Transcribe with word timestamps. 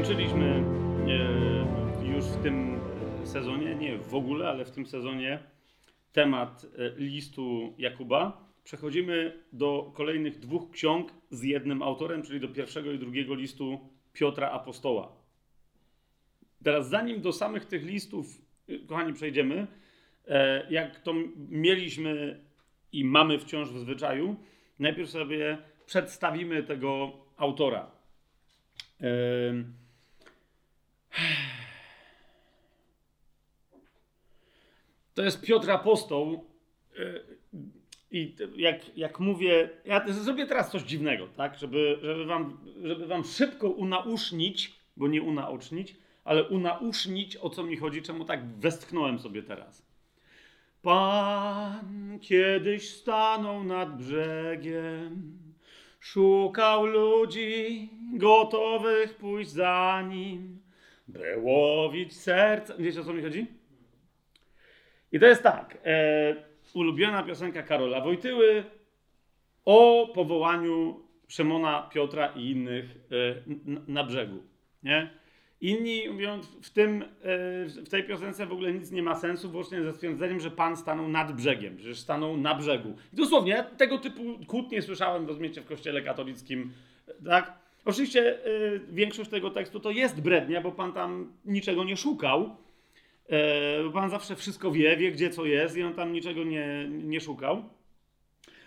Skończyliśmy 0.00 0.64
e, 2.04 2.14
już 2.14 2.24
w 2.24 2.42
tym 2.42 2.80
sezonie, 3.24 3.74
nie 3.74 3.98
w 3.98 4.14
ogóle, 4.14 4.48
ale 4.48 4.64
w 4.64 4.70
tym 4.70 4.86
sezonie 4.86 5.38
temat 6.12 6.66
e, 6.78 6.90
listu 6.96 7.74
Jakuba. 7.78 8.48
Przechodzimy 8.64 9.42
do 9.52 9.92
kolejnych 9.94 10.38
dwóch 10.38 10.70
ksiąg 10.70 11.12
z 11.30 11.42
jednym 11.42 11.82
autorem, 11.82 12.22
czyli 12.22 12.40
do 12.40 12.48
pierwszego 12.48 12.92
i 12.92 12.98
drugiego 12.98 13.34
listu 13.34 13.80
Piotra 14.12 14.50
Apostoła. 14.50 15.12
Teraz, 16.64 16.88
zanim 16.88 17.20
do 17.20 17.32
samych 17.32 17.64
tych 17.64 17.84
listów, 17.84 18.26
e, 18.68 18.78
kochani, 18.78 19.12
przejdziemy, 19.12 19.66
jak 20.70 21.00
to 21.00 21.14
mieliśmy 21.48 22.40
i 22.92 23.04
mamy 23.04 23.38
wciąż 23.38 23.68
w 23.68 23.78
zwyczaju, 23.78 24.36
najpierw 24.78 25.10
sobie 25.10 25.58
przedstawimy 25.86 26.62
tego 26.62 27.12
autora. 27.36 27.90
To 35.14 35.22
jest 35.22 35.42
Piotr 35.42 35.70
Apostoł. 35.70 36.44
E, 36.98 37.20
I 38.10 38.36
jak, 38.56 38.96
jak 38.96 39.20
mówię, 39.20 39.70
ja 39.84 40.12
zrobię 40.12 40.46
teraz 40.46 40.70
coś 40.70 40.82
dziwnego, 40.82 41.26
tak? 41.26 41.58
Żeby, 41.58 41.98
żeby, 42.02 42.26
wam, 42.26 42.58
żeby 42.82 43.06
wam 43.06 43.24
szybko 43.24 43.70
unausznić, 43.70 44.80
bo 44.96 45.08
nie 45.08 45.22
unaocznić, 45.22 45.96
ale 46.24 46.48
unausznić, 46.48 47.36
o 47.36 47.50
co 47.50 47.62
mi 47.62 47.76
chodzi, 47.76 48.02
czemu 48.02 48.24
tak 48.24 48.46
westchnąłem 48.46 49.18
sobie 49.18 49.42
teraz. 49.42 49.86
Pan 50.82 52.18
kiedyś 52.22 52.90
stanął 52.90 53.64
nad 53.64 53.96
brzegiem, 53.96 55.38
szukał 56.00 56.86
ludzi 56.86 57.90
gotowych 58.12 59.16
pójść 59.16 59.50
za 59.50 60.04
nim, 60.08 60.59
by 61.12 61.36
łowić 61.38 62.16
serce. 62.16 62.74
Wiecie 62.78 63.00
o 63.00 63.04
co 63.04 63.12
mi 63.12 63.22
chodzi? 63.22 63.46
I 65.12 65.20
to 65.20 65.26
jest 65.26 65.42
tak. 65.42 65.78
E, 65.84 66.34
ulubiona 66.74 67.22
piosenka 67.22 67.62
Karola 67.62 68.00
Wojtyły 68.00 68.64
o 69.64 70.10
powołaniu 70.14 71.00
Szymona, 71.28 71.88
Piotra 71.92 72.26
i 72.26 72.50
innych 72.50 72.84
e, 72.86 73.86
na 73.88 74.04
brzegu. 74.04 74.42
Nie? 74.82 75.20
Inni 75.60 76.08
mówią, 76.08 76.40
w, 76.62 76.70
tym, 76.70 77.02
e, 77.02 77.06
w 77.66 77.88
tej 77.88 78.04
piosence 78.04 78.46
w 78.46 78.52
ogóle 78.52 78.72
nic 78.72 78.90
nie 78.90 79.02
ma 79.02 79.14
sensu, 79.14 79.50
właśnie 79.50 79.82
ze 79.82 79.92
stwierdzeniem, 79.92 80.40
że 80.40 80.50
Pan 80.50 80.76
stanął 80.76 81.08
nad 81.08 81.32
brzegiem, 81.32 81.78
że 81.78 81.94
stanął 81.94 82.36
na 82.36 82.54
brzegu. 82.54 82.96
I 83.12 83.16
dosłownie, 83.16 83.64
tego 83.76 83.98
typu 83.98 84.22
kłótnie 84.46 84.82
słyszałem, 84.82 85.26
rozumiecie, 85.26 85.60
w 85.60 85.66
kościele 85.66 86.02
katolickim, 86.02 86.72
tak? 87.24 87.59
Oczywiście 87.84 88.46
y, 88.46 88.80
większość 88.90 89.30
tego 89.30 89.50
tekstu 89.50 89.80
to 89.80 89.90
jest 89.90 90.20
brednia, 90.20 90.60
bo 90.60 90.72
Pan 90.72 90.92
tam 90.92 91.32
niczego 91.44 91.84
nie 91.84 91.96
szukał, 91.96 92.56
y, 93.88 93.92
Pan 93.92 94.10
zawsze 94.10 94.36
wszystko 94.36 94.70
wie, 94.70 94.96
wie 94.96 95.12
gdzie 95.12 95.30
co 95.30 95.44
jest 95.44 95.76
i 95.76 95.82
On 95.82 95.94
tam 95.94 96.12
niczego 96.12 96.44
nie, 96.44 96.88
nie 96.88 97.20
szukał. 97.20 97.64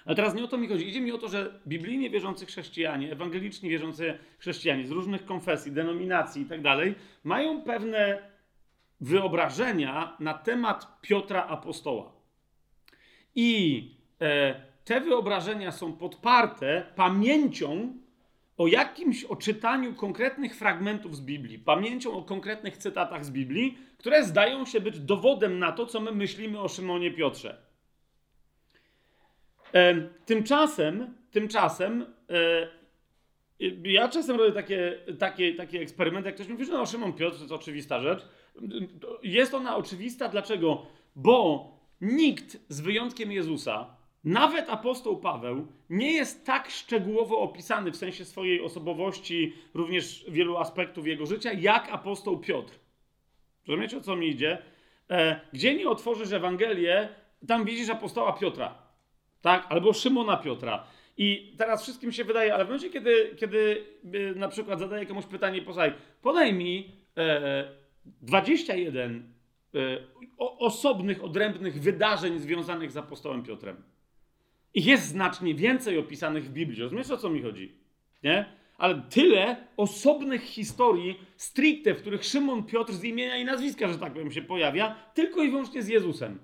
Ale 0.05 0.15
teraz 0.15 0.35
nie 0.35 0.43
o 0.43 0.47
to 0.47 0.57
mi 0.57 0.67
chodzi. 0.67 0.87
Idzie 0.87 1.01
mi 1.01 1.11
o 1.11 1.17
to, 1.17 1.27
że 1.27 1.59
biblijnie 1.67 2.09
wierzący 2.09 2.45
chrześcijanie, 2.45 3.11
ewangeliczni 3.11 3.69
wierzący 3.69 4.17
chrześcijanie 4.39 4.87
z 4.87 4.91
różnych 4.91 5.25
konfesji, 5.25 5.71
denominacji 5.71 6.41
i 6.41 6.45
tak 6.45 6.61
dalej, 6.61 6.95
mają 7.23 7.61
pewne 7.61 8.29
wyobrażenia 9.01 10.17
na 10.19 10.33
temat 10.33 11.01
Piotra 11.01 11.47
Apostoła. 11.47 12.11
I 13.35 13.89
e, 14.21 14.55
te 14.85 15.01
wyobrażenia 15.01 15.71
są 15.71 15.93
podparte 15.93 16.85
pamięcią 16.95 17.93
o 18.57 18.67
jakimś 18.67 19.23
oczytaniu 19.23 19.93
konkretnych 19.93 20.55
fragmentów 20.55 21.15
z 21.15 21.21
Biblii, 21.21 21.59
pamięcią 21.59 22.13
o 22.13 22.23
konkretnych 22.23 22.77
cytatach 22.77 23.25
z 23.25 23.29
Biblii, 23.29 23.77
które 23.97 24.23
zdają 24.23 24.65
się 24.65 24.81
być 24.81 24.99
dowodem 24.99 25.59
na 25.59 25.71
to, 25.71 25.85
co 25.85 25.99
my 25.99 26.11
myślimy 26.11 26.59
o 26.59 26.67
Szymonie 26.67 27.11
Piotrze. 27.11 27.57
Tymczasem, 30.25 31.13
tymczasem 31.31 32.05
e, 32.29 32.67
ja 33.83 34.09
czasem 34.09 34.37
robię 34.37 34.51
takie, 34.51 34.99
takie, 35.19 35.55
takie 35.55 35.79
eksperymenty, 35.81 36.29
jak 36.29 36.35
ktoś 36.35 36.47
mówi, 36.47 36.65
że 36.65 36.71
no 36.71 36.85
Szymon 36.85 37.13
Piotr 37.13 37.35
to 37.35 37.41
jest 37.41 37.53
oczywista 37.53 37.99
rzecz. 37.99 38.27
Jest 39.23 39.53
ona 39.53 39.75
oczywista, 39.75 40.29
dlaczego? 40.29 40.85
Bo 41.15 41.67
nikt 42.01 42.57
z 42.69 42.81
wyjątkiem 42.81 43.31
Jezusa, 43.31 43.95
nawet 44.23 44.69
apostoł 44.69 45.17
Paweł, 45.17 45.67
nie 45.89 46.11
jest 46.11 46.45
tak 46.45 46.69
szczegółowo 46.69 47.39
opisany 47.39 47.91
w 47.91 47.97
sensie 47.97 48.25
swojej 48.25 48.61
osobowości, 48.61 49.53
również 49.73 50.25
wielu 50.27 50.57
aspektów 50.57 51.07
jego 51.07 51.25
życia, 51.25 51.53
jak 51.53 51.89
apostoł 51.89 52.39
Piotr. 52.39 52.73
Rozumiecie, 53.67 53.97
o 53.97 54.01
co 54.01 54.15
mi 54.15 54.27
idzie? 54.27 54.57
E, 55.09 55.41
gdzie 55.53 55.75
nie 55.75 55.89
otworzysz 55.89 56.31
Ewangelię, 56.31 57.09
tam 57.47 57.65
widzisz 57.65 57.89
apostoła 57.89 58.33
Piotra 58.33 58.83
tak? 59.43 59.65
Albo 59.69 59.93
Szymona 59.93 60.37
Piotra. 60.37 60.83
I 61.17 61.55
teraz 61.57 61.83
wszystkim 61.83 62.11
się 62.11 62.23
wydaje, 62.23 62.53
ale 62.53 62.65
w 62.65 62.67
momencie, 62.67 62.89
kiedy, 62.89 63.35
kiedy 63.37 63.85
y, 64.15 64.35
na 64.35 64.47
przykład 64.47 64.79
zadaję 64.79 65.05
komuś 65.05 65.25
pytanie, 65.25 65.61
posłuchaj, 65.61 65.93
podaj 66.21 66.53
mi 66.53 66.91
e, 67.17 67.71
21 68.21 69.33
e, 69.75 69.79
osobnych, 70.37 71.23
odrębnych 71.23 71.81
wydarzeń 71.81 72.39
związanych 72.39 72.91
z 72.91 72.97
apostołem 72.97 73.43
Piotrem. 73.43 73.83
Ich 74.73 74.85
jest 74.85 75.07
znacznie 75.07 75.55
więcej 75.55 75.97
opisanych 75.97 76.45
w 76.45 76.49
Biblii. 76.49 76.81
Rozumiesz, 76.81 77.11
o 77.11 77.17
co 77.17 77.29
mi 77.29 77.41
chodzi? 77.41 77.77
Nie? 78.23 78.45
Ale 78.77 79.01
tyle 79.09 79.67
osobnych 79.77 80.41
historii 80.41 81.19
stricte, 81.35 81.93
w 81.93 82.01
których 82.01 82.23
Szymon 82.23 82.63
Piotr 82.63 82.93
z 82.93 83.03
imienia 83.03 83.37
i 83.37 83.45
nazwiska, 83.45 83.87
że 83.87 83.97
tak 83.97 84.13
powiem, 84.13 84.31
się 84.31 84.41
pojawia, 84.41 84.95
tylko 85.13 85.43
i 85.43 85.49
wyłącznie 85.49 85.83
z 85.83 85.87
Jezusem. 85.87 86.39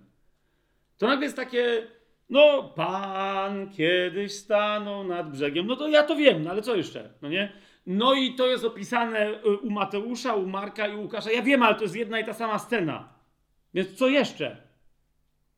To 0.98 1.08
nagle 1.08 1.26
jest 1.26 1.36
takie 1.36 1.88
no, 2.30 2.64
Pan 2.76 3.70
kiedyś 3.70 4.32
stanął 4.32 5.04
nad 5.04 5.32
brzegiem. 5.32 5.68
No 5.68 5.76
to 5.76 5.88
ja 5.88 6.04
to 6.04 6.16
wiem, 6.16 6.44
no 6.44 6.50
ale 6.50 6.62
co 6.62 6.76
jeszcze? 6.76 7.14
No 7.22 7.30
nie? 7.30 7.52
No 7.88 8.14
i 8.14 8.36
to 8.36 8.48
jest 8.48 8.64
opisane 8.64 9.30
y, 9.30 9.58
u 9.58 9.70
Mateusza, 9.70 10.36
u 10.36 10.48
Marka 10.48 10.88
i 10.88 10.96
u 10.96 11.02
Łukasza. 11.02 11.32
Ja 11.32 11.42
wiem, 11.42 11.64
ale 11.64 11.76
to 11.76 11.84
jest 11.84 11.96
jedna 11.96 12.20
i 12.20 12.26
ta 12.26 12.34
sama 12.34 12.60
scena. 12.60 13.14
Więc 13.74 13.94
co 13.94 14.08
jeszcze? 14.08 14.69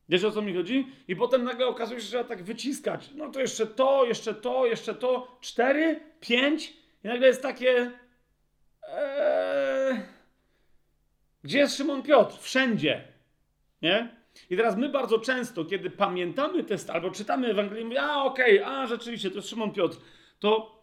Wiesz 0.08 0.24
o 0.24 0.30
co 0.30 0.42
mi 0.42 0.54
chodzi? 0.54 0.86
I 1.08 1.16
potem 1.16 1.44
nagle 1.44 1.66
okazuje 1.66 2.00
się, 2.00 2.04
że 2.04 2.10
trzeba 2.10 2.24
tak 2.24 2.42
wyciskać. 2.42 3.10
No 3.14 3.30
to 3.30 3.40
jeszcze 3.40 3.66
to, 3.66 4.04
jeszcze 4.04 4.34
to, 4.34 4.66
jeszcze 4.66 4.94
to. 4.94 5.38
Cztery, 5.40 6.00
pięć. 6.20 6.72
I 7.04 7.08
nagle 7.08 7.26
jest 7.26 7.42
takie. 7.42 7.90
Ee... 8.88 10.02
Gdzie 11.44 11.58
jest 11.58 11.76
Szymon 11.76 12.02
Piotr? 12.02 12.38
Wszędzie. 12.40 13.04
Nie? 13.82 14.16
I 14.50 14.56
teraz 14.56 14.76
my 14.76 14.88
bardzo 14.88 15.18
często, 15.18 15.64
kiedy 15.64 15.90
pamiętamy 15.90 16.64
test 16.64 16.90
albo 16.90 17.10
czytamy 17.10 17.50
Ewangelię, 17.50 17.84
mówimy, 17.84 18.00
a 18.00 18.24
okej, 18.24 18.62
okay, 18.62 18.76
a 18.76 18.86
rzeczywiście, 18.86 19.30
to 19.30 19.36
jest 19.36 19.48
Szymon 19.48 19.72
Piotr, 19.72 19.96
to 20.38 20.82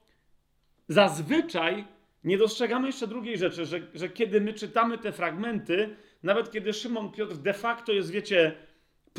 zazwyczaj 0.88 1.86
nie 2.24 2.38
dostrzegamy 2.38 2.88
jeszcze 2.88 3.08
drugiej 3.08 3.38
rzeczy, 3.38 3.66
że, 3.66 3.80
że 3.94 4.10
kiedy 4.10 4.42
my 4.42 4.54
czytamy 4.54 4.98
te 4.98 5.12
fragmenty, 5.12 5.96
nawet 6.24 6.52
kiedy 6.52 6.74
Szymon 6.74 7.12
Piotr 7.12 7.36
de 7.36 7.54
facto 7.54 7.92
jest, 7.92 8.12
wiecie, 8.12 8.56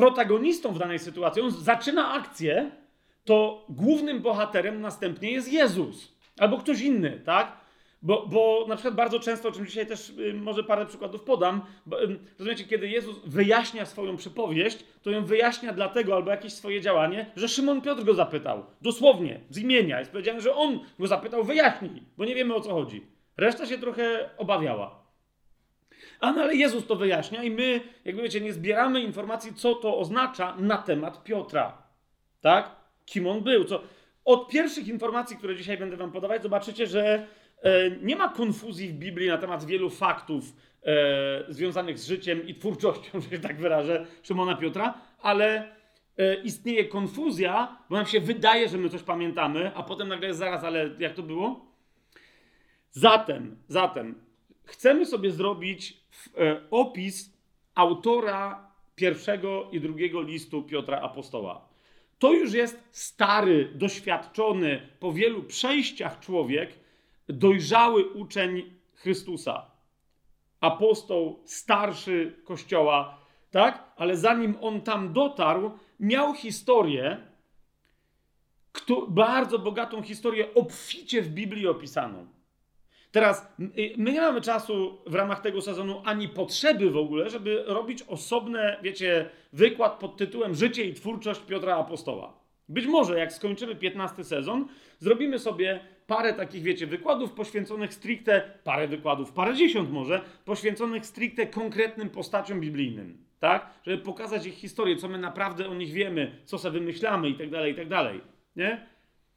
protagonistą 0.01 0.73
w 0.73 0.79
danej 0.79 0.99
sytuacji, 0.99 1.43
on 1.43 1.51
zaczyna 1.51 2.13
akcję, 2.13 2.71
to 3.25 3.65
głównym 3.69 4.23
bohaterem 4.23 4.81
następnie 4.81 5.33
jest 5.33 5.53
Jezus 5.53 6.13
albo 6.39 6.59
ktoś 6.59 6.81
inny, 6.81 7.21
tak? 7.25 7.61
Bo, 8.03 8.27
bo 8.27 8.65
na 8.69 8.77
przykład 8.77 8.95
bardzo 8.95 9.21
często, 9.21 9.49
o 9.49 9.53
czym 9.53 9.67
dzisiaj 9.67 9.87
też 9.87 10.11
y, 10.11 10.35
może 10.35 10.65
parę 10.65 10.87
przykładów 10.87 11.23
podam, 11.23 11.61
bo, 11.87 12.03
y, 12.03 12.19
rozumiecie, 12.39 12.65
kiedy 12.65 12.89
Jezus 12.89 13.17
wyjaśnia 13.27 13.87
swoją 13.87 14.17
przypowieść, 14.17 14.85
to 15.03 15.11
ją 15.11 15.25
wyjaśnia 15.25 15.73
dlatego 15.73 16.15
albo 16.15 16.31
jakieś 16.31 16.53
swoje 16.53 16.81
działanie, 16.81 17.31
że 17.37 17.49
Szymon 17.49 17.81
Piotr 17.81 18.05
go 18.05 18.15
zapytał. 18.15 18.65
Dosłownie, 18.83 19.41
z 19.51 19.59
imienia. 19.59 19.99
Jest 19.99 20.11
powiedziane, 20.11 20.41
że 20.41 20.55
on 20.55 20.81
go 20.99 21.07
zapytał, 21.07 21.45
wyjaśnij, 21.45 22.03
bo 22.17 22.25
nie 22.25 22.35
wiemy 22.35 22.55
o 22.55 22.61
co 22.61 22.73
chodzi. 22.73 23.07
Reszta 23.37 23.67
się 23.67 23.79
trochę 23.79 24.31
obawiała. 24.39 25.00
A 26.21 26.33
no 26.33 26.43
ale 26.43 26.55
Jezus 26.55 26.87
to 26.87 26.97
wyjaśnia 26.97 27.43
i 27.43 27.51
my, 27.51 27.81
jakby 28.05 28.23
wiecie, 28.23 28.41
nie 28.41 28.53
zbieramy 28.53 29.01
informacji, 29.01 29.55
co 29.55 29.75
to 29.75 29.99
oznacza 29.99 30.57
na 30.59 30.79
temat 30.79 31.25
Piotra. 31.25 31.83
Tak? 32.41 32.77
Kim 33.05 33.27
on 33.27 33.41
był. 33.41 33.65
Co... 33.65 33.83
Od 34.25 34.49
pierwszych 34.49 34.89
informacji, 34.89 35.37
które 35.37 35.57
dzisiaj 35.57 35.79
będę 35.79 35.97
wam 35.97 36.13
podawać, 36.13 36.43
zobaczycie, 36.43 36.87
że 36.87 37.27
E, 37.63 37.91
nie 37.91 38.17
ma 38.17 38.29
konfuzji 38.29 38.89
w 38.89 38.95
Biblii 38.95 39.29
na 39.29 39.39
temat 39.39 39.65
wielu 39.65 39.91
faktów 39.91 40.57
e, 40.83 41.45
związanych 41.49 41.99
z 41.99 42.07
życiem 42.07 42.47
i 42.47 42.55
twórczością, 42.55 43.21
że 43.31 43.39
tak 43.39 43.61
wyrażę, 43.61 44.07
Szymona 44.23 44.57
Piotra, 44.57 44.95
ale 45.23 45.77
e, 46.19 46.35
istnieje 46.35 46.85
konfuzja, 46.85 47.77
bo 47.91 47.97
nam 47.97 48.07
się 48.07 48.21
wydaje, 48.21 48.69
że 48.69 48.79
my 48.79 48.89
coś 48.89 49.03
pamiętamy, 49.03 49.75
a 49.75 49.83
potem 49.83 50.09
nagle 50.09 50.27
jest 50.27 50.39
zaraz, 50.39 50.65
ale 50.65 50.91
jak 50.99 51.15
to 51.15 51.23
było? 51.23 51.67
Zatem, 52.91 53.57
zatem 53.69 54.30
chcemy 54.71 55.07
sobie 55.07 55.31
zrobić 55.31 55.97
e, 56.39 56.61
opis 56.71 57.33
autora 57.75 58.71
pierwszego 58.95 59.69
i 59.73 59.81
drugiego 59.81 60.23
listu 60.23 60.63
Piotra 60.63 61.01
Apostoła. 61.01 61.69
To 62.19 62.33
już 62.33 62.53
jest 62.53 62.83
stary, 62.93 63.73
doświadczony 63.75 64.89
po 65.01 65.13
wielu 65.13 65.43
przejściach 65.43 66.21
człowiek, 66.21 66.79
dojrzały 67.29 68.09
uczeń 68.13 68.73
Chrystusa. 68.95 69.71
Apostoł, 70.61 71.43
starszy 71.45 72.37
kościoła, 72.45 73.19
tak? 73.51 73.93
Ale 73.97 74.17
zanim 74.17 74.57
on 74.61 74.81
tam 74.81 75.13
dotarł, 75.13 75.71
miał 76.01 76.35
historię, 76.35 77.31
bardzo 79.09 79.59
bogatą 79.59 80.03
historię, 80.03 80.55
obficie 80.55 81.23
w 81.23 81.29
Biblii 81.29 81.69
opisaną. 81.69 82.27
Teraz 83.13 83.53
y, 83.61 83.95
my 83.97 84.13
nie 84.13 84.21
mamy 84.21 84.41
czasu 84.41 84.99
w 85.07 85.15
ramach 85.15 85.41
tego 85.41 85.63
sezonu 85.63 86.03
ani 86.05 86.29
potrzeby 86.29 86.91
w 86.91 86.97
ogóle, 86.97 87.31
żeby 87.31 87.65
robić 87.67 88.03
osobne, 88.03 88.77
wiecie, 88.83 89.31
wykład 89.53 89.99
pod 89.99 90.17
tytułem 90.17 90.55
Życie 90.55 90.85
i 90.85 90.95
twórczość 90.95 91.41
Piotra 91.41 91.77
Apostoła. 91.77 92.41
Być 92.69 92.87
może 92.87 93.19
jak 93.19 93.33
skończymy 93.33 93.77
15 93.77 94.25
sezon, 94.25 94.69
zrobimy 94.99 95.39
sobie 95.39 95.81
parę 96.07 96.35
takich, 96.35 96.63
wiecie, 96.63 96.87
wykładów 96.87 97.33
poświęconych 97.33 97.95
stricte, 97.95 98.43
parę 98.65 98.89
wykładów, 98.89 99.33
parę 99.33 99.55
dziesiąt 99.55 99.91
może, 99.91 100.21
poświęconych 100.45 101.07
stricte 101.07 101.47
konkretnym 101.47 102.11
postaciom 102.11 102.61
biblijnym, 102.61 103.25
tak? 103.41 103.71
Żeby 103.87 103.99
pokazać 104.03 104.47
ich 104.47 104.55
historię, 104.55 104.97
co 104.97 105.09
my 105.09 105.19
naprawdę 105.19 105.69
o 105.69 105.75
nich 105.75 105.93
wiemy, 105.93 106.39
co 106.45 106.59
sobie 106.59 106.79
wymyślamy 106.79 107.29
i 107.29 107.35
tak 107.35 107.51
dalej, 107.51 107.73
i 107.73 107.75
tak 107.75 107.89
dalej, 107.89 108.21
nie? 108.57 108.87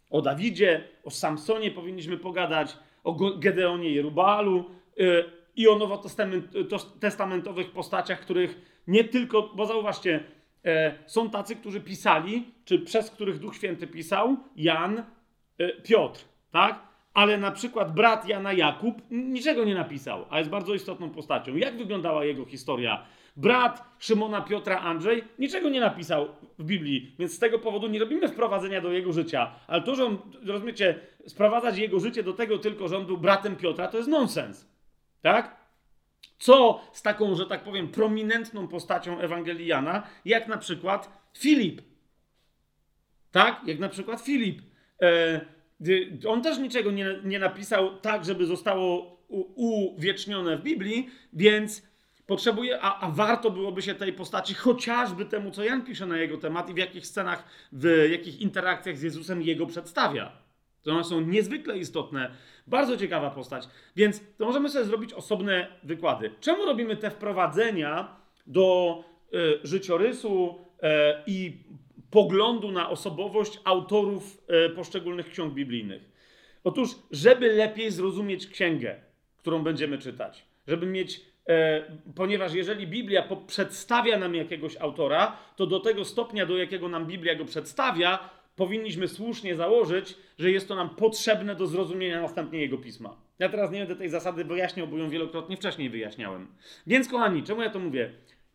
O 0.10 0.22
Dawidzie, 0.22 0.84
o 1.04 1.12
Samsonie 1.12 1.72
powinniśmy 1.72 2.18
pogadać, 2.18 2.78
o 3.04 3.14
Gedeonie 3.40 3.90
Jerubalu 3.90 4.66
yy, 4.98 5.26
i 5.56 5.68
o 5.68 5.76
nowotestamentowych 5.76 7.72
postaciach, 7.72 8.20
których 8.20 8.82
nie 8.88 9.04
tylko, 9.04 9.42
bo 9.56 9.66
zauważcie, 9.66 10.24
e, 10.66 10.94
są 11.06 11.30
tacy, 11.30 11.56
którzy 11.56 11.82
pisali, 11.82 12.54
czy 12.66 12.80
przez 12.80 13.12
których 13.12 13.40
Duch 13.40 13.56
Święty 13.56 13.88
pisał, 13.88 14.38
Jan, 14.56 15.04
e, 15.58 15.82
Piotr, 15.82 16.26
tak? 16.52 16.80
Ale 17.14 17.38
na 17.38 17.52
przykład 17.52 17.94
brat 17.94 18.28
Jana 18.28 18.54
Jakub 18.54 19.02
niczego 19.12 19.64
nie 19.64 19.76
napisał, 19.76 20.26
a 20.30 20.40
jest 20.40 20.50
bardzo 20.50 20.74
istotną 20.74 21.10
postacią. 21.10 21.56
Jak 21.56 21.78
wyglądała 21.78 22.26
jego 22.26 22.46
historia? 22.46 23.06
Brat 23.36 23.84
Szymona 24.00 24.42
Piotra 24.42 24.80
Andrzej 24.80 25.24
niczego 25.40 25.70
nie 25.70 25.80
napisał 25.80 26.28
w 26.60 26.64
Biblii, 26.64 27.16
więc 27.20 27.34
z 27.34 27.40
tego 27.40 27.60
powodu 27.60 27.88
nie 27.88 28.00
robimy 28.00 28.28
wprowadzenia 28.28 28.82
do 28.82 28.92
jego 28.92 29.14
życia. 29.14 29.56
Ale 29.68 29.82
to, 29.82 29.96
że 29.96 30.06
on, 30.06 30.18
rozumiecie, 30.46 31.00
sprowadzać 31.28 31.78
jego 31.78 32.00
życie 32.00 32.24
do 32.24 32.34
tego 32.34 32.58
tylko, 32.58 32.88
że 32.88 32.98
on 32.98 33.06
był 33.06 33.18
bratem 33.18 33.56
Piotra, 33.56 33.88
to 33.88 33.98
jest 33.98 34.10
nonsens. 34.10 34.68
Tak? 35.22 35.64
Co 36.38 36.82
z 36.94 37.02
taką, 37.02 37.36
że 37.36 37.46
tak 37.46 37.64
powiem, 37.64 37.88
prominentną 37.88 38.68
postacią 38.68 39.20
Ewangelii 39.20 39.68
Jana, 39.68 40.04
jak 40.26 40.48
na 40.48 40.58
przykład 40.58 41.28
Filip. 41.38 41.82
Tak? 43.32 43.62
Jak 43.66 43.80
na 43.80 43.90
przykład 43.90 44.22
Filip. 44.22 44.62
E, 45.02 45.42
on 46.28 46.42
też 46.42 46.58
niczego 46.58 46.92
nie, 46.92 47.06
nie 47.24 47.40
napisał 47.40 47.98
tak, 47.98 48.26
żeby 48.26 48.46
zostało 48.46 49.18
uwiecznione 49.56 50.58
w 50.58 50.62
Biblii, 50.62 51.10
więc 51.34 51.93
potrzebuje, 52.28 52.82
a, 52.82 53.00
a, 53.00 53.12
warto 53.12 53.52
byłoby 53.52 53.82
się 53.82 53.96
tej 53.96 54.14
postaci, 54.14 54.54
chociażby 54.54 55.26
temu, 55.26 55.52
co 55.52 55.64
Jan 55.64 55.86
pisze 55.86 56.06
na 56.06 56.18
jego 56.18 56.38
temat 56.38 56.70
i 56.70 56.74
w 56.74 56.78
jakich 56.78 57.08
scenach, 57.08 57.44
w 57.72 58.08
jakich 58.12 58.42
interakcjach 58.42 58.98
z 58.98 59.02
Jezusem 59.02 59.42
jego 59.42 59.66
przedstawia. 59.66 60.32
To 60.84 60.92
one 60.92 61.04
są 61.04 61.22
niezwykle 61.22 61.78
istotne. 61.78 62.32
Bardzo 62.68 62.98
ciekawa 62.98 63.30
postać. 63.30 63.68
Więc 63.96 64.22
to 64.38 64.46
możemy 64.46 64.70
sobie 64.70 64.86
zrobić 64.86 65.14
osobne 65.14 65.68
wykłady. 65.84 66.32
Czemu 66.40 66.66
robimy 66.66 66.98
te 66.98 67.12
wprowadzenia 67.12 68.16
do 68.48 68.98
y, 69.34 69.68
życiorysu 69.68 70.56
y, 70.56 70.88
i 71.28 71.58
poglądu 72.12 72.72
na 72.72 72.90
osobowość 72.90 73.60
autorów 73.64 74.44
y, 74.68 74.70
poszczególnych 74.70 75.30
ksiąg 75.30 75.54
biblijnych? 75.54 76.14
Otóż, 76.64 76.90
żeby 77.12 77.54
lepiej 77.54 77.92
zrozumieć 77.92 78.48
księgę, 78.48 78.96
którą 79.38 79.64
będziemy 79.64 79.98
czytać, 79.98 80.46
żeby 80.68 80.86
mieć 80.86 81.22
ponieważ 82.16 82.54
jeżeli 82.54 82.88
Biblia 82.88 83.28
przedstawia 83.48 84.18
nam 84.18 84.36
jakiegoś 84.36 84.78
autora, 84.78 85.38
to 85.56 85.68
do 85.68 85.80
tego 85.80 86.06
stopnia, 86.06 86.46
do 86.46 86.58
jakiego 86.58 86.90
nam 86.90 87.06
Biblia 87.06 87.36
go 87.36 87.46
przedstawia, 87.46 88.30
powinniśmy 88.56 89.08
słusznie 89.08 89.56
założyć, 89.56 90.18
że 90.40 90.52
jest 90.52 90.68
to 90.68 90.76
nam 90.76 90.90
potrzebne 90.90 91.56
do 91.56 91.68
zrozumienia 91.68 92.22
następnie 92.22 92.60
jego 92.60 92.78
pisma. 92.78 93.18
Ja 93.40 93.50
teraz 93.50 93.72
nie 93.72 93.80
będę 93.80 93.96
tej 93.96 94.10
zasady 94.10 94.46
wyjaśniał, 94.46 94.88
bo 94.88 94.98
ją 94.98 95.10
wielokrotnie 95.10 95.58
wcześniej 95.58 95.90
wyjaśniałem. 95.90 96.48
Więc, 96.88 97.10
kochani, 97.10 97.44
czemu 97.44 97.62
ja 97.62 97.70
to 97.70 97.80
mówię? 97.80 98.12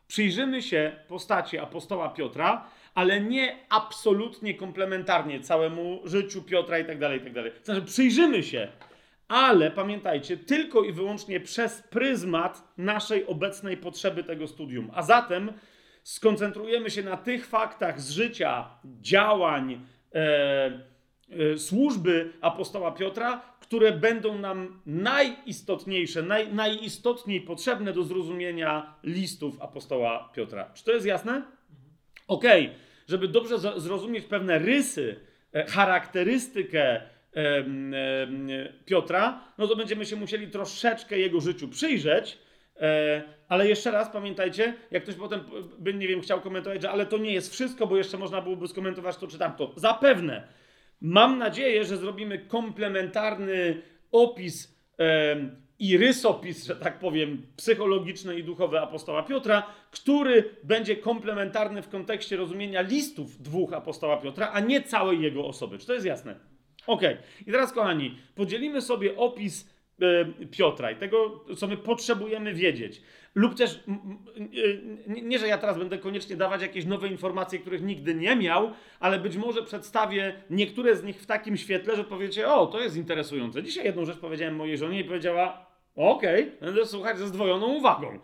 Przyjrzymy 0.06 0.62
się 0.62 0.92
postaci 1.08 1.58
apostoła 1.58 2.08
Piotra, 2.08 2.70
ale 2.94 3.20
nie 3.20 3.56
absolutnie 3.68 4.54
komplementarnie 4.54 5.40
całemu 5.40 6.00
życiu 6.04 6.42
Piotra 6.42 6.78
i 6.78 6.84
tak 6.84 6.98
dalej, 6.98 7.20
i 7.20 7.22
tak 7.22 7.32
dalej. 7.32 7.52
Znaczy, 7.62 7.82
przyjrzymy 7.82 8.42
się, 8.42 8.68
ale 9.28 9.70
pamiętajcie, 9.70 10.36
tylko 10.36 10.82
i 10.82 10.92
wyłącznie 10.92 11.40
przez 11.40 11.82
pryzmat 11.82 12.72
naszej 12.78 13.26
obecnej 13.26 13.76
potrzeby 13.76 14.24
tego 14.24 14.48
studium. 14.48 14.90
A 14.94 15.02
zatem 15.02 15.52
skoncentrujemy 16.02 16.90
się 16.90 17.02
na 17.02 17.16
tych 17.16 17.46
faktach 17.46 18.00
z 18.00 18.10
życia, 18.10 18.70
działań, 19.00 19.86
e, 20.14 20.80
e, 21.30 21.58
służby 21.58 22.32
apostoła 22.40 22.92
Piotra, 22.92 23.42
które 23.60 23.92
będą 23.92 24.38
nam 24.38 24.80
najistotniejsze, 24.86 26.22
naj, 26.22 26.52
najistotniej 26.52 27.40
potrzebne 27.40 27.92
do 27.92 28.02
zrozumienia 28.02 28.94
listów 29.04 29.62
apostoła 29.62 30.32
Piotra. 30.34 30.70
Czy 30.74 30.84
to 30.84 30.92
jest 30.92 31.06
jasne? 31.06 31.42
Okej, 32.28 32.66
okay. 32.66 32.78
żeby 33.08 33.28
dobrze 33.28 33.58
zrozumieć 33.80 34.24
pewne 34.24 34.58
rysy, 34.58 35.20
e, 35.52 35.66
charakterystykę, 35.66 37.00
Piotra, 38.84 39.44
no 39.58 39.66
to 39.66 39.76
będziemy 39.76 40.06
się 40.06 40.16
musieli 40.16 40.48
troszeczkę 40.48 41.18
jego 41.18 41.40
życiu 41.40 41.68
przyjrzeć. 41.68 42.38
E, 42.80 43.22
ale 43.48 43.68
jeszcze 43.68 43.90
raz 43.90 44.10
pamiętajcie, 44.10 44.74
jak 44.90 45.02
ktoś 45.02 45.14
potem 45.14 45.40
by, 45.78 45.94
nie 45.94 46.08
wiem, 46.08 46.20
chciał 46.20 46.40
komentować, 46.40 46.82
że 46.82 46.90
ale 46.90 47.06
to 47.06 47.18
nie 47.18 47.32
jest 47.32 47.52
wszystko, 47.52 47.86
bo 47.86 47.96
jeszcze 47.96 48.18
można 48.18 48.42
byłoby 48.42 48.68
skomentować 48.68 49.16
to 49.16 49.26
czy 49.26 49.38
tamto. 49.38 49.72
Zapewne. 49.76 50.48
Mam 51.00 51.38
nadzieję, 51.38 51.84
że 51.84 51.96
zrobimy 51.96 52.38
komplementarny 52.38 53.82
opis 54.12 54.78
i 55.78 55.98
rysopis, 55.98 56.66
że 56.66 56.76
tak 56.76 56.98
powiem, 56.98 57.46
psychologiczny 57.56 58.38
i 58.38 58.44
duchowy 58.44 58.80
apostoła 58.80 59.22
Piotra, 59.22 59.66
który 59.90 60.44
będzie 60.64 60.96
komplementarny 60.96 61.82
w 61.82 61.88
kontekście 61.88 62.36
rozumienia 62.36 62.80
listów 62.80 63.42
dwóch 63.42 63.72
apostoła 63.72 64.16
Piotra, 64.16 64.50
a 64.52 64.60
nie 64.60 64.82
całej 64.82 65.20
jego 65.20 65.46
osoby. 65.46 65.78
Czy 65.78 65.86
to 65.86 65.94
jest 65.94 66.06
jasne? 66.06 66.57
Ok, 66.88 67.02
i 67.46 67.52
teraz 67.52 67.72
kochani, 67.72 68.18
podzielimy 68.34 68.82
sobie 68.82 69.16
opis 69.16 69.70
e, 70.02 70.46
Piotra 70.46 70.90
i 70.90 70.96
tego, 70.96 71.44
co 71.56 71.66
my 71.66 71.76
potrzebujemy 71.76 72.54
wiedzieć. 72.54 73.02
Lub 73.34 73.54
też, 73.54 73.84
e, 75.06 75.22
nie, 75.22 75.38
że 75.38 75.48
ja 75.48 75.58
teraz 75.58 75.78
będę 75.78 75.98
koniecznie 75.98 76.36
dawać 76.36 76.62
jakieś 76.62 76.84
nowe 76.84 77.08
informacje, 77.08 77.58
których 77.58 77.82
nigdy 77.82 78.14
nie 78.14 78.36
miał, 78.36 78.70
ale 79.00 79.18
być 79.18 79.36
może 79.36 79.62
przedstawię 79.62 80.42
niektóre 80.50 80.96
z 80.96 81.04
nich 81.04 81.20
w 81.20 81.26
takim 81.26 81.56
świetle, 81.56 81.96
że 81.96 82.04
powiecie, 82.04 82.48
o, 82.48 82.66
to 82.66 82.80
jest 82.80 82.96
interesujące. 82.96 83.62
Dzisiaj 83.62 83.84
jedną 83.84 84.04
rzecz 84.04 84.18
powiedziałem 84.18 84.56
mojej 84.56 84.78
żonie 84.78 85.00
i 85.00 85.04
powiedziała, 85.04 85.66
okej, 85.96 86.42
okay, 86.42 86.56
będę 86.60 86.86
słuchać 86.86 87.18
ze 87.18 87.26
zdwojoną 87.26 87.66
uwagą. 87.66 88.18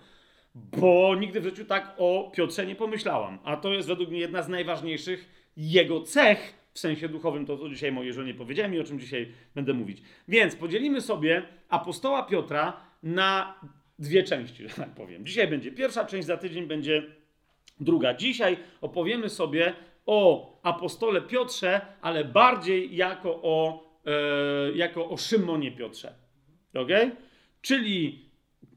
Bo 0.55 1.15
nigdy 1.15 1.41
w 1.41 1.45
życiu 1.45 1.65
tak 1.65 1.95
o 1.99 2.33
Piotrze 2.37 2.67
nie 2.67 2.75
pomyślałam. 2.75 3.39
A 3.45 3.57
to 3.57 3.73
jest 3.73 3.89
według 3.89 4.11
mnie 4.11 4.21
jedna 4.21 4.43
z 4.43 4.49
najważniejszych 4.49 5.51
jego 5.57 6.01
cech, 6.01 6.64
w 6.75 6.79
sensie 6.79 7.09
duchowym, 7.09 7.47
to 7.47 7.59
co 7.59 7.69
dzisiaj 7.69 7.93
mojej 7.93 8.13
żonie 8.13 8.35
powiedziałem 8.35 8.75
i 8.75 8.79
o 8.81 8.85
czym 8.85 9.01
dzisiaj 9.01 9.33
będę 9.55 9.75
mówić. 9.75 10.03
Więc 10.29 10.57
podzielimy 10.57 11.01
sobie 11.01 11.43
apostoła 11.69 12.23
Piotra 12.23 12.81
na 13.03 13.61
dwie 13.99 14.23
części, 14.23 14.69
że 14.69 14.75
tak 14.75 14.95
powiem. 14.95 15.27
Dzisiaj 15.27 15.49
będzie 15.49 15.73
pierwsza 15.73 16.05
część, 16.05 16.27
za 16.27 16.37
tydzień 16.37 16.67
będzie 16.67 17.03
druga. 17.81 18.15
Dzisiaj 18.15 18.57
opowiemy 18.81 19.29
sobie 19.29 19.73
o 20.07 20.53
apostole 20.63 21.23
Piotrze, 21.23 21.81
ale 22.01 22.25
bardziej 22.25 22.97
jako 22.97 23.41
o, 23.43 23.85
e, 24.07 24.73
jako 24.73 25.09
o 25.11 25.17
Szymonie 25.17 25.73
Piotrze. 25.73 26.15
Ok? 26.75 26.91
Czyli 27.61 28.24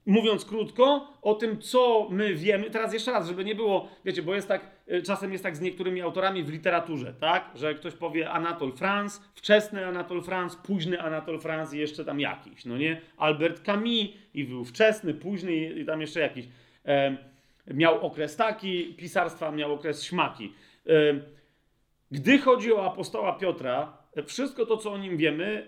mówiąc 0.07 0.45
krótko, 0.45 1.13
o 1.21 1.33
tym, 1.33 1.61
co 1.61 2.07
my 2.11 2.35
wiemy. 2.35 2.69
Teraz 2.69 2.93
jeszcze 2.93 3.11
raz, 3.11 3.27
żeby 3.27 3.45
nie 3.45 3.55
było, 3.55 3.87
wiecie, 4.05 4.21
bo 4.21 4.35
jest 4.35 4.47
tak, 4.47 4.71
y, 4.91 5.01
czasem 5.01 5.31
jest 5.31 5.43
tak 5.43 5.55
z 5.55 5.61
niektórymi 5.61 6.01
autorami 6.01 6.43
w 6.43 6.49
literaturze, 6.49 7.13
tak? 7.13 7.51
Że 7.55 7.75
ktoś 7.75 7.93
powie 7.93 8.29
Anatole 8.29 8.71
France, 8.71 9.21
wczesny 9.35 9.85
Anatole 9.85 10.21
France, 10.21 10.57
późny 10.63 11.01
Anatole 11.01 11.39
France 11.39 11.77
i 11.77 11.79
jeszcze 11.79 12.05
tam 12.05 12.19
jakiś, 12.19 12.65
no 12.65 12.77
nie? 12.77 13.01
Albert 13.17 13.65
Camus 13.65 14.07
i 14.33 14.43
był 14.43 14.65
wczesny, 14.65 15.13
późny 15.13 15.55
i 15.55 15.85
tam 15.85 16.01
jeszcze 16.01 16.19
jakiś. 16.19 16.45
E, 16.85 17.17
miał 17.67 18.05
okres 18.05 18.35
taki, 18.35 18.93
pisarstwa 18.93 19.51
miał 19.51 19.73
okres 19.73 20.03
śmaki. 20.03 20.53
E, 20.87 20.91
gdy 22.11 22.37
chodzi 22.37 22.73
o 22.73 22.85
apostoła 22.85 23.33
Piotra, 23.33 23.97
wszystko 24.25 24.65
to, 24.65 24.77
co 24.77 24.91
o 24.91 24.97
nim 24.97 25.17
wiemy, 25.17 25.67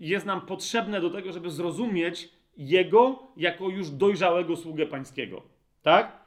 jest 0.00 0.26
nam 0.26 0.40
potrzebne 0.40 1.00
do 1.00 1.10
tego, 1.10 1.32
żeby 1.32 1.50
zrozumieć, 1.50 2.28
jego 2.56 3.18
jako 3.36 3.68
już 3.68 3.90
dojrzałego 3.90 4.56
sługę 4.56 4.86
pańskiego. 4.86 5.42
Tak? 5.82 6.26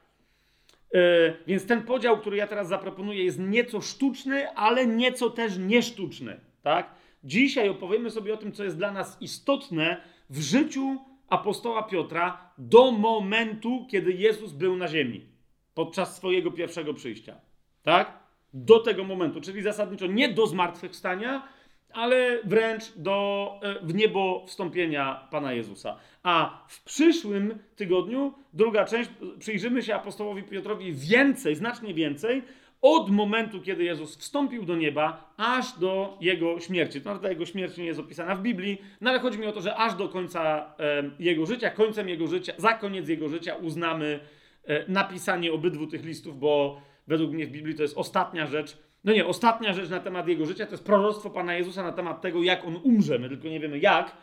Yy, 0.94 1.00
więc 1.48 1.66
ten 1.66 1.84
podział, 1.84 2.18
który 2.18 2.38
ja 2.38 2.48
teraz 2.48 2.68
zaproponuję, 2.68 3.24
jest 3.24 3.40
nieco 3.40 3.82
sztuczny, 3.82 4.50
ale 4.50 4.88
nieco 4.88 5.30
też 5.30 5.58
niesztuczny. 5.58 6.40
Tak? 6.62 6.92
Dzisiaj 7.24 7.70
opowiemy 7.70 8.12
sobie 8.12 8.34
o 8.34 8.38
tym, 8.38 8.52
co 8.52 8.64
jest 8.64 8.78
dla 8.78 8.92
nas 8.92 9.18
istotne 9.22 10.02
w 10.30 10.42
życiu 10.42 10.98
apostoła 11.28 11.84
Piotra 11.84 12.52
do 12.58 12.92
momentu, 12.92 13.88
kiedy 13.92 14.12
Jezus 14.14 14.52
był 14.52 14.76
na 14.76 14.88
ziemi, 14.88 15.26
podczas 15.74 16.16
swojego 16.16 16.52
pierwszego 16.52 16.94
przyjścia. 16.94 17.36
Tak? 17.84 18.20
Do 18.54 18.80
tego 18.80 19.04
momentu, 19.04 19.42
czyli 19.42 19.62
zasadniczo 19.62 20.08
nie 20.08 20.30
do 20.30 20.48
zmartwychwstania, 20.48 21.48
ale 21.94 22.40
wręcz 22.44 22.84
do 22.96 23.52
e, 23.62 23.76
w 23.86 23.96
niebo 23.96 24.46
wstąpienia 24.48 25.28
Pana 25.32 25.54
Jezusa. 25.54 25.98
A 26.24 26.64
w 26.68 26.84
przyszłym 26.84 27.60
tygodniu, 27.76 28.34
druga 28.54 28.86
część, 28.86 29.10
przyjrzymy 29.40 29.84
się 29.84 29.96
apostołowi 29.96 30.44
Piotrowi 30.44 30.94
więcej, 30.94 31.56
znacznie 31.56 31.94
więcej, 31.94 32.44
od 32.82 33.10
momentu, 33.10 33.62
kiedy 33.62 33.84
Jezus 33.84 34.18
wstąpił 34.18 34.66
do 34.66 34.76
nieba, 34.76 35.34
aż 35.38 35.80
do 35.80 36.18
jego 36.22 36.60
śmierci. 36.60 37.02
To 37.02 37.20
ta 37.20 37.30
jego 37.30 37.46
śmierć 37.46 37.78
nie 37.78 37.86
jest 37.86 38.00
opisana 38.00 38.36
w 38.36 38.42
Biblii, 38.42 38.82
no 39.02 39.10
ale 39.10 39.20
chodzi 39.20 39.40
mi 39.40 39.46
o 39.46 39.52
to, 39.52 39.62
że 39.62 39.76
aż 39.76 39.96
do 39.96 40.10
końca 40.10 40.74
e, 40.80 41.04
jego 41.20 41.46
życia, 41.46 41.70
końcem 41.70 42.10
jego 42.10 42.28
życia, 42.28 42.54
za 42.58 42.74
koniec 42.74 43.10
jego 43.10 43.30
życia 43.30 43.56
uznamy 43.56 44.20
e, 44.66 44.92
napisanie 44.92 45.54
obydwu 45.54 45.88
tych 45.88 46.06
listów, 46.06 46.40
bo 46.40 46.82
według 47.08 47.32
mnie 47.32 47.46
w 47.48 47.52
Biblii 47.52 47.76
to 47.76 47.82
jest 47.82 47.98
ostatnia 47.98 48.48
rzecz. 48.48 48.78
No 49.04 49.14
nie, 49.14 49.26
ostatnia 49.26 49.74
rzecz 49.74 49.90
na 49.90 50.00
temat 50.00 50.28
jego 50.28 50.46
życia 50.46 50.66
to 50.66 50.72
jest 50.72 50.86
proroctwo 50.86 51.30
Pana 51.30 51.56
Jezusa 51.56 51.84
na 51.84 51.92
temat 51.92 52.22
tego, 52.22 52.44
jak 52.44 52.66
on 52.66 52.76
umrze. 52.84 53.20
My 53.20 53.30
tylko 53.30 53.48
nie 53.48 53.60
wiemy 53.60 53.80
jak. 53.80 54.18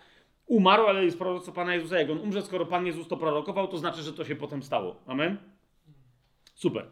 Umarł, 0.46 0.86
ale 0.86 1.04
jest 1.04 1.18
proroctwo 1.18 1.52
Pana 1.52 1.74
Jezusa, 1.74 1.98
jak 1.98 2.10
on 2.10 2.18
umrze. 2.18 2.42
Skoro 2.42 2.66
Pan 2.66 2.86
Jezus 2.86 3.08
to 3.08 3.16
prorokował, 3.16 3.68
to 3.68 3.78
znaczy, 3.78 4.02
że 4.02 4.12
to 4.12 4.24
się 4.24 4.36
potem 4.36 4.62
stało. 4.62 4.96
Amen? 5.06 5.36
Super. 6.54 6.86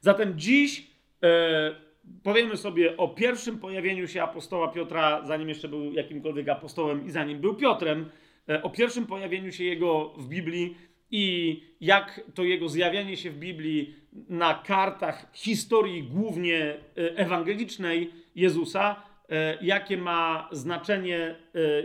Zatem 0.00 0.38
dziś 0.38 0.90
e, 1.22 1.74
powiemy 2.22 2.56
sobie 2.56 2.96
o 2.96 3.08
pierwszym 3.08 3.58
pojawieniu 3.58 4.08
się 4.08 4.22
apostoła 4.22 4.68
Piotra, 4.68 5.22
zanim 5.24 5.48
jeszcze 5.48 5.68
był 5.68 5.92
jakimkolwiek 5.92 6.48
apostołem 6.48 7.06
i 7.06 7.10
zanim 7.10 7.40
był 7.40 7.54
Piotrem, 7.54 8.10
e, 8.48 8.62
o 8.62 8.70
pierwszym 8.70 9.06
pojawieniu 9.06 9.52
się 9.52 9.64
jego 9.64 10.08
w 10.08 10.28
Biblii 10.28 10.76
i 11.10 11.62
jak 11.80 12.20
to 12.34 12.44
jego 12.44 12.68
zjawianie 12.68 13.16
się 13.16 13.30
w 13.30 13.38
Biblii 13.38 13.94
na 14.28 14.54
kartach 14.54 15.30
historii 15.32 16.02
głównie 16.02 16.58
e, 16.58 16.76
ewangelicznej 17.16 18.12
Jezusa, 18.34 19.02
e, 19.28 19.58
jakie 19.60 19.96
ma 19.96 20.48
znaczenie, 20.52 21.18
e, 21.18 21.36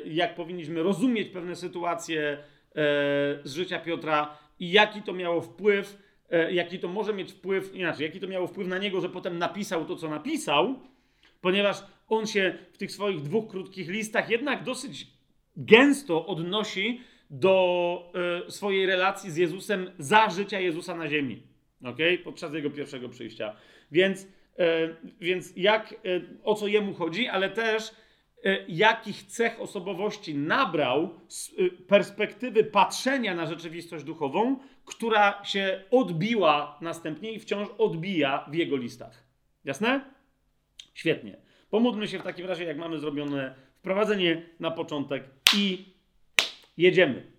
jak 0.06 0.36
powinniśmy 0.36 0.84
rozumieć 0.84 1.30
pewne 1.30 1.56
sytuacje 1.56 2.38
z 3.44 3.54
życia 3.54 3.80
Piotra 3.80 4.38
i 4.60 4.72
jaki 4.72 5.01
to 5.01 5.13
miało 5.13 5.42
wpływ 5.42 5.98
jaki 6.51 6.80
to 6.80 6.88
może 6.88 7.13
mieć 7.13 7.32
wpływ, 7.32 7.75
inaczej, 7.75 8.06
jaki 8.06 8.20
to 8.20 8.28
miało 8.28 8.48
wpływ 8.48 8.68
na 8.68 8.78
niego, 8.78 9.01
że 9.01 9.10
potem 9.10 9.38
napisał 9.38 9.86
to, 9.86 9.96
co 9.96 10.10
napisał, 10.10 10.80
ponieważ 11.42 11.84
on 12.08 12.28
się 12.28 12.58
w 12.74 12.78
tych 12.78 12.92
swoich 12.92 13.22
dwóch 13.22 13.51
krótkich 13.51 13.90
listach 13.90 14.30
jednak 14.30 14.63
dosyć 14.63 15.08
gęsto 15.58 16.25
odnosi 16.25 17.01
do 17.32 18.14
y, 18.48 18.52
swojej 18.52 18.86
relacji 18.86 19.32
z 19.32 19.38
Jezusem 19.38 19.92
za 19.98 20.30
życia 20.30 20.60
Jezusa 20.60 20.96
na 20.96 21.10
ziemi, 21.10 21.44
okay? 21.84 22.18
podczas 22.18 22.54
jego 22.54 22.70
pierwszego 22.70 23.10
przyjścia. 23.10 23.56
Więc, 23.92 24.24
y, 24.24 24.28
więc 25.22 25.54
jak, 25.56 25.94
y, 26.06 26.28
o 26.44 26.56
co 26.56 26.68
jemu 26.68 26.94
chodzi, 26.94 27.28
ale 27.28 27.50
też 27.50 27.92
jakich 28.68 29.24
cech 29.24 29.62
osobowości 29.62 30.36
nabrał 30.36 31.20
z 31.28 31.52
perspektywy 31.88 32.64
patrzenia 32.64 33.36
na 33.36 33.46
rzeczywistość 33.46 34.04
duchową, 34.04 34.60
która 34.86 35.46
się 35.46 35.84
odbiła 35.92 36.78
następnie 36.82 37.32
i 37.32 37.40
wciąż 37.40 37.68
odbija 37.78 38.46
w 38.52 38.54
jego 38.54 38.78
listach. 38.78 39.24
Jasne? 39.66 40.02
Świetnie. 40.94 41.38
Pomódlmy 41.70 42.08
się 42.08 42.20
w 42.20 42.24
takim 42.24 42.46
razie, 42.46 42.64
jak 42.64 42.78
mamy 42.78 43.00
zrobione 43.00 43.56
wprowadzenie 43.76 44.50
na 44.60 44.72
początek 44.72 45.24
i 45.58 45.91
jedziemy. 46.78 47.32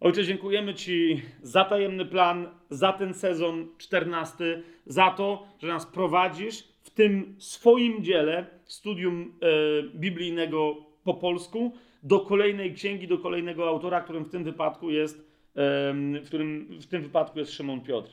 Ojcze, 0.00 0.24
dziękujemy 0.24 0.74
Ci 0.74 1.22
za 1.42 1.64
tajemny 1.64 2.06
plan, 2.06 2.48
za 2.70 2.92
ten 2.92 3.14
sezon 3.14 3.68
14, 3.78 4.62
za 4.86 5.10
to, 5.10 5.46
że 5.58 5.68
nas 5.68 5.86
prowadzisz 5.86 6.62
w 6.82 6.90
tym 6.90 7.34
swoim 7.38 8.04
dziele 8.04 8.46
studium 8.64 9.38
e, 9.40 9.82
biblijnego 9.94 10.76
po 11.04 11.14
polsku 11.14 11.72
do 12.02 12.20
kolejnej 12.20 12.74
księgi, 12.74 13.08
do 13.08 13.18
kolejnego 13.18 13.68
autora, 13.68 14.00
którym 14.00 14.24
w 14.24 14.30
tym 14.30 14.44
wypadku 14.44 14.90
jest 14.90 15.32
w 15.54 16.24
którym 16.26 16.78
w 16.80 16.86
tym 16.86 17.02
wypadku 17.02 17.38
jest 17.38 17.52
Szymon 17.52 17.80
Piotr. 17.80 18.10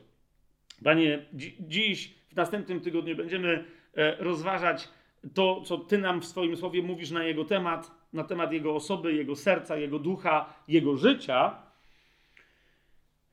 Panie, 0.84 1.26
dziś, 1.60 2.16
w 2.30 2.36
następnym 2.36 2.82
tygodniu 2.82 3.16
będziemy 3.16 3.66
e, 3.96 4.16
rozważać 4.24 4.90
to, 5.34 5.62
co 5.62 5.78
Ty 5.78 5.98
nam 5.98 6.22
w 6.22 6.26
swoim 6.26 6.58
słowie 6.58 6.82
mówisz 6.82 7.12
na 7.12 7.24
jego 7.24 7.46
temat, 7.46 7.92
na 8.14 8.24
temat 8.24 8.52
jego 8.52 8.76
osoby, 8.76 9.14
jego 9.14 9.36
serca, 9.36 9.78
jego 9.78 10.00
ducha, 10.00 10.54
jego 10.68 10.98
życia. 10.98 11.56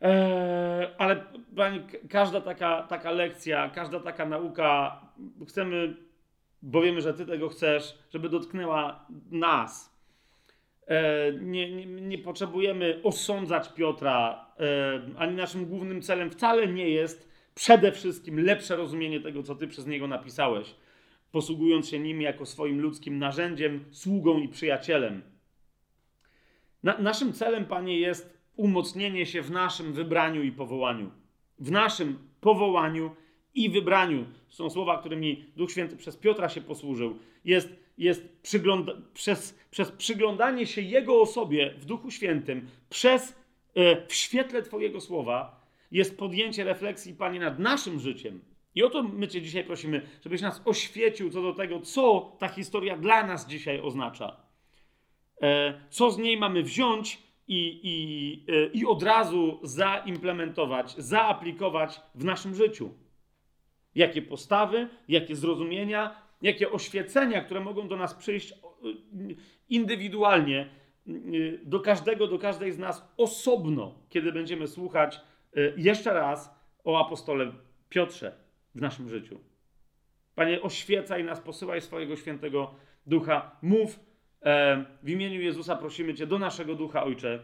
E, 0.03 0.91
ale 0.99 1.25
każda 2.09 2.41
taka, 2.41 2.83
taka 2.83 3.11
lekcja, 3.11 3.71
każda 3.71 4.01
taka 4.01 4.27
nauka, 4.27 5.01
chcemy, 5.49 5.97
bo 6.63 6.83
wiemy, 6.83 7.01
że 7.01 7.15
Ty 7.15 7.27
tego 7.27 7.49
chcesz, 7.49 7.99
żeby 8.11 8.29
dotknęła 8.29 9.07
nas, 9.31 9.97
E, 10.87 11.33
nie, 11.33 11.73
nie, 11.73 11.87
nie, 11.87 12.19
potrzebujemy 12.19 13.01
osądzać 13.03 13.73
Piotra, 13.73 14.47
e, 14.61 15.01
ani 15.19 15.37
naszym 15.37 15.67
głównym 15.67 16.03
celem 16.03 16.31
wcale 16.31 16.67
nie 16.67 16.91
jest 16.91 17.29
przede 17.55 17.93
wszystkim 17.93 18.45
lepsze 18.45 18.77
rozumienie 18.77 19.21
tego, 19.21 19.43
co 19.43 19.55
ty 19.55 19.67
przez 19.67 19.87
niego 19.87 20.07
napisałeś, 20.07 20.75
posługując 21.33 21.89
się 21.89 21.99
nim 21.99 22.23
jako 22.23 22.47
swoim 22.47 22.81
ludzkim 22.81 23.19
narzędziem, 23.19 23.85
sługą 23.91 24.39
i 24.39 24.49
przyjacielem. 24.49 25.23
Na, 26.83 26.99
naszym 26.99 27.33
celem, 27.33 27.65
panie, 27.65 28.01
jest 28.01 28.39
umocnienie 28.57 29.27
się 29.27 29.43
w 29.43 29.51
naszym 29.51 29.93
wybraniu 29.93 30.43
i 30.43 30.53
powołaniu. 30.53 31.11
W 31.59 31.71
naszym 31.71 32.19
powołaniu 32.41 33.11
i 33.55 33.71
wybraniu. 33.71 34.27
Są 34.49 34.71
słowa, 34.71 34.99
którymi 34.99 35.45
Duch 35.57 35.71
Święty 35.71 35.97
przez 35.97 36.17
Piotra 36.17 36.49
się 36.49 36.61
posłużył. 36.61 37.19
Jest 37.45 37.87
jest 37.99 38.29
przygląda 38.43 38.93
przez, 39.15 39.59
przez 39.71 39.93
przyglądanie 39.93 40.67
się 40.67 40.81
Jego 40.81 41.21
osobie 41.21 41.75
w 41.79 41.85
Duchu 41.85 42.11
Świętym, 42.11 42.69
przez 42.89 43.37
e, 43.75 44.07
w 44.07 44.15
świetle 44.15 44.63
Twojego 44.63 45.01
słowa, 45.01 45.67
jest 45.91 46.19
podjęcie 46.19 46.65
refleksji, 46.65 47.15
Panie, 47.15 47.41
nad 47.41 47.59
naszym 47.59 48.01
życiem. 48.01 48.41
I 48.77 48.83
o 48.83 48.91
to 48.91 49.03
my 49.03 49.29
Cię 49.29 49.43
dzisiaj 49.43 49.65
prosimy, 49.65 50.03
żebyś 50.25 50.41
nas 50.41 50.63
oświecił 50.65 51.31
co 51.31 51.43
do 51.43 51.53
tego, 51.53 51.81
co 51.81 52.33
ta 52.39 52.49
historia 52.49 52.97
dla 52.97 53.27
nas 53.27 53.47
dzisiaj 53.47 53.81
oznacza. 53.81 54.37
E, 55.43 55.81
co 55.91 56.11
z 56.11 56.19
niej 56.19 56.37
mamy 56.37 56.63
wziąć 56.63 57.23
i, 57.49 57.81
i, 57.83 58.53
e, 58.53 58.67
i 58.67 58.87
od 58.87 59.03
razu 59.03 59.61
zaimplementować, 59.63 60.95
zaaplikować 60.99 62.01
w 62.15 62.25
naszym 62.25 62.55
życiu. 62.55 62.91
Jakie 63.95 64.23
postawy, 64.23 64.89
jakie 65.09 65.37
zrozumienia, 65.37 66.23
jakie 66.43 66.71
oświecenia, 66.71 67.45
które 67.45 67.61
mogą 67.61 67.89
do 67.89 67.97
nas 67.97 68.15
przyjść 68.15 68.53
y, 68.53 68.57
indywidualnie, 69.69 70.69
do 71.63 71.81
każdego, 71.81 72.27
do 72.27 72.39
każdej 72.39 72.73
z 72.73 72.79
nas 72.79 73.15
osobno, 73.17 73.95
kiedy 74.09 74.33
będziemy 74.33 74.67
słuchać 74.67 75.21
jeszcze 75.77 76.15
raz 76.15 76.55
o 76.85 77.07
apostole 77.07 77.53
Piotrze 77.89 78.46
w 78.77 78.81
naszym 78.81 79.09
życiu. 79.09 79.41
Panie, 80.35 80.63
oświecaj 80.63 81.25
nas, 81.25 81.41
posyłaj 81.41 81.81
swojego 81.81 82.17
świętego 82.17 82.75
ducha. 83.07 83.57
Mów 83.63 84.01
e, 84.43 84.85
w 85.03 85.09
imieniu 85.09 85.41
Jezusa, 85.41 85.77
prosimy 85.77 86.15
Cię 86.15 86.27
do 86.27 86.39
naszego 86.39 86.75
ducha, 86.75 87.05
Ojcze, 87.05 87.43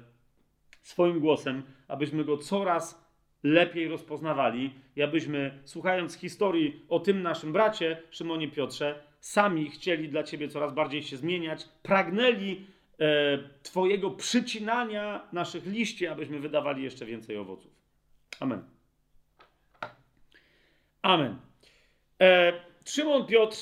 swoim 0.83 1.21
głosem, 1.21 1.63
abyśmy 1.89 2.25
go 2.25 2.39
coraz 2.39 3.13
lepiej 3.43 3.89
rozpoznawali 3.89 4.75
i 4.97 5.03
abyśmy, 5.03 5.59
słuchając 5.65 6.15
historii 6.15 6.85
o 6.89 7.01
tym 7.01 7.23
naszym 7.23 7.53
bracie, 7.53 8.03
Szymonie 8.11 8.49
Piotrze, 8.49 9.03
sami 9.21 9.71
chcieli 9.71 10.09
dla 10.09 10.23
Ciebie 10.23 10.49
coraz 10.49 10.73
bardziej 10.75 11.03
się 11.03 11.17
zmieniać, 11.17 11.69
pragnęli 11.83 12.67
e, 12.99 13.39
Twojego 13.63 14.11
przycinania 14.11 15.29
naszych 15.33 15.67
liści, 15.67 16.07
abyśmy 16.07 16.41
wydawali 16.41 16.83
jeszcze 16.83 17.07
więcej 17.07 17.37
owoców. 17.37 17.73
Amen. 18.41 18.82
Amen. 21.03 21.37
E, 22.21 22.53
Szymon 22.85 23.27
Piotr, 23.27 23.57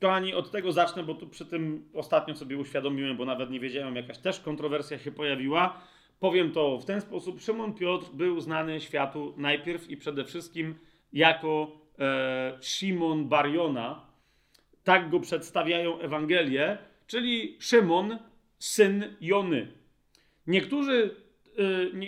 kochani, 0.00 0.34
od 0.34 0.50
tego 0.50 0.72
zacznę, 0.72 1.02
bo 1.02 1.14
tu 1.14 1.28
przy 1.28 1.46
tym 1.46 1.88
ostatnio 1.94 2.36
sobie 2.36 2.56
uświadomiłem, 2.56 3.16
bo 3.16 3.24
nawet 3.24 3.50
nie 3.50 3.60
wiedziałem, 3.60 3.96
jakaś 3.96 4.18
też 4.18 4.40
kontrowersja 4.40 4.98
się 4.98 5.12
pojawiła 5.12 5.80
Powiem 6.24 6.52
to 6.52 6.78
w 6.78 6.84
ten 6.84 7.00
sposób. 7.00 7.40
Szymon 7.40 7.74
Piotr 7.74 8.06
był 8.12 8.40
znany 8.40 8.80
światu 8.80 9.34
najpierw 9.36 9.90
i 9.90 9.96
przede 9.96 10.24
wszystkim 10.24 10.74
jako 11.12 11.80
e, 11.98 12.58
Szymon 12.60 13.28
Bariona. 13.28 14.06
Tak 14.84 15.10
go 15.10 15.20
przedstawiają 15.20 16.00
Ewangelie, 16.00 16.78
czyli 17.06 17.56
Szymon, 17.60 18.18
syn 18.58 19.16
Jony. 19.20 19.72
Niektórzy, 20.46 21.16
nie, 21.16 21.23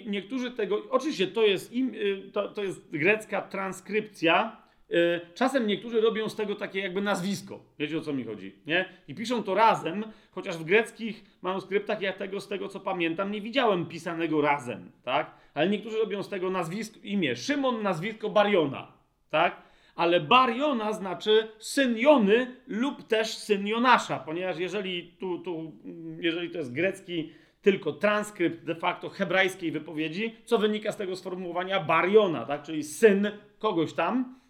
niektórzy 0.07 0.51
tego, 0.51 0.83
oczywiście 0.91 1.27
to 1.27 1.43
jest, 1.43 1.73
im, 1.73 1.93
e, 1.95 2.31
to, 2.31 2.49
to 2.49 2.63
jest 2.63 2.91
grecka 2.91 3.43
transkrypcja 3.43 4.57
y, 4.91 5.21
czasem 5.35 5.67
niektórzy 5.67 6.01
robią 6.01 6.29
z 6.29 6.37
tego 6.37 6.55
takie 6.55 6.81
jakby 6.81 7.01
nazwisko. 7.01 7.61
Wiecie 7.79 7.99
o 7.99 8.01
co 8.01 8.13
mi 8.13 8.25
chodzi, 8.25 8.55
nie? 8.67 8.89
I 9.09 9.15
piszą 9.15 9.43
to 9.43 9.55
razem, 9.55 10.05
chociaż 10.31 10.57
w 10.57 10.65
greckich 10.65 11.25
manuskryptach 11.43 12.01
ja 12.03 12.13
tego, 12.13 12.41
z 12.41 12.49
tego 12.49 12.69
co 12.69 12.81
pamiętam, 12.81 13.33
nie 13.33 13.41
widziałem 13.41 13.87
pisanego 13.87 14.41
razem, 14.41 14.91
tak? 15.03 15.35
Ale 15.55 15.69
niektórzy 15.69 15.99
robią 15.99 16.23
z 16.23 16.29
tego 16.29 16.51
nazwisko, 16.51 16.99
imię 17.03 17.37
Szymon, 17.37 17.83
nazwisko 17.83 18.31
Bariona, 18.31 18.93
tak? 19.31 19.63
Ale 19.97 20.21
Bariona 20.21 20.93
znaczy 20.93 21.49
syn 21.59 21.99
Jony 21.99 22.57
lub 22.67 23.03
też 23.03 23.37
syn 23.37 23.67
Jonasza, 23.67 24.19
ponieważ 24.19 24.59
jeżeli 24.59 25.13
tu, 25.21 25.39
tu 25.39 25.73
jeżeli 26.21 26.51
to 26.51 26.59
jest 26.59 26.73
grecki 26.73 27.33
tylko 27.67 27.93
transkrypt 27.93 28.65
de 28.65 28.75
facto 28.75 29.09
hebrajskiej 29.09 29.73
wypowiedzi, 29.73 30.37
co 30.45 30.59
wynika 30.59 30.93
z 30.93 30.97
tego 30.97 31.17
sformułowania 31.17 31.81
Bariona, 31.81 32.45
tak? 32.45 32.63
czyli 32.63 32.83
syn 32.83 33.31
kogoś 33.59 33.93
tam, 33.93 34.41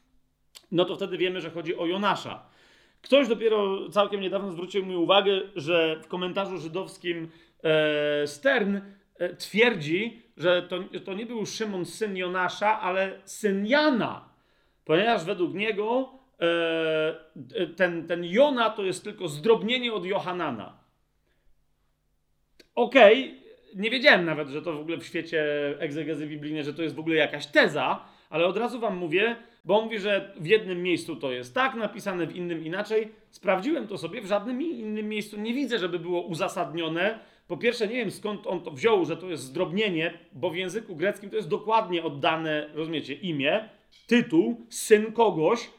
no 0.73 0.85
to 0.85 0.97
wtedy 0.97 1.19
wiemy, 1.19 1.41
że 1.41 1.51
chodzi 1.51 1.77
o 1.77 1.87
Jonasza. 1.87 2.47
Ktoś 3.03 3.29
dopiero 3.29 3.89
całkiem 3.89 4.21
niedawno 4.21 4.53
zwrócił 4.53 4.87
mi 4.87 4.97
uwagę, 4.97 5.41
że 5.55 6.01
w 6.03 6.09
komentarzu 6.09 6.59
żydowskim 6.59 7.29
e, 7.63 8.27
Stern 8.27 8.81
e, 9.19 9.37
twierdzi, 9.37 10.23
że 10.37 10.63
to, 10.63 10.79
to 11.05 11.15
nie 11.15 11.27
był 11.27 11.47
Szymon 11.47 11.85
syn 11.85 12.17
Jonasza, 12.17 12.81
ale 12.81 13.21
syn 13.25 13.67
Jana, 13.67 14.29
ponieważ 14.85 15.25
według 15.25 15.55
niego 15.55 16.09
e, 16.41 17.67
ten, 17.77 18.07
ten 18.07 18.25
Jona 18.25 18.71
to 18.71 18.83
jest 18.83 19.05
tylko 19.05 19.29
zdrobnienie 19.29 19.93
od 19.93 20.05
Johanana. 20.05 20.86
Okej, 22.77 23.25
okay, 23.25 23.83
nie 23.83 23.91
wiedziałem 23.91 24.25
nawet, 24.25 24.49
że 24.49 24.63
to 24.63 24.73
w 24.73 24.81
ogóle 24.81 24.97
w 24.97 25.07
świecie 25.07 25.45
egzegezy 25.79 26.27
biblijnej, 26.27 26.65
że 26.65 26.75
to 26.75 26.83
jest 26.83 26.95
w 26.95 26.99
ogóle 26.99 27.17
jakaś 27.17 27.47
teza, 27.47 28.05
ale 28.31 28.47
od 28.47 28.57
razu 28.57 28.81
wam 28.81 28.97
mówię, 28.97 29.37
bo 29.65 29.79
on 29.79 29.85
mówi, 29.85 29.99
że 29.99 30.35
w 30.41 30.47
jednym 30.47 30.83
miejscu 30.83 31.17
to 31.17 31.33
jest 31.33 31.55
tak 31.55 31.75
napisane, 31.75 32.27
w 32.27 32.37
innym 32.37 32.65
inaczej. 32.65 33.09
Sprawdziłem 33.31 33.87
to 33.87 33.99
sobie, 33.99 34.23
w 34.23 34.27
żadnym 34.27 34.63
innym 34.63 35.09
miejscu 35.09 35.41
nie 35.41 35.55
widzę, 35.55 35.79
żeby 35.79 35.99
było 35.99 36.23
uzasadnione. 36.23 37.19
Po 37.49 37.57
pierwsze, 37.57 37.89
nie 37.89 37.95
wiem 37.95 38.11
skąd 38.11 38.47
on 38.47 38.63
to 38.63 38.71
wziął, 38.71 39.05
że 39.05 39.17
to 39.17 39.31
jest 39.31 39.43
zdrobnienie, 39.43 40.19
bo 40.33 40.51
w 40.51 40.57
języku 40.57 40.97
greckim 40.97 41.31
to 41.31 41.37
jest 41.37 41.49
dokładnie 41.49 42.03
oddane, 42.03 42.71
rozumiecie, 42.75 43.15
imię, 43.15 43.69
tytuł, 44.07 44.67
syn 44.69 45.13
kogoś, 45.13 45.71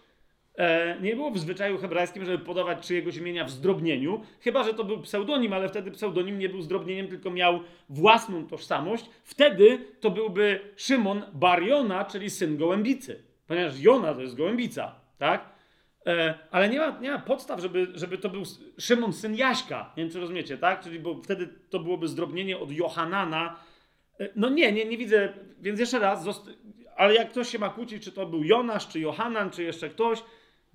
nie 1.02 1.16
było 1.16 1.32
w 1.32 1.38
zwyczaju 1.38 1.78
hebrajskim, 1.78 2.26
żeby 2.26 2.46
podawać 2.46 2.88
czyjegoś 2.88 3.18
imienia 3.18 3.46
w 3.46 3.50
zdrobnieniu, 3.50 4.22
chyba 4.40 4.64
że 4.64 4.74
to 4.74 4.84
był 4.84 5.02
pseudonim, 5.02 5.54
ale 5.54 5.70
wtedy 5.70 5.92
pseudonim 5.92 6.40
nie 6.40 6.50
był 6.50 6.62
zdrobnieniem, 6.62 7.08
tylko 7.08 7.32
miał 7.32 7.60
własną 7.90 8.48
tożsamość. 8.48 9.10
Wtedy 9.24 9.80
to 10.00 10.12
byłby 10.12 10.60
Szymon 10.76 11.24
Bariona, 11.34 12.06
czyli 12.06 12.30
syn 12.30 12.58
gołębicy, 12.58 13.24
ponieważ 13.48 13.80
Jona 13.80 14.14
to 14.14 14.22
jest 14.22 14.36
gołębica, 14.36 14.96
tak? 15.18 15.58
E, 16.08 16.34
ale 16.52 16.70
nie 16.70 16.80
ma, 16.80 17.00
nie 17.02 17.12
ma 17.12 17.20
podstaw, 17.20 17.62
żeby, 17.62 17.88
żeby 17.94 18.18
to 18.18 18.30
był 18.30 18.44
Szymon, 18.80 19.14
syn 19.14 19.36
Jaśka. 19.36 19.94
Nie 19.98 20.04
wiem, 20.04 20.12
czy 20.12 20.20
rozumiecie, 20.20 20.58
tak? 20.58 20.82
Czyli 20.84 21.00
bo 21.00 21.22
wtedy 21.24 21.50
to 21.70 21.80
byłoby 21.80 22.08
zdrobnienie 22.08 22.60
od 22.60 22.72
Johanana. 22.72 23.60
E, 24.20 24.30
no 24.36 24.50
nie, 24.50 24.72
nie, 24.72 24.86
nie 24.86 24.98
widzę, 24.98 25.34
więc 25.62 25.80
jeszcze 25.80 26.00
raz, 26.00 26.26
ale 26.98 27.16
jak 27.16 27.30
ktoś 27.30 27.50
się 27.50 27.60
ma 27.60 27.70
kłócić, 27.70 28.04
czy 28.04 28.12
to 28.12 28.26
był 28.26 28.44
Jonasz, 28.44 28.88
czy 28.88 29.00
Johanan, 29.00 29.50
czy 29.50 29.64
jeszcze 29.64 29.90
ktoś, 29.90 30.24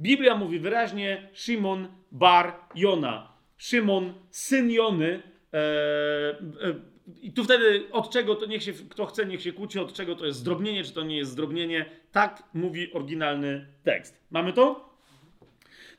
Biblia 0.03 0.37
mówi 0.37 0.59
wyraźnie 0.59 1.29
Szymon 1.33 1.89
bar 2.13 2.55
Jona. 2.75 3.33
Szymon, 3.57 4.15
syn 4.31 4.71
Jony. 4.71 5.23
E, 5.53 5.59
e, 5.59 6.75
I 7.23 7.33
tu 7.33 7.45
wtedy 7.45 7.83
od 7.93 8.11
czego 8.11 8.35
to 8.35 8.47
niech 8.47 8.63
się, 8.63 8.73
kto 8.73 9.07
chce, 9.07 9.27
niech 9.27 9.43
się 9.43 9.53
kłóci, 9.53 9.79
od 9.79 9.93
czego 9.93 10.17
to 10.17 10.27
jest 10.27 10.39
zdrobnienie, 10.39 10.85
czy 10.85 10.93
to 10.93 11.03
nie 11.03 11.17
jest 11.17 11.31
zdrobnienie. 11.31 11.87
Tak 12.13 12.43
mówi 12.55 12.93
oryginalny 12.93 13.67
tekst. 13.85 14.21
Mamy 14.31 14.53
to? 14.53 14.93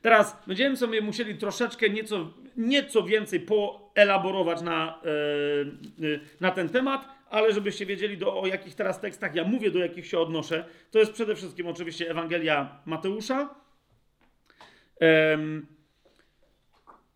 Teraz 0.01 0.43
będziemy 0.47 0.77
sobie 0.77 1.01
musieli 1.01 1.35
troszeczkę 1.35 1.89
nieco, 1.89 2.33
nieco 2.57 3.03
więcej 3.03 3.39
poelaborować 3.39 4.61
na, 4.61 5.01
e, 5.05 6.19
na 6.39 6.51
ten 6.51 6.69
temat, 6.69 7.07
ale 7.29 7.53
żebyście 7.53 7.85
wiedzieli, 7.85 8.17
do, 8.17 8.41
o 8.41 8.47
jakich 8.47 8.75
teraz 8.75 8.99
tekstach 8.99 9.35
ja 9.35 9.43
mówię, 9.43 9.71
do 9.71 9.79
jakich 9.79 10.07
się 10.07 10.19
odnoszę, 10.19 10.65
to 10.91 10.99
jest 10.99 11.11
przede 11.11 11.35
wszystkim 11.35 11.67
oczywiście 11.67 12.09
Ewangelia 12.09 12.81
Mateusza, 12.85 13.63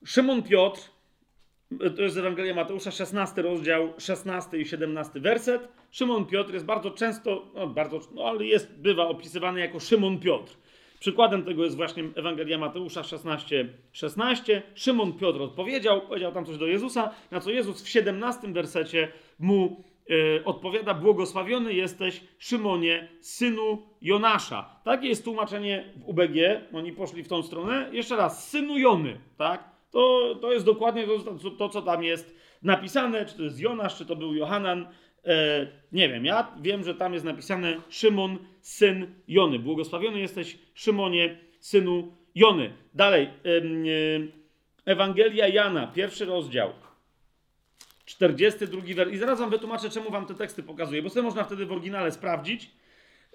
Szymon 0.06 0.44
Piotr, 0.44 0.82
to 1.96 2.02
jest 2.02 2.18
Ewangelia 2.18 2.56
Mateusza, 2.56 2.92
16 2.92 3.42
rozdział, 3.42 3.94
16 3.98 4.58
i 4.58 4.66
17 4.66 5.20
werset. 5.20 5.68
Szymon 5.92 6.26
Piotr 6.26 6.54
jest 6.54 6.66
bardzo 6.66 6.92
często, 6.92 7.52
no 7.56 7.68
bardzo, 7.68 8.00
no 8.16 8.24
ale 8.24 8.46
jest, 8.46 8.74
bywa 8.74 9.08
opisywany 9.08 9.60
jako 9.60 9.80
Szymon 9.80 10.20
Piotr. 10.20 10.54
Przykładem 11.00 11.44
tego 11.44 11.64
jest 11.64 11.76
właśnie 11.76 12.04
Ewangelia 12.16 12.58
Mateusza 12.58 13.04
16, 13.04 13.70
16. 13.92 14.64
Szymon 14.76 15.14
Piotr 15.14 15.42
odpowiedział, 15.42 16.02
powiedział 16.02 16.32
tam 16.32 16.46
coś 16.46 16.58
do 16.58 16.68
Jezusa, 16.68 17.12
na 17.32 17.40
co 17.40 17.52
Jezus 17.52 17.82
w 17.82 17.90
17 17.90 18.54
wersecie 18.54 19.12
mu 19.40 19.84
odpowiada: 20.46 20.94
Błogosławiony 20.94 21.74
jesteś, 21.74 22.24
Szymonie, 22.38 23.08
synu 23.22 23.82
Jonasza. 24.02 24.80
Takie 24.84 25.08
jest 25.08 25.24
tłumaczenie 25.24 25.94
w 25.96 26.10
UBG. 26.10 26.36
Oni 26.74 26.92
poszli 26.92 27.24
w 27.24 27.28
tą 27.28 27.44
stronę. 27.44 27.90
Jeszcze 27.92 28.16
raz, 28.16 28.50
synu 28.50 28.78
Jony, 28.78 29.20
tak? 29.38 29.70
To, 29.92 30.36
to 30.42 30.54
jest 30.54 30.66
dokładnie 30.66 31.08
to, 31.42 31.50
to, 31.50 31.70
co 31.70 31.82
tam 31.82 32.04
jest 32.04 32.36
napisane. 32.64 33.26
Czy 33.26 33.38
to 33.38 33.44
jest 33.44 33.60
Jonasz, 33.60 33.98
czy 33.98 34.06
to 34.06 34.16
był 34.16 34.36
Johanan. 34.36 34.88
E, 35.26 35.68
nie 35.92 36.10
wiem, 36.10 36.26
ja 36.26 36.52
wiem, 36.62 36.84
że 36.84 36.96
tam 36.96 37.14
jest 37.14 37.26
napisane 37.26 37.82
Szymon, 37.90 38.38
syn 38.62 39.14
Jony. 39.28 39.60
Błogosławiony 39.60 40.20
jesteś, 40.20 40.58
Szymonie, 40.74 41.38
synu 41.60 42.14
Jony. 42.36 42.74
Dalej, 42.94 43.24
e, 43.24 43.30
Ewangelia 44.86 45.48
Jana, 45.48 45.88
pierwszy 45.88 46.26
rozdział. 46.26 46.70
42 48.08 48.82
wers. 48.96 49.12
I 49.12 49.18
zaraz 49.18 49.40
wam 49.40 49.50
wytłumaczę, 49.50 49.90
czemu 49.90 50.12
wam 50.12 50.26
te 50.26 50.36
teksty 50.36 50.64
pokazuję, 50.64 51.02
bo 51.02 51.10
sobie 51.10 51.24
można 51.24 51.44
wtedy 51.44 51.66
w 51.66 51.72
oryginale 51.72 52.12
sprawdzić. 52.12 52.72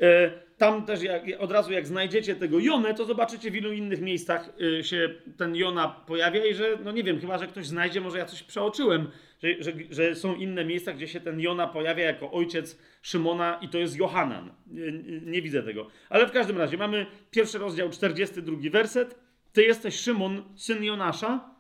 E, 0.01 0.31
tam 0.59 0.87
też 0.87 1.03
jak, 1.03 1.23
od 1.39 1.53
razu 1.53 1.73
jak 1.73 1.87
znajdziecie 1.87 2.35
tego 2.35 2.59
Jonę, 2.59 2.95
to 2.95 3.05
zobaczycie 3.05 3.51
w 3.51 3.57
ilu 3.57 3.73
innych 3.73 4.01
miejscach 4.01 4.51
e, 4.79 4.85
się 4.85 5.15
ten 5.37 5.57
Jona 5.57 5.89
pojawia 5.89 6.47
i 6.47 6.55
że, 6.55 6.79
no 6.85 6.93
nie 6.93 7.03
wiem, 7.03 7.21
chyba, 7.21 7.39
że 7.39 7.47
ktoś 7.47 7.67
znajdzie, 7.67 8.01
może 8.01 8.19
ja 8.19 8.25
coś 8.25 8.43
przeoczyłem, 8.43 9.11
że, 9.43 9.63
że, 9.63 9.73
że 9.91 10.15
są 10.15 10.35
inne 10.35 10.65
miejsca, 10.65 10.93
gdzie 10.93 11.09
się 11.09 11.21
ten 11.21 11.41
Jona 11.41 11.67
pojawia 11.67 12.05
jako 12.05 12.33
ojciec 12.33 12.79
Szymona 13.03 13.59
i 13.63 13.69
to 13.69 13.79
jest 13.79 13.97
Johanan. 13.97 14.51
Nie, 14.67 14.93
nie 15.23 15.43
widzę 15.43 15.63
tego. 15.63 15.87
Ale 16.09 16.27
w 16.27 16.33
każdym 16.33 16.59
razie 16.59 16.77
mamy 16.77 17.07
pierwszy 17.31 17.59
rozdział, 17.59 17.91
42 17.91 18.57
werset. 18.71 19.19
Ty 19.53 19.63
jesteś 19.63 19.95
Szymon, 19.95 20.43
syn 20.57 20.85
Jonasza. 20.85 21.51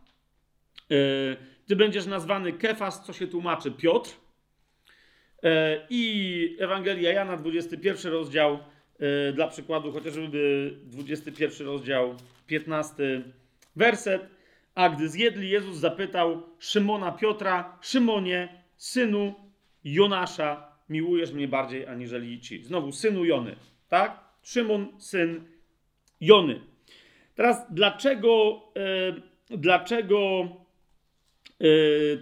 Yy, 0.91 1.37
ty 1.73 1.77
będziesz 1.77 2.07
nazwany 2.07 2.53
Kefas, 2.53 3.05
co 3.05 3.13
się 3.13 3.27
tłumaczy 3.27 3.71
Piotr. 3.71 4.11
E, 5.43 5.87
I 5.91 6.57
Ewangelia 6.61 7.13
Jana, 7.13 7.37
21 7.37 8.13
rozdział, 8.13 8.59
e, 8.99 9.33
dla 9.33 9.49
przykładu, 9.49 9.93
chociażby 9.93 10.75
21 10.85 11.67
rozdział, 11.67 12.15
15 12.47 13.23
werset. 13.77 14.23
A 14.75 14.89
gdy 14.89 15.09
zjedli, 15.09 15.51
Jezus 15.51 15.77
zapytał 15.77 16.43
Szymona 16.59 17.13
Piotra: 17.13 17.79
Szymonie, 17.81 18.63
synu 18.77 19.35
Jonasza, 19.85 20.73
miłujesz 20.89 21.33
mnie 21.33 21.49
bardziej 21.49 21.87
aniżeli 21.87 22.41
ci. 22.41 22.65
Znowu, 22.65 22.93
synu 22.93 23.25
Jony, 23.25 23.57
tak? 23.89 24.21
Szymon, 24.43 24.89
syn 24.99 25.45
Jony. 26.21 26.61
Teraz, 27.35 27.67
dlaczego, 27.71 28.63
e, 28.77 29.57
dlaczego 29.57 30.49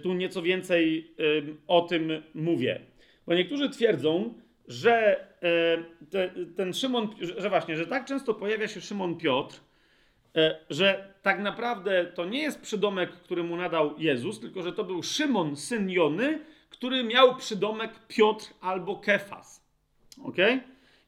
tu 0.03 0.13
nieco 0.13 0.41
więcej 0.41 1.11
y, 1.19 1.55
o 1.67 1.81
tym 1.81 2.23
mówię. 2.33 2.81
Bo 3.27 3.33
niektórzy 3.33 3.69
twierdzą, 3.69 4.33
że 4.67 5.25
y, 6.01 6.07
te, 6.09 6.31
ten 6.55 6.73
Szymon, 6.73 7.07
że 7.37 7.49
właśnie, 7.49 7.77
że 7.77 7.87
tak 7.87 8.05
często 8.05 8.33
pojawia 8.33 8.67
się 8.67 8.81
Szymon 8.81 9.17
Piotr, 9.17 9.59
że 10.69 11.13
tak 11.21 11.39
naprawdę 11.39 12.05
to 12.05 12.25
nie 12.25 12.41
jest 12.41 12.61
przydomek, 12.61 13.11
który 13.11 13.43
mu 13.43 13.57
nadał 13.57 13.95
Jezus, 13.97 14.39
tylko 14.39 14.61
że 14.61 14.73
to 14.73 14.83
był 14.83 15.03
Szymon, 15.03 15.55
syn 15.55 15.89
Jony, 15.89 16.39
który 16.69 17.03
miał 17.03 17.35
przydomek 17.35 17.91
Piotr 18.07 18.45
albo 18.61 18.95
Kefas. 18.95 19.65
Ok? 20.23 20.37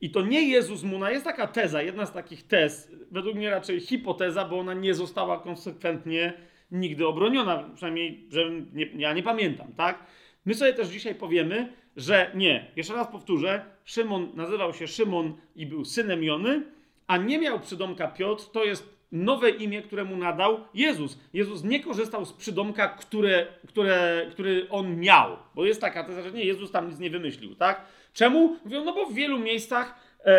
I 0.02 0.10
to 0.10 0.22
nie 0.22 0.48
Jezus 0.50 0.84
mu, 0.84 1.06
jest 1.06 1.26
taka 1.26 1.48
teza, 1.48 1.82
jedna 1.82 2.06
z 2.06 2.14
takich 2.14 2.48
tez, 2.48 2.92
według 3.12 3.36
mnie 3.36 3.50
raczej 3.50 3.80
hipoteza, 3.80 4.46
bo 4.46 4.60
ona 4.60 4.74
nie 4.74 4.94
została 4.94 5.40
konsekwentnie 5.40 6.34
nigdy 6.74 7.08
obroniona, 7.08 7.70
przynajmniej, 7.76 8.28
że 8.30 8.52
nie, 8.74 8.86
ja 8.96 9.14
nie 9.14 9.24
pamiętam, 9.24 9.68
tak? 9.78 10.04
My 10.46 10.54
sobie 10.54 10.74
też 10.74 10.88
dzisiaj 10.88 11.16
powiemy, 11.16 11.74
że 11.98 12.32
nie. 12.36 12.72
Jeszcze 12.76 12.94
raz 12.94 13.08
powtórzę, 13.08 13.66
Szymon 13.86 14.32
nazywał 14.36 14.74
się 14.74 14.88
Szymon 14.88 15.34
i 15.56 15.66
był 15.66 15.86
synem 15.86 16.24
Jony, 16.24 16.64
a 17.08 17.18
nie 17.18 17.40
miał 17.40 17.60
przydomka 17.60 18.08
Piotr, 18.08 18.44
to 18.52 18.64
jest 18.64 18.94
nowe 19.12 19.50
imię, 19.50 19.82
które 19.82 20.04
mu 20.04 20.18
nadał 20.18 20.60
Jezus. 20.74 21.20
Jezus 21.34 21.64
nie 21.64 21.80
korzystał 21.80 22.26
z 22.26 22.34
przydomka, 22.34 22.88
które, 22.88 23.48
które, 23.68 24.28
który 24.32 24.68
on 24.70 25.00
miał, 25.00 25.38
bo 25.56 25.66
jest 25.66 25.82
taka 25.82 26.04
teza, 26.04 26.22
że 26.22 26.32
nie, 26.32 26.44
Jezus 26.44 26.72
tam 26.72 26.90
nic 26.90 27.00
nie 27.00 27.10
wymyślił, 27.10 27.56
tak? 27.56 27.86
Czemu? 28.14 28.58
Mówią, 28.66 28.84
no 28.84 28.94
bo 28.94 29.06
w 29.06 29.14
wielu 29.14 29.40
miejscach 29.40 29.96
e, 30.26 30.30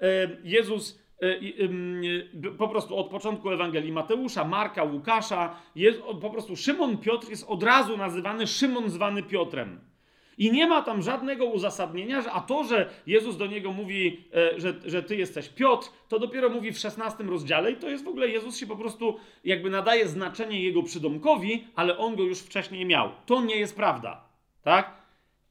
e, 0.00 0.28
Jezus 0.44 1.01
po 2.58 2.68
prostu 2.68 2.96
od 2.96 3.08
początku 3.08 3.50
Ewangelii 3.50 3.92
Mateusza, 3.92 4.44
Marka, 4.44 4.82
Łukasza, 4.82 5.56
jest, 5.76 6.00
po 6.20 6.30
prostu 6.30 6.56
Szymon 6.56 6.98
Piotr 6.98 7.30
jest 7.30 7.44
od 7.48 7.62
razu 7.62 7.96
nazywany 7.96 8.46
Szymon 8.46 8.90
zwany 8.90 9.22
Piotrem. 9.22 9.80
I 10.38 10.52
nie 10.52 10.66
ma 10.66 10.82
tam 10.82 11.02
żadnego 11.02 11.44
uzasadnienia, 11.44 12.22
a 12.32 12.40
to, 12.40 12.64
że 12.64 12.90
Jezus 13.06 13.36
do 13.36 13.46
niego 13.46 13.72
mówi, 13.72 14.24
e, 14.34 14.60
że, 14.60 14.74
że 14.84 15.02
ty 15.02 15.16
jesteś 15.16 15.48
Piotr, 15.48 15.88
to 16.08 16.18
dopiero 16.18 16.48
mówi 16.48 16.72
w 16.72 16.78
16 16.78 17.24
rozdziale 17.24 17.72
i 17.72 17.76
to 17.76 17.88
jest 17.88 18.04
w 18.04 18.08
ogóle, 18.08 18.28
Jezus 18.28 18.56
się 18.56 18.66
po 18.66 18.76
prostu 18.76 19.16
jakby 19.44 19.70
nadaje 19.70 20.08
znaczenie 20.08 20.62
jego 20.62 20.82
przydomkowi, 20.82 21.64
ale 21.74 21.98
on 21.98 22.16
go 22.16 22.22
już 22.22 22.38
wcześniej 22.38 22.84
miał. 22.84 23.10
To 23.26 23.42
nie 23.42 23.56
jest 23.56 23.76
prawda, 23.76 24.24
tak? 24.62 25.01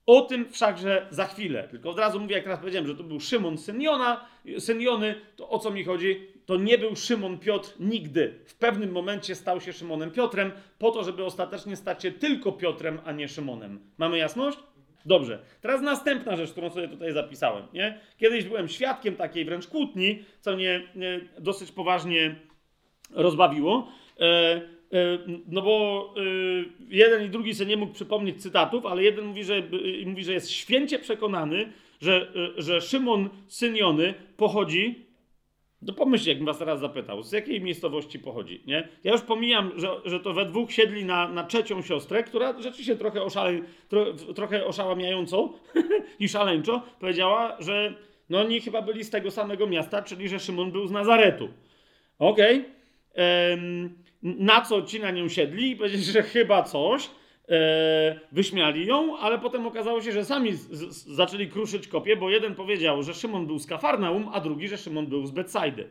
O 0.06 0.22
tym 0.22 0.52
wszakże 0.52 1.08
za 1.10 1.26
chwilę. 1.26 1.68
Tylko 1.68 1.90
od 1.90 2.00
razu 2.00 2.20
mówię, 2.20 2.36
jak 2.36 2.44
teraz 2.44 2.60
powiedziałem, 2.60 2.88
że 2.88 2.96
to 2.96 3.04
był 3.04 3.20
Szymon 3.20 3.58
syn 3.58 3.82
Jona, 3.82 4.26
syn 4.58 4.82
Jony, 4.82 5.16
to 5.36 5.50
o 5.50 5.60
co 5.60 5.72
mi 5.72 5.84
chodzi? 5.84 6.28
To 6.46 6.58
nie 6.58 6.78
był 6.78 6.96
Szymon 6.96 7.40
Piotr 7.40 7.74
nigdy. 7.80 8.40
W 8.46 8.56
pewnym 8.56 8.92
momencie 8.92 9.36
stał 9.36 9.62
się 9.62 9.74
Szymonem 9.74 10.12
Piotrem, 10.12 10.52
po 10.80 10.92
to, 10.92 11.04
żeby 11.04 11.26
ostatecznie 11.26 11.76
stać 11.76 12.04
się 12.04 12.12
tylko 12.12 12.52
Piotrem, 12.52 13.00
a 13.06 13.12
nie 13.12 13.28
Szymonem. 13.28 13.80
Mamy 13.98 14.18
jasność? 14.18 14.58
Dobrze. 15.06 15.40
Teraz 15.62 15.82
następna 15.82 16.36
rzecz, 16.36 16.52
którą 16.52 16.70
sobie 16.70 16.88
tutaj 16.88 17.14
zapisałem. 17.14 17.64
Nie? 17.74 18.00
Kiedyś 18.18 18.46
byłem 18.46 18.68
świadkiem 18.68 19.16
takiej 19.16 19.46
wręcz 19.46 19.68
kłótni, 19.68 20.24
co 20.40 20.56
mnie 20.56 20.82
dosyć 21.40 21.72
poważnie 21.72 22.36
rozbawiło. 23.12 23.92
E, 24.93 24.97
e, 24.97 25.19
no 25.47 25.62
bo 25.62 26.13
e, 26.17 26.21
jeden 26.89 27.25
i 27.25 27.30
drugi 27.30 27.56
sobie 27.56 27.69
nie 27.69 27.77
mógł 27.77 27.93
przypomnieć 27.93 28.41
cytatów, 28.41 28.86
ale 28.86 29.04
jeden 29.04 29.25
mówi, 29.25 29.43
że, 29.43 29.63
mówi, 30.06 30.23
że 30.23 30.34
jest 30.34 30.51
święcie 30.51 30.99
przekonany, 30.99 31.71
że, 32.01 32.34
że 32.58 32.82
Szymon 32.82 33.30
Syniony 33.47 34.13
pochodzi 34.38 35.12
no 35.82 35.93
pomyślcie, 35.93 36.32
jakbym 36.32 36.45
was 36.45 36.58
teraz 36.58 36.80
zapytał, 36.80 37.23
z 37.23 37.32
jakiej 37.32 37.62
miejscowości 37.62 38.19
pochodzi, 38.19 38.62
nie? 38.67 38.88
Ja 39.04 39.12
już 39.12 39.21
pomijam, 39.21 39.71
że, 39.75 39.89
że 40.06 40.19
to 40.19 40.34
we 40.34 40.45
dwóch 40.45 40.71
siedli 40.71 41.06
na, 41.06 41.27
na 41.27 41.43
trzecią 41.43 41.82
siostrę, 41.82 42.23
która 42.23 42.62
rzeczywiście 42.62 42.95
trochę, 42.95 43.23
oszale, 43.23 43.62
tro, 43.89 44.13
trochę 44.13 44.65
oszałamiająco 44.65 45.54
i 46.19 46.30
szaleńczo 46.30 46.82
powiedziała, 46.99 47.58
że 47.60 47.95
no 48.30 48.39
oni 48.39 48.62
chyba 48.62 48.82
byli 48.82 49.04
z 49.04 49.10
tego 49.10 49.32
samego 49.32 49.67
miasta, 49.67 50.01
czyli 50.01 50.30
że 50.30 50.39
Szymon 50.39 50.71
był 50.71 50.88
z 50.88 50.91
Nazaretu. 50.91 51.49
Okej. 52.19 52.60
Okay. 52.60 54.01
Na 54.24 54.62
co 54.62 54.82
ci 54.82 55.00
na 55.00 55.12
nią 55.12 55.30
siedli 55.30 55.72
i 55.72 55.76
powiedzieli, 55.76 56.04
że 56.04 56.24
chyba 56.24 56.64
coś, 56.64 57.10
e, 57.50 58.20
wyśmiali 58.32 58.86
ją, 58.86 59.18
ale 59.18 59.40
potem 59.40 59.68
okazało 59.68 60.02
się, 60.02 60.12
że 60.12 60.26
sami 60.26 60.54
z, 60.54 60.70
z, 60.72 61.06
zaczęli 61.06 61.48
kruszyć 61.48 61.88
kopie, 61.88 62.16
bo 62.16 62.30
jeden 62.30 62.56
powiedział, 62.56 63.04
że 63.04 63.14
Szymon 63.14 63.48
był 63.48 63.60
z 63.60 63.68
Kafarnaum, 63.68 64.30
a 64.34 64.40
drugi, 64.40 64.68
że 64.68 64.78
Szymon 64.78 65.08
był 65.08 65.26
z 65.26 65.32
Betsaidy. 65.32 65.90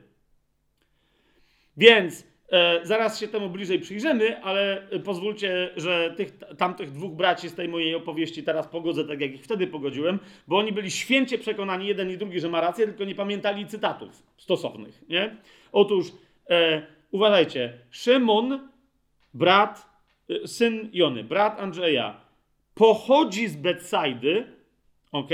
Więc 1.77 2.27
e, 2.53 2.81
zaraz 2.83 3.21
się 3.21 3.29
temu 3.29 3.49
bliżej 3.49 3.81
przyjrzymy, 3.81 4.43
ale 4.43 4.89
pozwólcie, 5.05 5.71
że 5.77 6.15
tych, 6.17 6.39
tamtych 6.39 6.91
dwóch 6.91 7.13
braci 7.13 7.49
z 7.49 7.55
tej 7.55 7.69
mojej 7.69 7.95
opowieści 7.95 8.43
teraz 8.43 8.69
pogodzę 8.69 9.05
tak, 9.05 9.21
jak 9.21 9.35
ich 9.35 9.45
wtedy 9.45 9.67
pogodziłem, 9.67 10.19
bo 10.49 10.59
oni 10.59 10.73
byli 10.73 10.91
święcie 10.91 11.39
przekonani, 11.39 11.87
jeden 11.87 12.11
i 12.11 12.17
drugi, 12.17 12.41
że 12.41 12.49
ma 12.49 12.61
rację, 12.61 12.87
tylko 12.87 13.05
nie 13.05 13.15
pamiętali 13.15 13.67
cytatów 13.67 14.23
stosownych. 14.37 15.09
Nie? 15.09 15.37
Otóż 15.73 16.07
e, 16.51 17.00
uważajcie, 17.11 17.79
Szymon, 17.91 18.69
brat 19.35 19.91
Y, 20.31 20.49
syn 20.49 20.91
Jony, 20.93 21.25
brat 21.25 21.61
Andrzeja, 21.61 22.21
pochodzi 22.75 23.49
z 23.49 23.57
Betsaidy, 23.57 24.47
ok? 25.13 25.31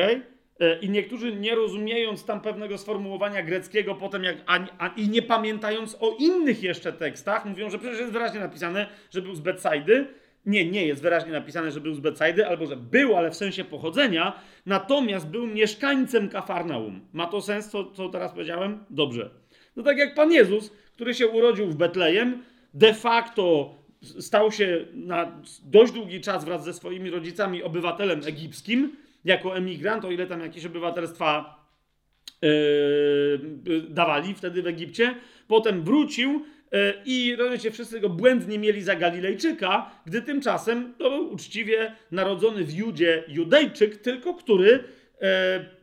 I 0.81 0.91
niektórzy 0.91 1.37
nie 1.37 1.55
rozumiejąc 1.55 2.25
tam 2.25 2.41
pewnego 2.41 2.79
sformułowania 2.79 3.43
greckiego, 3.43 3.95
potem 3.95 4.25
jak, 4.25 4.37
a, 4.47 4.59
a, 4.79 4.89
i 4.89 5.09
nie 5.09 5.23
pamiętając 5.23 5.97
o 6.01 6.17
innych 6.19 6.63
jeszcze 6.63 6.93
tekstach, 6.93 7.45
mówią, 7.45 7.71
że 7.71 7.79
przecież 7.79 7.99
jest 7.99 8.13
wyraźnie 8.13 8.41
napisane, 8.41 8.87
że 9.11 9.23
był 9.23 9.35
z 9.35 9.41
Betsaidy. 9.41 10.07
Nie, 10.47 10.71
nie 10.71 10.87
jest 10.87 11.03
wyraźnie 11.03 11.33
napisane, 11.33 11.71
że 11.71 11.81
był 11.81 11.95
z 11.95 12.01
Betsaidy, 12.01 12.47
albo 12.47 12.67
że 12.67 12.77
był, 12.77 13.17
ale 13.17 13.31
w 13.31 13.37
sensie 13.37 13.65
pochodzenia, 13.65 14.41
natomiast 14.67 15.29
był 15.29 15.47
mieszkańcem 15.47 16.29
Kafarnaum. 16.29 17.01
Ma 17.13 17.27
to 17.27 17.41
sens, 17.41 17.71
co, 17.71 17.91
co 17.91 18.09
teraz 18.09 18.33
powiedziałem? 18.33 18.85
Dobrze. 18.91 19.31
No 19.77 19.83
tak 19.83 19.99
jak 19.99 20.15
Pan 20.15 20.33
Jezus, 20.33 20.73
który 20.97 21.15
się 21.15 21.29
urodził 21.29 21.67
w 21.67 21.77
Betlejem, 21.77 22.43
de 22.75 22.95
facto 22.95 23.75
stał 24.03 24.53
się 24.53 24.87
na 24.95 25.43
dość 25.65 25.93
długi 25.93 26.21
czas 26.21 26.45
wraz 26.45 26.65
ze 26.65 26.73
swoimi 26.73 27.11
rodzicami 27.11 27.63
obywatelem 27.63 28.21
egipskim, 28.27 28.97
jako 29.25 29.57
emigrant, 29.57 30.05
o 30.05 30.11
ile 30.11 30.27
tam 30.27 30.41
jakieś 30.41 30.67
obywatelstwa 30.67 31.61
yy, 32.43 33.83
dawali 33.89 34.35
wtedy 34.35 34.63
w 34.63 34.67
Egipcie. 34.67 35.15
Potem 35.49 35.83
wrócił 35.83 36.31
yy, 36.33 36.79
i 37.07 37.37
rozumiecie, 37.37 37.71
wszyscy 37.71 38.01
go 38.01 38.09
błędnie 38.09 38.59
mieli 38.59 38.83
za 38.83 38.97
Galilejczyka, 38.97 39.91
gdy 40.07 40.23
tymczasem 40.23 40.95
to 40.99 41.11
był 41.11 41.33
uczciwie 41.33 41.93
narodzony 42.11 42.65
w 42.65 42.75
Judzie 42.75 43.25
Judejczyk, 43.29 43.97
tylko 43.97 44.35
który 44.35 44.71
yy, 44.71 45.27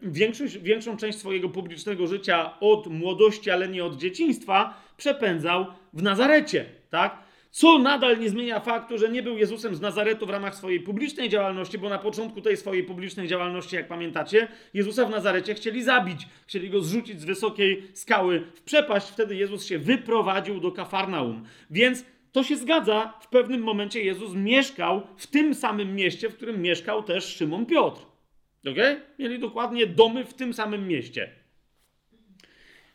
większość, 0.01 0.57
większą 0.57 0.97
część 0.97 1.17
swojego 1.17 1.49
publicznego 1.49 2.07
życia 2.07 2.59
od 2.59 2.87
młodości, 2.87 3.51
ale 3.51 3.67
nie 3.67 3.85
od 3.85 3.97
dzieciństwa, 3.97 4.82
przepędzał 4.97 5.65
w 5.93 6.03
Nazarecie, 6.03 6.65
tak? 6.89 7.23
Co 7.51 7.79
nadal 7.79 8.19
nie 8.19 8.29
zmienia 8.29 8.59
faktu, 8.59 8.97
że 8.97 9.09
nie 9.09 9.23
był 9.23 9.37
Jezusem 9.37 9.75
z 9.75 9.81
Nazaretu 9.81 10.25
w 10.25 10.29
ramach 10.29 10.55
swojej 10.55 10.79
publicznej 10.79 11.29
działalności, 11.29 11.77
bo 11.77 11.89
na 11.89 11.99
początku 11.99 12.41
tej 12.41 12.57
swojej 12.57 12.83
publicznej 12.83 13.27
działalności, 13.27 13.75
jak 13.75 13.87
pamiętacie, 13.87 14.47
Jezusa 14.73 15.05
w 15.05 15.09
Nazarecie 15.09 15.53
chcieli 15.53 15.83
zabić, 15.83 16.27
chcieli 16.47 16.69
go 16.69 16.81
zrzucić 16.81 17.21
z 17.21 17.25
wysokiej 17.25 17.83
skały 17.93 18.39
w 18.53 18.61
przepaść. 18.61 19.07
Wtedy 19.07 19.35
Jezus 19.35 19.65
się 19.65 19.79
wyprowadził 19.79 20.59
do 20.59 20.71
Kafarnaum. 20.71 21.45
Więc 21.69 22.05
to 22.31 22.43
się 22.43 22.55
zgadza. 22.55 23.13
W 23.21 23.27
pewnym 23.27 23.61
momencie 23.61 24.03
Jezus 24.03 24.33
mieszkał 24.33 25.07
w 25.17 25.27
tym 25.27 25.53
samym 25.53 25.95
mieście, 25.95 26.29
w 26.29 26.35
którym 26.35 26.61
mieszkał 26.61 27.03
też 27.03 27.23
Szymon 27.25 27.65
Piotr. 27.65 28.01
Ok? 28.67 28.77
Mieli 29.19 29.39
dokładnie 29.39 29.87
domy 29.87 30.25
w 30.25 30.33
tym 30.33 30.53
samym 30.53 30.87
mieście. 30.87 31.42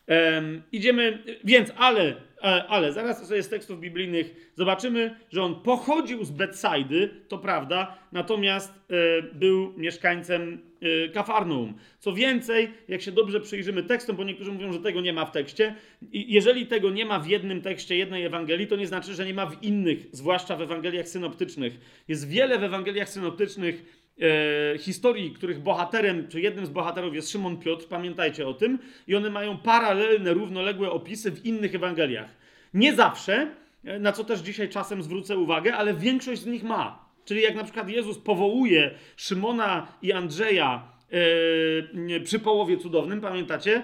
Um, 0.09 0.61
idziemy, 0.71 1.23
więc, 1.43 1.71
ale 1.77 2.15
E, 2.43 2.67
ale 2.67 2.93
zaraz 2.93 3.27
sobie 3.27 3.43
z 3.43 3.49
tekstów 3.49 3.79
biblijnych 3.79 4.51
zobaczymy, 4.55 5.15
że 5.31 5.43
on 5.43 5.61
pochodził 5.61 6.23
z 6.23 6.31
Betsaidy, 6.31 7.09
to 7.27 7.37
prawda, 7.37 7.97
natomiast 8.11 8.73
e, 8.89 9.21
był 9.21 9.73
mieszkańcem 9.77 10.59
e, 10.81 11.09
Kafarnaum. 11.09 11.73
Co 11.99 12.13
więcej, 12.13 12.71
jak 12.87 13.01
się 13.01 13.11
dobrze 13.11 13.39
przyjrzymy 13.39 13.83
tekstom, 13.83 14.15
bo 14.15 14.23
niektórzy 14.23 14.51
mówią, 14.51 14.73
że 14.73 14.79
tego 14.79 15.01
nie 15.01 15.13
ma 15.13 15.25
w 15.25 15.31
tekście, 15.31 15.75
i 16.11 16.33
jeżeli 16.33 16.67
tego 16.67 16.89
nie 16.89 17.05
ma 17.05 17.19
w 17.19 17.27
jednym 17.27 17.61
tekście 17.61 17.97
jednej 17.97 18.25
Ewangelii, 18.25 18.67
to 18.67 18.75
nie 18.75 18.87
znaczy, 18.87 19.13
że 19.13 19.25
nie 19.25 19.33
ma 19.33 19.45
w 19.45 19.63
innych, 19.63 20.07
zwłaszcza 20.11 20.55
w 20.55 20.61
Ewangeliach 20.61 21.07
synoptycznych. 21.07 22.03
Jest 22.07 22.29
wiele 22.29 22.59
w 22.59 22.63
Ewangeliach 22.63 23.09
synoptycznych 23.09 24.08
e, 24.21 24.77
historii, 24.77 25.31
których 25.31 25.59
bohaterem, 25.59 26.27
czy 26.27 26.41
jednym 26.41 26.65
z 26.65 26.69
bohaterów 26.69 27.15
jest 27.15 27.29
Szymon 27.29 27.57
Piotr, 27.57 27.87
pamiętajcie 27.87 28.47
o 28.47 28.53
tym, 28.53 28.79
i 29.07 29.15
one 29.15 29.29
mają 29.29 29.57
paralelne, 29.57 30.33
równoległe 30.33 30.91
opisy 30.91 31.31
w 31.31 31.45
innych 31.45 31.75
Ewangeliach. 31.75 32.29
Nie 32.73 32.95
zawsze, 32.95 33.51
e, 33.85 33.99
na 33.99 34.11
co 34.11 34.23
też 34.23 34.39
dzisiaj 34.39 34.69
czasem 34.69 35.03
zwrócę 35.03 35.37
uwagę, 35.37 35.75
ale 35.75 35.93
większość 35.93 36.41
z 36.41 36.45
nich 36.45 36.63
ma. 36.63 37.09
Czyli 37.25 37.41
jak 37.41 37.55
na 37.55 37.63
przykład 37.63 37.89
Jezus 37.89 38.17
powołuje 38.17 38.91
Szymona 39.15 39.87
i 40.01 40.11
Andrzeja 40.11 40.83
e, 42.15 42.19
przy 42.19 42.39
połowie 42.39 42.77
cudownym, 42.77 43.21
pamiętacie, 43.21 43.75
e, 43.75 43.83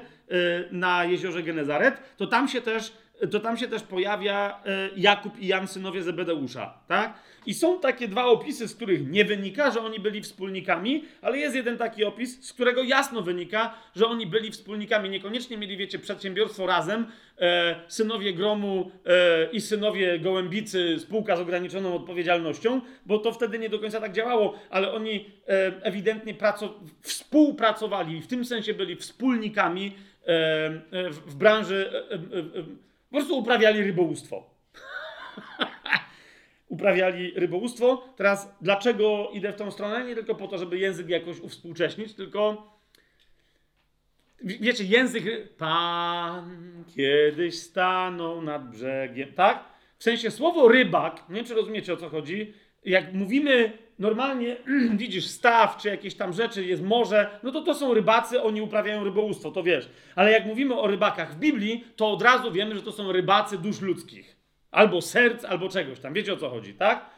na 0.71 1.05
jeziorze 1.05 1.43
Genezaret, 1.43 2.17
to 2.17 2.27
tam 2.27 2.47
się 2.47 2.61
też, 2.61 2.93
to 3.31 3.39
tam 3.39 3.57
się 3.57 3.67
też 3.67 3.83
pojawia 3.83 4.63
Jakub 4.95 5.39
i 5.39 5.47
Jan, 5.47 5.67
synowie 5.67 6.03
Zebedeusza, 6.03 6.77
tak? 6.87 7.19
I 7.45 7.53
są 7.53 7.79
takie 7.79 8.07
dwa 8.07 8.25
opisy, 8.25 8.67
z 8.67 8.75
których 8.75 9.07
nie 9.07 9.25
wynika, 9.25 9.71
że 9.71 9.81
oni 9.81 9.99
byli 9.99 10.21
wspólnikami, 10.21 11.03
ale 11.21 11.37
jest 11.37 11.55
jeden 11.55 11.77
taki 11.77 12.05
opis, 12.05 12.45
z 12.45 12.53
którego 12.53 12.83
jasno 12.83 13.21
wynika, 13.21 13.73
że 13.95 14.07
oni 14.07 14.27
byli 14.27 14.51
wspólnikami. 14.51 15.09
Niekoniecznie 15.09 15.57
mieli, 15.57 15.77
wiecie, 15.77 15.99
przedsiębiorstwo 15.99 16.65
razem, 16.65 17.05
e, 17.39 17.75
synowie 17.87 18.33
Gromu 18.33 18.91
e, 19.05 19.51
i 19.51 19.61
synowie 19.61 20.19
Gołębicy, 20.19 20.99
spółka 20.99 21.35
z 21.35 21.39
ograniczoną 21.39 21.95
odpowiedzialnością, 21.95 22.81
bo 23.05 23.19
to 23.19 23.31
wtedy 23.31 23.59
nie 23.59 23.69
do 23.69 23.79
końca 23.79 24.01
tak 24.01 24.13
działało, 24.13 24.59
ale 24.69 24.91
oni 24.91 25.25
e, 25.47 25.83
ewidentnie 25.83 26.35
współpracowali, 27.01 28.21
w 28.21 28.27
tym 28.27 28.45
sensie 28.45 28.73
byli 28.73 28.95
wspólnikami 28.95 29.95
e, 30.27 30.31
e, 30.91 31.09
w, 31.09 31.35
branży, 31.35 31.91
e, 32.11 32.85
po 33.15 33.19
prostu 33.19 33.37
uprawiali 33.37 33.83
rybołówstwo. 33.83 34.49
uprawiali 36.67 37.31
rybołówstwo. 37.35 38.03
Teraz 38.15 38.55
dlaczego 38.61 39.29
idę 39.33 39.53
w 39.53 39.55
tą 39.55 39.71
stronę? 39.71 40.05
Nie 40.05 40.15
tylko 40.15 40.35
po 40.35 40.47
to, 40.47 40.57
żeby 40.57 40.77
język 40.77 41.09
jakoś 41.09 41.39
uwspółcześnić, 41.39 42.13
tylko 42.13 42.71
wiecie, 44.43 44.83
język 44.83 45.23
Pan 45.57 46.83
kiedyś 46.95 47.59
stanął 47.59 48.41
nad 48.41 48.69
brzegiem, 48.69 49.33
tak? 49.33 49.63
W 49.97 50.03
sensie 50.03 50.31
słowo 50.31 50.67
rybak, 50.67 51.29
nie 51.29 51.35
wiem 51.35 51.45
czy 51.45 51.53
rozumiecie 51.53 51.93
o 51.93 51.97
co 51.97 52.09
chodzi, 52.09 52.53
jak 52.85 53.13
mówimy 53.13 53.77
normalnie, 53.99 54.57
widzisz, 54.97 55.27
staw 55.27 55.77
czy 55.77 55.87
jakieś 55.89 56.15
tam 56.15 56.33
rzeczy, 56.33 56.65
jest 56.65 56.83
morze, 56.83 57.29
no 57.43 57.51
to 57.51 57.61
to 57.61 57.73
są 57.73 57.93
rybacy, 57.93 58.41
oni 58.41 58.61
uprawiają 58.61 59.03
rybołówstwo, 59.03 59.51
to 59.51 59.63
wiesz. 59.63 59.89
Ale 60.15 60.31
jak 60.31 60.45
mówimy 60.45 60.79
o 60.79 60.87
rybakach 60.87 61.33
w 61.33 61.39
Biblii, 61.39 61.83
to 61.95 62.11
od 62.11 62.21
razu 62.21 62.51
wiemy, 62.51 62.75
że 62.75 62.81
to 62.81 62.91
są 62.91 63.11
rybacy 63.11 63.57
dusz 63.57 63.81
ludzkich. 63.81 64.35
Albo 64.71 65.01
serc, 65.01 65.45
albo 65.45 65.69
czegoś 65.69 65.99
tam. 65.99 66.13
Wiecie 66.13 66.33
o 66.33 66.37
co 66.37 66.49
chodzi, 66.49 66.73
tak? 66.73 67.09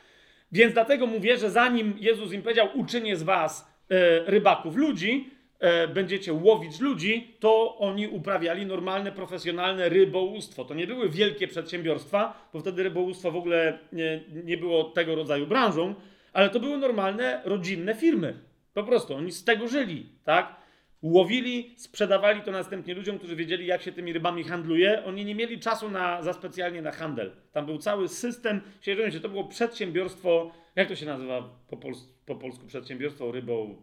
Więc 0.51 0.73
dlatego 0.73 1.07
mówię, 1.07 1.37
że 1.37 1.49
zanim 1.49 1.93
Jezus 1.99 2.33
im 2.33 2.41
powiedział, 2.41 2.67
uczynię 2.73 3.15
z 3.17 3.23
was 3.23 3.71
e, 3.89 4.19
rybaków 4.31 4.75
ludzi, 4.75 5.29
e, 5.59 5.87
będziecie 5.87 6.33
łowić 6.33 6.79
ludzi, 6.79 7.35
to 7.39 7.77
oni 7.77 8.07
uprawiali 8.07 8.65
normalne, 8.65 9.11
profesjonalne 9.11 9.89
rybołówstwo. 9.89 10.65
To 10.65 10.73
nie 10.73 10.87
były 10.87 11.09
wielkie 11.09 11.47
przedsiębiorstwa, 11.47 12.49
bo 12.53 12.59
wtedy 12.59 12.83
rybołówstwo 12.83 13.31
w 13.31 13.35
ogóle 13.35 13.79
nie, 13.93 14.23
nie 14.43 14.57
było 14.57 14.83
tego 14.83 15.15
rodzaju 15.15 15.47
branżą, 15.47 15.95
ale 16.37 16.49
to 16.49 16.59
były 16.59 16.77
normalne, 16.77 17.41
rodzinne 17.45 17.95
firmy. 17.95 18.39
Po 18.73 18.83
prostu 18.83 19.15
oni 19.15 19.31
z 19.31 19.43
tego 19.43 19.67
żyli, 19.67 20.09
tak? 20.23 20.55
Łowili, 21.01 21.73
sprzedawali 21.77 22.41
to 22.41 22.51
następnie 22.51 22.93
ludziom, 22.93 23.17
którzy 23.17 23.35
wiedzieli, 23.35 23.65
jak 23.65 23.81
się 23.81 23.91
tymi 23.91 24.13
rybami 24.13 24.43
handluje. 24.43 25.03
Oni 25.05 25.25
nie 25.25 25.35
mieli 25.35 25.59
czasu 25.59 25.89
na, 25.89 26.21
za 26.21 26.33
specjalnie 26.33 26.81
na 26.81 26.91
handel. 26.91 27.31
Tam 27.51 27.65
był 27.65 27.77
cały 27.77 28.07
system. 28.07 28.61
Się, 28.81 29.19
to 29.21 29.29
było 29.29 29.43
przedsiębiorstwo, 29.43 30.51
jak 30.75 30.87
to 30.87 30.95
się 30.95 31.05
nazywa 31.05 31.49
po, 31.69 31.77
pols 31.77 32.09
po 32.25 32.35
polsku 32.35 32.67
przedsiębiorstwo 32.67 33.31
rybą? 33.31 33.81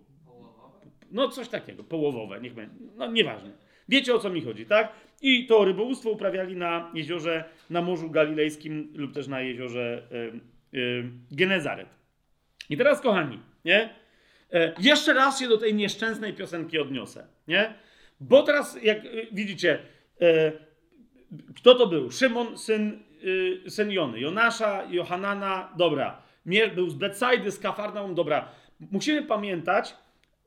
No 1.10 1.28
coś 1.28 1.48
takiego, 1.48 1.84
połowowe, 1.84 2.40
niech 2.40 2.54
będzie. 2.54 2.76
No 2.96 3.12
nieważne. 3.12 3.50
Wiecie 3.88 4.14
o 4.14 4.18
co 4.18 4.30
mi 4.30 4.42
chodzi, 4.42 4.66
tak? 4.66 4.92
I 5.22 5.46
to 5.46 5.64
rybołówstwo 5.64 6.10
uprawiali 6.10 6.56
na 6.56 6.90
jeziorze, 6.94 7.44
na 7.70 7.82
Morzu 7.82 8.10
Galilejskim 8.10 8.92
lub 8.94 9.12
też 9.12 9.28
na 9.28 9.40
jeziorze 9.40 10.08
y, 10.74 10.78
y, 10.78 11.04
Genezaret. 11.30 12.03
I 12.70 12.76
teraz, 12.76 13.00
kochani, 13.00 13.40
nie? 13.64 13.94
E, 14.52 14.74
jeszcze 14.78 15.14
raz 15.14 15.40
się 15.40 15.48
do 15.48 15.58
tej 15.58 15.74
nieszczęsnej 15.74 16.32
piosenki 16.32 16.78
odniosę, 16.78 17.26
nie? 17.48 17.74
Bo 18.20 18.42
teraz, 18.42 18.82
jak 18.82 19.04
y, 19.04 19.26
widzicie, 19.32 19.78
e, 20.20 20.52
kto 21.56 21.74
to 21.74 21.86
był? 21.86 22.10
Szymon, 22.10 22.58
syn, 22.58 23.02
y, 23.24 23.70
syn 23.70 23.90
Jony, 23.90 24.20
Jonasza, 24.20 24.84
Johanana, 24.90 25.72
dobra. 25.76 26.22
Mier 26.46 26.74
był 26.74 26.90
z 26.90 26.94
Betsaidy, 26.94 27.50
z 27.50 27.58
Kafarnaum, 27.58 28.14
dobra. 28.14 28.48
Musimy 28.80 29.22
pamiętać 29.22 29.94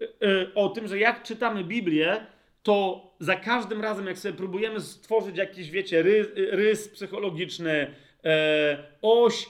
y, 0.01 0.06
y, 0.27 0.53
o 0.56 0.69
tym, 0.69 0.88
że 0.88 0.99
jak 0.99 1.23
czytamy 1.23 1.63
Biblię, 1.63 2.25
to 2.63 3.08
za 3.19 3.36
każdym 3.36 3.82
razem, 3.82 4.08
jak 4.08 4.17
sobie 4.17 4.34
próbujemy 4.34 4.82
stworzyć 4.82 5.38
jakiś, 5.38 5.71
wiecie, 5.71 6.03
rys, 6.03 6.27
rys 6.36 6.89
psychologiczny, 6.89 7.93
e, 8.23 8.77
oś 9.01 9.45
e, 9.45 9.47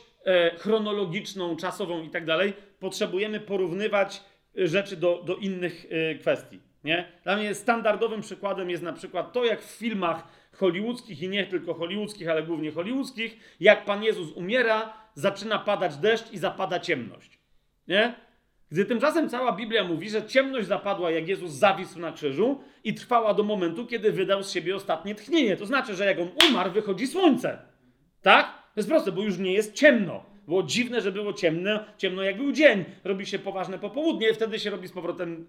chronologiczną, 0.58 1.56
czasową 1.56 2.04
i 2.04 2.10
tak 2.10 2.26
dalej, 2.26 2.54
potrzebujemy 2.80 3.40
porównywać 3.40 4.24
rzeczy 4.56 4.98
do, 4.98 5.24
do 5.26 5.36
innych 5.36 5.86
e, 5.90 6.16
kwestii. 6.16 6.60
Nie? 6.84 7.12
Dla 7.24 7.36
mnie 7.36 7.56
standardowym 7.56 8.22
przykładem 8.22 8.70
jest 8.70 8.84
na 8.84 8.94
przykład 8.94 9.34
to, 9.34 9.46
jak 9.46 9.62
w 9.62 9.78
filmach 9.78 10.28
hollywoodzkich 10.54 11.22
i 11.22 11.30
nie 11.30 11.46
tylko 11.46 11.74
hollywoodzkich, 11.74 12.30
ale 12.30 12.44
głównie 12.44 12.72
hollywoodzkich, 12.72 13.38
jak 13.60 13.86
Pan 13.86 14.04
Jezus 14.04 14.32
umiera, 14.32 14.94
zaczyna 15.14 15.60
padać 15.60 15.98
deszcz 15.98 16.32
i 16.32 16.38
zapada 16.38 16.80
ciemność. 16.80 17.40
Nie? 17.88 18.16
Gdy 18.72 18.86
tymczasem 18.86 19.30
cała 19.30 19.52
Biblia 19.52 19.84
mówi, 19.84 20.10
że 20.10 20.24
ciemność 20.24 20.68
zapadła, 20.68 21.12
jak 21.12 21.28
Jezus 21.28 21.52
zawisł 21.52 22.00
na 22.00 22.12
krzyżu 22.12 22.64
i 22.84 22.94
trwała 22.94 23.34
do 23.34 23.44
momentu, 23.44 23.86
kiedy 23.86 24.12
wydał 24.12 24.44
z 24.44 24.52
siebie 24.52 24.76
ostatnie 24.76 25.16
tchnienie. 25.16 25.58
To 25.58 25.66
znaczy, 25.66 25.96
że 25.96 26.06
jak 26.06 26.20
on 26.20 26.30
umarł, 26.50 26.72
wychodzi 26.72 27.08
słońce. 27.08 27.60
Tak? 28.22 28.57
To 28.78 28.80
jest 28.80 28.90
proste, 28.90 29.12
bo 29.12 29.24
już 29.24 29.38
nie 29.38 29.54
jest 29.54 29.74
ciemno. 29.74 30.24
Było 30.48 30.64
dziwne, 30.64 31.02
że 31.02 31.12
było 31.12 31.34
ciemno, 31.34 31.80
ciemno 31.98 32.24
jak 32.24 32.38
był 32.38 32.52
dzień. 32.52 32.86
Robi 33.04 33.26
się 33.26 33.40
poważne 33.40 33.80
popołudnie, 33.80 34.34
wtedy 34.34 34.60
się 34.60 34.70
robi 34.70 34.88
z 34.88 34.92
powrotem, 34.92 35.48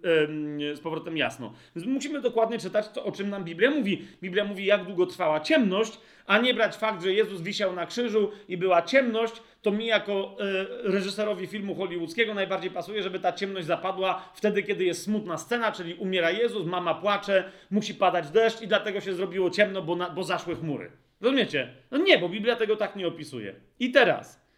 yy, 0.59 0.77
z 0.77 0.81
powrotem 0.81 1.17
jasno. 1.17 1.53
Więc 1.77 1.89
musimy 1.89 2.21
dokładnie 2.21 2.59
czytać 2.59 2.89
to, 2.89 3.05
o 3.05 3.13
czym 3.13 3.31
nam 3.31 3.45
Biblia 3.45 3.71
mówi. 3.71 4.03
Biblia 4.23 4.45
mówi, 4.45 4.65
jak 4.65 4.85
długo 4.85 5.07
trwała 5.07 5.41
ciemność, 5.41 6.01
a 6.27 6.39
nie 6.39 6.55
brać 6.55 6.77
fakt, 6.77 7.03
że 7.03 7.13
Jezus 7.13 7.41
wisiał 7.41 7.73
na 7.75 7.87
krzyżu 7.87 8.31
i 8.49 8.57
była 8.57 8.83
ciemność, 8.83 9.43
to 9.63 9.71
mi 9.71 9.87
jako 9.87 10.37
yy, 10.85 10.93
reżyserowi 10.93 11.47
filmu 11.47 11.75
hollywoodzkiego 11.75 12.35
najbardziej 12.35 12.71
pasuje, 12.71 13.03
żeby 13.03 13.21
ta 13.21 13.33
ciemność 13.33 13.67
zapadła 13.67 14.31
wtedy, 14.35 14.63
kiedy 14.63 14.85
jest 14.85 15.03
smutna 15.03 15.39
scena, 15.39 15.73
czyli 15.73 15.95
umiera 15.95 16.31
Jezus, 16.31 16.67
mama 16.67 16.95
płacze, 16.95 17.45
musi 17.71 17.95
padać 17.95 18.31
deszcz 18.31 18.63
i 18.63 18.69
dlatego 18.69 19.01
się 19.01 19.15
zrobiło 19.15 19.51
ciemno, 19.51 19.83
bo, 19.83 19.97
na, 19.97 20.11
bo 20.11 20.25
zaszły 20.25 20.57
chmury. 20.57 20.91
Rozumiecie? 21.21 21.75
No 21.91 21.99
nie, 21.99 22.19
bo 22.19 22.29
Biblia 22.29 22.57
tego 22.57 22.77
tak 22.77 22.97
nie 22.97 23.09
opisuje. 23.09 23.55
I 23.81 23.91
teraz... 23.91 24.49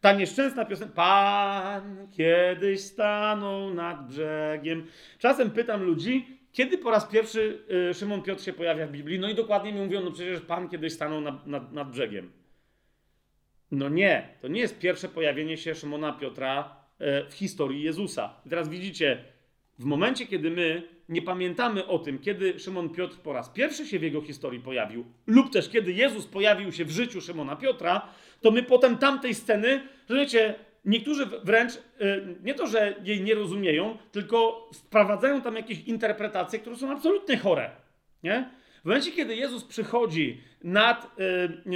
Ta 0.00 0.12
nieszczęsna 0.12 0.64
piosenka. 0.64 0.94
Pan 0.94 2.08
kiedyś 2.16 2.80
stanął 2.80 3.74
nad 3.74 4.08
brzegiem. 4.08 4.86
Czasem 5.18 5.50
pytam 5.50 5.82
ludzi, 5.82 6.26
kiedy 6.52 6.78
po 6.78 6.90
raz 6.90 7.04
pierwszy 7.04 7.64
y, 7.90 7.94
Szymon 7.94 8.22
Piotr 8.22 8.42
się 8.42 8.52
pojawia 8.52 8.86
w 8.86 8.90
Biblii? 8.90 9.18
No 9.18 9.28
i 9.28 9.34
dokładnie 9.34 9.72
mi 9.72 9.80
mówią, 9.80 10.00
no 10.00 10.10
przecież 10.10 10.40
Pan 10.40 10.68
kiedyś 10.68 10.92
stanął 10.92 11.20
nad, 11.20 11.46
nad, 11.46 11.72
nad 11.72 11.90
brzegiem. 11.90 12.32
No 13.70 13.88
nie, 13.88 14.28
to 14.40 14.48
nie 14.48 14.60
jest 14.60 14.78
pierwsze 14.78 15.08
pojawienie 15.08 15.56
się 15.56 15.74
Szymona 15.74 16.12
Piotra 16.12 16.76
y, 17.00 17.30
w 17.30 17.34
historii 17.34 17.82
Jezusa. 17.82 18.40
I 18.46 18.50
teraz 18.50 18.68
widzicie, 18.68 19.24
w 19.78 19.84
momencie, 19.84 20.26
kiedy 20.26 20.50
my 20.50 20.82
nie 21.08 21.22
pamiętamy 21.22 21.86
o 21.86 21.98
tym, 21.98 22.18
kiedy 22.18 22.58
Szymon 22.58 22.90
Piotr 22.90 23.16
po 23.16 23.32
raz 23.32 23.48
pierwszy 23.48 23.86
się 23.86 23.98
w 23.98 24.02
jego 24.02 24.22
historii 24.22 24.60
pojawił, 24.60 25.04
lub 25.26 25.52
też 25.52 25.68
kiedy 25.68 25.92
Jezus 25.92 26.26
pojawił 26.26 26.72
się 26.72 26.84
w 26.84 26.90
życiu 26.90 27.20
Szymona 27.20 27.56
Piotra, 27.56 28.08
to 28.40 28.50
my 28.50 28.62
potem 28.62 28.98
tamtej 28.98 29.34
sceny, 29.34 29.82
że 30.10 30.16
wiecie, 30.16 30.54
niektórzy 30.84 31.26
wręcz 31.44 31.74
y, 31.74 31.78
nie 32.42 32.54
to, 32.54 32.66
że 32.66 32.94
jej 33.04 33.20
nie 33.22 33.34
rozumieją, 33.34 33.98
tylko 34.12 34.70
wprowadzają 34.74 35.42
tam 35.42 35.56
jakieś 35.56 35.80
interpretacje, 35.80 36.58
które 36.58 36.76
są 36.76 36.92
absolutnie 36.92 37.36
chore. 37.36 37.70
Nie? 38.22 38.50
W 38.82 38.84
momencie, 38.84 39.12
kiedy 39.12 39.36
Jezus 39.36 39.64
przychodzi 39.64 40.40
nad, 40.64 41.18
y, 41.20 41.72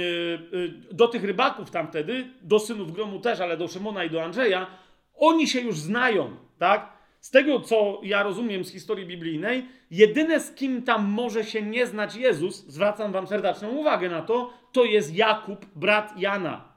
y, 0.53 0.73
do 0.91 1.07
tych 1.07 1.23
rybaków 1.23 1.71
tam 1.71 1.87
wtedy, 1.87 2.27
do 2.41 2.59
synów 2.59 2.91
gromu 2.91 3.19
też, 3.19 3.39
ale 3.39 3.57
do 3.57 3.67
Szymona 3.67 4.03
i 4.03 4.09
do 4.09 4.23
Andrzeja, 4.23 4.67
oni 5.15 5.47
się 5.47 5.61
już 5.61 5.79
znają, 5.79 6.35
tak? 6.57 7.00
Z 7.21 7.31
tego, 7.31 7.59
co 7.59 8.01
ja 8.03 8.23
rozumiem 8.23 8.63
z 8.65 8.71
historii 8.71 9.05
biblijnej, 9.05 9.65
jedyne 9.91 10.39
z 10.39 10.51
kim 10.51 10.83
tam 10.83 11.05
może 11.05 11.43
się 11.43 11.61
nie 11.61 11.85
znać 11.85 12.15
Jezus, 12.15 12.65
zwracam 12.67 13.11
wam 13.11 13.27
serdeczną 13.27 13.69
uwagę 13.69 14.09
na 14.09 14.21
to, 14.21 14.53
to 14.71 14.83
jest 14.83 15.15
Jakub, 15.15 15.65
brat 15.75 16.13
Jana. 16.17 16.73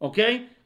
Ok? 0.00 0.16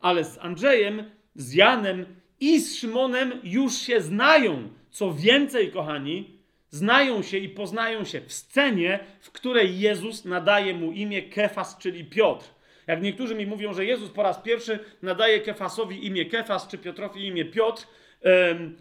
Ale 0.00 0.24
z 0.24 0.38
Andrzejem, 0.38 1.10
z 1.34 1.54
Janem 1.54 2.06
i 2.40 2.60
z 2.60 2.76
Szymonem 2.76 3.32
już 3.42 3.74
się 3.74 4.00
znają. 4.00 4.68
Co 4.90 5.12
więcej, 5.12 5.72
kochani, 5.72 6.38
znają 6.70 7.22
się 7.22 7.38
i 7.38 7.48
poznają 7.48 8.04
się 8.04 8.20
w 8.20 8.32
scenie, 8.32 8.98
w 9.20 9.30
której 9.30 9.80
Jezus 9.80 10.24
nadaje 10.24 10.74
mu 10.74 10.92
imię 10.92 11.22
Kefas, 11.22 11.78
czyli 11.78 12.04
Piotr. 12.04 12.46
Jak 12.86 13.02
niektórzy 13.02 13.34
mi 13.34 13.46
mówią, 13.46 13.74
że 13.74 13.84
Jezus 13.84 14.10
po 14.10 14.22
raz 14.22 14.38
pierwszy 14.38 14.78
nadaje 15.02 15.40
Kefasowi 15.40 16.06
imię 16.06 16.24
Kefas, 16.24 16.68
czy 16.68 16.78
Piotrowi 16.78 17.26
imię 17.26 17.44
Piotr, 17.44 17.86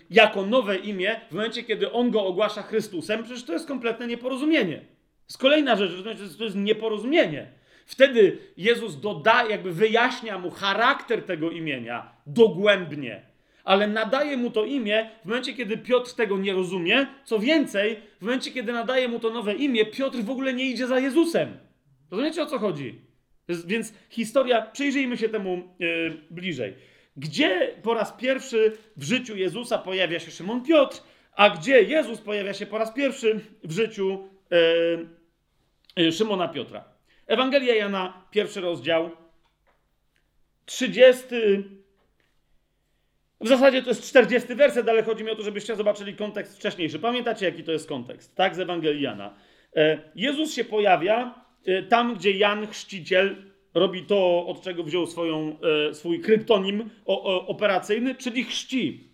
jako 0.09 0.45
nowe 0.45 0.77
imię 0.77 1.21
w 1.29 1.33
momencie, 1.33 1.63
kiedy 1.63 1.91
on 1.91 2.11
go 2.11 2.25
ogłasza 2.25 2.61
Chrystusem, 2.61 3.23
przecież 3.23 3.43
to 3.43 3.53
jest 3.53 3.67
kompletne 3.67 4.07
nieporozumienie. 4.07 4.81
Jest 5.27 5.37
kolejna 5.37 5.75
rzecz, 5.75 5.91
to 6.37 6.43
jest 6.43 6.55
nieporozumienie. 6.55 7.47
Wtedy 7.85 8.37
Jezus 8.57 8.99
doda, 8.99 9.43
jakby 9.49 9.71
wyjaśnia 9.71 10.39
mu 10.39 10.51
charakter 10.51 11.23
tego 11.23 11.51
imienia 11.51 12.11
dogłębnie, 12.27 13.21
ale 13.63 13.87
nadaje 13.87 14.37
mu 14.37 14.51
to 14.51 14.65
imię 14.65 15.09
w 15.23 15.25
momencie, 15.25 15.53
kiedy 15.53 15.77
Piotr 15.77 16.13
tego 16.13 16.37
nie 16.37 16.53
rozumie. 16.53 17.07
Co 17.23 17.39
więcej, 17.39 17.97
w 18.19 18.21
momencie, 18.21 18.51
kiedy 18.51 18.73
nadaje 18.73 19.07
mu 19.07 19.19
to 19.19 19.29
nowe 19.29 19.53
imię, 19.53 19.85
Piotr 19.85 20.17
w 20.17 20.29
ogóle 20.29 20.53
nie 20.53 20.65
idzie 20.65 20.87
za 20.87 20.99
Jezusem. 20.99 21.57
Rozumiecie 22.11 22.41
o 22.41 22.45
co 22.45 22.59
chodzi? 22.59 23.01
Więc 23.65 23.93
historia, 24.09 24.61
przyjrzyjmy 24.61 25.17
się 25.17 25.29
temu 25.29 25.63
yy, 25.79 26.17
bliżej. 26.31 26.73
Gdzie 27.19 27.75
po 27.83 27.93
raz 27.93 28.11
pierwszy 28.11 28.77
w 28.97 29.03
życiu 29.03 29.37
Jezusa 29.37 29.77
pojawia 29.77 30.19
się 30.19 30.31
Szymon 30.31 30.63
Piotr, 30.63 31.01
a 31.35 31.49
gdzie 31.49 31.83
Jezus 31.83 32.21
pojawia 32.21 32.53
się 32.53 32.65
po 32.65 32.77
raz 32.77 32.93
pierwszy 32.93 33.39
w 33.63 33.71
życiu 33.71 34.29
yy, 35.97 36.11
Szymona 36.11 36.47
Piotra? 36.47 36.83
Ewangelia 37.27 37.75
Jana, 37.75 38.25
pierwszy 38.31 38.61
rozdział, 38.61 39.11
30. 40.65 41.25
W 43.41 43.47
zasadzie 43.47 43.83
to 43.83 43.89
jest 43.89 44.09
40 44.09 44.55
werset, 44.55 44.89
ale 44.89 45.03
chodzi 45.03 45.23
mi 45.23 45.31
o 45.31 45.35
to, 45.35 45.43
żebyście 45.43 45.75
zobaczyli 45.75 46.15
kontekst 46.15 46.57
wcześniejszy. 46.57 46.99
Pamiętacie, 46.99 47.45
jaki 47.45 47.63
to 47.63 47.71
jest 47.71 47.89
kontekst, 47.89 48.35
tak? 48.35 48.55
Z 48.55 48.59
Ewangelii 48.59 49.01
Jana. 49.01 49.35
Jezus 50.15 50.53
się 50.53 50.63
pojawia 50.63 51.45
tam, 51.89 52.15
gdzie 52.15 52.31
Jan 52.31 52.67
Chrzciciel 52.67 53.35
robi 53.73 54.03
to, 54.03 54.45
od 54.47 54.61
czego 54.61 54.83
wziął 54.83 55.07
swoją, 55.07 55.55
e, 55.89 55.93
swój 55.93 56.21
kryptonim 56.21 56.89
operacyjny, 57.47 58.15
czyli 58.15 58.43
chrzci. 58.43 59.09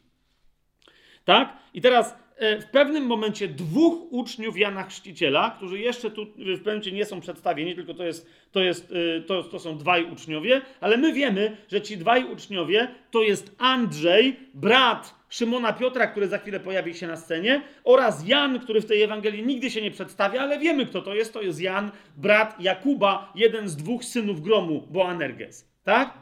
Tak? 1.26 1.58
I 1.74 1.82
teraz 1.82 2.16
e, 2.38 2.62
w 2.62 2.66
pewnym 2.66 3.06
momencie 3.06 3.48
dwóch 3.48 4.14
uczniów 4.14 4.58
Jana 4.58 4.84
Chrzciciela, 4.84 5.52
którzy 5.58 5.80
jeszcze 5.80 6.12
tu 6.12 6.26
w 6.26 6.34
pewnym 6.36 6.64
momencie 6.66 6.92
nie 6.92 7.06
są 7.06 7.22
przedstawieni, 7.22 7.76
tylko 7.76 7.94
to, 7.94 8.04
jest, 8.04 8.30
to, 8.52 8.62
jest, 8.62 8.94
e, 9.18 9.22
to, 9.22 9.44
to 9.44 9.60
są 9.60 9.78
dwaj 9.78 10.12
uczniowie, 10.12 10.62
ale 10.82 10.98
my 10.98 11.14
wiemy, 11.14 11.58
że 11.72 11.82
ci 11.82 11.98
dwaj 11.98 12.32
uczniowie 12.32 12.88
to 13.12 13.24
jest 13.24 13.56
Andrzej, 13.58 14.40
brat 14.54 15.25
Szymona 15.36 15.74
Piotra, 15.74 16.08
który 16.08 16.28
za 16.28 16.38
chwilę 16.38 16.60
pojawi 16.60 16.94
się 16.94 17.08
na 17.08 17.18
scenie, 17.18 17.62
oraz 17.84 18.28
Jan, 18.28 18.60
który 18.60 18.82
w 18.82 18.86
tej 18.86 19.02
Ewangelii 19.02 19.46
nigdy 19.46 19.72
się 19.72 19.82
nie 19.82 19.92
przedstawia, 19.92 20.42
ale 20.42 20.60
wiemy 20.60 20.86
kto 20.86 21.02
to 21.02 21.16
jest. 21.16 21.34
To 21.34 21.42
jest 21.42 21.62
Jan, 21.62 21.92
brat 22.18 22.62
Jakuba, 22.62 23.32
jeden 23.36 23.70
z 23.70 23.76
dwóch 23.76 24.06
synów 24.06 24.42
gromu, 24.42 24.88
Boanerges. 24.90 25.70
Tak? 25.84 26.14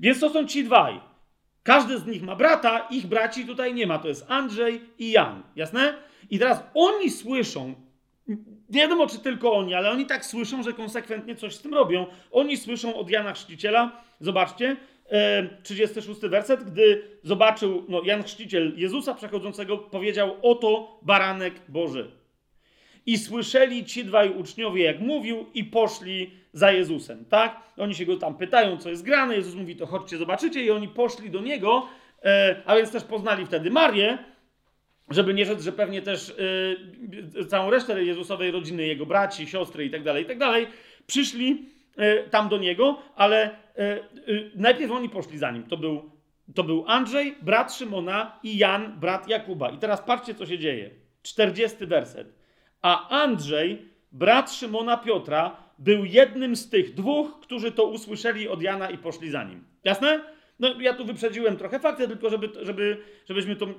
Więc 0.00 0.20
to 0.20 0.30
są 0.30 0.46
ci 0.46 0.64
dwaj. 0.64 1.00
Każdy 1.62 1.98
z 1.98 2.06
nich 2.06 2.22
ma 2.22 2.36
brata, 2.36 2.86
ich 2.90 3.06
braci 3.06 3.46
tutaj 3.46 3.74
nie 3.74 3.86
ma. 3.86 3.98
To 3.98 4.08
jest 4.08 4.26
Andrzej 4.28 4.80
i 4.98 5.10
Jan. 5.10 5.42
Jasne? 5.56 5.94
I 6.30 6.38
teraz 6.38 6.62
oni 6.74 7.10
słyszą, 7.10 7.74
nie 8.70 8.80
wiadomo 8.80 9.06
czy 9.06 9.18
tylko 9.18 9.52
oni, 9.52 9.74
ale 9.74 9.90
oni 9.90 10.06
tak 10.06 10.24
słyszą, 10.24 10.62
że 10.62 10.72
konsekwentnie 10.72 11.36
coś 11.36 11.54
z 11.54 11.62
tym 11.62 11.74
robią. 11.74 12.06
Oni 12.30 12.56
słyszą 12.56 12.94
od 12.94 13.10
Jana 13.10 13.32
Chrzciciela, 13.32 14.02
zobaczcie, 14.20 14.76
36 15.62 16.20
werset, 16.20 16.64
gdy 16.64 17.02
zobaczył 17.22 17.84
no, 17.88 18.02
Jan 18.04 18.22
Chrzciciel 18.22 18.72
Jezusa 18.76 19.14
przechodzącego, 19.14 19.78
powiedział: 19.78 20.36
Oto 20.42 21.00
baranek 21.02 21.54
Boży. 21.68 22.10
I 23.06 23.18
słyszeli 23.18 23.84
ci 23.84 24.04
dwaj 24.04 24.30
uczniowie, 24.30 24.84
jak 24.84 25.00
mówił, 25.00 25.46
i 25.54 25.64
poszli 25.64 26.30
za 26.52 26.72
Jezusem, 26.72 27.24
tak? 27.24 27.60
Oni 27.76 27.94
się 27.94 28.06
go 28.06 28.16
tam 28.16 28.36
pytają, 28.36 28.76
co 28.76 28.90
jest 28.90 29.02
grane. 29.02 29.36
Jezus 29.36 29.54
mówi: 29.54 29.76
To 29.76 29.86
chodźcie, 29.86 30.16
zobaczycie. 30.16 30.64
I 30.64 30.70
oni 30.70 30.88
poszli 30.88 31.30
do 31.30 31.40
niego, 31.40 31.88
e, 32.24 32.62
a 32.66 32.76
więc 32.76 32.92
też 32.92 33.04
poznali 33.04 33.46
wtedy 33.46 33.70
Marię, 33.70 34.18
żeby 35.10 35.34
nie 35.34 35.46
rzec, 35.46 35.62
że 35.62 35.72
pewnie 35.72 36.02
też 36.02 36.34
e, 37.38 37.44
całą 37.44 37.70
resztę 37.70 38.04
Jezusowej 38.04 38.50
rodziny, 38.50 38.86
jego 38.86 39.06
braci, 39.06 39.46
siostry 39.46 39.84
i 39.84 39.90
tak 39.90 40.02
dalej, 40.02 40.24
i 40.24 40.26
tak 40.26 40.38
przyszli 41.06 41.50
e, 41.50 41.75
tam 42.30 42.48
do 42.48 42.58
niego, 42.58 42.98
ale 43.16 43.56
najpierw 44.54 44.92
oni 44.92 45.08
poszli 45.08 45.38
za 45.38 45.50
nim. 45.50 45.62
To 45.62 45.76
był, 45.76 46.10
to 46.54 46.64
był 46.64 46.84
Andrzej, 46.86 47.34
brat 47.42 47.74
Szymona 47.74 48.38
i 48.42 48.58
Jan, 48.58 49.00
brat 49.00 49.28
Jakuba. 49.28 49.70
I 49.70 49.78
teraz 49.78 50.02
patrzcie, 50.02 50.34
co 50.34 50.46
się 50.46 50.58
dzieje. 50.58 50.90
40 51.22 51.86
werset. 51.86 52.32
A 52.82 53.08
Andrzej, 53.08 53.88
brat 54.12 54.52
Szymona 54.52 54.96
Piotra, 54.96 55.56
był 55.78 56.04
jednym 56.04 56.56
z 56.56 56.70
tych 56.70 56.94
dwóch, 56.94 57.40
którzy 57.40 57.72
to 57.72 57.84
usłyszeli 57.84 58.48
od 58.48 58.62
Jana 58.62 58.90
i 58.90 58.98
poszli 58.98 59.30
za 59.30 59.44
nim. 59.44 59.64
Jasne? 59.84 60.20
No, 60.58 60.80
ja 60.80 60.94
tu 60.94 61.04
wyprzedziłem 61.04 61.56
trochę 61.56 61.78
fakty, 61.78 62.08
tylko 62.08 62.30
żeby, 62.30 62.48
żeby, 62.62 62.96
żebyśmy 63.28 63.56
to 63.56 63.66
y, 63.66 63.70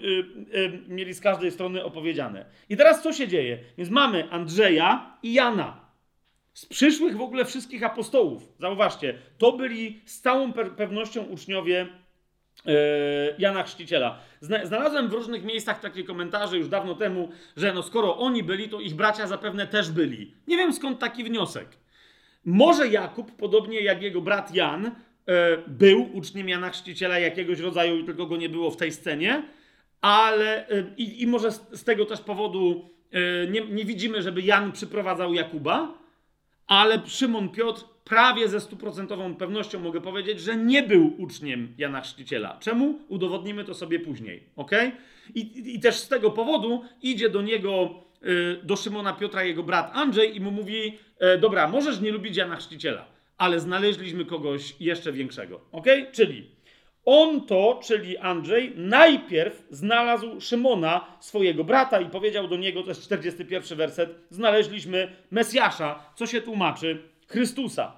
y, 0.57 0.81
mieli 0.87 1.13
z 1.13 1.21
każdej 1.21 1.51
strony 1.51 1.83
opowiedziane. 1.83 2.45
I 2.69 2.77
teraz 2.77 3.03
co 3.03 3.13
się 3.13 3.27
dzieje? 3.27 3.59
Więc 3.77 3.89
mamy 3.89 4.31
Andrzeja 4.31 5.17
i 5.23 5.33
Jana. 5.33 5.86
Z 6.57 6.65
przyszłych 6.65 7.17
w 7.17 7.21
ogóle 7.21 7.45
wszystkich 7.45 7.83
apostołów. 7.83 8.43
Zauważcie, 8.59 9.17
to 9.37 9.51
byli 9.51 10.01
z 10.05 10.21
całą 10.21 10.53
pewnością 10.53 11.23
uczniowie 11.23 11.87
E, 12.65 12.71
Jana 13.37 13.63
Chrzciciela. 13.63 14.19
Znalazłem 14.41 15.07
w 15.09 15.13
różnych 15.13 15.43
miejscach 15.43 15.79
takie 15.79 16.03
komentarze 16.03 16.57
już 16.57 16.67
dawno 16.67 16.95
temu, 16.95 17.29
że 17.57 17.73
no 17.73 17.83
skoro 17.83 18.17
oni 18.17 18.43
byli, 18.43 18.69
to 18.69 18.79
ich 18.79 18.95
bracia 18.95 19.27
zapewne 19.27 19.67
też 19.67 19.91
byli. 19.91 20.33
Nie 20.47 20.57
wiem 20.57 20.73
skąd 20.73 20.99
taki 20.99 21.23
wniosek. 21.23 21.67
Może 22.45 22.87
Jakub, 22.87 23.31
podobnie 23.31 23.81
jak 23.81 24.01
jego 24.01 24.21
brat 24.21 24.55
Jan, 24.55 24.85
e, 24.85 24.91
był 25.67 26.09
uczniem 26.13 26.49
Jana 26.49 26.69
Chrzciciela 26.69 27.19
jakiegoś 27.19 27.59
rodzaju, 27.59 28.03
tylko 28.03 28.25
go 28.25 28.37
nie 28.37 28.49
było 28.49 28.71
w 28.71 28.77
tej 28.77 28.91
scenie, 28.91 29.43
ale 30.01 30.69
e, 30.69 30.83
i, 30.97 31.21
i 31.21 31.27
może 31.27 31.51
z, 31.51 31.61
z, 31.71 31.83
tego 31.83 32.05
też 32.05 32.21
powodu 32.21 32.89
nie, 33.51 33.61
nie 33.61 33.85
widzimy, 33.85 34.21
żeby 34.21 34.41
Jan 34.41 34.71
przyprowadzał 34.71 35.33
Jakuba, 35.33 36.06
ale 36.67 37.01
Szymon 37.05 37.49
Piotr 37.49 37.83
prawie 38.03 38.49
ze 38.49 38.59
stuprocentową 38.59 39.35
pewnością 39.35 39.79
mogę 39.79 40.01
powiedzieć, 40.01 40.39
że 40.39 40.55
nie 40.55 40.83
był 40.83 41.13
uczniem 41.17 41.73
Jana 41.77 42.01
Chrzciciela. 42.01 42.57
Czemu? 42.59 42.99
Udowodnimy 43.07 43.63
to 43.63 43.73
sobie 43.73 43.99
później, 43.99 44.43
ok? 44.55 44.71
I, 45.35 45.73
i 45.75 45.79
też 45.79 45.95
z 45.95 46.07
tego 46.07 46.31
powodu 46.31 46.85
idzie 47.01 47.29
do 47.29 47.41
niego, 47.41 47.89
y, 48.23 48.59
do 48.63 48.75
Szymona 48.75 49.13
Piotra, 49.13 49.43
jego 49.43 49.63
brat 49.63 49.91
Andrzej 49.93 50.35
i 50.35 50.39
mu 50.39 50.51
mówi, 50.51 50.97
y, 51.35 51.37
dobra, 51.37 51.67
możesz 51.67 52.01
nie 52.01 52.11
lubić 52.11 52.37
Jana 52.37 52.55
Chrzciciela, 52.55 53.05
ale 53.37 53.59
znaleźliśmy 53.59 54.25
kogoś 54.25 54.75
jeszcze 54.79 55.11
większego, 55.11 55.61
ok? 55.71 55.87
Czyli 56.11 56.56
on 57.09 57.45
to, 57.45 57.79
czyli 57.83 58.17
Andrzej, 58.17 58.73
najpierw 58.75 59.67
znalazł 59.69 60.41
Szymona, 60.41 61.17
swojego 61.19 61.63
brata, 61.63 62.01
i 62.01 62.09
powiedział 62.09 62.47
do 62.47 62.57
niego, 62.57 62.83
to 62.83 62.89
jest 62.89 63.03
41 63.03 63.77
werset, 63.77 64.15
znaleźliśmy 64.29 65.15
Mesjasza, 65.31 65.99
co 66.15 66.25
się 66.25 66.41
tłumaczy 66.41 67.03
Chrystusa. 67.27 67.91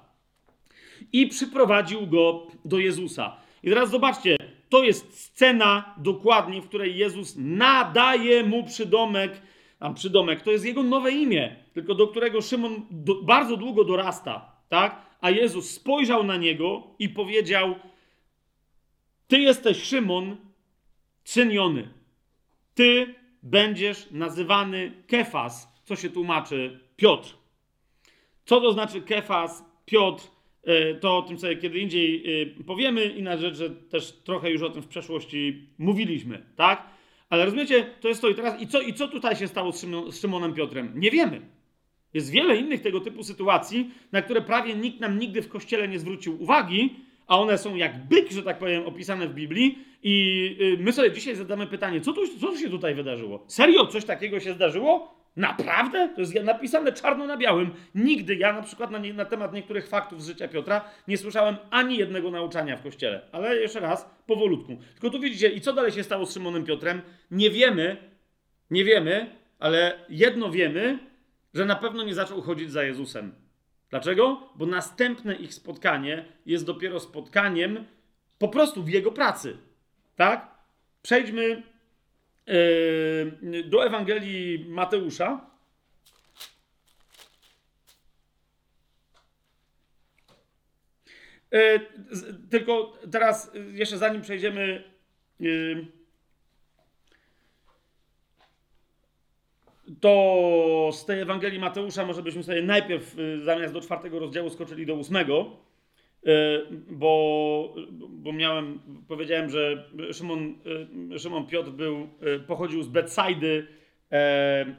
I 1.12 1.26
przyprowadził 1.26 2.06
go 2.06 2.46
do 2.64 2.78
Jezusa. 2.78 3.36
I 3.62 3.68
teraz 3.68 3.90
zobaczcie, 3.90 4.36
to 4.68 4.84
jest 4.84 5.20
scena 5.20 5.94
dokładnie, 5.98 6.62
w 6.62 6.68
której 6.68 6.96
Jezus 6.96 7.34
nadaje 7.38 8.44
mu 8.44 8.64
przydomek, 8.64 9.42
a 9.80 9.92
przydomek 9.92 10.42
to 10.42 10.50
jest 10.50 10.64
jego 10.64 10.82
nowe 10.82 11.12
imię, 11.12 11.56
tylko 11.74 11.94
do 11.94 12.08
którego 12.08 12.40
Szymon 12.40 12.86
do, 12.90 13.22
bardzo 13.22 13.56
długo 13.56 13.84
dorasta, 13.84 14.52
tak? 14.68 15.10
A 15.20 15.30
Jezus 15.30 15.70
spojrzał 15.70 16.24
na 16.24 16.36
niego 16.36 16.82
i 16.98 17.08
powiedział: 17.08 17.74
Ty 19.30 19.40
jesteś 19.40 19.82
Szymon, 19.82 20.36
cyniony. 21.24 21.88
Ty 22.74 23.14
będziesz 23.42 24.10
nazywany 24.10 24.92
Kefas, 25.06 25.68
co 25.84 25.96
się 25.96 26.10
tłumaczy 26.10 26.80
Piotr. 26.96 27.36
Co 28.44 28.60
to 28.60 28.72
znaczy 28.72 29.00
Kefas, 29.00 29.64
Piotr, 29.84 30.24
e, 30.64 30.94
to 30.94 31.18
o 31.18 31.22
tym 31.22 31.38
sobie 31.38 31.56
kiedy 31.56 31.78
indziej 31.78 32.42
e, 32.42 32.64
powiemy. 32.64 33.04
Inna 33.04 33.36
rzecz, 33.36 33.56
że 33.56 33.70
też 33.70 34.12
trochę 34.12 34.50
już 34.50 34.62
o 34.62 34.70
tym 34.70 34.82
w 34.82 34.88
przeszłości 34.88 35.68
mówiliśmy, 35.78 36.46
tak? 36.56 36.86
Ale 37.28 37.44
rozumiecie, 37.44 37.86
to 38.00 38.08
jest 38.08 38.20
to 38.20 38.28
i 38.28 38.34
teraz. 38.34 38.62
I 38.62 38.66
co, 38.66 38.80
i 38.80 38.94
co 38.94 39.08
tutaj 39.08 39.36
się 39.36 39.48
stało 39.48 39.72
z, 39.72 39.80
Szymon, 39.80 40.12
z 40.12 40.20
Szymonem 40.20 40.54
Piotrem? 40.54 40.92
Nie 40.94 41.10
wiemy. 41.10 41.40
Jest 42.14 42.30
wiele 42.30 42.56
innych 42.56 42.82
tego 42.82 43.00
typu 43.00 43.22
sytuacji, 43.22 43.90
na 44.12 44.22
które 44.22 44.42
prawie 44.42 44.74
nikt 44.74 45.00
nam 45.00 45.18
nigdy 45.18 45.42
w 45.42 45.48
kościele 45.48 45.88
nie 45.88 45.98
zwrócił 45.98 46.42
uwagi, 46.42 47.09
a 47.30 47.38
one 47.38 47.58
są 47.58 47.74
jak 47.74 48.08
byk, 48.08 48.30
że 48.30 48.42
tak 48.42 48.58
powiem, 48.58 48.86
opisane 48.86 49.28
w 49.28 49.34
Biblii. 49.34 49.78
I 50.02 50.56
y, 50.60 50.82
my 50.82 50.92
sobie 50.92 51.12
dzisiaj 51.12 51.36
zadamy 51.36 51.66
pytanie, 51.66 52.00
co 52.00 52.12
tu, 52.12 52.20
co 52.40 52.56
się 52.56 52.70
tutaj 52.70 52.94
wydarzyło? 52.94 53.44
Serio 53.48 53.86
coś 53.86 54.04
takiego 54.04 54.40
się 54.40 54.52
zdarzyło? 54.52 55.14
Naprawdę? 55.36 56.08
To 56.14 56.20
jest 56.20 56.34
napisane 56.34 56.92
czarno 56.92 57.26
na 57.26 57.36
białym. 57.36 57.70
Nigdy 57.94 58.34
ja 58.34 58.52
na 58.52 58.62
przykład 58.62 58.90
na, 58.90 58.98
nie, 58.98 59.14
na, 59.14 59.24
temat 59.24 59.52
niektórych 59.52 59.88
faktów 59.88 60.22
z 60.22 60.26
życia 60.26 60.48
Piotra 60.48 60.84
nie 61.08 61.16
słyszałem 61.16 61.56
ani 61.70 61.96
jednego 61.96 62.30
nauczania 62.30 62.76
w 62.76 62.82
kościele. 62.82 63.20
Ale 63.32 63.56
jeszcze 63.56 63.80
raz, 63.80 64.10
powolutku. 64.26 64.78
Tylko 64.92 65.10
tu 65.10 65.20
widzicie, 65.20 65.48
i 65.48 65.60
co 65.60 65.72
dalej 65.72 65.92
się 65.92 66.02
stało 66.02 66.26
z 66.26 66.34
Szymonem 66.34 66.64
Piotrem? 66.64 67.02
Nie 67.30 67.50
wiemy, 67.50 67.96
nie 68.70 68.84
wiemy, 68.84 69.36
ale 69.58 69.98
jedno 70.08 70.50
wiemy, 70.50 70.98
że 71.54 71.64
na 71.64 71.76
pewno 71.76 72.02
nie 72.02 72.14
zaczął 72.14 72.42
chodzić 72.42 72.70
za 72.70 72.84
Jezusem. 72.84 73.49
Dlaczego? 73.90 74.48
Bo 74.54 74.66
następne 74.66 75.34
ich 75.34 75.54
spotkanie 75.54 76.24
jest 76.46 76.64
dopiero 76.64 77.00
spotkaniem 77.00 77.86
po 78.38 78.48
prostu 78.48 78.82
w 78.82 78.88
jego 78.88 79.12
pracy. 79.12 79.56
Tak? 80.16 80.50
Przejdźmy 81.02 81.62
Yy, 82.50 83.64
do 83.64 83.86
Ewangelii 83.86 84.64
Mateusza. 84.68 85.50
Yy, 91.52 91.80
tylko 92.50 92.98
teraz, 93.12 93.50
jeszcze 93.72 93.98
zanim 93.98 94.22
przejdziemy. 94.22 94.84
Yy, 95.40 95.99
to 100.00 100.90
z 100.92 101.04
tej 101.04 101.20
Ewangelii 101.20 101.58
Mateusza 101.58 102.06
może 102.06 102.22
byśmy 102.22 102.42
sobie 102.42 102.62
najpierw 102.62 103.16
zamiast 103.42 103.74
do 103.74 103.80
czwartego 103.80 104.18
rozdziału 104.18 104.50
skoczyli 104.50 104.86
do 104.86 104.94
ósmego. 104.94 105.56
E, 106.26 106.30
bo, 106.90 107.74
bo 108.08 108.32
miałem, 108.32 108.80
powiedziałem, 109.08 109.50
że 109.50 109.84
Szymon, 110.12 110.54
e, 111.14 111.18
Szymon 111.18 111.46
Piotr 111.46 111.70
był, 111.70 112.08
e, 112.20 112.38
pochodził 112.38 112.82
z 112.82 112.88
Betsaidy, 112.88 113.66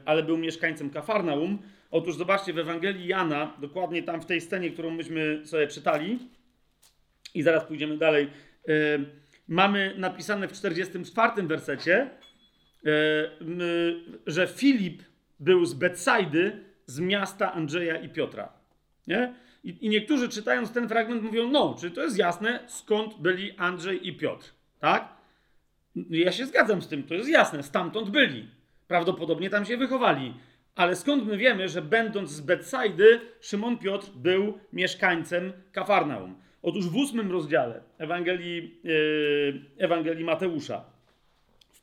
ale 0.04 0.22
był 0.22 0.38
mieszkańcem 0.38 0.90
Kafarnaum. 0.90 1.58
Otóż 1.90 2.16
zobaczcie 2.16 2.52
w 2.52 2.58
Ewangelii 2.58 3.06
Jana, 3.06 3.56
dokładnie 3.60 4.02
tam 4.02 4.20
w 4.20 4.26
tej 4.26 4.40
scenie, 4.40 4.70
którą 4.70 4.90
myśmy 4.90 5.40
sobie 5.44 5.66
czytali, 5.66 6.18
i 7.34 7.42
zaraz 7.42 7.64
pójdziemy 7.64 7.98
dalej, 7.98 8.28
mamy 9.48 9.94
napisane 9.98 10.48
w 10.48 10.52
44 10.52 11.42
wersecie, 11.42 12.10
że 14.26 14.46
Filip 14.46 15.02
był 15.40 15.64
z 15.64 15.74
Betsaidy, 15.74 16.64
z 16.86 17.00
miasta 17.00 17.52
Andrzeja 17.52 17.96
i 17.96 18.08
Piotra. 18.08 18.52
Nie? 19.06 19.34
I, 19.64 19.88
niektórzy 19.88 20.28
czytając 20.28 20.72
ten 20.72 20.88
fragment 20.88 21.22
mówią, 21.22 21.50
no, 21.50 21.76
czy 21.80 21.90
to 21.90 22.02
jest 22.02 22.18
jasne, 22.18 22.60
skąd 22.66 23.14
byli 23.20 23.52
Andrzej 23.56 24.08
i 24.08 24.12
Piotr, 24.12 24.50
tak? 24.80 25.08
Ja 26.10 26.32
się 26.32 26.46
zgadzam 26.46 26.82
z 26.82 26.88
tym, 26.88 27.02
to 27.02 27.14
jest 27.14 27.28
jasne, 27.28 27.62
stamtąd 27.62 28.10
byli. 28.10 28.48
Prawdopodobnie 28.88 29.50
tam 29.50 29.64
się 29.64 29.76
wychowali. 29.76 30.34
Ale 30.74 30.96
skąd 30.96 31.26
my 31.26 31.36
wiemy, 31.36 31.68
że 31.68 31.82
będąc 31.82 32.30
z 32.30 32.40
Betsaidy, 32.40 33.20
Szymon 33.40 33.78
Piotr 33.78 34.10
był 34.10 34.58
mieszkańcem 34.72 35.52
Kafarnaum? 35.72 36.34
Otóż 36.62 36.88
w 36.88 36.96
ósmym 36.96 37.32
rozdziale 37.32 37.82
Ewangelii, 37.98 38.80
yy, 38.84 39.60
Ewangelii 39.78 40.24
Mateusza, 40.24 40.84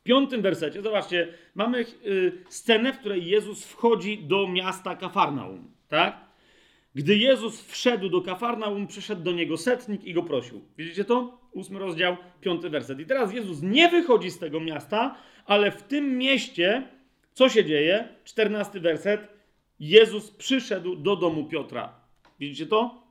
piątym 0.10 0.42
wersecie, 0.42 0.82
zobaczcie, 0.82 1.28
mamy 1.56 1.86
yy, 2.04 2.44
scenę, 2.50 2.94
w 2.94 3.00
której 3.00 3.28
Jezus 3.28 3.66
wchodzi 3.66 4.18
do 4.18 4.48
miasta 4.48 4.96
Kafarnaum. 4.96 5.72
Tak? 5.88 6.18
Gdy 6.96 7.18
Jezus 7.18 7.66
wszedł 7.66 8.10
do 8.10 8.22
Kafarnaum, 8.22 8.88
przyszedł 8.88 9.24
do 9.24 9.32
niego 9.32 9.58
setnik 9.58 10.04
i 10.06 10.14
go 10.14 10.24
prosił. 10.24 10.62
Widzicie 10.78 11.06
to? 11.06 11.40
Ósmy 11.52 11.80
rozdział, 11.80 12.18
piąty 12.42 12.70
werset. 12.70 13.00
I 13.00 13.06
teraz 13.06 13.34
Jezus 13.34 13.62
nie 13.62 13.90
wychodzi 13.90 14.32
z 14.32 14.40
tego 14.40 14.60
miasta, 14.60 15.16
ale 15.46 15.72
w 15.72 15.84
tym 15.84 16.18
mieście, 16.18 16.88
co 17.34 17.50
się 17.50 17.66
dzieje? 17.66 18.08
Czternasty 18.24 18.80
werset. 18.80 19.28
Jezus 19.80 20.32
przyszedł 20.32 20.96
do 20.96 21.16
domu 21.16 21.46
Piotra. 21.46 21.94
Widzicie 22.40 22.66
to? 22.66 23.04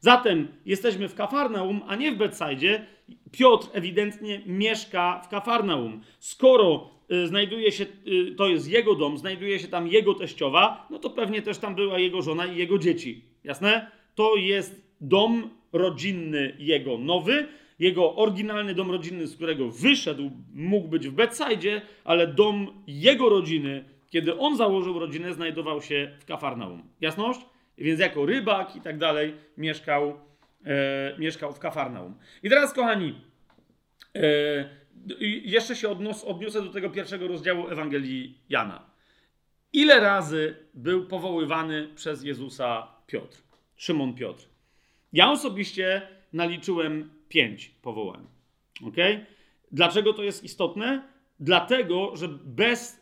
Zatem 0.00 0.48
jesteśmy 0.66 1.08
w 1.08 1.14
Kafarnaum, 1.14 1.80
a 1.86 1.96
nie 1.96 2.12
w 2.12 2.16
Betsajdzie. 2.16 2.86
Piotr 3.32 3.68
ewidentnie 3.72 4.42
mieszka 4.46 5.20
w 5.24 5.28
Kafarnaum. 5.28 6.00
Skoro 6.18 6.90
y, 7.12 7.26
znajduje 7.26 7.72
się, 7.72 7.86
y, 8.06 8.34
to 8.34 8.48
jest 8.48 8.70
jego 8.70 8.94
dom, 8.94 9.18
znajduje 9.18 9.58
się 9.58 9.68
tam 9.68 9.88
jego 9.88 10.14
teściowa, 10.14 10.86
no 10.90 10.98
to 10.98 11.10
pewnie 11.10 11.42
też 11.42 11.58
tam 11.58 11.74
była 11.74 11.98
jego 11.98 12.22
żona 12.22 12.46
i 12.46 12.56
jego 12.56 12.78
dzieci. 12.78 13.24
Jasne? 13.44 13.90
To 14.14 14.36
jest 14.36 14.82
dom 15.00 15.50
rodzinny 15.72 16.56
jego 16.58 16.98
nowy. 16.98 17.46
Jego 17.78 18.16
oryginalny 18.16 18.74
dom 18.74 18.90
rodzinny, 18.90 19.26
z 19.26 19.36
którego 19.36 19.68
wyszedł, 19.68 20.30
mógł 20.54 20.88
być 20.88 21.08
w 21.08 21.12
Betsajdzie, 21.12 21.82
ale 22.04 22.26
dom 22.26 22.82
jego 22.86 23.28
rodziny, 23.28 23.84
kiedy 24.10 24.38
on 24.38 24.56
założył 24.56 24.98
rodzinę, 24.98 25.34
znajdował 25.34 25.82
się 25.82 26.10
w 26.20 26.24
Kafarnaum. 26.24 26.82
Jasność? 27.00 27.40
Więc 27.78 28.00
jako 28.00 28.26
rybak 28.26 28.76
i 28.76 28.80
tak 28.80 28.98
dalej 28.98 29.34
mieszkał, 29.56 30.14
e, 30.64 31.18
mieszkał 31.18 31.52
w 31.52 31.58
Kafarnaum. 31.58 32.14
I 32.42 32.50
teraz, 32.50 32.72
kochani, 32.72 33.20
e, 34.16 34.20
jeszcze 35.44 35.76
się 35.76 35.88
odnos, 35.88 36.24
odniosę 36.24 36.62
do 36.62 36.70
tego 36.70 36.90
pierwszego 36.90 37.28
rozdziału 37.28 37.68
Ewangelii 37.68 38.38
Jana. 38.48 38.90
Ile 39.72 40.00
razy 40.00 40.56
był 40.74 41.06
powoływany 41.06 41.88
przez 41.94 42.24
Jezusa 42.24 42.88
Piotr? 43.06 43.42
Szymon 43.76 44.14
Piotr. 44.14 44.44
Ja 45.12 45.30
osobiście 45.30 46.02
naliczyłem 46.32 47.10
pięć 47.28 47.68
powołań. 47.68 48.26
Ok? 48.86 48.96
Dlaczego 49.72 50.12
to 50.12 50.22
jest 50.22 50.44
istotne? 50.44 51.02
Dlatego, 51.40 52.16
że 52.16 52.28
bez 52.28 52.99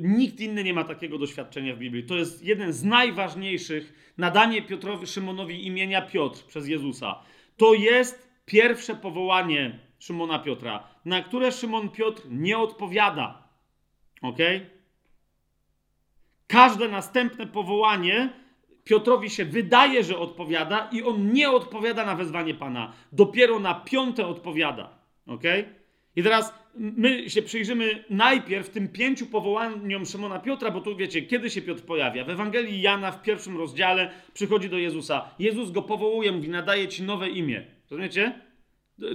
nikt 0.00 0.40
inny 0.40 0.64
nie 0.64 0.74
ma 0.74 0.84
takiego 0.84 1.18
doświadczenia 1.18 1.74
w 1.74 1.78
Biblii. 1.78 2.04
To 2.04 2.16
jest 2.16 2.44
jeden 2.44 2.72
z 2.72 2.84
najważniejszych 2.84 4.12
nadanie 4.18 4.62
Piotrowi 4.62 5.06
Szymonowi 5.06 5.66
imienia 5.66 6.02
Piotr 6.02 6.44
przez 6.46 6.68
Jezusa. 6.68 7.22
To 7.56 7.74
jest 7.74 8.30
pierwsze 8.44 8.94
powołanie 8.94 9.78
Szymona 9.98 10.38
Piotra, 10.38 10.88
na 11.04 11.22
które 11.22 11.52
Szymon 11.52 11.88
Piotr 11.88 12.22
nie 12.30 12.58
odpowiada. 12.58 13.48
Ok? 14.22 14.38
Każde 16.46 16.88
następne 16.88 17.46
powołanie 17.46 18.32
Piotrowi 18.84 19.30
się 19.30 19.44
wydaje, 19.44 20.04
że 20.04 20.18
odpowiada, 20.18 20.88
i 20.92 21.02
on 21.02 21.32
nie 21.32 21.50
odpowiada 21.50 22.06
na 22.06 22.14
wezwanie 22.14 22.54
Pana. 22.54 22.92
Dopiero 23.12 23.58
na 23.58 23.74
piąte 23.74 24.26
odpowiada. 24.26 24.98
Ok? 25.26 25.42
I 26.16 26.22
teraz 26.22 26.54
my 26.74 27.30
się 27.30 27.42
przyjrzymy 27.42 28.04
najpierw 28.10 28.70
tym 28.70 28.88
pięciu 28.88 29.26
powołaniom 29.26 30.06
Szymona 30.06 30.38
Piotra, 30.38 30.70
bo 30.70 30.80
tu 30.80 30.96
wiecie, 30.96 31.22
kiedy 31.22 31.50
się 31.50 31.62
Piotr 31.62 31.82
pojawia. 31.82 32.24
W 32.24 32.30
Ewangelii 32.30 32.82
Jana 32.82 33.12
w 33.12 33.22
pierwszym 33.22 33.56
rozdziale 33.56 34.10
przychodzi 34.34 34.68
do 34.68 34.78
Jezusa. 34.78 35.30
Jezus 35.38 35.70
go 35.70 35.82
powołuje, 35.82 36.32
mówi, 36.32 36.48
nadaje 36.48 36.88
ci 36.88 37.02
nowe 37.02 37.28
imię. 37.28 37.66
Rozumiecie? 37.90 38.49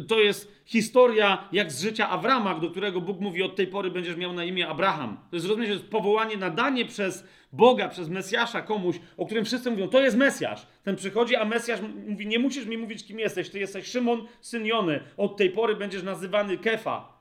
To 0.08 0.20
jest 0.20 0.64
historia 0.66 1.50
jak 1.52 1.72
z 1.72 1.82
życia 1.82 2.10
Awrama, 2.10 2.60
do 2.60 2.70
którego 2.70 3.02
Bóg 3.02 3.20
mówi, 3.20 3.44
od 3.44 3.56
tej 3.56 3.68
pory 3.68 3.92
będziesz 3.92 4.16
miał 4.16 4.34
na 4.34 4.46
imię 4.46 4.68
Abraham. 4.68 5.18
To 5.30 5.36
jest, 5.36 5.48
rozumiecie, 5.48 5.78
to 5.78 5.90
powołanie, 5.90 6.38
nadanie 6.38 6.86
przez 6.86 7.28
Boga, 7.52 7.90
przez 7.90 8.10
Mesjasza 8.10 8.62
komuś, 8.62 8.96
o 9.18 9.26
którym 9.26 9.46
wszyscy 9.46 9.72
mówią, 9.72 9.88
to 9.88 10.02
jest 10.02 10.18
Mesjasz. 10.18 10.68
Ten 10.84 10.96
przychodzi, 10.96 11.36
a 11.36 11.46
Mesjasz 11.46 11.80
mówi, 12.08 12.28
nie 12.28 12.40
musisz 12.40 12.66
mi 12.66 12.78
mówić, 12.78 13.04
kim 13.04 13.20
jesteś, 13.20 13.50
ty 13.50 13.60
jesteś 13.60 13.88
Szymon, 13.88 14.28
syn 14.42 14.66
Jony. 14.66 15.00
Od 15.18 15.38
tej 15.38 15.50
pory 15.50 15.76
będziesz 15.76 16.04
nazywany 16.04 16.58
Kefa. 16.58 17.16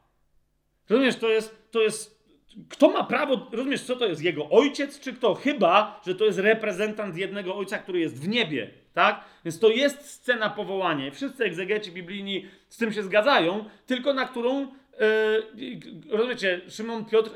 Rozumiesz, 0.88 1.16
to 1.16 1.28
jest, 1.28 1.70
to 1.70 1.82
jest, 1.82 2.24
kto 2.68 2.88
ma 2.88 3.04
prawo, 3.04 3.50
rozumiesz, 3.52 3.82
co 3.82 3.96
to 3.96 4.06
jest, 4.06 4.22
jego 4.22 4.50
ojciec, 4.50 5.00
czy 5.00 5.12
kto? 5.12 5.34
Chyba, 5.34 6.00
że 6.06 6.14
to 6.14 6.24
jest 6.24 6.38
reprezentant 6.38 7.16
jednego 7.16 7.56
ojca, 7.56 7.78
który 7.78 8.00
jest 8.00 8.22
w 8.22 8.28
niebie, 8.28 8.70
tak? 8.95 9.24
Więc 9.45 9.59
to 9.59 9.68
jest 9.68 10.11
scena 10.11 10.51
powołania. 10.51 11.11
Wszyscy 11.11 11.45
egzegeci 11.45 11.92
biblijni 11.92 12.47
z 12.68 12.76
tym 12.76 12.92
się 12.92 13.03
zgadzają, 13.03 13.64
tylko 13.86 14.14
na 14.14 14.28
którą, 14.28 14.61
yy, 14.61 15.80
rozumiecie, 16.11 16.61
Szymon 16.68 17.05
Piotr, 17.05 17.30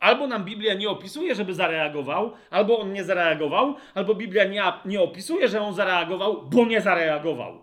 albo 0.00 0.26
nam 0.26 0.44
Biblia 0.44 0.74
nie 0.74 0.88
opisuje, 0.90 1.34
żeby 1.34 1.54
zareagował, 1.54 2.32
albo 2.50 2.78
on 2.78 2.92
nie 2.92 3.04
zareagował, 3.04 3.76
albo 3.94 4.14
Biblia 4.14 4.44
nie, 4.44 4.62
nie 4.84 5.00
opisuje, 5.00 5.48
że 5.48 5.62
on 5.62 5.74
zareagował, 5.74 6.42
bo 6.42 6.66
nie 6.66 6.80
zareagował. 6.80 7.58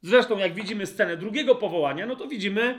Zresztą, 0.00 0.38
jak 0.38 0.54
widzimy 0.54 0.86
scenę 0.86 1.16
drugiego 1.16 1.54
powołania, 1.54 2.06
no 2.06 2.16
to 2.16 2.28
widzimy, 2.28 2.78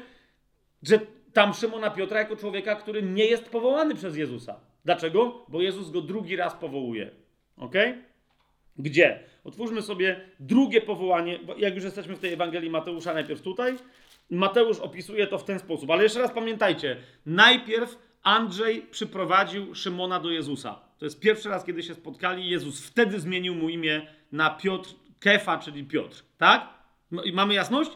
że 0.84 1.00
tam 1.34 1.54
Szymona 1.54 1.90
Piotra 1.90 2.20
jako 2.20 2.36
człowieka, 2.36 2.76
który 2.76 3.04
nie 3.04 3.26
jest 3.26 3.50
powołany 3.50 3.96
przez 3.96 4.18
Jezusa. 4.18 4.60
Dlaczego? 4.86 5.46
Bo 5.48 5.62
Jezus 5.62 5.92
go 5.92 6.02
drugi 6.02 6.36
raz 6.36 6.54
powołuje. 6.54 7.12
Ok? 7.58 7.76
Gdzie? 8.78 9.20
Otwórzmy 9.44 9.82
sobie 9.82 10.22
drugie 10.40 10.82
powołanie, 10.82 11.40
jak 11.58 11.76
już 11.76 11.84
jesteśmy 11.84 12.16
w 12.16 12.20
tej 12.20 12.34
Ewangelii 12.34 12.70
Mateusza, 12.70 13.14
najpierw 13.14 13.42
tutaj. 13.42 13.76
Mateusz 14.30 14.80
opisuje 14.80 15.28
to 15.28 15.38
w 15.38 15.44
ten 15.44 15.60
sposób, 15.60 15.90
ale 15.90 16.04
jeszcze 16.04 16.20
raz 16.20 16.32
pamiętajcie, 16.32 16.98
najpierw 17.26 17.98
Andrzej 18.24 18.82
przyprowadził 18.82 19.76
Szymona 19.76 20.20
do 20.20 20.32
Jezusa. 20.32 20.80
To 20.98 21.06
jest 21.06 21.20
pierwszy 21.20 21.50
raz, 21.50 21.66
kiedy 21.66 21.84
się 21.84 21.94
spotkali. 21.94 22.50
Jezus 22.50 22.88
wtedy 22.88 23.20
zmienił 23.20 23.56
mu 23.56 23.70
imię 23.70 24.08
na 24.32 24.50
Piotr, 24.50 24.90
Kefa, 25.20 25.58
czyli 25.58 25.84
Piotr. 25.84 26.24
Tak? 26.38 26.70
Mamy 27.34 27.54
jasność? 27.54 27.92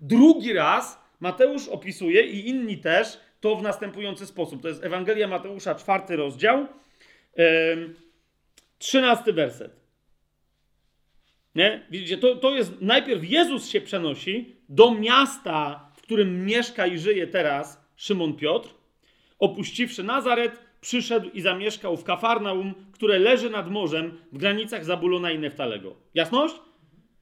Drugi 0.00 0.52
raz 0.52 0.98
Mateusz 1.20 1.68
opisuje 1.68 2.22
i 2.22 2.48
inni 2.48 2.78
też 2.78 3.20
to 3.40 3.56
w 3.56 3.62
następujący 3.62 4.26
sposób. 4.26 4.62
To 4.62 4.68
jest 4.68 4.84
Ewangelia 4.84 5.28
Mateusza, 5.28 5.74
czwarty 5.74 6.16
rozdział, 6.16 6.66
trzynasty 8.78 9.32
werset. 9.32 9.77
Nie? 11.54 11.86
Widzicie, 11.90 12.18
to, 12.18 12.36
to 12.36 12.54
jest 12.54 12.80
najpierw 12.80 13.30
Jezus 13.30 13.68
się 13.68 13.80
przenosi 13.80 14.56
do 14.68 14.94
miasta, 14.94 15.90
w 15.96 16.02
którym 16.02 16.44
mieszka 16.44 16.86
i 16.86 16.98
żyje 16.98 17.26
teraz 17.26 17.88
Szymon 17.96 18.34
Piotr. 18.34 18.68
Opuściwszy 19.38 20.02
Nazaret, 20.02 20.60
przyszedł 20.80 21.30
i 21.30 21.40
zamieszkał 21.40 21.96
w 21.96 22.04
Kafarnaum, 22.04 22.74
które 22.92 23.18
leży 23.18 23.50
nad 23.50 23.70
morzem 23.70 24.18
w 24.32 24.38
granicach 24.38 24.84
Zabulona 24.84 25.30
i 25.30 25.38
Neftalego. 25.38 25.96
Jasność? 26.14 26.54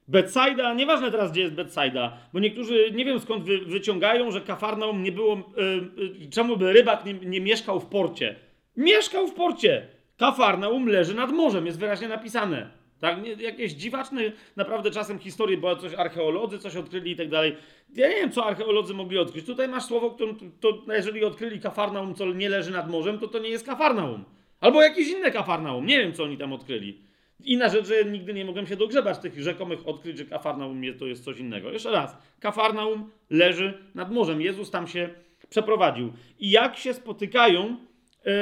Betsaida, 0.07 0.73
nieważne 0.73 1.11
teraz 1.11 1.31
gdzie 1.31 1.41
jest 1.41 1.53
Betsaida, 1.53 2.17
bo 2.33 2.39
niektórzy 2.39 2.91
nie 2.91 3.05
wiem 3.05 3.19
skąd 3.19 3.43
wy, 3.43 3.57
wyciągają, 3.59 4.31
że 4.31 4.41
Kafarnaum 4.41 5.03
nie 5.03 5.11
było, 5.11 5.53
yy, 5.97 6.29
czemu 6.29 6.57
by 6.57 6.73
rybak 6.73 7.05
nie, 7.05 7.13
nie 7.13 7.41
mieszkał 7.41 7.79
w 7.79 7.85
porcie. 7.85 8.35
Mieszkał 8.77 9.27
w 9.27 9.33
porcie. 9.33 9.87
Kafarnaum 10.17 10.87
leży 10.87 11.13
nad 11.13 11.31
morzem, 11.31 11.65
jest 11.65 11.79
wyraźnie 11.79 12.07
napisane. 12.07 12.69
Tak, 12.99 13.41
jakieś 13.41 13.71
dziwaczne 13.71 14.21
naprawdę 14.55 14.91
czasem 14.91 15.19
historie, 15.19 15.57
bo 15.57 15.75
coś 15.75 15.93
archeolodzy 15.93 16.59
coś 16.59 16.75
odkryli 16.75 17.11
i 17.11 17.15
tak 17.15 17.29
dalej. 17.29 17.55
Ja 17.95 18.09
nie 18.09 18.15
wiem, 18.15 18.31
co 18.31 18.45
archeolodzy 18.45 18.93
mogli 18.93 19.17
odkryć. 19.17 19.45
Tutaj 19.45 19.67
masz 19.67 19.85
słowo, 19.85 20.11
którym 20.11 20.37
to, 20.59 20.83
jeżeli 20.87 21.25
odkryli 21.25 21.59
Kafarnaum, 21.59 22.15
co 22.15 22.25
nie 22.25 22.49
leży 22.49 22.71
nad 22.71 22.89
morzem, 22.89 23.19
to 23.19 23.27
to 23.27 23.39
nie 23.39 23.49
jest 23.49 23.65
Kafarnaum. 23.65 24.25
Albo 24.59 24.81
jakieś 24.81 25.07
inne 25.07 25.31
Kafarnaum. 25.31 25.85
Nie 25.85 25.97
wiem, 25.97 26.13
co 26.13 26.23
oni 26.23 26.37
tam 26.37 26.53
odkryli. 26.53 27.01
Inna 27.43 27.69
rzecz, 27.69 27.87
że 27.87 28.05
nigdy 28.05 28.33
nie 28.33 28.45
mogłem 28.45 28.67
się 28.67 28.75
dogrzebać 28.75 29.17
tych 29.17 29.41
rzekomych 29.41 29.87
odkryć, 29.87 30.17
że 30.17 30.25
Kafarnaum 30.25 30.81
to 30.99 31.05
jest 31.05 31.23
coś 31.23 31.39
innego. 31.39 31.71
Jeszcze 31.71 31.91
raz, 31.91 32.17
Kafarnaum 32.39 33.11
leży 33.29 33.73
nad 33.95 34.11
morzem. 34.11 34.41
Jezus 34.41 34.71
tam 34.71 34.87
się 34.87 35.09
przeprowadził. 35.49 36.13
I 36.39 36.51
jak 36.51 36.77
się 36.77 36.93
spotykają 36.93 37.77
yy, 38.25 38.33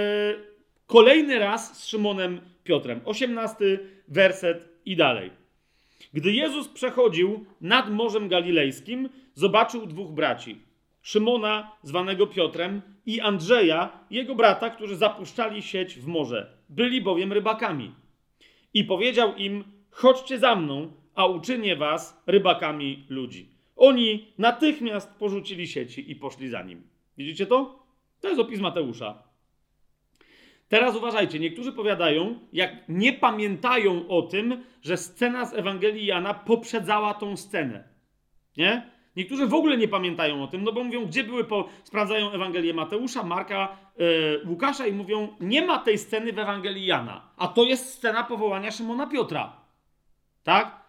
kolejny 0.87 1.39
raz 1.39 1.77
z 1.77 1.87
Szymonem 1.87 2.41
Piotrem. 2.63 3.01
18 3.05 3.79
werset 4.07 4.69
i 4.85 4.95
dalej. 4.95 5.31
Gdy 6.13 6.31
Jezus 6.31 6.67
przechodził 6.67 7.45
nad 7.61 7.91
Morzem 7.91 8.27
Galilejskim, 8.27 9.09
zobaczył 9.33 9.85
dwóch 9.85 10.11
braci. 10.11 10.57
Szymona, 11.01 11.71
zwanego 11.83 12.27
Piotrem, 12.27 12.81
i 13.05 13.21
Andrzeja, 13.21 13.99
jego 14.11 14.35
brata, 14.35 14.69
którzy 14.69 14.95
zapuszczali 14.95 15.61
sieć 15.61 15.95
w 15.95 16.07
morze. 16.07 16.57
Byli 16.69 17.01
bowiem 17.01 17.33
rybakami. 17.33 17.91
I 18.73 18.83
powiedział 18.83 19.35
im: 19.35 19.63
Chodźcie 19.91 20.39
za 20.39 20.55
mną, 20.55 20.91
a 21.15 21.25
uczynię 21.25 21.75
was 21.75 22.23
rybakami 22.27 23.05
ludzi. 23.09 23.49
Oni 23.75 24.27
natychmiast 24.37 25.15
porzucili 25.19 25.67
sieci 25.67 26.11
i 26.11 26.15
poszli 26.15 26.49
za 26.49 26.63
nim. 26.63 26.83
Widzicie 27.17 27.45
to? 27.45 27.85
To 28.21 28.27
jest 28.27 28.41
opis 28.41 28.59
Mateusza. 28.59 29.23
Teraz 30.67 30.95
uważajcie, 30.95 31.39
niektórzy 31.39 31.73
powiadają, 31.73 32.39
jak 32.53 32.71
nie 32.89 33.13
pamiętają 33.13 34.07
o 34.07 34.21
tym, 34.21 34.63
że 34.81 34.97
scena 34.97 35.45
z 35.45 35.53
Ewangelii 35.53 36.05
Jana 36.05 36.33
poprzedzała 36.33 37.13
tą 37.13 37.37
scenę. 37.37 37.83
Nie? 38.57 38.95
Niektórzy 39.15 39.47
w 39.47 39.53
ogóle 39.53 39.77
nie 39.77 39.87
pamiętają 39.87 40.43
o 40.43 40.47
tym, 40.47 40.63
no 40.63 40.71
bo 40.71 40.83
mówią, 40.83 41.05
gdzie 41.05 41.23
były, 41.23 41.43
po... 41.43 41.69
sprawdzają 41.83 42.31
Ewangelię 42.31 42.73
Mateusza, 42.73 43.23
Marka, 43.23 43.77
yy, 43.97 44.41
Łukasza 44.45 44.87
i 44.87 44.93
mówią, 44.93 45.35
nie 45.39 45.65
ma 45.65 45.79
tej 45.79 45.97
sceny 45.97 46.33
w 46.33 46.39
Ewangelii 46.39 46.85
Jana, 46.85 47.31
a 47.37 47.47
to 47.47 47.63
jest 47.63 47.93
scena 47.93 48.23
powołania 48.23 48.71
Szymona 48.71 49.07
Piotra. 49.07 49.61
Tak? 50.43 50.85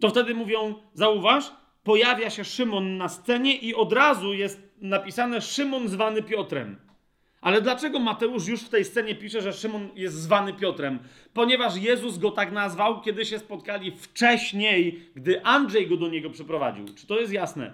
To 0.00 0.08
wtedy 0.08 0.34
mówią, 0.34 0.74
zauważ, 0.92 1.52
pojawia 1.84 2.30
się 2.30 2.44
Szymon 2.44 2.96
na 2.96 3.08
scenie 3.08 3.56
i 3.56 3.74
od 3.74 3.92
razu 3.92 4.34
jest 4.34 4.74
napisane 4.80 5.40
Szymon 5.40 5.88
zwany 5.88 6.22
Piotrem. 6.22 6.85
Ale 7.46 7.60
dlaczego 7.60 7.98
Mateusz 7.98 8.48
już 8.48 8.62
w 8.62 8.68
tej 8.68 8.84
scenie 8.84 9.14
pisze, 9.14 9.42
że 9.42 9.52
Szymon 9.52 9.88
jest 9.96 10.14
zwany 10.14 10.52
Piotrem? 10.52 10.98
Ponieważ 11.34 11.76
Jezus 11.76 12.18
go 12.18 12.30
tak 12.30 12.52
nazwał, 12.52 13.00
kiedy 13.00 13.24
się 13.24 13.38
spotkali 13.38 13.90
wcześniej, 13.90 15.00
gdy 15.14 15.44
Andrzej 15.44 15.88
go 15.88 15.96
do 15.96 16.08
niego 16.08 16.30
przyprowadził. 16.30 16.86
Czy 16.94 17.06
to 17.06 17.20
jest 17.20 17.32
jasne? 17.32 17.72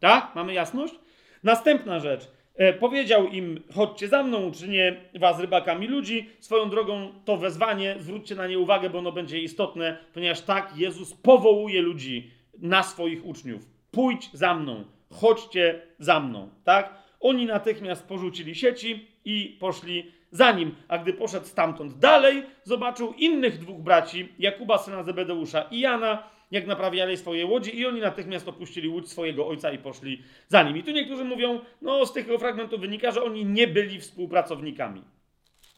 Tak? 0.00 0.32
Mamy 0.34 0.54
jasność? 0.54 0.94
Następna 1.42 2.00
rzecz. 2.00 2.28
E, 2.54 2.72
powiedział 2.72 3.26
im: 3.26 3.62
Chodźcie 3.74 4.08
za 4.08 4.22
mną, 4.22 4.46
uczynię 4.46 5.00
was 5.20 5.40
rybakami 5.40 5.86
ludzi. 5.86 6.28
Swoją 6.40 6.70
drogą 6.70 7.12
to 7.24 7.36
wezwanie, 7.36 7.96
zwróćcie 7.98 8.34
na 8.34 8.46
nie 8.46 8.58
uwagę, 8.58 8.90
bo 8.90 8.98
ono 8.98 9.12
będzie 9.12 9.40
istotne, 9.40 9.98
ponieważ 10.14 10.40
tak 10.40 10.72
Jezus 10.76 11.14
powołuje 11.14 11.82
ludzi 11.82 12.30
na 12.58 12.82
swoich 12.82 13.26
uczniów. 13.26 13.66
Pójdź 13.90 14.30
za 14.32 14.54
mną, 14.54 14.84
chodźcie 15.10 15.82
za 15.98 16.20
mną. 16.20 16.48
Tak? 16.64 17.02
Oni 17.20 17.46
natychmiast 17.46 18.06
porzucili 18.06 18.54
sieci 18.54 19.11
i 19.24 19.56
poszli 19.60 20.12
za 20.30 20.52
nim. 20.52 20.74
A 20.88 20.98
gdy 20.98 21.12
poszedł 21.12 21.46
stamtąd 21.46 21.98
dalej, 21.98 22.42
zobaczył 22.64 23.14
innych 23.18 23.58
dwóch 23.58 23.80
braci, 23.80 24.28
Jakuba 24.38 24.78
syna 24.78 25.02
Zebedeusza 25.02 25.62
i 25.62 25.80
Jana, 25.80 26.22
jak 26.50 26.66
naprawiali 26.66 27.16
swoje 27.16 27.46
łodzi 27.46 27.78
i 27.78 27.86
oni 27.86 28.00
natychmiast 28.00 28.48
opuścili 28.48 28.88
łódź 28.88 29.08
swojego 29.08 29.48
ojca 29.48 29.72
i 29.72 29.78
poszli 29.78 30.22
za 30.48 30.62
nim. 30.62 30.76
I 30.76 30.82
tu 30.82 30.90
niektórzy 30.90 31.24
mówią, 31.24 31.60
no 31.82 32.06
z 32.06 32.12
tego 32.12 32.38
fragmentu 32.38 32.78
wynika, 32.78 33.10
że 33.10 33.22
oni 33.22 33.44
nie 33.44 33.66
byli 33.68 34.00
współpracownikami. 34.00 35.02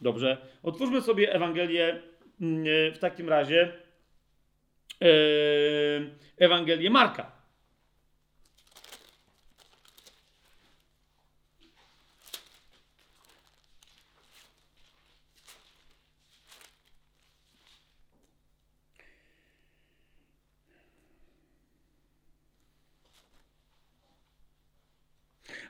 Dobrze, 0.01 0.37
otwórzmy 0.63 1.01
sobie 1.01 1.33
Ewangelię 1.33 2.01
mm, 2.41 2.65
w 2.93 2.97
takim 2.99 3.29
razie 3.29 3.73
e, 5.01 5.07
Ewangelię 6.37 6.89
Marka. 6.89 7.34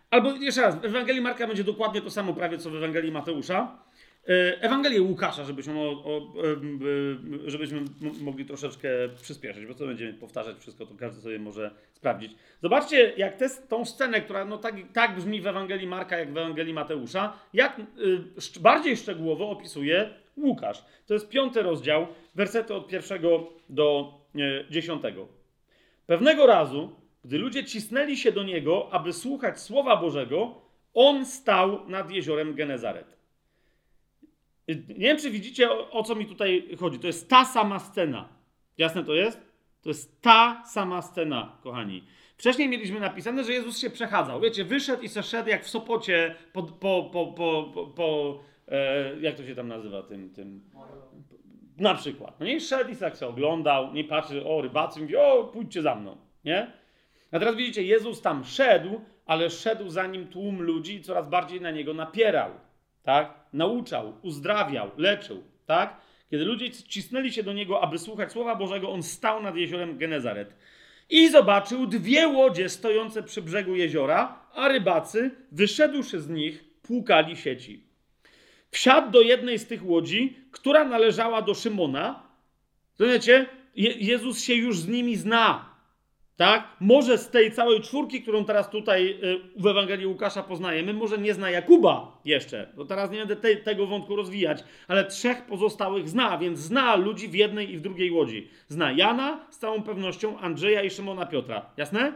Albo 0.10 0.32
jeszcze 0.32 0.62
raz, 0.62 0.82
w 0.82 0.86
Ewangelii 0.86 1.22
Marka 1.22 1.48
będzie 1.48 1.64
dokładnie 1.64 2.02
to 2.02 2.10
samo 2.10 2.34
prawie 2.34 2.58
co 2.58 2.70
w 2.70 2.76
Ewangelii 2.76 3.12
Mateusza. 3.12 3.78
E, 4.30 4.62
Ewangelię 4.62 5.02
Łukasza, 5.02 5.44
żebyśmy, 5.44 5.80
o, 5.80 5.90
o, 5.90 6.34
żebyśmy 7.46 7.82
mogli 8.22 8.46
troszeczkę 8.46 8.90
przyspieszyć, 9.22 9.66
bo 9.66 9.74
co 9.74 9.86
będziemy 9.86 10.14
powtarzać 10.14 10.58
wszystko, 10.58 10.86
to 10.86 10.96
każdy 10.96 11.22
sobie 11.22 11.40
może 11.40 11.72
sprawdzić. 11.94 12.36
Zobaczcie, 12.62 13.14
jak 13.18 13.36
tę 13.36 13.50
tą 13.70 13.86
scenę, 13.86 14.22
która 14.22 14.46
no 14.46 14.58
tak, 14.58 14.76
tak 14.94 15.16
brzmi 15.16 15.42
w 15.42 15.48
Ewangelii 15.48 15.88
Marka, 15.88 16.18
jak 16.18 16.34
w 16.34 16.38
Ewangelii 16.38 16.74
Mateusza, 16.74 17.34
jak 17.54 17.80
y, 17.80 18.60
bardziej 18.60 18.98
szczegółowo 18.98 19.50
opisuje 19.50 20.10
Łukasz. 20.38 20.86
To 21.08 21.14
jest 21.14 21.30
piąty 21.30 21.62
rozdział, 21.62 22.08
wersety 22.36 22.74
od 22.74 22.88
pierwszego 22.88 23.54
do 23.70 24.14
dziesiątego. 24.70 25.28
Pewnego 26.06 26.46
razu 26.46 26.96
gdy 27.26 27.38
ludzie 27.38 27.64
cisnęli 27.64 28.18
się 28.18 28.32
do 28.32 28.44
niego, 28.44 28.90
aby 28.92 29.14
słuchać 29.14 29.60
Słowa 29.60 29.98
Bożego, 29.98 30.62
on 30.94 31.26
stał 31.26 31.90
nad 31.90 32.12
jeziorem 32.12 32.56
Genezaret. 32.56 33.18
Nie 34.68 34.96
wiem, 34.96 35.18
czy 35.18 35.32
widzicie, 35.32 35.72
o, 35.72 35.92
o, 35.92 36.04
co 36.04 36.16
mi 36.16 36.26
tutaj 36.26 36.70
chodzi. 36.80 37.00
To 37.00 37.08
jest 37.08 37.30
ta 37.30 37.46
sama 37.46 37.80
scena. 37.80 38.30
Jasne 38.78 39.04
to 39.04 39.14
jest? 39.14 39.42
To 39.82 39.90
jest 39.90 40.22
ta 40.22 40.64
sama 40.66 41.02
scena, 41.02 41.58
kochani. 41.64 42.04
Wcześniej 42.38 42.70
mieliśmy 42.70 43.00
napisane, 43.00 43.44
że 43.44 43.54
Jezus 43.54 43.80
się 43.80 43.90
przechadzał. 43.90 44.42
Wiecie, 44.42 44.66
wyszedł 44.66 45.04
i 45.04 45.10
szedł 45.10 45.50
jak 45.50 45.66
w 45.66 45.70
Sopocie 45.70 46.36
po, 46.54 46.64
po, 46.64 47.10
po, 47.14 47.28
po, 47.28 47.72
po, 47.74 47.88
po 47.88 48.40
e, 48.68 49.20
jak 49.22 49.36
to 49.36 49.46
się 49.46 49.56
tam 49.56 49.68
nazywa, 49.68 50.04
tym, 50.04 50.30
tym 50.30 50.62
na 51.78 51.96
przykład. 51.96 52.40
No 52.40 52.46
nie, 52.46 52.60
szedł 52.60 52.92
i 52.92 52.96
tak 52.96 53.16
się 53.16 53.28
oglądał, 53.28 53.94
nie 53.94 54.04
patrzy, 54.04 54.46
o 54.46 54.62
rybacy, 54.62 55.02
mówi, 55.02 55.16
o 55.16 55.44
pójdźcie 55.54 55.82
za 55.82 55.96
mną, 55.96 56.18
nie? 56.46 56.85
A 57.36 57.40
teraz 57.40 57.56
widzicie, 57.56 57.84
Jezus 57.84 58.22
tam 58.22 58.46
szedł, 58.46 59.02
ale 59.26 59.50
szedł 59.50 59.90
za 59.90 60.08
nim 60.08 60.28
tłum 60.28 60.62
ludzi 60.62 60.96
i 60.96 61.02
coraz 61.02 61.30
bardziej 61.30 61.62
na 61.62 61.72
niego 61.72 61.94
napierał. 61.94 62.52
Tak? 63.04 63.34
Nauczał, 63.54 64.14
uzdrawiał, 64.22 64.92
leczył. 64.98 65.44
Tak? 65.66 65.98
Kiedy 66.32 66.46
ludzie 66.46 66.72
cisnęli 66.72 67.32
się 67.32 67.44
do 67.44 67.54
niego, 67.54 67.84
aby 67.84 67.98
słuchać 67.98 68.32
Słowa 68.32 68.56
Bożego, 68.56 68.92
on 68.92 69.04
stał 69.04 69.44
nad 69.44 69.56
jeziorem 69.56 69.98
Genezaret 69.98 70.56
i 71.10 71.30
zobaczył 71.30 71.88
dwie 71.88 72.28
łodzie 72.28 72.70
stojące 72.70 73.24
przy 73.24 73.42
brzegu 73.42 73.76
jeziora, 73.76 74.40
a 74.54 74.68
rybacy, 74.68 75.32
wyszedłszy 75.52 76.22
z 76.22 76.30
nich, 76.30 76.64
płukali 76.82 77.36
sieci. 77.36 77.84
Wsiadł 78.72 79.12
do 79.12 79.22
jednej 79.22 79.60
z 79.60 79.68
tych 79.68 79.86
łodzi, 79.86 80.38
która 80.52 80.84
należała 80.84 81.42
do 81.42 81.54
Szymona. 81.54 82.24
Rozumiecie? 83.00 83.46
Je 83.76 83.92
Jezus 83.92 84.44
się 84.44 84.54
już 84.54 84.80
z 84.80 84.88
nimi 84.88 85.16
zna. 85.16 85.75
Tak? 86.38 86.68
Może 86.80 87.18
z 87.18 87.30
tej 87.30 87.52
całej 87.52 87.82
czwórki, 87.82 88.22
którą 88.22 88.46
teraz 88.46 88.70
tutaj 88.70 89.20
y, 89.24 89.62
w 89.62 89.68
Ewangelii 89.68 90.08
Łukasza 90.08 90.44
poznajemy, 90.44 90.94
może 90.94 91.18
nie 91.18 91.34
zna 91.34 91.50
Jakuba 91.50 92.22
jeszcze, 92.26 92.70
bo 92.76 92.86
teraz 92.86 93.12
nie 93.12 93.18
będę 93.18 93.36
te, 93.36 93.56
tego 93.56 93.88
wątku 93.88 94.16
rozwijać, 94.16 94.64
ale 94.88 95.06
trzech 95.06 95.46
pozostałych 95.46 96.10
zna, 96.10 96.38
więc 96.38 96.60
zna 96.60 96.96
ludzi 96.96 97.28
w 97.28 97.34
jednej 97.34 97.72
i 97.72 97.78
w 97.78 97.82
drugiej 97.82 98.12
łodzi. 98.12 98.48
Zna 98.68 98.92
Jana 98.92 99.48
z 99.50 99.58
całą 99.58 99.84
pewnością, 99.84 100.40
Andrzeja 100.40 100.84
i 100.84 100.90
Szymona 100.90 101.26
Piotra. 101.26 101.66
Jasne? 101.78 102.14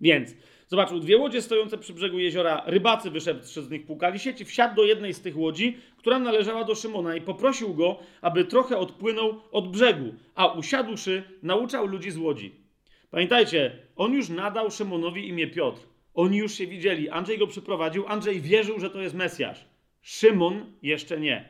Więc 0.00 0.34
zobaczył 0.66 1.00
dwie 1.00 1.16
łodzie 1.16 1.42
stojące 1.42 1.78
przy 1.78 1.94
brzegu 1.94 2.18
jeziora. 2.18 2.62
Rybacy 2.66 3.10
wyszedłszy 3.10 3.62
z 3.62 3.70
nich 3.70 3.86
płukali 3.86 4.18
sieci. 4.18 4.44
Wsiadł 4.44 4.74
do 4.74 4.84
jednej 4.84 5.14
z 5.14 5.20
tych 5.20 5.36
łodzi, 5.36 5.78
która 5.96 6.18
należała 6.18 6.64
do 6.64 6.74
Szymona 6.74 7.16
i 7.16 7.20
poprosił 7.20 7.74
go, 7.74 7.98
aby 8.20 8.44
trochę 8.44 8.78
odpłynął 8.78 9.40
od 9.52 9.68
brzegu, 9.68 10.14
a 10.34 10.46
usiadłszy 10.46 11.22
nauczał 11.42 11.86
ludzi 11.86 12.10
z 12.10 12.18
łodzi. 12.18 12.65
Pamiętajcie, 13.10 13.78
on 13.96 14.12
już 14.12 14.28
nadał 14.28 14.70
Szymonowi 14.70 15.28
imię 15.28 15.46
Piotr. 15.46 15.82
Oni 16.14 16.38
już 16.38 16.52
się 16.54 16.66
widzieli. 16.66 17.08
Andrzej 17.08 17.38
go 17.38 17.46
przyprowadził. 17.46 18.06
Andrzej 18.06 18.40
wierzył, 18.40 18.80
że 18.80 18.90
to 18.90 19.02
jest 19.02 19.14
Mesjasz. 19.14 19.64
Szymon 20.02 20.72
jeszcze 20.82 21.20
nie. 21.20 21.48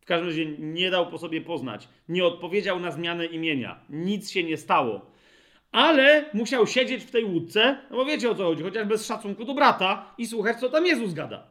W 0.00 0.04
każdym 0.04 0.28
razie 0.28 0.46
nie 0.46 0.90
dał 0.90 1.10
po 1.10 1.18
sobie 1.18 1.40
poznać. 1.40 1.88
Nie 2.08 2.24
odpowiedział 2.24 2.80
na 2.80 2.90
zmianę 2.90 3.26
imienia. 3.26 3.80
Nic 3.90 4.30
się 4.30 4.44
nie 4.44 4.56
stało. 4.56 5.10
Ale 5.72 6.24
musiał 6.34 6.66
siedzieć 6.66 7.04
w 7.04 7.10
tej 7.10 7.24
łódce, 7.24 7.78
no 7.90 7.96
bo 7.96 8.04
wiecie 8.04 8.30
o 8.30 8.34
co 8.34 8.44
chodzi, 8.44 8.62
chociaż 8.62 8.86
bez 8.86 9.06
szacunku 9.06 9.44
do 9.44 9.54
brata 9.54 10.14
i 10.18 10.26
słuchać, 10.26 10.60
co 10.60 10.68
tam 10.68 10.86
Jezus 10.86 11.14
gada. 11.14 11.46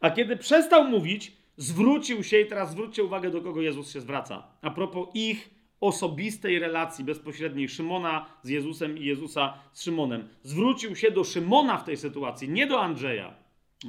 A 0.00 0.10
kiedy 0.10 0.36
przestał 0.36 0.84
mówić, 0.84 1.32
zwrócił 1.56 2.24
się 2.24 2.40
i 2.40 2.46
teraz 2.46 2.70
zwróćcie 2.70 3.04
uwagę, 3.04 3.30
do 3.30 3.40
kogo 3.40 3.60
Jezus 3.60 3.92
się 3.92 4.00
zwraca. 4.00 4.42
A 4.62 4.70
propos 4.70 5.08
ich 5.14 5.50
osobistej 5.80 6.58
relacji 6.58 7.04
bezpośredniej 7.04 7.68
Szymona 7.68 8.26
z 8.42 8.48
Jezusem 8.48 8.98
i 8.98 9.04
Jezusa 9.04 9.54
z 9.72 9.84
Szymonem. 9.84 10.28
Zwrócił 10.42 10.96
się 10.96 11.10
do 11.10 11.24
Szymona 11.24 11.78
w 11.78 11.84
tej 11.84 11.96
sytuacji, 11.96 12.48
nie 12.48 12.66
do 12.66 12.82
Andrzeja. 12.82 13.34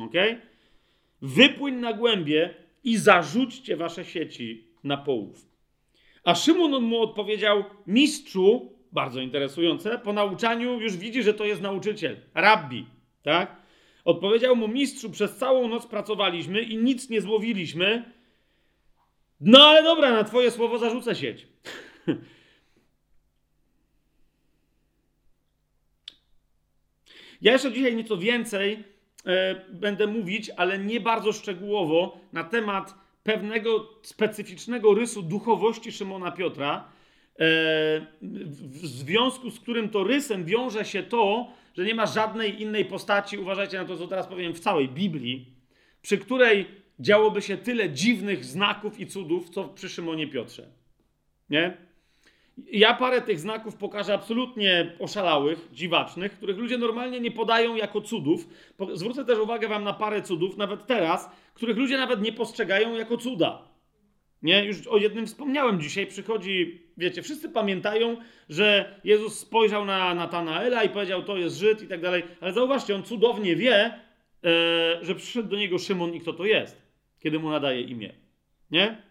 Ok? 0.01 0.13
Wypłyń 1.21 1.75
na 1.75 1.93
głębie 1.93 2.53
i 2.83 2.97
zarzućcie 2.97 3.77
wasze 3.77 4.05
sieci 4.05 4.67
na 4.83 4.97
połów. 4.97 5.45
A 6.23 6.35
Szymon 6.35 6.83
mu 6.83 7.01
odpowiedział: 7.01 7.63
Mistrzu, 7.87 8.73
bardzo 8.91 9.21
interesujące, 9.21 9.97
po 9.97 10.13
nauczaniu 10.13 10.79
już 10.79 10.97
widzi, 10.97 11.23
że 11.23 11.33
to 11.33 11.45
jest 11.45 11.61
nauczyciel, 11.61 12.17
rabbi, 12.33 12.85
tak? 13.23 13.61
Odpowiedział 14.05 14.55
mu: 14.55 14.67
Mistrzu, 14.67 15.09
przez 15.09 15.37
całą 15.37 15.67
noc 15.67 15.87
pracowaliśmy 15.87 16.61
i 16.61 16.77
nic 16.77 17.09
nie 17.09 17.21
złowiliśmy. 17.21 18.11
No 19.41 19.65
ale 19.65 19.83
dobra, 19.83 20.11
na 20.11 20.23
twoje 20.23 20.51
słowo 20.51 20.77
zarzucę 20.77 21.15
sieć. 21.15 21.47
Ja 27.41 27.51
jeszcze 27.51 27.71
dzisiaj 27.71 27.95
nieco 27.95 28.17
więcej 28.17 28.83
e, 29.25 29.55
będę 29.69 30.07
mówić, 30.07 30.51
ale 30.57 30.79
nie 30.79 30.99
bardzo 30.99 31.33
szczegółowo 31.33 32.19
na 32.33 32.43
temat 32.43 32.95
pewnego 33.23 33.89
specyficznego 34.01 34.93
rysu 34.93 35.21
duchowości 35.21 35.91
Szymona 35.91 36.31
Piotra, 36.31 36.83
e, 37.39 37.45
w 38.21 38.87
związku 38.87 39.51
z 39.51 39.59
którym 39.59 39.89
to 39.89 40.03
rysem 40.03 40.45
wiąże 40.45 40.85
się 40.85 41.03
to, 41.03 41.47
że 41.77 41.85
nie 41.85 41.95
ma 41.95 42.05
żadnej 42.05 42.61
innej 42.61 42.85
postaci, 42.85 43.37
uważajcie 43.37 43.77
na 43.77 43.85
to, 43.85 43.97
co 43.97 44.07
teraz 44.07 44.27
powiem, 44.27 44.53
w 44.53 44.59
całej 44.59 44.89
Biblii, 44.89 45.45
przy 46.01 46.17
której 46.17 46.80
działoby 47.01 47.41
się 47.41 47.57
tyle 47.57 47.89
dziwnych 47.89 48.45
znaków 48.45 48.99
i 48.99 49.07
cudów, 49.07 49.49
co 49.49 49.63
przy 49.63 49.89
Szymonie 49.89 50.27
Piotrze. 50.27 50.67
Nie? 51.49 51.77
Ja 52.71 52.93
parę 52.93 53.21
tych 53.21 53.39
znaków 53.39 53.75
pokażę 53.75 54.13
absolutnie 54.13 54.95
oszalałych, 54.99 55.69
dziwacznych, 55.73 56.31
których 56.31 56.57
ludzie 56.57 56.77
normalnie 56.77 57.19
nie 57.19 57.31
podają 57.31 57.75
jako 57.75 58.01
cudów. 58.01 58.47
Zwrócę 58.93 59.25
też 59.25 59.39
uwagę 59.39 59.67
wam 59.67 59.83
na 59.83 59.93
parę 59.93 60.21
cudów, 60.21 60.57
nawet 60.57 60.85
teraz, 60.85 61.29
których 61.53 61.77
ludzie 61.77 61.97
nawet 61.97 62.21
nie 62.21 62.33
postrzegają 62.33 62.95
jako 62.95 63.17
cuda. 63.17 63.71
Nie, 64.41 64.65
już 64.65 64.87
o 64.87 64.97
jednym 64.97 65.27
wspomniałem 65.27 65.81
dzisiaj. 65.81 66.07
Przychodzi, 66.07 66.81
wiecie, 66.97 67.21
wszyscy 67.21 67.49
pamiętają, 67.49 68.17
że 68.49 68.95
Jezus 69.03 69.39
spojrzał 69.39 69.85
na 69.85 70.13
Natanaela 70.13 70.83
i 70.83 70.89
powiedział, 70.89 71.23
to 71.23 71.37
jest 71.37 71.57
Żyd 71.57 71.81
i 71.81 71.87
tak 71.87 72.01
dalej. 72.01 72.23
Ale 72.41 72.53
zauważcie, 72.53 72.95
on 72.95 73.03
cudownie 73.03 73.55
wie, 73.55 73.75
e, 73.75 73.93
że 75.01 75.15
przyszedł 75.15 75.49
do 75.49 75.57
niego 75.57 75.79
Szymon 75.79 76.13
i 76.13 76.21
kto 76.21 76.33
to 76.33 76.45
jest, 76.45 76.81
kiedy 77.24 77.39
mu 77.39 77.49
nadaje 77.49 77.82
imię. 77.82 78.13
Nie? 78.72 79.01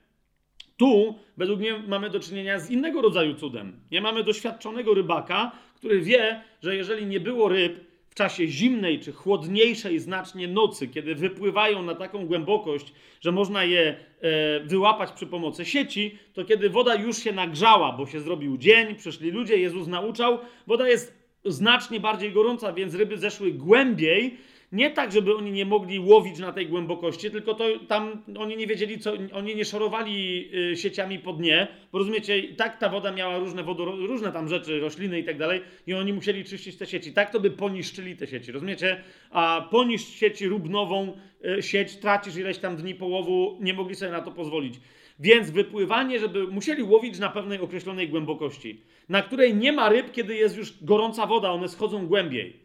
Tu, 0.77 1.19
według 1.37 1.61
mnie, 1.61 1.79
mamy 1.89 2.11
do 2.11 2.21
czynienia 2.21 2.59
z 2.59 2.71
innego 2.71 3.03
rodzaju 3.03 3.35
cudem. 3.35 3.81
Nie 3.91 4.01
mamy 4.01 4.25
doświadczonego 4.25 4.95
rybaka, 4.95 5.53
który 5.77 6.01
wie, 6.01 6.43
że 6.63 6.77
jeżeli 6.77 7.07
nie 7.07 7.21
było 7.21 7.49
ryb 7.49 7.91
w 8.11 8.15
czasie 8.15 8.49
zimnej 8.49 9.01
czy 9.01 9.13
chłodniejszej 9.13 9.99
znacznie 9.99 10.49
nocy, 10.49 10.89
kiedy 10.89 11.15
wypływają 11.15 11.83
na 11.83 11.95
taką 11.95 12.27
głębokość, 12.27 12.93
że 13.21 13.33
można 13.33 13.65
je 13.65 13.97
e, 14.21 14.61
wyłapać 14.61 15.13
przy 15.13 15.27
pomocy 15.27 15.65
sieci, 15.65 16.19
to 16.33 16.45
kiedy 16.45 16.71
woda 16.71 16.95
już 16.95 17.17
się 17.17 17.33
nagrzała, 17.33 17.93
bo 17.93 18.07
się 18.07 18.21
zrobił 18.21 18.59
dzień, 18.59 18.95
przyszli 18.95 19.31
ludzie, 19.31 19.57
Jezus 19.57 19.89
nauczał, 19.89 20.39
woda 20.67 20.89
jest 20.89 21.21
znacznie 21.45 22.01
bardziej 22.01 22.33
gorąca, 22.33 22.73
więc 22.73 22.95
ryby 22.95 23.19
zeszły 23.19 23.53
głębiej 23.53 24.37
nie 24.73 24.91
tak, 24.91 25.13
żeby 25.13 25.37
oni 25.37 25.53
nie 25.53 25.65
mogli 25.65 25.99
łowić 25.99 26.39
na 26.39 26.53
tej 26.53 26.67
głębokości, 26.67 27.31
tylko 27.31 27.55
to 27.55 27.65
tam 27.89 28.23
oni 28.39 28.57
nie 28.57 28.67
wiedzieli, 28.67 28.99
co, 28.99 29.13
oni 29.33 29.57
nie 29.57 29.65
szorowali 29.65 30.49
y, 30.73 30.77
sieciami 30.77 31.19
po 31.19 31.33
dnie, 31.33 31.69
bo 31.93 31.99
rozumiecie, 31.99 32.43
tak 32.57 32.79
ta 32.79 32.89
woda 32.89 33.13
miała 33.13 33.39
różne, 33.39 33.63
wodoro, 33.63 33.97
różne 33.97 34.33
tam 34.33 34.49
rzeczy, 34.49 34.81
rośliny 34.81 35.19
i 35.19 35.25
tak 35.25 35.39
dalej, 35.39 35.61
i 35.87 35.95
oni 35.95 36.13
musieli 36.13 36.45
czyścić 36.45 36.77
te 36.77 36.87
sieci. 36.87 37.13
Tak 37.13 37.31
to 37.31 37.41
by 37.41 37.51
poniszczyli 37.51 38.17
te 38.17 38.27
sieci, 38.27 38.53
rozumiecie? 38.53 39.03
A 39.31 39.69
poniszcz 39.71 40.09
sieci, 40.09 40.49
rób 40.49 40.69
nową 40.69 41.17
y, 41.59 41.63
sieć, 41.63 41.97
tracisz 41.97 42.37
ileś 42.37 42.59
tam 42.59 42.77
dni 42.77 42.95
połowu, 42.95 43.59
nie 43.61 43.75
mogli 43.75 43.95
sobie 43.95 44.13
na 44.13 44.23
to 44.23 44.31
pozwolić. 44.31 44.75
Więc 45.21 45.51
wypływanie, 45.51 46.19
żeby 46.19 46.47
musieli 46.47 46.83
łowić 46.83 47.19
na 47.19 47.31
pewnej 47.31 47.59
określonej 47.59 48.09
głębokości, 48.09 48.81
na 49.09 49.23
której 49.23 49.55
nie 49.55 49.73
ma 49.73 49.89
ryb, 49.89 50.13
kiedy 50.13 50.35
jest 50.35 50.57
już 50.57 50.85
gorąca 50.85 51.27
woda, 51.27 51.51
one 51.51 51.69
schodzą 51.69 52.07
głębiej. 52.07 52.60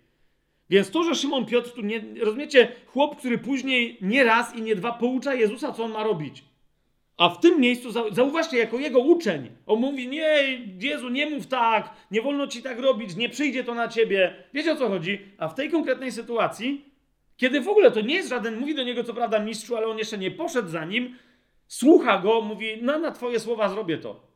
Więc 0.70 0.91
to, 0.91 1.03
że 1.03 1.16
Szymon 1.16 1.45
Piotr 1.45 1.72
tu 1.72 1.82
nie. 1.82 2.01
Rozumiecie, 2.22 2.68
chłop, 2.86 3.18
który 3.18 3.38
później 3.38 3.97
nie 4.01 4.24
raz 4.24 4.55
i 4.55 4.61
nie 4.61 4.76
dwa 4.76 4.91
poucza 4.91 5.34
Jezusa, 5.34 5.72
co 5.72 5.84
on 5.84 5.91
ma 5.91 6.03
robić. 6.03 6.43
A 7.18 7.30
w 7.30 7.39
tym 7.39 7.61
miejscu, 7.61 7.91
zauważcie, 8.11 8.57
jako 8.57 8.80
jego 8.80 8.99
uczeń, 8.99 9.49
on 9.66 9.80
mówi: 9.80 10.07
Nie, 10.07 10.43
Jezu, 10.80 11.09
nie 11.09 11.30
mów 11.30 11.47
tak, 11.47 11.93
nie 12.11 12.22
wolno 12.22 12.47
ci 12.47 12.61
tak 12.61 12.80
robić, 12.80 13.16
nie 13.16 13.30
przyjdzie 13.30 13.63
to 13.63 13.76
na 13.76 13.88
ciebie. 13.88 14.43
Wiecie 14.53 14.72
o 14.72 14.76
co 14.76 14.89
chodzi? 14.89 15.20
A 15.38 15.47
w 15.47 15.55
tej 15.55 15.70
konkretnej 15.70 16.11
sytuacji, 16.11 16.86
kiedy 17.38 17.61
w 17.61 17.68
ogóle 17.68 17.91
to 17.91 18.01
nie 18.01 18.16
jest 18.16 18.30
żaden, 18.30 18.59
mówi 18.59 18.76
do 18.76 18.84
niego 18.84 19.03
co 19.03 19.13
prawda 19.13 19.39
mistrzu, 19.39 19.78
ale 19.78 19.88
on 19.88 19.97
jeszcze 19.97 20.18
nie 20.18 20.32
poszedł 20.32 20.70
za 20.70 20.86
nim, 20.86 21.16
słucha 21.68 22.18
go, 22.20 22.41
mówi: 22.41 22.78
No, 22.82 22.99
na 22.99 23.11
twoje 23.11 23.39
słowa 23.39 23.70
zrobię 23.70 23.97
to. 23.97 24.35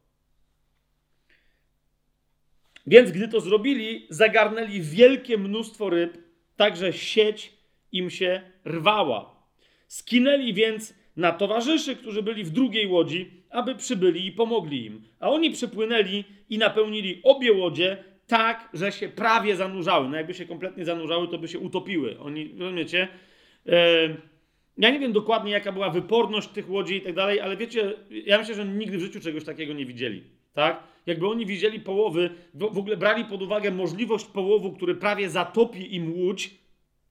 Więc 2.87 3.11
gdy 3.11 3.27
to 3.27 3.41
zrobili, 3.41 4.07
zagarnęli 4.09 4.81
wielkie 4.81 5.37
mnóstwo 5.37 5.89
ryb, 5.89 6.17
tak 6.55 6.77
że 6.77 6.93
sieć 6.93 7.53
im 7.91 8.09
się 8.09 8.41
rwała. 8.65 9.35
Skinęli 9.87 10.53
więc 10.53 10.93
na 11.17 11.31
towarzyszy, 11.31 11.95
którzy 11.95 12.23
byli 12.23 12.43
w 12.43 12.49
drugiej 12.49 12.87
łodzi, 12.87 13.31
aby 13.49 13.75
przybyli 13.75 14.25
i 14.25 14.31
pomogli 14.31 14.85
im. 14.85 15.01
A 15.19 15.29
oni 15.29 15.51
przypłynęli 15.51 16.23
i 16.49 16.57
napełnili 16.57 17.21
obie 17.23 17.53
łodzie 17.53 18.03
tak, 18.27 18.69
że 18.73 18.91
się 18.91 19.09
prawie 19.09 19.55
zanurzały. 19.55 20.09
No 20.09 20.17
jakby 20.17 20.33
się 20.33 20.45
kompletnie 20.45 20.85
zanurzały, 20.85 21.27
to 21.27 21.37
by 21.37 21.47
się 21.47 21.59
utopiły. 21.59 22.19
Oni, 22.19 22.55
rozumiecie? 22.59 23.07
E, 23.67 24.09
ja 24.77 24.89
nie 24.89 24.99
wiem 24.99 25.11
dokładnie, 25.11 25.51
jaka 25.51 25.71
była 25.71 25.89
wyporność 25.89 26.47
tych 26.49 26.69
łodzi 26.69 26.95
i 26.95 27.01
tak 27.01 27.13
dalej, 27.13 27.39
ale 27.39 27.57
wiecie, 27.57 27.93
ja 28.25 28.37
myślę, 28.37 28.55
że 28.55 28.65
nigdy 28.65 28.97
w 28.97 29.01
życiu 29.01 29.19
czegoś 29.19 29.43
takiego 29.43 29.73
nie 29.73 29.85
widzieli. 29.85 30.23
Tak? 30.53 30.83
Jakby 31.09 31.27
oni 31.27 31.45
widzieli 31.45 31.79
połowy, 31.79 32.29
w 32.53 32.77
ogóle 32.77 32.97
brali 32.97 33.25
pod 33.25 33.41
uwagę 33.41 33.71
możliwość 33.71 34.25
połowu, 34.25 34.71
który 34.71 34.95
prawie 34.95 35.29
zatopi 35.29 35.95
im 35.95 36.13
łódź, 36.13 36.51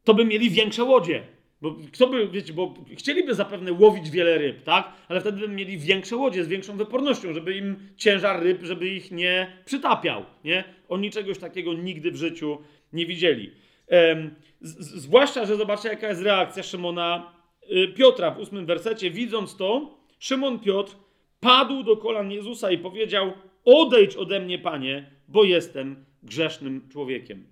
to 0.04 0.14
by 0.14 0.24
mieli 0.24 0.50
większe 0.50 0.84
łodzie. 0.84 1.22
Bo 1.62 1.76
kto 1.92 2.06
by, 2.06 2.28
wiecie, 2.28 2.52
bo 2.52 2.74
chcieliby 2.96 3.34
zapewne 3.34 3.72
łowić 3.72 4.10
wiele 4.10 4.38
ryb, 4.38 4.62
tak? 4.62 4.92
Ale 5.08 5.20
wtedy 5.20 5.40
by 5.40 5.48
mieli 5.48 5.78
większe 5.78 6.16
łodzie 6.16 6.44
z 6.44 6.48
większą 6.48 6.76
wypornością, 6.76 7.32
żeby 7.32 7.56
im 7.56 7.76
ciężar 7.96 8.42
ryb, 8.42 8.62
żeby 8.62 8.88
ich 8.88 9.10
nie 9.10 9.52
przytapiał, 9.64 10.24
nie? 10.44 10.64
Oni 10.88 11.10
czegoś 11.10 11.38
takiego 11.38 11.74
nigdy 11.74 12.10
w 12.10 12.16
życiu 12.16 12.58
nie 12.92 13.06
widzieli. 13.06 13.50
Ehm, 13.88 14.30
zwłaszcza, 14.60 15.46
że 15.46 15.56
zobaczcie, 15.56 15.88
jaka 15.88 16.08
jest 16.08 16.22
reakcja 16.22 16.62
Szymona 16.62 17.32
y, 17.72 17.88
Piotra 17.88 18.30
w 18.30 18.38
ósmym 18.38 18.66
wersecie. 18.66 19.10
Widząc 19.10 19.56
to, 19.56 19.98
Szymon 20.18 20.58
Piotr 20.58 20.96
padł 21.40 21.82
do 21.82 21.96
kolan 21.96 22.32
Jezusa 22.32 22.70
i 22.70 22.78
powiedział: 22.78 23.32
Odejdź 23.68 24.16
ode 24.16 24.40
mnie, 24.40 24.58
panie, 24.58 25.10
bo 25.28 25.44
jestem 25.44 26.04
grzesznym 26.22 26.88
człowiekiem. 26.92 27.46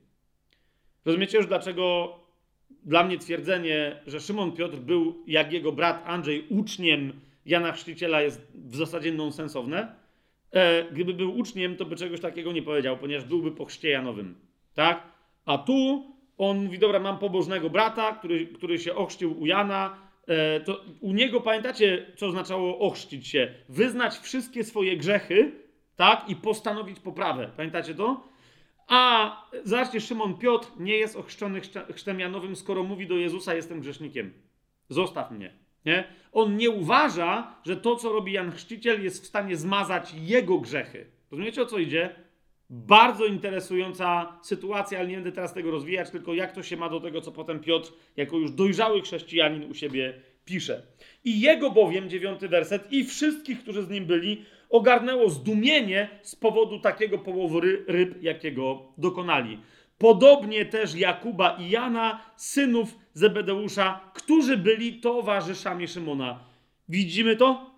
Rozumiecie 1.04 1.38
już, 1.38 1.46
dlaczego 1.46 2.14
dla 2.84 3.04
mnie 3.04 3.18
twierdzenie, 3.18 4.00
że 4.06 4.20
Szymon 4.20 4.52
Piotr 4.52 4.76
był 4.76 5.24
jak 5.26 5.52
jego 5.52 5.72
brat 5.72 6.02
Andrzej 6.06 6.46
uczniem 6.48 7.12
Jana 7.46 7.72
Chrzciciela 7.72 8.22
jest 8.22 8.52
w 8.54 8.76
zasadzie 8.76 9.12
nonsensowne? 9.12 9.94
E, 10.52 10.84
gdyby 10.92 11.14
był 11.14 11.38
uczniem, 11.38 11.76
to 11.76 11.84
by 11.84 11.96
czegoś 11.96 12.20
takiego 12.20 12.52
nie 12.52 12.62
powiedział, 12.62 12.96
ponieważ 12.96 13.24
byłby 13.24 13.52
po 13.52 13.64
chrzcie 13.64 13.90
Janowym. 13.90 14.34
Tak? 14.74 15.02
A 15.44 15.58
tu 15.58 16.06
on 16.38 16.64
mówi, 16.64 16.78
dobra, 16.78 17.00
mam 17.00 17.18
pobożnego 17.18 17.70
brata, 17.70 18.12
który, 18.12 18.46
który 18.46 18.78
się 18.78 18.94
ochrzcił 18.94 19.40
u 19.40 19.46
Jana, 19.46 20.06
E, 20.26 20.60
to 20.60 20.84
u 21.00 21.12
niego 21.12 21.40
pamiętacie, 21.40 22.06
co 22.16 22.26
oznaczało 22.26 22.78
ochrzcić 22.78 23.28
się? 23.28 23.54
Wyznać 23.68 24.18
wszystkie 24.18 24.64
swoje 24.64 24.96
grzechy, 24.96 25.52
tak? 25.96 26.28
I 26.28 26.36
postanowić 26.36 27.00
poprawę. 27.00 27.50
Pamiętacie 27.56 27.94
to? 27.94 28.28
A 28.86 29.30
zobaczcie, 29.64 30.00
Szymon 30.00 30.38
Piotr 30.38 30.68
nie 30.78 30.96
jest 30.96 31.16
ochrzczony 31.16 31.60
chrztem 31.94 32.18
skoro 32.54 32.82
mówi 32.82 33.06
do 33.06 33.16
Jezusa: 33.16 33.54
Jestem 33.54 33.80
grzesznikiem. 33.80 34.32
Zostaw 34.88 35.30
mnie. 35.30 35.52
Nie? 35.84 36.04
On 36.32 36.56
nie 36.56 36.70
uważa, 36.70 37.54
że 37.64 37.76
to, 37.76 37.96
co 37.96 38.12
robi 38.12 38.32
Jan 38.32 38.52
Chrzciciel, 38.52 39.04
jest 39.04 39.22
w 39.22 39.26
stanie 39.26 39.56
zmazać 39.56 40.14
jego 40.14 40.58
grzechy. 40.58 41.06
Rozumiecie 41.30 41.62
o 41.62 41.66
co 41.66 41.78
idzie? 41.78 42.14
Bardzo 42.70 43.24
interesująca 43.24 44.38
sytuacja, 44.42 44.98
ale 44.98 45.08
nie 45.08 45.14
będę 45.14 45.32
teraz 45.32 45.54
tego 45.54 45.70
rozwijać, 45.70 46.10
tylko 46.10 46.34
jak 46.34 46.52
to 46.52 46.62
się 46.62 46.76
ma 46.76 46.88
do 46.88 47.00
tego, 47.00 47.20
co 47.20 47.32
potem 47.32 47.60
Piotr, 47.60 47.92
jako 48.16 48.36
już 48.36 48.50
dojrzały 48.50 49.02
chrześcijanin, 49.02 49.70
u 49.70 49.74
siebie 49.74 50.20
pisze. 50.44 50.82
I 51.24 51.40
jego 51.40 51.70
bowiem, 51.70 52.10
dziewiąty 52.10 52.48
werset, 52.48 52.92
i 52.92 53.04
wszystkich, 53.04 53.62
którzy 53.62 53.82
z 53.82 53.90
nim 53.90 54.06
byli, 54.06 54.44
ogarnęło 54.70 55.30
zdumienie 55.30 56.08
z 56.22 56.36
powodu 56.36 56.80
takiego 56.80 57.18
połowu 57.18 57.60
ryb, 57.86 58.22
jakiego 58.22 58.82
dokonali. 58.98 59.58
Podobnie 59.98 60.64
też 60.64 60.94
Jakuba 60.94 61.56
i 61.60 61.70
Jana, 61.70 62.20
synów 62.36 62.98
Zebedeusza, 63.14 64.00
którzy 64.14 64.56
byli 64.56 65.00
towarzyszami 65.00 65.88
Szymona. 65.88 66.40
Widzimy 66.88 67.36
to? 67.36 67.76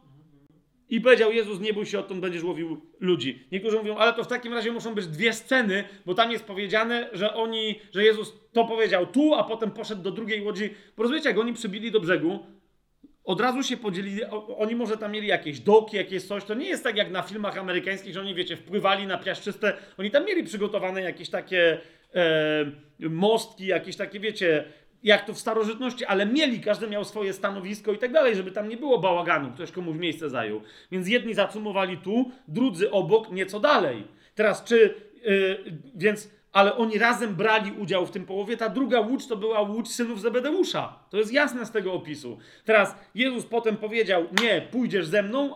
I 0.90 1.00
powiedział 1.00 1.32
Jezus, 1.32 1.60
nie 1.60 1.72
bój 1.72 1.86
się, 1.86 1.98
odtąd 1.98 2.20
będziesz 2.20 2.42
łowił 2.42 2.80
ludzi. 3.00 3.46
Niektórzy 3.52 3.76
mówią, 3.76 3.96
ale 3.96 4.12
to 4.12 4.24
w 4.24 4.26
takim 4.26 4.54
razie 4.54 4.72
muszą 4.72 4.94
być 4.94 5.06
dwie 5.06 5.32
sceny, 5.32 5.84
bo 6.06 6.14
tam 6.14 6.32
jest 6.32 6.44
powiedziane, 6.44 7.10
że 7.12 7.34
oni, 7.34 7.80
że 7.94 8.04
Jezus 8.04 8.34
to 8.52 8.64
powiedział 8.64 9.06
tu, 9.06 9.34
a 9.34 9.44
potem 9.44 9.70
poszedł 9.70 10.02
do 10.02 10.10
drugiej 10.10 10.42
łodzi. 10.42 10.70
Bo 10.96 11.02
rozumiecie, 11.02 11.28
jak 11.28 11.38
oni 11.38 11.52
przybili 11.52 11.90
do 11.90 12.00
brzegu, 12.00 12.38
od 13.28 13.40
razu 13.40 13.62
się 13.62 13.76
podzielili, 13.76 14.24
oni 14.58 14.76
może 14.76 14.96
tam 14.96 15.12
mieli 15.12 15.26
jakieś 15.26 15.60
doki, 15.60 15.96
jakieś 15.96 16.22
coś, 16.24 16.44
to 16.44 16.54
nie 16.54 16.68
jest 16.68 16.84
tak 16.84 16.96
jak 16.96 17.10
na 17.10 17.22
filmach 17.22 17.58
amerykańskich, 17.58 18.14
że 18.14 18.20
oni, 18.20 18.34
wiecie, 18.34 18.56
wpływali 18.56 19.06
na 19.06 19.18
piaszczyste, 19.18 19.76
oni 19.98 20.10
tam 20.10 20.24
mieli 20.24 20.44
przygotowane 20.44 21.02
jakieś 21.02 21.30
takie 21.30 21.78
e, 22.14 23.08
mostki, 23.08 23.66
jakieś 23.66 23.96
takie, 23.96 24.20
wiecie, 24.20 24.64
jak 25.02 25.26
to 25.26 25.34
w 25.34 25.38
starożytności, 25.38 26.04
ale 26.04 26.26
mieli, 26.26 26.60
każdy 26.60 26.86
miał 26.86 27.04
swoje 27.04 27.32
stanowisko 27.32 27.92
i 27.92 27.98
tak 27.98 28.12
dalej, 28.12 28.36
żeby 28.36 28.50
tam 28.50 28.68
nie 28.68 28.76
było 28.76 28.98
bałaganu, 28.98 29.52
ktoś 29.52 29.72
komuś 29.72 29.96
miejsce 29.96 30.30
zajął. 30.30 30.62
Więc 30.92 31.08
jedni 31.08 31.34
zacumowali 31.34 31.96
tu, 31.96 32.30
drudzy 32.48 32.90
obok, 32.90 33.30
nieco 33.30 33.60
dalej. 33.60 34.04
Teraz 34.34 34.64
czy, 34.64 34.94
yy, 35.24 35.58
więc, 35.94 36.30
ale 36.58 36.76
oni 36.76 36.98
razem 36.98 37.34
brali 37.34 37.72
udział 37.72 38.06
w 38.06 38.10
tym 38.10 38.26
połowie, 38.26 38.56
ta 38.56 38.68
druga 38.68 39.00
łódź 39.00 39.26
to 39.26 39.36
była 39.36 39.60
łódź 39.60 39.94
synów 39.94 40.20
Zebedeusza. 40.20 40.98
To 41.10 41.16
jest 41.16 41.32
jasne 41.32 41.66
z 41.66 41.70
tego 41.70 41.92
opisu. 41.92 42.38
Teraz 42.64 42.94
Jezus 43.14 43.46
potem 43.46 43.76
powiedział, 43.76 44.26
nie, 44.42 44.68
pójdziesz 44.70 45.06
ze 45.06 45.22
mną, 45.22 45.54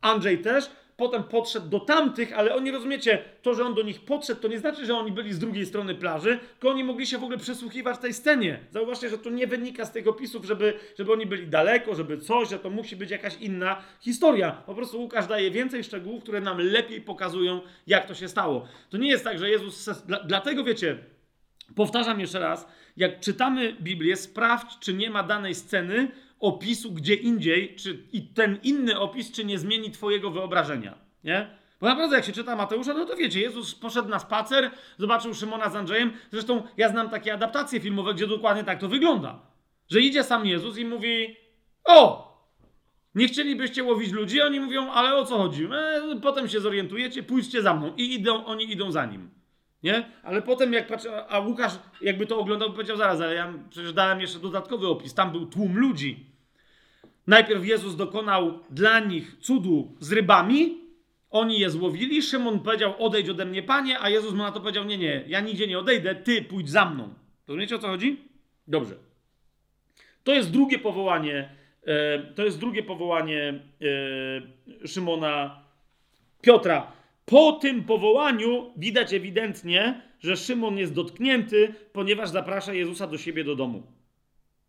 Andrzej 0.00 0.38
też, 0.38 0.70
potem 0.96 1.24
podszedł 1.24 1.68
do 1.68 1.80
tamtych, 1.80 2.32
ale 2.32 2.54
oni 2.54 2.70
rozumiecie, 2.70 3.24
to, 3.42 3.54
że 3.54 3.64
on 3.64 3.74
do 3.74 3.82
nich 3.82 4.00
podszedł, 4.00 4.40
to 4.40 4.48
nie 4.48 4.58
znaczy, 4.58 4.86
że 4.86 4.94
oni 4.94 5.12
byli 5.12 5.32
z 5.32 5.38
drugiej 5.38 5.66
strony 5.66 5.94
plaży, 5.94 6.38
tylko 6.52 6.70
oni 6.70 6.84
mogli 6.84 7.06
się 7.06 7.18
w 7.18 7.22
ogóle 7.22 7.38
przysłuchiwać 7.38 7.98
tej 7.98 8.14
scenie. 8.14 8.58
Zauważcie, 8.70 9.08
że 9.08 9.18
to 9.18 9.30
nie 9.30 9.46
wynika 9.46 9.84
z 9.84 9.92
tych 9.92 10.08
opisów, 10.08 10.44
żeby, 10.44 10.74
żeby 10.98 11.12
oni 11.12 11.26
byli 11.26 11.46
daleko, 11.46 11.94
żeby 11.94 12.18
coś, 12.18 12.48
że 12.48 12.58
to 12.58 12.70
musi 12.70 12.96
być 12.96 13.10
jakaś 13.10 13.36
inna 13.36 13.82
historia. 14.00 14.52
Po 14.52 14.74
prostu 14.74 15.00
Łukasz 15.00 15.26
daje 15.26 15.50
więcej 15.50 15.84
szczegółów, 15.84 16.22
które 16.22 16.40
nam 16.40 16.58
lepiej 16.58 17.00
pokazują, 17.00 17.60
jak 17.86 18.06
to 18.06 18.14
się 18.14 18.28
stało. 18.28 18.68
To 18.90 18.96
nie 18.96 19.08
jest 19.08 19.24
tak, 19.24 19.38
że 19.38 19.50
Jezus. 19.50 19.88
Dla, 20.06 20.20
dlatego 20.24 20.64
wiecie, 20.64 20.98
powtarzam 21.74 22.20
jeszcze 22.20 22.40
raz, 22.40 22.68
jak 22.96 23.20
czytamy 23.20 23.76
Biblię, 23.80 24.16
sprawdź, 24.16 24.78
czy 24.78 24.94
nie 24.94 25.10
ma 25.10 25.22
danej 25.22 25.54
sceny, 25.54 26.08
opisu 26.40 26.92
gdzie 26.92 27.14
indziej, 27.14 27.76
czy 27.76 28.02
i 28.12 28.22
ten 28.22 28.58
inny 28.62 28.98
opis, 28.98 29.32
czy 29.32 29.44
nie 29.44 29.58
zmieni 29.58 29.90
twojego 29.90 30.30
wyobrażenia, 30.30 30.98
nie? 31.24 31.56
Bo 31.80 31.86
naprawdę 31.86 32.16
jak 32.16 32.24
się 32.24 32.32
czyta 32.32 32.56
Mateusza, 32.56 32.94
no 32.94 33.04
to 33.04 33.16
wiecie, 33.16 33.40
Jezus 33.40 33.74
poszedł 33.74 34.08
na 34.08 34.18
spacer, 34.18 34.70
zobaczył 34.98 35.34
Szymona 35.34 35.70
z 35.70 35.76
Andrzejem. 35.76 36.12
Zresztą 36.30 36.62
ja 36.76 36.88
znam 36.88 37.10
takie 37.10 37.34
adaptacje 37.34 37.80
filmowe, 37.80 38.14
gdzie 38.14 38.26
dokładnie 38.26 38.64
tak 38.64 38.80
to 38.80 38.88
wygląda. 38.88 39.42
Że 39.88 40.00
idzie 40.00 40.24
sam 40.24 40.46
Jezus 40.46 40.78
i 40.78 40.84
mówi, 40.84 41.36
o, 41.84 42.26
nie 43.14 43.28
chcielibyście 43.28 43.84
łowić 43.84 44.12
ludzi? 44.12 44.40
Oni 44.40 44.60
mówią, 44.60 44.90
ale 44.90 45.14
o 45.14 45.24
co 45.24 45.38
chodzi? 45.38 45.64
E, 45.64 46.20
potem 46.22 46.48
się 46.48 46.60
zorientujecie, 46.60 47.22
pójdźcie 47.22 47.62
za 47.62 47.74
mną. 47.74 47.92
I 47.96 48.14
idą, 48.14 48.44
oni 48.44 48.72
idą 48.72 48.92
za 48.92 49.06
nim. 49.06 49.30
Nie? 49.82 50.12
Ale 50.22 50.42
potem 50.42 50.72
jak 50.72 50.86
patrzę, 50.86 51.26
a 51.26 51.40
Łukasz 51.40 51.78
jakby 52.00 52.26
to 52.26 52.38
oglądał, 52.38 52.72
powiedział 52.72 52.96
zaraz, 52.96 53.20
ale 53.20 53.34
ja 53.34 53.52
przecież 53.70 53.92
dałem 53.92 54.20
jeszcze 54.20 54.38
dodatkowy 54.38 54.88
opis. 54.88 55.14
Tam 55.14 55.32
był 55.32 55.46
tłum 55.46 55.78
ludzi. 55.78 56.26
Najpierw 57.26 57.66
Jezus 57.66 57.96
dokonał 57.96 58.58
dla 58.70 59.00
nich 59.00 59.36
cudu 59.40 59.96
z 60.00 60.12
rybami, 60.12 60.86
oni 61.30 61.60
je 61.60 61.70
złowili, 61.70 62.22
Szymon 62.22 62.60
powiedział, 62.60 62.94
odejdź 62.98 63.28
ode 63.28 63.44
mnie, 63.44 63.62
panie, 63.62 64.00
a 64.00 64.10
Jezus 64.10 64.32
mu 64.32 64.42
na 64.42 64.52
to 64.52 64.60
powiedział, 64.60 64.84
nie, 64.84 64.98
nie, 64.98 65.24
ja 65.26 65.40
nigdzie 65.40 65.66
nie 65.66 65.78
odejdę, 65.78 66.14
ty 66.14 66.42
pójdź 66.42 66.70
za 66.70 66.84
mną. 66.84 67.14
Rozumiecie 67.48 67.76
o 67.76 67.78
co 67.78 67.88
chodzi? 67.88 68.20
Dobrze. 68.68 68.94
To 70.24 70.32
jest 70.32 70.50
drugie 70.50 70.78
powołanie, 70.78 71.50
e, 71.86 72.18
to 72.18 72.44
jest 72.44 72.60
drugie 72.60 72.82
powołanie 72.82 73.60
e, 74.82 74.88
Szymona 74.88 75.60
Piotra. 76.40 76.92
Po 77.26 77.52
tym 77.52 77.84
powołaniu 77.84 78.72
widać 78.76 79.14
ewidentnie, 79.14 80.02
że 80.20 80.36
Szymon 80.36 80.78
jest 80.78 80.92
dotknięty, 80.94 81.74
ponieważ 81.92 82.28
zaprasza 82.30 82.74
Jezusa 82.74 83.06
do 83.06 83.18
siebie 83.18 83.44
do 83.44 83.56
domu. 83.56 83.82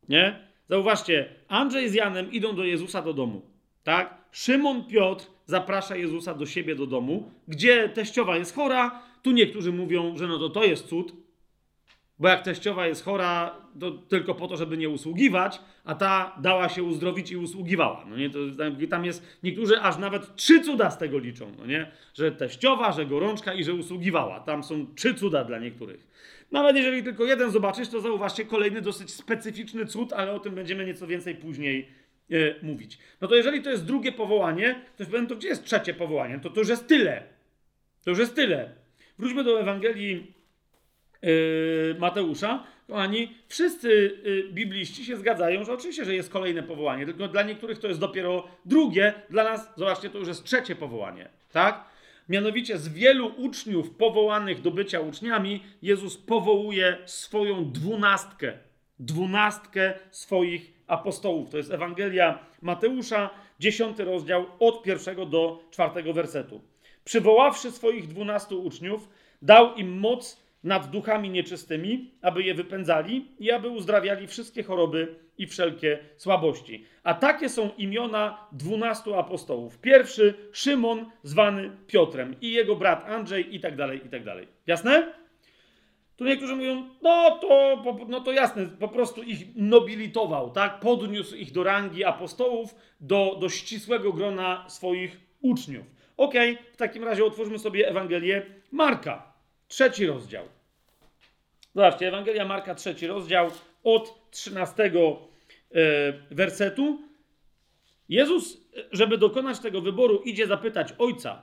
Nie? 0.09 0.47
Zauważcie, 0.69 1.29
Andrzej 1.47 1.89
z 1.89 1.93
Janem 1.93 2.31
idą 2.31 2.55
do 2.55 2.63
Jezusa 2.63 3.01
do 3.01 3.13
domu. 3.13 3.41
Tak? 3.83 4.17
Szymon 4.31 4.85
Piotr 4.85 5.25
zaprasza 5.45 5.95
Jezusa 5.95 6.33
do 6.33 6.45
siebie 6.45 6.75
do 6.75 6.87
domu, 6.87 7.31
gdzie 7.47 7.89
teściowa 7.89 8.37
jest 8.37 8.55
chora. 8.55 9.03
Tu 9.23 9.31
niektórzy 9.31 9.71
mówią, 9.71 10.17
że 10.17 10.27
no 10.27 10.39
to 10.39 10.49
to 10.49 10.63
jest 10.63 10.87
cud, 10.87 11.13
bo 12.19 12.27
jak 12.27 12.43
teściowa 12.43 12.87
jest 12.87 13.05
chora, 13.05 13.55
to 13.79 13.91
tylko 13.91 14.35
po 14.35 14.47
to, 14.47 14.57
żeby 14.57 14.77
nie 14.77 14.89
usługiwać, 14.89 15.61
a 15.83 15.95
ta 15.95 16.35
dała 16.41 16.69
się 16.69 16.83
uzdrowić 16.83 17.31
i 17.31 17.37
usługiwała. 17.37 18.05
No 18.09 18.17
nie, 18.17 18.29
to 18.29 18.39
tam 18.89 19.05
jest, 19.05 19.39
niektórzy 19.43 19.81
aż 19.81 19.97
nawet 19.97 20.35
trzy 20.35 20.61
cuda 20.61 20.91
z 20.91 20.97
tego 20.97 21.19
liczą, 21.19 21.51
no 21.57 21.65
nie? 21.65 21.91
Że 22.13 22.31
teściowa, 22.31 22.91
że 22.91 23.05
gorączka 23.05 23.53
i 23.53 23.63
że 23.63 23.73
usługiwała. 23.73 24.39
Tam 24.39 24.63
są 24.63 24.85
trzy 24.95 25.13
cuda 25.13 25.43
dla 25.43 25.59
niektórych. 25.59 26.07
Nawet 26.51 26.75
jeżeli 26.75 27.03
tylko 27.03 27.25
jeden 27.25 27.51
zobaczysz, 27.51 27.89
to 27.89 28.01
zauważcie 28.01 28.45
kolejny 28.45 28.81
dosyć 28.81 29.13
specyficzny 29.13 29.85
cud, 29.85 30.13
ale 30.13 30.31
o 30.31 30.39
tym 30.39 30.55
będziemy 30.55 30.85
nieco 30.85 31.07
więcej 31.07 31.35
później 31.35 31.89
e, 32.31 32.35
mówić. 32.61 32.97
No 33.21 33.27
to 33.27 33.35
jeżeli 33.35 33.61
to 33.61 33.69
jest 33.69 33.85
drugie 33.85 34.11
powołanie, 34.11 34.81
to 34.97 35.05
powiem, 35.05 35.27
to 35.27 35.35
gdzie 35.35 35.47
jest 35.47 35.65
trzecie 35.65 35.93
powołanie? 35.93 36.39
To 36.39 36.49
to 36.49 36.59
już 36.59 36.69
jest 36.69 36.87
tyle. 36.87 37.23
To 38.03 38.09
już 38.09 38.19
jest 38.19 38.35
tyle. 38.35 38.71
Wróćmy 39.17 39.43
do 39.43 39.61
Ewangelii 39.61 40.36
Mateusza. 41.99 42.63
Kochani, 42.87 43.35
wszyscy 43.47 44.19
yy, 44.23 44.53
bibliści 44.53 45.05
się 45.05 45.17
zgadzają, 45.17 45.63
że 45.63 45.73
oczywiście, 45.73 46.05
że 46.05 46.15
jest 46.15 46.29
kolejne 46.29 46.63
powołanie, 46.63 47.05
tylko 47.05 47.27
dla 47.27 47.43
niektórych 47.43 47.79
to 47.79 47.87
jest 47.87 47.99
dopiero 47.99 48.47
drugie, 48.65 49.13
dla 49.29 49.43
nas, 49.43 49.69
zobaczcie, 49.77 50.09
to 50.09 50.17
już 50.17 50.27
jest 50.27 50.43
trzecie 50.43 50.75
powołanie, 50.75 51.29
tak? 51.51 51.85
Mianowicie 52.29 52.77
z 52.77 52.87
wielu 52.87 53.31
uczniów 53.37 53.89
powołanych 53.89 54.61
do 54.61 54.71
bycia 54.71 54.99
uczniami, 54.99 55.63
Jezus 55.81 56.17
powołuje 56.17 56.97
swoją 57.05 57.71
dwunastkę. 57.71 58.53
Dwunastkę 58.99 59.93
swoich 60.11 60.73
apostołów. 60.87 61.49
To 61.49 61.57
jest 61.57 61.71
Ewangelia 61.71 62.39
Mateusza, 62.61 63.29
dziesiąty 63.59 64.05
rozdział, 64.05 64.45
od 64.59 64.83
pierwszego 64.83 65.25
do 65.25 65.63
czwartego 65.71 66.13
wersetu. 66.13 66.61
Przywoławszy 67.03 67.71
swoich 67.71 68.07
dwunastu 68.07 68.63
uczniów, 68.63 69.09
dał 69.41 69.75
im 69.75 69.99
moc 69.99 70.46
nad 70.67 70.89
duchami 70.89 71.29
nieczystymi, 71.29 72.11
aby 72.21 72.43
je 72.43 72.53
wypędzali 72.53 73.25
i 73.39 73.51
aby 73.51 73.69
uzdrawiali 73.69 74.27
wszystkie 74.27 74.63
choroby 74.63 75.15
i 75.37 75.47
wszelkie 75.47 75.99
słabości. 76.17 76.85
A 77.03 77.13
takie 77.13 77.49
są 77.49 77.69
imiona 77.77 78.47
dwunastu 78.51 79.15
apostołów. 79.15 79.77
Pierwszy 79.77 80.33
Szymon, 80.51 81.05
zwany 81.23 81.71
Piotrem, 81.87 82.35
i 82.41 82.51
jego 82.51 82.75
brat 82.75 83.09
Andrzej, 83.09 83.55
i 83.55 83.59
tak 83.59 83.75
dalej, 83.75 84.01
i 84.05 84.09
tak 84.09 84.23
dalej. 84.23 84.47
Jasne? 84.67 85.13
Tu 86.15 86.25
niektórzy 86.25 86.55
mówią, 86.55 86.89
no 87.01 87.39
to, 87.39 87.83
no 88.07 88.21
to 88.21 88.31
jasne, 88.31 88.65
po 88.65 88.87
prostu 88.87 89.23
ich 89.23 89.55
nobilitował, 89.55 90.51
tak? 90.51 90.79
Podniósł 90.79 91.35
ich 91.35 91.51
do 91.51 91.63
rangi 91.63 92.03
apostołów, 92.03 92.75
do, 92.99 93.37
do 93.39 93.49
ścisłego 93.49 94.13
grona 94.13 94.69
swoich 94.69 95.17
uczniów. 95.41 95.85
Okej, 96.17 96.53
okay, 96.53 96.65
w 96.73 96.77
takim 96.77 97.03
razie 97.03 97.25
otwórzmy 97.25 97.59
sobie 97.59 97.89
Ewangelię 97.89 98.45
Marka, 98.71 99.33
trzeci 99.67 100.05
rozdział. 100.05 100.56
Zobaczcie, 101.77 102.07
Ewangelia 102.07 102.45
Marka, 102.45 102.75
trzeci 102.75 103.07
rozdział, 103.07 103.51
od 103.83 104.31
13 104.31 104.83
e, 104.83 104.91
wersetu. 106.31 107.01
Jezus, 108.09 108.67
żeby 108.91 109.17
dokonać 109.17 109.59
tego 109.59 109.81
wyboru, 109.81 110.21
idzie 110.25 110.47
zapytać 110.47 110.93
Ojca, 110.97 111.41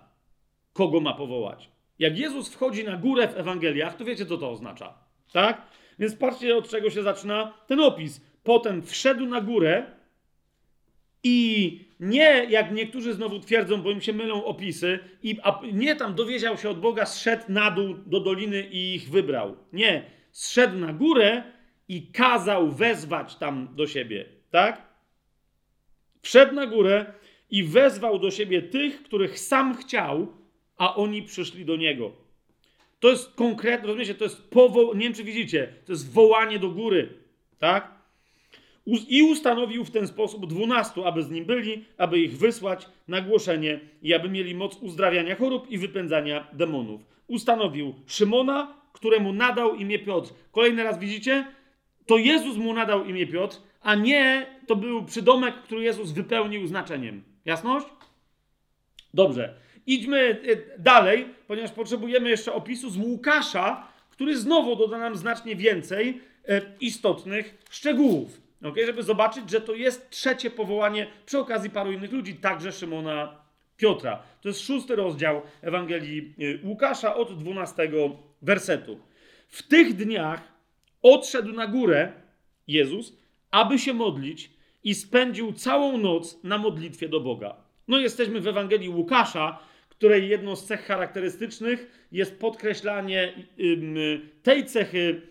kogo 0.73 1.01
ma 1.01 1.15
powołać. 1.15 1.71
Jak 1.99 2.19
Jezus 2.19 2.49
wchodzi 2.49 2.85
na 2.85 2.97
górę 2.97 3.29
w 3.29 3.37
Ewangeliach, 3.37 3.97
to 3.97 4.05
wiecie, 4.05 4.27
co 4.27 4.39
to 4.39 4.51
oznacza. 4.51 4.95
Tak? 5.33 5.63
Więc 5.99 6.15
patrzcie, 6.15 6.57
od 6.57 6.69
czego 6.69 6.91
się 6.91 7.03
zaczyna 7.03 7.55
ten 7.67 7.81
opis. 7.81 8.21
Potem 8.45 8.83
wszedł 8.83 9.27
na 9.27 9.41
górę 9.41 9.87
i 11.23 11.81
nie, 12.01 12.47
jak 12.49 12.73
niektórzy 12.73 13.15
znowu 13.15 13.41
twierdzą, 13.41 13.83
bo 13.83 13.91
im 13.91 14.01
się 14.01 14.13
mylą 14.13 14.45
opisy, 14.45 14.99
i 15.23 15.39
nie 15.73 15.97
tam 15.97 16.15
dowiedział 16.15 16.59
się 16.59 16.71
od 16.71 16.81
Boga, 16.81 17.07
zszedł 17.07 17.45
na 17.49 17.71
dół 17.71 17.95
do 18.07 18.21
doliny 18.21 18.63
i 18.71 18.95
ich 18.95 19.11
wybrał. 19.11 19.57
Nie, 19.73 20.15
zszedł 20.35 20.79
na 20.79 20.93
górę 20.93 21.43
i 21.89 22.07
kazał 22.07 22.71
wezwać 22.71 23.37
tam 23.37 23.69
do 23.75 23.87
siebie, 23.87 24.25
tak? 24.51 24.83
Wszedł 26.23 26.55
na 26.55 26.67
górę 26.67 27.13
i 27.51 27.65
wezwał 27.65 28.19
do 28.19 28.31
siebie 28.31 28.63
tych, 28.63 29.03
których 29.03 29.39
sam 29.39 29.77
chciał, 29.77 30.27
a 30.77 30.97
oni 30.97 31.23
przyszli 31.23 31.65
do 31.65 31.77
niego. 31.77 32.13
To 33.01 33.11
jest 33.11 33.35
konkretne, 33.35 33.87
rozumiecie, 33.87 34.15
to 34.15 34.25
jest 34.25 34.51
powołanie, 34.51 34.99
nie 34.99 35.05
wiem 35.05 35.15
czy 35.15 35.25
widzicie, 35.25 35.75
to 35.87 35.93
jest 35.93 36.13
wołanie 36.13 36.59
do 36.59 36.71
góry, 36.71 37.09
tak? 37.59 37.95
I 39.09 39.23
ustanowił 39.23 39.85
w 39.85 39.91
ten 39.91 40.07
sposób 40.07 40.47
dwunastu, 40.47 41.05
aby 41.05 41.23
z 41.23 41.31
nim 41.31 41.45
byli, 41.45 41.85
aby 41.99 42.19
ich 42.19 42.39
wysłać 42.39 42.89
na 43.09 43.21
głoszenie 43.21 43.81
i 44.03 44.15
aby 44.15 44.29
mieli 44.29 44.55
moc 44.55 44.77
uzdrawiania 44.77 45.37
chorób 45.37 45.71
i 45.71 45.79
wypędzania 45.79 46.47
demonów. 46.53 47.01
Ustanowił 47.27 47.95
Szymona, 48.07 48.84
któremu 48.95 49.33
nadał 49.33 49.75
imię 49.75 49.99
Piotr. 49.99 50.31
Kolejny 50.53 50.85
raz 50.85 50.99
widzicie? 50.99 51.47
To 52.07 52.17
Jezus 52.19 52.57
mu 52.57 52.75
nadał 52.75 53.05
imię 53.05 53.27
Piotr, 53.27 53.57
a 53.81 53.95
nie 53.95 54.47
to 54.67 54.77
był 54.77 55.05
przydomek, 55.05 55.55
który 55.63 55.83
Jezus 55.83 56.13
wypełnił 56.13 56.67
znaczeniem. 56.67 57.23
Jasność? 57.45 57.87
Dobrze. 59.15 59.55
Idźmy 59.87 60.19
e, 60.19 60.79
dalej, 60.79 61.27
ponieważ 61.47 61.73
potrzebujemy 61.73 62.31
jeszcze 62.31 62.53
opisu 62.53 62.91
z 62.91 62.97
Łukasza, 62.97 63.89
który 64.11 64.37
znowu 64.37 64.77
doda 64.77 64.99
nam 64.99 65.17
znacznie 65.17 65.57
więcej 65.57 66.21
e, 66.49 66.61
istotnych 66.81 67.65
szczegółów. 67.71 68.41
Okay? 68.65 68.87
Żeby 68.87 69.03
zobaczyć, 69.03 69.51
że 69.51 69.61
to 69.61 69.75
jest 69.75 70.11
trzecie 70.11 70.51
powołanie 70.51 71.07
przy 71.27 71.39
okazji 71.39 71.71
paru 71.71 71.93
innych 71.93 72.13
ludzi, 72.13 72.35
także 72.35 72.73
Szymona 72.73 73.37
Piotra. 73.77 74.23
To 74.41 74.49
jest 74.49 74.61
szósty 74.61 74.97
rozdział 74.97 75.43
Ewangelii 75.63 76.35
e, 76.39 76.67
Łukasza 76.69 77.15
od 77.15 77.39
12 77.39 77.89
wersetu. 78.43 78.99
W 79.49 79.63
tych 79.63 79.95
dniach 79.95 80.53
odszedł 81.03 81.53
na 81.53 81.67
górę 81.67 82.13
Jezus, 82.67 83.17
aby 83.51 83.79
się 83.79 83.95
modlić 83.95 84.51
i 84.85 84.95
spędził 84.95 85.53
całą 85.53 85.99
noc 85.99 86.45
na 86.45 86.59
modlitwie 86.59 87.09
do 87.09 87.21
Boga. 87.21 87.57
No 87.89 87.99
jesteśmy 87.99 88.41
w 88.41 88.47
Ewangelii 88.47 88.89
Łukasza, 88.89 89.59
której 89.89 90.29
jedną 90.29 90.57
z 90.57 90.65
cech 90.65 90.87
charakterystycznych 90.87 92.07
jest 92.13 92.39
podkreślanie 92.39 93.33
tej 94.43 94.67
cechy 94.67 95.23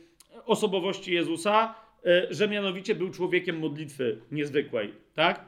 osobowości 0.45 1.13
Jezusa, 1.13 1.75
e, 2.05 2.27
że 2.29 2.47
mianowicie 2.47 2.95
był 2.95 3.09
człowiekiem 3.09 3.59
modlitwy 3.59 4.21
niezwykłej, 4.31 4.93
tak? 5.13 5.45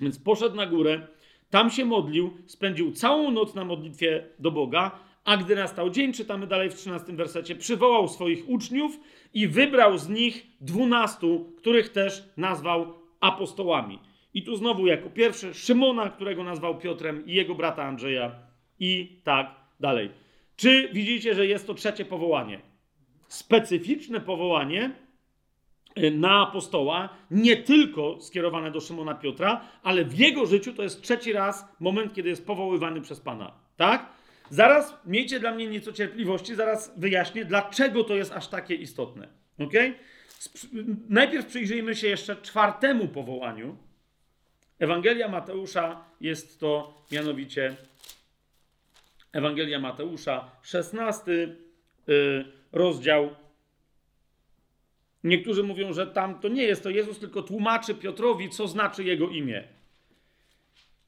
Więc 0.00 0.18
poszedł 0.18 0.56
na 0.56 0.66
górę, 0.66 1.06
Tam 1.50 1.70
się 1.70 1.84
modlił, 1.84 2.36
spędził 2.46 2.92
całą 2.92 3.30
noc 3.30 3.54
na 3.54 3.64
modlitwie 3.64 4.24
do 4.38 4.50
Boga, 4.50 4.98
a 5.26 5.36
gdy 5.36 5.56
nastał 5.56 5.90
dzień, 5.90 6.12
czytamy 6.12 6.46
dalej 6.46 6.70
w 6.70 6.74
13 6.74 7.12
wersecie, 7.12 7.56
przywołał 7.56 8.08
swoich 8.08 8.48
uczniów 8.48 9.00
i 9.34 9.48
wybrał 9.48 9.98
z 9.98 10.08
nich 10.08 10.46
dwunastu, 10.60 11.52
których 11.56 11.88
też 11.88 12.28
nazwał 12.36 12.94
apostołami. 13.20 13.98
I 14.34 14.42
tu 14.42 14.56
znowu 14.56 14.86
jako 14.86 15.10
pierwszy 15.10 15.54
Szymona, 15.54 16.10
którego 16.10 16.44
nazwał 16.44 16.78
Piotrem 16.78 17.26
i 17.26 17.32
jego 17.32 17.54
brata 17.54 17.84
Andrzeja 17.84 18.32
i 18.80 19.20
tak 19.24 19.54
dalej. 19.80 20.10
Czy 20.56 20.88
widzicie, 20.92 21.34
że 21.34 21.46
jest 21.46 21.66
to 21.66 21.74
trzecie 21.74 22.04
powołanie? 22.04 22.60
Specyficzne 23.28 24.20
powołanie 24.20 24.90
y, 25.98 26.10
na 26.10 26.48
apostoła, 26.48 27.08
nie 27.30 27.56
tylko 27.56 28.20
skierowane 28.20 28.70
do 28.70 28.80
Szymona 28.80 29.14
Piotra, 29.14 29.60
ale 29.82 30.04
w 30.04 30.18
jego 30.18 30.46
życiu 30.46 30.72
to 30.72 30.82
jest 30.82 31.02
trzeci 31.02 31.32
raz 31.32 31.68
moment, 31.80 32.14
kiedy 32.14 32.28
jest 32.28 32.46
powoływany 32.46 33.00
przez 33.00 33.20
Pana. 33.20 33.52
Tak? 33.76 34.15
Zaraz 34.50 34.94
miejcie 35.06 35.40
dla 35.40 35.52
mnie 35.52 35.66
nieco 35.66 35.92
cierpliwości, 35.92 36.54
zaraz 36.54 36.92
wyjaśnię, 36.96 37.44
dlaczego 37.44 38.04
to 38.04 38.14
jest 38.14 38.32
aż 38.32 38.48
takie 38.48 38.74
istotne. 38.74 39.28
Ok? 39.58 39.72
Najpierw 41.08 41.46
przyjrzyjmy 41.46 41.94
się 41.94 42.08
jeszcze 42.08 42.36
czwartemu 42.36 43.08
powołaniu. 43.08 43.76
Ewangelia 44.78 45.28
Mateusza 45.28 46.04
jest 46.20 46.60
to 46.60 47.02
mianowicie 47.12 47.76
Ewangelia 49.32 49.78
Mateusza, 49.78 50.50
16 50.62 51.32
y, 51.32 52.44
rozdział. 52.72 53.30
Niektórzy 55.24 55.62
mówią, 55.62 55.92
że 55.92 56.06
tam 56.06 56.40
to 56.40 56.48
nie 56.48 56.62
jest 56.62 56.82
to 56.82 56.90
Jezus, 56.90 57.18
tylko 57.18 57.42
tłumaczy 57.42 57.94
Piotrowi, 57.94 58.50
co 58.50 58.68
znaczy 58.68 59.04
jego 59.04 59.28
imię. 59.28 59.64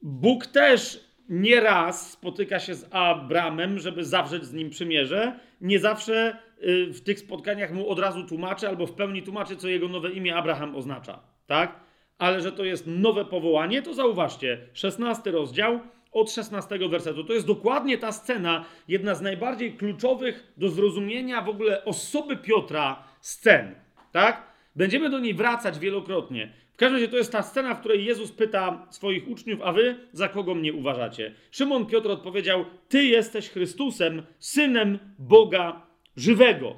Bóg 0.01 0.45
też 0.45 1.08
nieraz 1.29 2.11
spotyka 2.11 2.59
się 2.59 2.75
z 2.75 2.87
Abramem, 2.91 3.79
żeby 3.79 4.05
zawrzeć 4.05 4.45
z 4.45 4.53
nim 4.53 4.69
przymierze. 4.69 5.39
Nie 5.61 5.79
zawsze 5.79 6.37
y, 6.63 6.93
w 6.93 7.01
tych 7.01 7.19
spotkaniach 7.19 7.73
mu 7.73 7.89
od 7.89 7.99
razu 7.99 8.23
tłumaczy, 8.23 8.67
albo 8.67 8.87
w 8.87 8.93
pełni 8.93 9.23
tłumaczy, 9.23 9.55
co 9.55 9.67
jego 9.67 9.87
nowe 9.87 10.11
imię 10.11 10.35
Abraham 10.35 10.75
oznacza. 10.75 11.19
Tak? 11.47 11.79
Ale 12.17 12.41
że 12.41 12.51
to 12.51 12.63
jest 12.63 12.87
nowe 12.87 13.25
powołanie, 13.25 13.81
to 13.81 13.93
zauważcie. 13.93 14.67
16 14.73 15.31
rozdział 15.31 15.79
od 16.11 16.31
16 16.31 16.79
wersetu. 16.89 17.23
To 17.23 17.33
jest 17.33 17.47
dokładnie 17.47 17.97
ta 17.97 18.11
scena, 18.11 18.65
jedna 18.87 19.15
z 19.15 19.21
najbardziej 19.21 19.73
kluczowych 19.73 20.53
do 20.57 20.69
zrozumienia 20.69 21.41
w 21.41 21.49
ogóle 21.49 21.85
osoby 21.85 22.37
Piotra 22.37 23.03
scen. 23.21 23.75
Tak? 24.11 24.48
Będziemy 24.75 25.09
do 25.09 25.19
niej 25.19 25.33
wracać 25.33 25.79
wielokrotnie. 25.79 26.53
W 26.73 26.77
każdym 26.77 26.95
razie 26.95 27.07
to 27.07 27.17
jest 27.17 27.31
ta 27.31 27.43
scena, 27.43 27.75
w 27.75 27.79
której 27.79 28.05
Jezus 28.05 28.31
pyta 28.31 28.87
swoich 28.89 29.27
uczniów, 29.27 29.59
a 29.63 29.71
wy 29.71 29.95
za 30.11 30.29
kogo 30.29 30.55
mnie 30.55 30.73
uważacie? 30.73 31.33
Szymon 31.51 31.85
Piotr 31.85 32.11
odpowiedział, 32.11 32.65
ty 32.89 33.03
jesteś 33.03 33.49
Chrystusem, 33.49 34.23
Synem 34.39 34.99
Boga 35.19 35.87
żywego. 36.15 36.75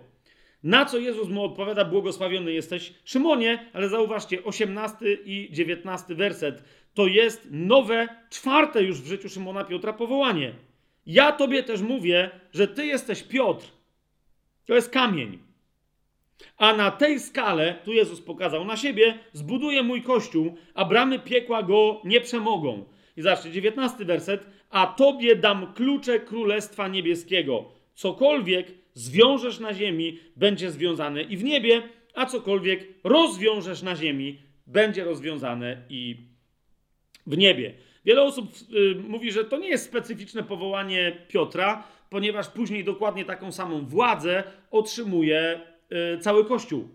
Na 0.64 0.86
co 0.86 0.98
Jezus 0.98 1.30
mu 1.30 1.44
odpowiada, 1.44 1.86
błogosławiony 1.86 2.54
jesteś 2.54 2.94
Szymonie, 3.06 3.70
ale 3.74 3.90
zauważcie, 3.90 4.44
18 4.44 5.14
i 5.14 5.50
19 5.52 6.16
werset 6.16 6.64
to 6.94 7.08
jest 7.08 7.48
nowe, 7.52 8.08
czwarte 8.30 8.84
już 8.84 9.02
w 9.02 9.08
życiu 9.08 9.30
Szymona 9.30 9.64
Piotra 9.64 9.94
powołanie. 9.94 10.54
Ja 11.06 11.32
tobie 11.32 11.64
też 11.64 11.82
mówię, 11.82 12.30
że 12.54 12.68
ty 12.68 12.86
jesteś 12.86 13.24
Piotr. 13.24 13.68
To 14.66 14.76
jest 14.76 14.90
kamień. 14.90 15.40
A 16.58 16.74
na 16.74 16.92
tej 16.92 17.20
skale, 17.20 17.76
tu 17.86 17.94
Jezus 17.94 18.22
pokazał 18.22 18.66
na 18.66 18.78
siebie, 18.78 19.20
zbuduję 19.34 19.84
mój 19.84 20.02
kościół, 20.02 20.56
a 20.74 20.86
bramy 20.86 21.20
piekła 21.20 21.64
go 21.64 22.02
nie 22.04 22.22
przemogą. 22.22 22.86
I 23.18 23.22
zobaczcie, 23.22 23.52
19 23.52 24.06
werset. 24.06 24.46
A 24.70 24.88
tobie 24.88 25.36
dam 25.36 25.74
klucze 25.74 26.20
królestwa 26.20 26.88
niebieskiego. 26.88 27.66
Cokolwiek 27.96 28.68
zwiążesz 28.94 29.60
na 29.60 29.74
ziemi, 29.74 30.20
będzie 30.36 30.72
związane 30.72 31.24
i 31.24 31.38
w 31.38 31.44
niebie, 31.44 31.82
a 32.14 32.26
cokolwiek 32.26 32.88
rozwiążesz 33.04 33.82
na 33.82 33.96
ziemi, 33.96 34.38
będzie 34.68 35.04
rozwiązane 35.04 35.78
i 35.90 36.18
w 37.28 37.38
niebie. 37.38 37.74
Wiele 38.06 38.22
osób 38.22 38.52
y, 38.74 38.96
mówi, 38.96 39.32
że 39.32 39.46
to 39.46 39.58
nie 39.58 39.70
jest 39.70 39.86
specyficzne 39.86 40.44
powołanie 40.44 41.26
Piotra, 41.28 41.84
ponieważ 42.10 42.48
później 42.48 42.84
dokładnie 42.84 43.26
taką 43.26 43.52
samą 43.52 43.86
władzę 43.86 44.44
otrzymuje 44.72 45.62
cały 46.22 46.46
Kościół. 46.46 46.88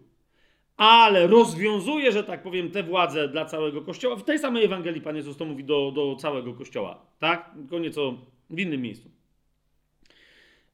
Ale 0.77 1.27
rozwiązuje, 1.27 2.13
że 2.13 2.25
tak 2.25 2.43
powiem, 2.43 2.71
tę 2.71 2.83
władzę 2.83 3.29
dla 3.29 3.45
całego 3.45 3.83
Kościoła. 3.83 4.17
W 4.17 4.25
tej 4.25 4.39
samej 4.39 4.65
Ewangelii 4.65 5.01
Pan 5.01 5.17
Jezus 5.17 5.37
to 5.37 5.45
mówi 5.45 5.65
do, 5.65 5.93
do 5.95 6.17
całego 6.17 6.55
Kościoła, 6.55 7.07
tak? 7.19 7.51
Tylko 7.55 7.79
nieco 7.79 8.15
w 8.51 8.59
innym 8.59 8.83
miejscu. 8.83 9.11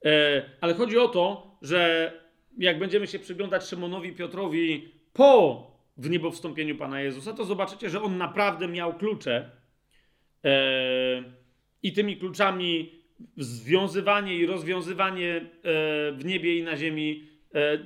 E, 0.04 0.42
ale 0.60 0.74
chodzi 0.74 0.98
o 0.98 1.08
to, 1.08 1.56
że 1.62 2.12
jak 2.58 2.78
będziemy 2.78 3.06
się 3.06 3.18
przyglądać 3.18 3.68
Szymonowi 3.68 4.12
Piotrowi 4.12 4.92
po 5.12 5.72
w 5.96 6.10
niebowstąpieniu 6.10 6.76
Pana 6.76 7.00
Jezusa, 7.00 7.32
to 7.32 7.44
zobaczycie, 7.44 7.90
że 7.90 8.02
on 8.02 8.18
naprawdę 8.18 8.68
miał 8.68 8.94
klucze 8.94 9.50
e, 10.44 11.22
i 11.82 11.92
tymi 11.92 12.16
kluczami 12.16 13.02
związywanie 13.36 14.36
i 14.36 14.46
rozwiązywanie 14.46 15.36
e, 15.36 15.42
w 16.12 16.24
niebie 16.24 16.58
i 16.58 16.62
na 16.62 16.76
ziemi 16.76 17.28
e, 17.28 17.31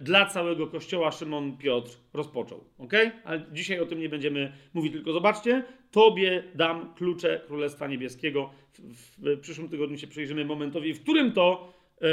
dla 0.01 0.27
całego 0.27 0.67
kościoła 0.67 1.11
Szymon 1.11 1.57
Piotr 1.57 1.91
rozpoczął. 2.15 2.65
Ok? 2.79 2.93
Ale 3.25 3.47
dzisiaj 3.53 3.81
o 3.81 3.87
tym 3.87 4.01
nie 4.01 4.09
będziemy 4.09 4.53
mówić, 4.75 4.93
tylko 4.93 5.13
zobaczcie, 5.13 5.65
Tobie 5.91 6.45
dam 6.55 6.95
klucze 6.95 7.41
Królestwa 7.47 7.87
Niebieskiego. 7.87 8.51
W, 8.73 8.81
w, 8.81 9.37
w 9.37 9.41
przyszłym 9.41 9.69
tygodniu 9.69 9.99
się 9.99 10.07
przyjrzymy 10.07 10.45
momentowi, 10.45 10.95
w 10.95 11.03
którym 11.03 11.33
to 11.33 11.73
e, 12.03 12.07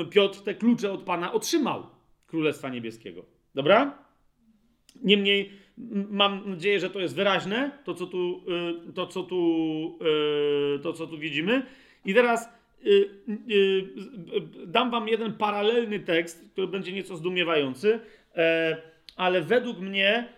e, 0.00 0.04
Piotr 0.10 0.40
te 0.40 0.54
klucze 0.54 0.92
od 0.92 1.02
Pana 1.02 1.32
otrzymał 1.32 1.86
Królestwa 2.26 2.68
Niebieskiego. 2.68 3.24
Dobra? 3.54 3.98
Niemniej 5.02 5.50
mam 6.10 6.50
nadzieję, 6.50 6.80
że 6.80 6.90
to 6.90 7.00
jest 7.00 7.14
wyraźne, 7.14 7.78
to 7.84 7.94
co 7.94 8.06
tu, 8.06 8.44
y, 8.88 8.92
to, 8.92 9.06
co 9.06 9.22
tu, 9.22 9.98
y, 10.76 10.78
to, 10.78 10.92
co 10.92 11.06
tu 11.06 11.18
widzimy. 11.18 11.62
I 12.04 12.14
teraz 12.14 12.48
dam 14.66 14.90
wam 14.90 15.08
jeden 15.08 15.32
paralelny 15.32 16.00
tekst, 16.00 16.50
który 16.52 16.66
będzie 16.66 16.92
nieco 16.92 17.16
zdumiewający, 17.16 18.00
e, 18.36 18.76
ale 19.16 19.42
według 19.42 19.78
mnie 19.78 20.28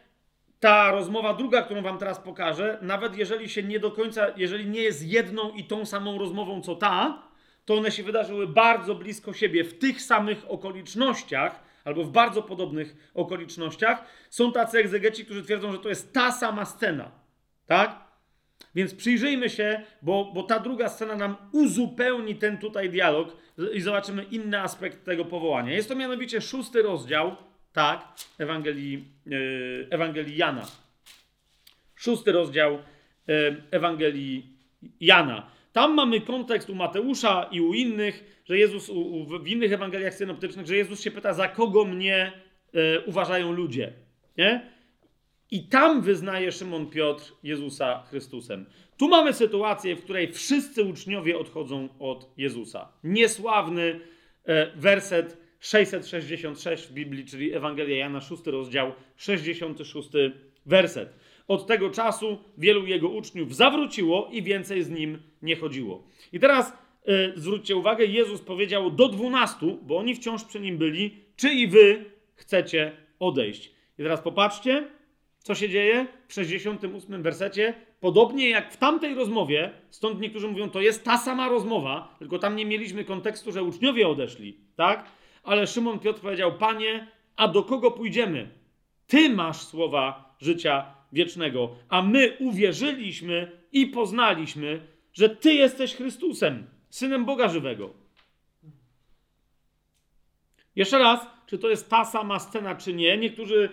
ta 0.61 0.91
rozmowa 0.91 1.34
druga, 1.34 1.62
którą 1.62 1.82
wam 1.82 1.99
teraz 1.99 2.18
pokażę, 2.18 2.78
nawet 2.82 3.16
jeżeli 3.16 3.49
się 3.49 3.62
nie 3.62 3.80
do 3.80 3.91
końca, 3.91 4.26
jeżeli 4.36 4.66
nie 4.66 4.80
jest 4.80 5.07
jedną 5.07 5.51
i 5.51 5.64
tą 5.64 5.86
samą 5.86 6.18
rozmową 6.18 6.62
co 6.62 6.74
ta, 6.74 7.22
to 7.64 7.74
one 7.74 7.91
się 7.91 8.03
wydarzyły 8.03 8.47
bardzo 8.47 8.95
blisko 8.95 9.32
siebie 9.32 9.64
w 9.64 9.78
tych 9.78 10.03
samych 10.03 10.51
okolicznościach, 10.51 11.62
albo 11.84 12.05
w 12.05 12.11
bardzo 12.11 12.43
podobnych 12.43 13.11
okolicznościach, 13.14 14.05
są 14.30 14.53
tacy 14.53 14.78
egzegeci, 14.78 15.24
którzy 15.24 15.43
twierdzą, 15.43 15.72
że 15.72 15.78
to 15.78 15.88
jest 15.88 16.12
ta 16.12 16.32
sama 16.32 16.64
scena. 16.64 17.11
Tak? 17.66 18.10
Więc 18.75 18.95
przyjrzyjmy 18.95 19.51
się, 19.51 19.83
bo, 20.03 20.33
bo 20.35 20.43
ta 20.43 20.59
druga 20.59 20.89
scena 20.89 21.16
nam 21.16 21.37
uzupełni 21.53 22.35
ten 22.35 22.59
tutaj 22.59 22.91
dialog 22.91 23.37
i 23.73 23.81
zobaczymy 23.81 24.23
inny 24.23 24.61
aspekt 24.61 25.05
tego 25.05 25.25
powołania. 25.25 25.73
Jest 25.73 25.89
to 25.89 25.97
mianowicie 25.97 26.41
szósty 26.41 26.83
rozdział, 26.83 27.37
tak, 27.73 28.09
Ewangelii, 28.39 29.05
yy, 29.27 29.87
Ewangelii 29.91 30.37
Jana. 30.37 30.66
Szósty 31.97 32.33
rozdział 32.33 32.79
yy, 33.27 33.62
Ewangelii 33.71 34.57
Jana. 35.01 35.51
Tam 35.73 35.95
mamy 35.95 36.21
kontekst 36.21 36.71
u 36.71 36.75
Mateusza 36.75 37.49
i 37.51 37.61
u 37.61 37.75
innych, 37.75 38.43
że 38.45 38.59
Jezus, 38.59 38.89
u, 38.89 39.01
u, 39.01 39.39
w 39.39 39.49
innych 39.49 39.73
Ewangeliach 39.73 40.14
synoptycznych, 40.14 40.66
że 40.66 40.77
Jezus 40.77 41.01
się 41.01 41.11
pyta, 41.11 41.33
za 41.35 41.49
kogo 41.49 41.85
mnie 41.85 42.33
e, 42.75 43.01
uważają 43.01 43.53
ludzie. 43.53 43.93
Nie? 44.39 44.71
I 45.51 45.69
tam 45.69 46.03
wyznaje 46.03 46.53
Szymon 46.53 46.87
Piotr 46.87 47.33
Jezusa 47.43 48.03
Chrystusem. 48.11 48.67
Tu 48.97 49.09
mamy 49.09 49.33
sytuację, 49.33 49.97
w 49.97 50.05
której 50.05 50.33
wszyscy 50.33 50.85
uczniowie 50.85 51.39
odchodzą 51.39 51.89
od 51.99 52.31
Jezusa. 52.37 52.93
Niesławny 53.05 54.01
e, 54.45 54.77
werset 54.77 55.37
666 55.61 56.87
w 56.87 56.93
Biblii, 56.93 57.25
czyli 57.25 57.55
Ewangelia 57.55 57.97
Jana, 57.97 58.21
6 58.21 58.47
rozdział, 58.47 58.93
66 59.17 60.09
werset. 60.67 61.17
Od 61.49 61.67
tego 61.67 61.91
czasu 61.91 62.39
wielu 62.59 62.87
jego 62.87 63.09
uczniów 63.09 63.57
zawróciło 63.57 64.29
i 64.33 64.43
więcej 64.43 64.83
z 64.83 64.91
nim 64.91 65.19
nie 65.43 65.57
chodziło. 65.57 66.09
I 66.33 66.41
teraz 66.41 66.73
yy, 67.07 67.33
zwróćcie 67.37 67.77
uwagę, 67.77 68.05
Jezus 68.05 68.41
powiedział 68.41 68.91
do 68.91 69.09
dwunastu, 69.09 69.79
bo 69.83 69.97
oni 69.99 70.15
wciąż 70.15 70.45
przy 70.45 70.61
nim 70.61 70.79
byli, 70.79 71.17
czy 71.37 71.53
i 71.53 71.69
wy 71.69 72.05
chcecie 72.35 72.93
odejść. 73.19 73.73
I 73.99 74.03
teraz 74.03 74.21
popatrzcie, 74.21 74.89
co 75.43 75.55
się 75.55 75.68
dzieje 75.68 76.07
w 76.28 76.32
68 76.32 77.22
wersecie. 77.22 77.74
Podobnie 78.01 78.49
jak 78.49 78.72
w 78.72 78.76
tamtej 78.76 79.14
rozmowie, 79.14 79.70
stąd 79.91 80.20
niektórzy 80.20 80.49
mówią, 80.49 80.70
to 80.70 80.80
jest 80.80 81.05
ta 81.05 81.18
sama 81.18 81.49
rozmowa, 81.49 82.16
tylko 82.18 82.38
tam 82.38 82.57
nie 82.57 82.66
mieliśmy 82.66 83.05
kontekstu, 83.05 83.53
że 83.53 83.62
uczniowie 83.62 84.09
odeszli, 84.09 84.57
tak? 84.76 85.05
Ale 85.43 85.66
Szymon 85.66 85.99
Piotr 85.99 86.20
powiedział, 86.20 86.59
panie, 86.59 87.07
a 87.36 87.49
do 87.49 87.62
kogo 87.62 87.91
pójdziemy? 87.91 88.51
Ty 89.07 89.30
masz 89.30 89.62
słowa 89.62 90.34
życia 90.41 90.95
wiecznego, 91.12 91.76
a 91.88 92.03
my 92.03 92.36
uwierzyliśmy 92.38 93.53
i 93.72 93.86
poznaliśmy, 93.86 94.80
że 95.12 95.28
Ty 95.28 95.55
jesteś 95.55 95.95
Chrystusem, 95.95 96.66
Synem 96.91 97.24
Boga 97.24 97.49
żywego. 97.49 97.91
Jeszcze 100.76 100.99
raz, 100.99 101.26
czy 101.47 101.59
to 101.59 101.70
jest 101.70 101.91
ta 101.91 102.05
sama 102.05 102.38
scena, 102.38 102.74
czy 102.74 102.93
nie? 102.95 103.18
Niektórzy, 103.18 103.68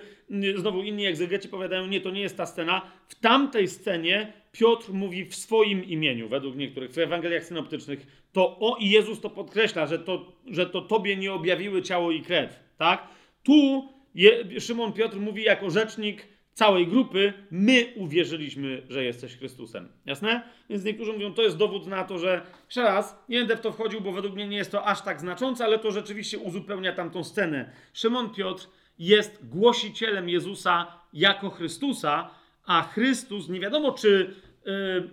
znowu 0.55 0.83
inni 0.83 1.05
egzegeci 1.05 1.49
powiadają, 1.49 1.87
nie, 1.87 2.01
to 2.01 2.11
nie 2.11 2.21
jest 2.21 2.37
ta 2.37 2.45
scena. 2.45 2.81
W 3.07 3.15
tamtej 3.15 3.67
scenie 3.67 4.33
Piotr 4.51 4.93
mówi 4.93 5.25
w 5.25 5.35
swoim 5.35 5.83
imieniu, 5.83 6.29
według 6.29 6.55
niektórych, 6.55 6.91
w 6.91 6.97
Ewangeliach 6.97 7.43
synoptycznych. 7.43 8.27
To 8.33 8.59
o 8.59 8.77
i 8.79 8.89
Jezus 8.89 9.21
to 9.21 9.29
podkreśla, 9.29 9.87
że 9.87 9.99
to, 9.99 10.31
że 10.47 10.65
to 10.65 10.81
Tobie 10.81 11.15
nie 11.15 11.33
objawiły 11.33 11.81
ciało 11.81 12.11
i 12.11 12.21
krew, 12.21 12.59
tak? 12.77 13.07
Tu 13.43 13.89
je, 14.15 14.61
Szymon 14.61 14.93
Piotr 14.93 15.17
mówi 15.17 15.43
jako 15.43 15.69
rzecznik 15.69 16.27
całej 16.53 16.87
grupy, 16.87 17.33
my 17.51 17.93
uwierzyliśmy, 17.95 18.81
że 18.89 19.03
jesteś 19.03 19.37
Chrystusem. 19.37 19.89
Jasne? 20.05 20.43
Więc 20.69 20.83
niektórzy 20.83 21.13
mówią, 21.13 21.33
to 21.33 21.41
jest 21.41 21.57
dowód 21.57 21.87
na 21.87 22.03
to, 22.03 22.19
że 22.19 22.41
jeszcze 22.65 22.81
raz, 22.81 23.23
nie 23.29 23.39
będę 23.39 23.57
w 23.57 23.61
to 23.61 23.71
wchodził, 23.71 24.01
bo 24.01 24.11
według 24.11 24.35
mnie 24.35 24.47
nie 24.47 24.57
jest 24.57 24.71
to 24.71 24.85
aż 24.85 25.01
tak 25.01 25.19
znaczące, 25.19 25.65
ale 25.65 25.79
to 25.79 25.91
rzeczywiście 25.91 26.39
uzupełnia 26.39 26.93
tamtą 26.93 27.23
scenę. 27.23 27.71
Szymon 27.93 28.29
Piotr 28.33 28.67
jest 28.99 29.49
głosicielem 29.49 30.29
Jezusa 30.29 30.87
jako 31.13 31.49
Chrystusa, 31.49 32.29
a 32.65 32.81
Chrystus, 32.83 33.49
nie 33.49 33.59
wiadomo 33.59 33.91
czy 33.91 34.35
yy, 34.65 35.09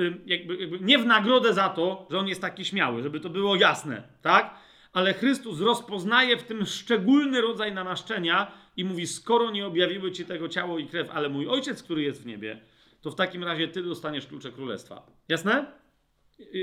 yy, 0.00 0.20
jakby, 0.26 0.56
jakby 0.56 0.80
nie 0.80 0.98
w 0.98 1.06
nagrodę 1.06 1.54
za 1.54 1.68
to, 1.68 2.06
że 2.10 2.18
on 2.18 2.28
jest 2.28 2.40
taki 2.40 2.64
śmiały, 2.64 3.02
żeby 3.02 3.20
to 3.20 3.30
było 3.30 3.56
jasne, 3.56 4.02
tak? 4.22 4.54
Ale 4.92 5.14
Chrystus 5.14 5.60
rozpoznaje 5.60 6.36
w 6.36 6.42
tym 6.42 6.66
szczególny 6.66 7.40
rodzaj 7.40 7.74
namaszczenia 7.74 8.52
i 8.76 8.84
mówi: 8.84 9.06
Skoro 9.06 9.50
nie 9.50 9.66
objawiły 9.66 10.12
ci 10.12 10.24
tego 10.24 10.48
ciało 10.48 10.78
i 10.78 10.86
krew, 10.86 11.10
ale 11.10 11.28
mój 11.28 11.48
ojciec, 11.48 11.82
który 11.82 12.02
jest 12.02 12.22
w 12.22 12.26
niebie, 12.26 12.60
to 13.02 13.10
w 13.10 13.14
takim 13.14 13.44
razie 13.44 13.68
ty 13.68 13.82
dostaniesz 13.82 14.26
klucze 14.26 14.52
królestwa. 14.52 15.06
Jasne? 15.28 15.66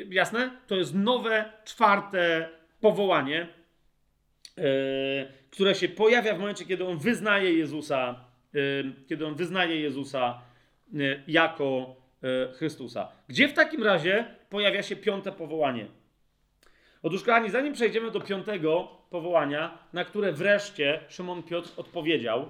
Jasne? 0.09 0.57
To 0.67 0.75
jest 0.75 0.95
nowe, 0.95 1.53
czwarte 1.65 2.49
powołanie, 2.81 3.47
yy, 4.57 4.63
które 5.51 5.75
się 5.75 5.89
pojawia 5.89 6.35
w 6.35 6.39
momencie, 6.39 6.65
kiedy 6.65 6.85
on 6.85 6.97
wyznaje 6.97 7.53
Jezusa, 7.53 8.25
yy, 8.53 8.93
kiedy 9.07 9.25
on 9.25 9.35
wyznaje 9.35 9.81
Jezusa 9.81 10.41
yy, 10.93 11.23
jako 11.27 11.95
Chrystusa. 12.57 13.11
Gdzie 13.27 13.47
w 13.47 13.53
takim 13.53 13.83
razie 13.83 14.25
pojawia 14.49 14.83
się 14.83 14.95
piąte 14.95 15.31
powołanie? 15.31 15.87
Otóż, 17.03 17.23
kochani, 17.23 17.49
zanim 17.49 17.73
przejdziemy 17.73 18.11
do 18.11 18.21
piątego 18.21 18.87
powołania, 19.09 19.77
na 19.93 20.05
które 20.05 20.31
wreszcie 20.31 20.99
Szymon 21.09 21.43
Piotr 21.43 21.69
odpowiedział, 21.77 22.49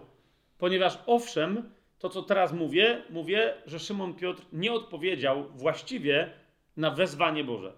ponieważ 0.57 0.99
owszem, 1.05 1.69
to 1.99 2.09
co 2.09 2.21
teraz 2.21 2.53
mówię, 2.53 3.01
mówię, 3.09 3.53
że 3.65 3.79
Szymon 3.79 4.13
Piotr 4.13 4.43
nie 4.53 4.73
odpowiedział 4.73 5.49
właściwie 5.55 6.29
na 6.77 6.91
wezwanie 6.91 7.43
Boże. 7.43 7.73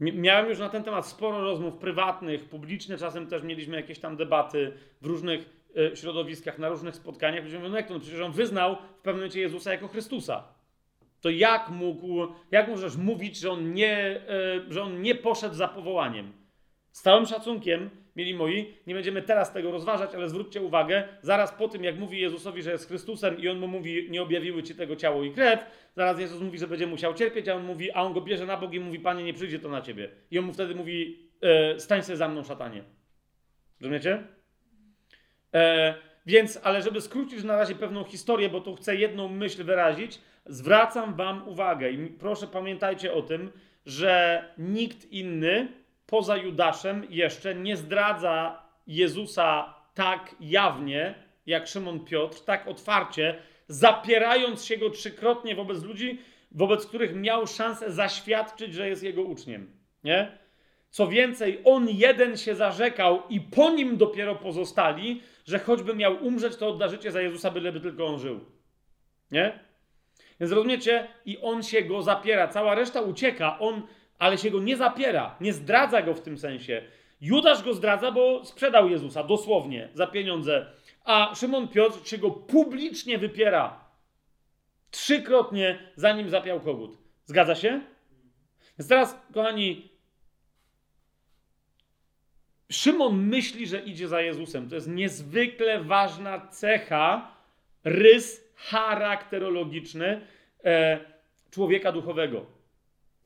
Miałem 0.00 0.48
już 0.48 0.58
na 0.58 0.68
ten 0.68 0.84
temat 0.84 1.06
sporo 1.06 1.40
rozmów 1.40 1.76
prywatnych, 1.76 2.48
publicznych, 2.48 3.00
czasem 3.00 3.26
też 3.26 3.42
mieliśmy 3.42 3.76
jakieś 3.76 3.98
tam 3.98 4.16
debaty 4.16 4.72
w 5.00 5.06
różnych 5.06 5.50
e, 5.76 5.96
środowiskach, 5.96 6.58
na 6.58 6.68
różnych 6.68 6.96
spotkaniach. 6.96 7.44
Ludzie 7.44 7.58
mówią, 7.58 7.70
no 7.70 7.76
jak 7.76 7.88
to? 7.88 7.94
No 7.94 8.00
przecież 8.00 8.20
on 8.20 8.32
wyznał 8.32 8.76
w 8.76 9.02
pewnym 9.02 9.14
momencie 9.14 9.40
Jezusa 9.40 9.72
jako 9.72 9.88
Chrystusa 9.88 10.54
to 11.24 11.30
jak 11.30 11.68
mógł, 11.68 12.26
jak 12.50 12.68
możesz 12.68 12.96
mówić, 12.96 13.36
że 13.36 13.50
on 13.50 13.74
nie, 13.74 13.96
e, 13.98 14.20
że 14.68 14.82
on 14.82 15.02
nie 15.02 15.14
poszedł 15.14 15.54
za 15.54 15.68
powołaniem? 15.68 16.32
Z 16.92 17.02
całym 17.02 17.26
szacunkiem, 17.26 17.90
mieli 18.16 18.34
moi, 18.34 18.74
nie 18.86 18.94
będziemy 18.94 19.22
teraz 19.22 19.52
tego 19.52 19.70
rozważać, 19.70 20.14
ale 20.14 20.28
zwróćcie 20.28 20.62
uwagę, 20.62 21.08
zaraz 21.22 21.52
po 21.52 21.68
tym, 21.68 21.84
jak 21.84 21.98
mówi 21.98 22.20
Jezusowi, 22.20 22.62
że 22.62 22.70
jest 22.70 22.88
Chrystusem 22.88 23.38
i 23.38 23.48
on 23.48 23.58
mu 23.58 23.68
mówi, 23.68 24.10
nie 24.10 24.22
objawiły 24.22 24.62
ci 24.62 24.74
tego 24.74 24.96
ciało 24.96 25.24
i 25.24 25.30
krew, 25.30 25.60
zaraz 25.96 26.20
Jezus 26.20 26.40
mówi, 26.40 26.58
że 26.58 26.68
będzie 26.68 26.86
musiał 26.86 27.14
cierpieć, 27.14 27.48
a 27.48 27.54
on 27.54 27.64
mówi, 27.64 27.92
a 27.92 28.02
on 28.02 28.12
go 28.12 28.20
bierze 28.20 28.46
na 28.46 28.56
bok 28.56 28.74
i 28.74 28.80
mówi, 28.80 29.00
panie, 29.00 29.24
nie 29.24 29.34
przyjdzie 29.34 29.58
to 29.58 29.68
na 29.68 29.82
ciebie. 29.82 30.08
I 30.30 30.38
on 30.38 30.44
mu 30.44 30.52
wtedy 30.52 30.74
mówi, 30.74 31.28
e, 31.40 31.80
stań 31.80 32.02
się 32.02 32.16
za 32.16 32.28
mną, 32.28 32.44
szatanie. 32.44 32.84
Rozumiecie? 33.80 34.22
E, 35.54 35.94
więc, 36.26 36.60
ale 36.62 36.82
żeby 36.82 37.00
skrócić 37.00 37.44
na 37.44 37.56
razie 37.56 37.74
pewną 37.74 38.04
historię, 38.04 38.48
bo 38.48 38.60
tu 38.60 38.74
chcę 38.74 38.96
jedną 38.96 39.28
myśl 39.28 39.64
wyrazić, 39.64 40.20
zwracam 40.46 41.14
Wam 41.14 41.48
uwagę 41.48 41.90
i 41.90 42.08
proszę 42.08 42.46
pamiętajcie 42.46 43.12
o 43.12 43.22
tym, 43.22 43.50
że 43.86 44.44
nikt 44.58 45.12
inny 45.12 45.68
poza 46.06 46.36
Judaszem 46.36 47.06
jeszcze 47.10 47.54
nie 47.54 47.76
zdradza 47.76 48.62
Jezusa 48.86 49.74
tak 49.94 50.34
jawnie, 50.40 51.14
jak 51.46 51.66
Szymon 51.66 52.04
Piotr, 52.04 52.40
tak 52.44 52.68
otwarcie, 52.68 53.42
zapierając 53.68 54.64
się 54.64 54.76
go 54.76 54.90
trzykrotnie 54.90 55.54
wobec 55.54 55.82
ludzi, 55.82 56.18
wobec 56.50 56.86
których 56.86 57.14
miał 57.14 57.46
szansę 57.46 57.92
zaświadczyć, 57.92 58.74
że 58.74 58.88
jest 58.88 59.02
jego 59.02 59.22
uczniem. 59.22 59.70
Nie? 60.04 60.38
Co 60.90 61.08
więcej, 61.08 61.60
on 61.64 61.88
jeden 61.88 62.36
się 62.36 62.54
zarzekał 62.54 63.22
i 63.28 63.40
po 63.40 63.70
nim 63.70 63.96
dopiero 63.96 64.34
pozostali, 64.34 65.22
że 65.46 65.58
choćby 65.58 65.94
miał 65.94 66.24
umrzeć, 66.24 66.56
to 66.56 66.68
odda 66.68 66.88
życie 66.88 67.12
za 67.12 67.22
Jezusa, 67.22 67.50
byleby 67.50 67.80
tylko 67.80 68.06
on 68.06 68.18
żył. 68.18 68.40
Nie? 69.30 69.58
Więc 70.40 70.52
rozumiecie? 70.52 71.08
I 71.26 71.38
on 71.38 71.62
się 71.62 71.82
go 71.82 72.02
zapiera. 72.02 72.48
Cała 72.48 72.74
reszta 72.74 73.00
ucieka, 73.00 73.58
on, 73.58 73.82
ale 74.24 74.38
się 74.38 74.50
go 74.50 74.60
nie 74.60 74.76
zapiera. 74.76 75.36
Nie 75.40 75.52
zdradza 75.52 76.02
go 76.02 76.14
w 76.14 76.20
tym 76.20 76.38
sensie. 76.38 76.82
Judasz 77.20 77.62
go 77.62 77.74
zdradza, 77.74 78.12
bo 78.12 78.44
sprzedał 78.44 78.88
Jezusa, 78.88 79.24
dosłownie, 79.24 79.88
za 79.94 80.06
pieniądze. 80.06 80.66
A 81.04 81.34
Szymon 81.34 81.68
Piotr 81.68 82.08
się 82.08 82.18
go 82.18 82.30
publicznie 82.30 83.18
wypiera. 83.18 83.84
Trzykrotnie, 84.90 85.78
zanim 85.96 86.30
zapiał 86.30 86.60
kogut. 86.60 86.98
Zgadza 87.24 87.54
się? 87.54 87.80
Więc 88.78 88.88
teraz, 88.88 89.20
kochani, 89.34 89.88
Szymon 92.70 93.26
myśli, 93.26 93.66
że 93.66 93.80
idzie 93.80 94.08
za 94.08 94.20
Jezusem. 94.20 94.68
To 94.68 94.74
jest 94.74 94.88
niezwykle 94.88 95.82
ważna 95.82 96.48
cecha, 96.48 97.36
rys 97.84 98.52
charakterologiczny 98.56 100.26
e, 100.64 101.00
człowieka 101.50 101.92
duchowego. 101.92 102.53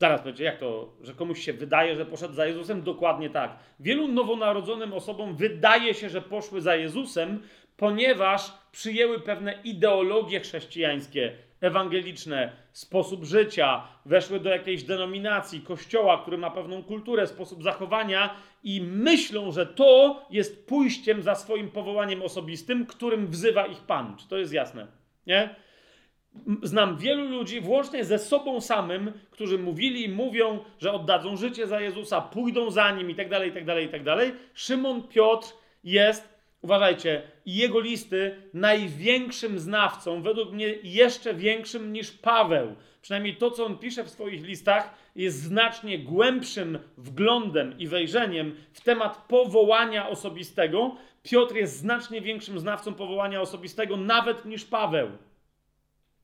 Zaraz 0.01 0.21
powiecie, 0.21 0.43
jak 0.43 0.57
to, 0.57 0.93
że 1.01 1.13
komuś 1.13 1.39
się 1.39 1.53
wydaje, 1.53 1.95
że 1.95 2.05
poszedł 2.05 2.33
za 2.33 2.45
Jezusem? 2.45 2.81
Dokładnie 2.81 3.29
tak. 3.29 3.57
Wielu 3.79 4.07
nowonarodzonym 4.07 4.93
osobom 4.93 5.35
wydaje 5.35 5.93
się, 5.93 6.09
że 6.09 6.21
poszły 6.21 6.61
za 6.61 6.75
Jezusem, 6.75 7.43
ponieważ 7.77 8.53
przyjęły 8.71 9.19
pewne 9.19 9.59
ideologie 9.63 10.39
chrześcijańskie, 10.39 11.33
ewangeliczne, 11.61 12.51
sposób 12.71 13.23
życia, 13.25 13.83
weszły 14.05 14.39
do 14.39 14.49
jakiejś 14.49 14.83
denominacji, 14.83 15.61
kościoła, 15.61 16.21
który 16.21 16.37
ma 16.37 16.51
pewną 16.51 16.83
kulturę, 16.83 17.27
sposób 17.27 17.63
zachowania 17.63 18.35
i 18.63 18.81
myślą, 18.81 19.51
że 19.51 19.65
to 19.65 20.21
jest 20.31 20.67
pójściem 20.67 21.21
za 21.21 21.35
swoim 21.35 21.71
powołaniem 21.71 22.21
osobistym, 22.21 22.85
którym 22.85 23.27
wzywa 23.27 23.65
ich 23.65 23.79
Pan. 23.79 24.17
Czy 24.17 24.27
to 24.27 24.37
jest 24.37 24.53
jasne? 24.53 24.87
Nie? 25.27 25.55
Znam 26.63 26.97
wielu 26.97 27.29
ludzi, 27.29 27.61
włącznie 27.61 28.05
ze 28.05 28.19
sobą 28.19 28.61
samym, 28.61 29.11
którzy 29.31 29.57
mówili 29.57 30.05
i 30.05 30.09
mówią, 30.09 30.59
że 30.79 30.93
oddadzą 30.93 31.37
życie 31.37 31.67
za 31.67 31.81
Jezusa, 31.81 32.21
pójdą 32.21 32.71
za 32.71 32.91
nim 32.91 33.09
i 33.09 33.15
tak 33.15 33.29
dalej, 33.29 33.49
i 33.49 33.53
tak 33.53 33.65
dalej, 33.65 33.85
i 33.85 33.89
tak 33.89 34.03
dalej. 34.03 34.31
Szymon 34.53 35.07
Piotr 35.07 35.47
jest 35.83 36.39
uważajcie, 36.61 37.21
jego 37.45 37.79
listy 37.79 38.41
największym 38.53 39.59
znawcą, 39.59 40.21
według 40.21 40.51
mnie 40.51 40.67
jeszcze 40.83 41.33
większym 41.33 41.93
niż 41.93 42.11
Paweł. 42.11 42.75
Przynajmniej 43.01 43.35
to, 43.35 43.51
co 43.51 43.65
on 43.65 43.77
pisze 43.77 44.03
w 44.03 44.09
swoich 44.09 44.43
listach, 44.43 44.93
jest 45.15 45.43
znacznie 45.43 45.99
głębszym 45.99 46.79
wglądem 46.97 47.79
i 47.79 47.87
wejrzeniem 47.87 48.55
w 48.73 48.81
temat 48.81 49.25
powołania 49.27 50.09
osobistego. 50.09 50.95
Piotr 51.23 51.55
jest 51.55 51.77
znacznie 51.77 52.21
większym 52.21 52.59
znawcą 52.59 52.93
powołania 52.93 53.41
osobistego 53.41 53.97
nawet 53.97 54.45
niż 54.45 54.65
Paweł. 54.65 55.09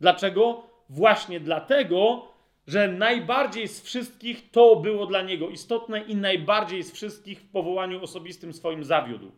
Dlaczego? 0.02 0.64
Właśnie 0.90 1.40
dlatego, 1.40 2.28
że 2.68 2.88
najbardziej 2.88 3.68
z 3.68 3.82
wszystkich 3.82 4.52
to 4.52 4.76
było 4.76 5.06
dla 5.06 5.22
niego 5.22 5.50
istotne 5.50 6.02
i 6.02 6.16
najbardziej 6.16 6.84
z 6.84 6.92
wszystkich 6.92 7.40
w 7.40 7.50
powołaniu 7.50 8.04
osobistym 8.04 8.54
swoim 8.54 8.84
zawiódł. 8.84 9.32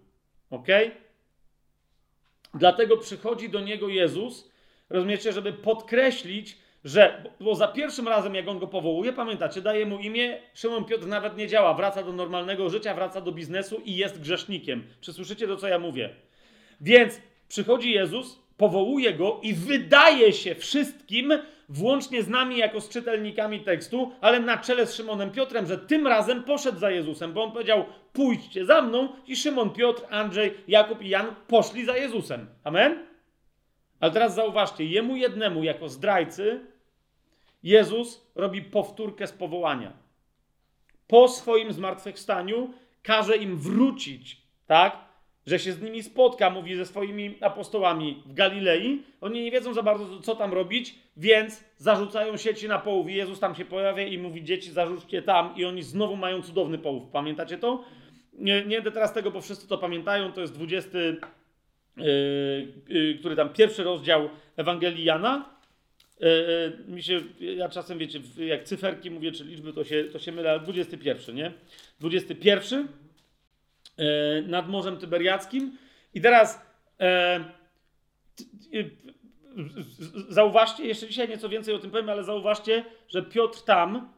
Ok? 0.49 0.67
Dlatego 2.53 2.97
przychodzi 2.97 3.49
do 3.49 3.59
niego 3.59 3.87
Jezus, 3.87 4.51
rozumiecie, 4.89 5.33
żeby 5.33 5.53
podkreślić, 5.53 6.57
że, 6.83 7.23
bo 7.39 7.55
za 7.55 7.67
pierwszym 7.67 8.07
razem, 8.07 8.35
jak 8.35 8.47
on 8.47 8.59
go 8.59 8.67
powołuje, 8.67 9.13
pamiętacie, 9.13 9.61
daje 9.61 9.85
mu 9.85 9.99
imię, 9.99 10.41
Szymon 10.53 10.85
Piotr 10.85 11.07
nawet 11.07 11.37
nie 11.37 11.47
działa, 11.47 11.73
wraca 11.73 12.03
do 12.03 12.13
normalnego 12.13 12.69
życia, 12.69 12.93
wraca 12.93 13.21
do 13.21 13.31
biznesu 13.31 13.81
i 13.85 13.95
jest 13.95 14.21
grzesznikiem. 14.21 14.83
Czy 15.01 15.13
słyszycie 15.13 15.47
to, 15.47 15.57
co 15.57 15.67
ja 15.67 15.79
mówię? 15.79 16.15
Więc 16.81 17.21
przychodzi 17.47 17.91
Jezus, 17.91 18.39
powołuje 18.57 19.13
go 19.13 19.39
i 19.43 19.53
wydaje 19.53 20.33
się 20.33 20.55
wszystkim, 20.55 21.33
włącznie 21.69 22.23
z 22.23 22.27
nami 22.27 22.57
jako 22.57 22.81
z 22.81 22.89
czytelnikami 22.89 23.59
tekstu, 23.59 24.11
ale 24.21 24.39
na 24.39 24.57
czele 24.57 24.85
z 24.87 24.95
Szymonem 24.95 25.31
Piotrem, 25.31 25.65
że 25.65 25.77
tym 25.77 26.07
razem 26.07 26.43
poszedł 26.43 26.79
za 26.79 26.91
Jezusem, 26.91 27.33
bo 27.33 27.43
on 27.43 27.51
powiedział: 27.51 27.85
Pójdźcie 28.13 28.65
za 28.65 28.81
mną, 28.81 29.09
i 29.27 29.35
Szymon 29.35 29.69
Piotr, 29.69 30.03
Andrzej, 30.09 30.53
Jakub 30.67 31.01
i 31.01 31.09
Jan 31.09 31.35
poszli 31.47 31.85
za 31.85 31.97
Jezusem. 31.97 32.47
Amen? 32.63 33.05
Ale 33.99 34.11
teraz 34.11 34.35
zauważcie, 34.35 34.85
jemu 34.85 35.15
jednemu 35.15 35.63
jako 35.63 35.89
zdrajcy 35.89 36.59
Jezus 37.63 38.27
robi 38.35 38.61
powtórkę 38.61 39.27
z 39.27 39.31
powołania. 39.31 39.93
Po 41.07 41.27
swoim 41.27 41.73
zmartwychwstaniu 41.73 42.73
każe 43.03 43.37
im 43.37 43.57
wrócić, 43.57 44.41
tak? 44.67 45.06
Że 45.47 45.59
się 45.59 45.73
z 45.73 45.81
nimi 45.81 46.03
spotka, 46.03 46.49
mówi 46.49 46.75
ze 46.75 46.85
swoimi 46.85 47.35
apostołami 47.41 48.23
w 48.25 48.33
Galilei. 48.33 49.01
Oni 49.21 49.43
nie 49.43 49.51
wiedzą 49.51 49.73
za 49.73 49.83
bardzo, 49.83 50.19
co 50.19 50.35
tam 50.35 50.53
robić, 50.53 50.95
więc 51.17 51.63
zarzucają 51.77 52.37
sieci 52.37 52.67
na 52.67 52.79
połów. 52.79 53.09
I 53.09 53.13
Jezus 53.13 53.39
tam 53.39 53.55
się 53.55 53.65
pojawia 53.65 54.03
i 54.03 54.17
mówi: 54.17 54.43
Dzieci, 54.43 54.71
zarzućcie 54.71 55.21
tam. 55.21 55.53
I 55.55 55.65
oni 55.65 55.83
znowu 55.83 56.15
mają 56.15 56.41
cudowny 56.41 56.77
połów. 56.77 57.09
Pamiętacie 57.11 57.57
to? 57.57 57.83
Nie, 58.33 58.65
nie 58.65 58.75
będę 58.75 58.91
teraz 58.91 59.13
tego, 59.13 59.31
bo 59.31 59.41
wszyscy 59.41 59.67
to 59.67 59.77
pamiętają. 59.77 60.31
To 60.31 60.41
jest 60.41 60.53
20, 60.53 60.97
yy, 60.97 61.17
yy, 62.89 63.15
który 63.19 63.35
tam 63.35 63.49
pierwszy 63.49 63.83
rozdział 63.83 64.29
Ewangelii 64.57 65.03
Jana. 65.03 65.57
Yy, 66.19 66.27
yy, 66.87 66.93
mi 66.95 67.03
się, 67.03 67.21
ja 67.39 67.69
czasem 67.69 67.97
wiecie, 67.97 68.19
jak 68.37 68.63
cyferki 68.63 69.11
mówię, 69.11 69.31
czy 69.31 69.43
liczby, 69.43 69.73
to 69.73 69.83
się, 69.83 70.03
to 70.03 70.19
się 70.19 70.31
mylę, 70.31 70.49
ale 70.51 70.59
21, 70.59 71.35
nie? 71.35 71.51
21 71.99 72.79
yy, 72.79 73.06
nad 74.47 74.69
Morzem 74.69 74.97
Tyberiackim. 74.97 75.77
I 76.13 76.21
teraz 76.21 76.61
e, 76.99 77.39
z- 79.77 80.33
zauważcie, 80.33 80.85
jeszcze 80.85 81.07
dzisiaj 81.07 81.29
nieco 81.29 81.49
więcej 81.49 81.75
o 81.75 81.79
tym 81.79 81.91
powiem, 81.91 82.09
ale 82.09 82.23
zauważcie, 82.23 82.85
że 83.07 83.21
Piotr 83.23 83.61
tam 83.61 84.13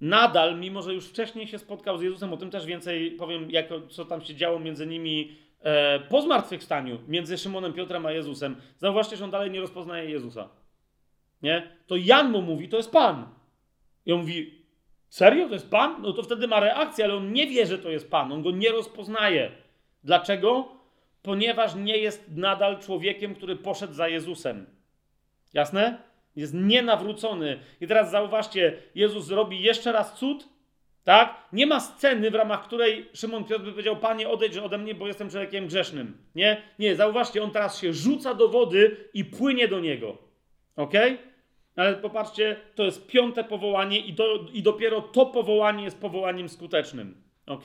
nadal, 0.00 0.58
mimo 0.58 0.82
że 0.82 0.94
już 0.94 1.06
wcześniej 1.08 1.46
się 1.46 1.58
spotkał 1.58 1.98
z 1.98 2.02
Jezusem, 2.02 2.32
o 2.32 2.36
tym 2.36 2.50
też 2.50 2.66
więcej 2.66 3.10
powiem, 3.10 3.50
jak, 3.50 3.68
co 3.90 4.04
tam 4.04 4.20
się 4.20 4.34
działo 4.34 4.58
między 4.58 4.86
nimi 4.86 5.36
e, 5.60 6.00
po 6.00 6.22
zmartwychwstaniu, 6.22 6.98
między 7.08 7.38
Szymonem 7.38 7.72
Piotrem 7.72 8.06
a 8.06 8.12
Jezusem. 8.12 8.56
Zauważcie, 8.78 9.16
że 9.16 9.24
on 9.24 9.30
dalej 9.30 9.50
nie 9.50 9.60
rozpoznaje 9.60 10.10
Jezusa. 10.10 10.48
Nie? 11.42 11.76
To 11.86 11.96
Jan 11.96 12.30
mu 12.30 12.42
mówi, 12.42 12.68
to 12.68 12.76
jest 12.76 12.92
Pan. 12.92 13.26
I 14.06 14.12
on 14.12 14.20
mówi, 14.20 14.65
serio, 15.08 15.48
to 15.48 15.54
jest 15.54 15.70
Pan? 15.70 16.02
No 16.02 16.12
to 16.12 16.22
wtedy 16.22 16.48
ma 16.48 16.60
reakcję, 16.60 17.04
ale 17.04 17.14
on 17.14 17.32
nie 17.32 17.46
wie, 17.46 17.66
że 17.66 17.78
to 17.78 17.90
jest 17.90 18.10
Pan. 18.10 18.32
On 18.32 18.42
go 18.42 18.50
nie 18.50 18.72
rozpoznaje. 18.72 19.50
Dlaczego? 20.04 20.68
Ponieważ 21.22 21.74
nie 21.74 21.98
jest 21.98 22.24
nadal 22.36 22.80
człowiekiem, 22.80 23.34
który 23.34 23.56
poszedł 23.56 23.94
za 23.94 24.08
Jezusem. 24.08 24.66
Jasne? 25.54 25.98
Jest 26.36 26.54
nienawrócony. 26.54 27.60
I 27.80 27.86
teraz 27.86 28.10
zauważcie, 28.10 28.78
Jezus 28.94 29.30
robi 29.30 29.62
jeszcze 29.62 29.92
raz 29.92 30.18
cud, 30.18 30.48
tak? 31.04 31.48
Nie 31.52 31.66
ma 31.66 31.80
sceny, 31.80 32.30
w 32.30 32.34
ramach 32.34 32.64
której 32.64 33.08
Szymon 33.12 33.44
Piotr 33.44 33.64
by 33.64 33.70
powiedział, 33.70 33.96
Panie, 33.96 34.28
odejdź 34.28 34.56
ode 34.56 34.78
mnie, 34.78 34.94
bo 34.94 35.06
jestem 35.06 35.30
człowiekiem 35.30 35.66
grzesznym. 35.66 36.16
Nie? 36.34 36.62
Nie, 36.78 36.96
zauważcie, 36.96 37.42
on 37.42 37.50
teraz 37.50 37.80
się 37.80 37.92
rzuca 37.92 38.34
do 38.34 38.48
wody 38.48 38.96
i 39.14 39.24
płynie 39.24 39.68
do 39.68 39.80
niego. 39.80 40.18
Ok? 40.76 40.92
Ale 41.76 41.94
popatrzcie, 41.94 42.56
to 42.74 42.84
jest 42.84 43.06
piąte 43.06 43.44
powołanie 43.44 43.98
i, 43.98 44.12
do, 44.12 44.38
i 44.52 44.62
dopiero 44.62 45.02
to 45.02 45.26
powołanie 45.26 45.84
jest 45.84 46.00
powołaniem 46.00 46.48
skutecznym. 46.48 47.22
Ok? 47.46 47.62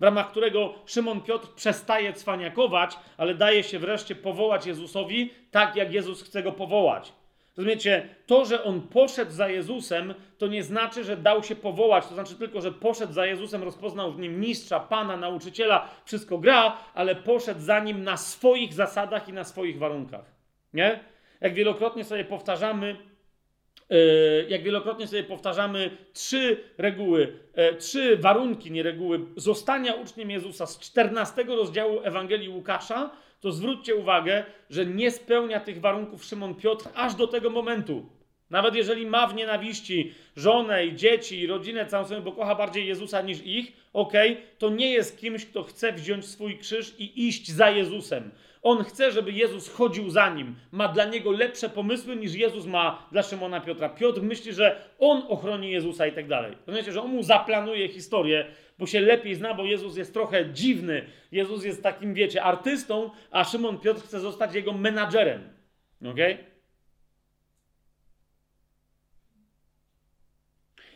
W 0.00 0.02
ramach 0.02 0.30
którego 0.30 0.74
Szymon 0.86 1.20
Piotr 1.20 1.48
przestaje 1.54 2.12
cwaniakować, 2.12 2.98
ale 3.16 3.34
daje 3.34 3.62
się 3.62 3.78
wreszcie 3.78 4.14
powołać 4.14 4.66
Jezusowi 4.66 5.30
tak, 5.50 5.76
jak 5.76 5.92
Jezus 5.92 6.22
chce 6.22 6.42
go 6.42 6.52
powołać. 6.52 7.12
Rozumiecie, 7.56 8.08
to, 8.26 8.44
że 8.44 8.64
on 8.64 8.80
poszedł 8.80 9.32
za 9.32 9.48
Jezusem, 9.48 10.14
to 10.38 10.46
nie 10.46 10.62
znaczy, 10.62 11.04
że 11.04 11.16
dał 11.16 11.42
się 11.42 11.56
powołać, 11.56 12.06
to 12.06 12.14
znaczy 12.14 12.34
tylko, 12.34 12.60
że 12.60 12.72
poszedł 12.72 13.12
za 13.12 13.26
Jezusem, 13.26 13.62
rozpoznał 13.62 14.12
w 14.12 14.18
nim 14.18 14.40
mistrza, 14.40 14.80
pana, 14.80 15.16
nauczyciela, 15.16 15.88
wszystko 16.04 16.38
gra, 16.38 16.76
ale 16.94 17.14
poszedł 17.14 17.60
za 17.60 17.80
nim 17.80 18.04
na 18.04 18.16
swoich 18.16 18.74
zasadach 18.74 19.28
i 19.28 19.32
na 19.32 19.44
swoich 19.44 19.78
warunkach. 19.78 20.24
Nie? 20.72 21.00
Jak 21.40 21.54
wielokrotnie 21.54 22.04
sobie 22.04 22.24
powtarzamy, 22.24 22.96
jak 24.48 24.62
wielokrotnie 24.62 25.06
sobie 25.06 25.24
powtarzamy 25.24 25.90
trzy 26.12 26.56
reguły, 26.78 27.32
e, 27.54 27.74
trzy 27.74 28.16
warunki, 28.16 28.70
nie 28.70 28.82
reguły, 28.82 29.20
zostania 29.36 29.94
uczniem 29.94 30.30
Jezusa 30.30 30.66
z 30.66 30.78
14 30.78 31.44
rozdziału 31.44 32.00
Ewangelii 32.02 32.48
Łukasza, 32.48 33.10
to 33.40 33.52
zwróćcie 33.52 33.94
uwagę, 33.94 34.44
że 34.70 34.86
nie 34.86 35.10
spełnia 35.10 35.60
tych 35.60 35.80
warunków 35.80 36.24
Szymon 36.24 36.54
Piotr 36.54 36.88
aż 36.94 37.14
do 37.14 37.26
tego 37.26 37.50
momentu. 37.50 38.06
Nawet 38.50 38.74
jeżeli 38.74 39.06
ma 39.06 39.26
w 39.26 39.34
nienawiści 39.34 40.14
żonę 40.36 40.86
i 40.86 40.96
dzieci 40.96 41.40
i 41.40 41.46
rodzinę 41.46 41.86
całą 41.86 42.04
sobie, 42.04 42.20
bo 42.20 42.32
kocha 42.32 42.54
bardziej 42.54 42.86
Jezusa 42.86 43.22
niż 43.22 43.42
ich, 43.44 43.72
okej, 43.92 44.36
to 44.58 44.70
nie 44.70 44.92
jest 44.92 45.20
kimś, 45.20 45.46
kto 45.46 45.62
chce 45.62 45.92
wziąć 45.92 46.26
swój 46.26 46.58
krzyż 46.58 46.94
i 46.98 47.28
iść 47.28 47.50
za 47.50 47.70
Jezusem. 47.70 48.30
On 48.64 48.84
chce, 48.84 49.12
żeby 49.12 49.32
Jezus 49.32 49.68
chodził 49.68 50.10
za 50.10 50.34
nim. 50.34 50.56
Ma 50.72 50.88
dla 50.88 51.04
niego 51.04 51.30
lepsze 51.30 51.68
pomysły 51.68 52.16
niż 52.16 52.34
Jezus 52.34 52.66
ma 52.66 53.08
dla 53.12 53.22
Szymona 53.22 53.60
Piotra. 53.60 53.88
Piotr 53.88 54.22
myśli, 54.22 54.52
że 54.52 54.80
on 54.98 55.22
ochroni 55.28 55.70
Jezusa 55.70 56.06
i 56.06 56.12
tak 56.12 56.28
dalej. 56.28 56.56
Rozumiecie, 56.66 56.92
że 56.92 57.02
on 57.02 57.10
mu 57.10 57.22
zaplanuje 57.22 57.88
historię, 57.88 58.46
bo 58.78 58.86
się 58.86 59.00
lepiej 59.00 59.34
zna, 59.34 59.54
bo 59.54 59.64
Jezus 59.64 59.96
jest 59.96 60.12
trochę 60.12 60.50
dziwny. 60.52 61.06
Jezus 61.32 61.64
jest 61.64 61.82
takim, 61.82 62.14
wiecie, 62.14 62.42
artystą, 62.42 63.10
a 63.30 63.44
Szymon 63.44 63.78
Piotr 63.78 64.00
chce 64.02 64.20
zostać 64.20 64.54
jego 64.54 64.72
menadżerem. 64.72 65.48
Okej? 66.10 66.38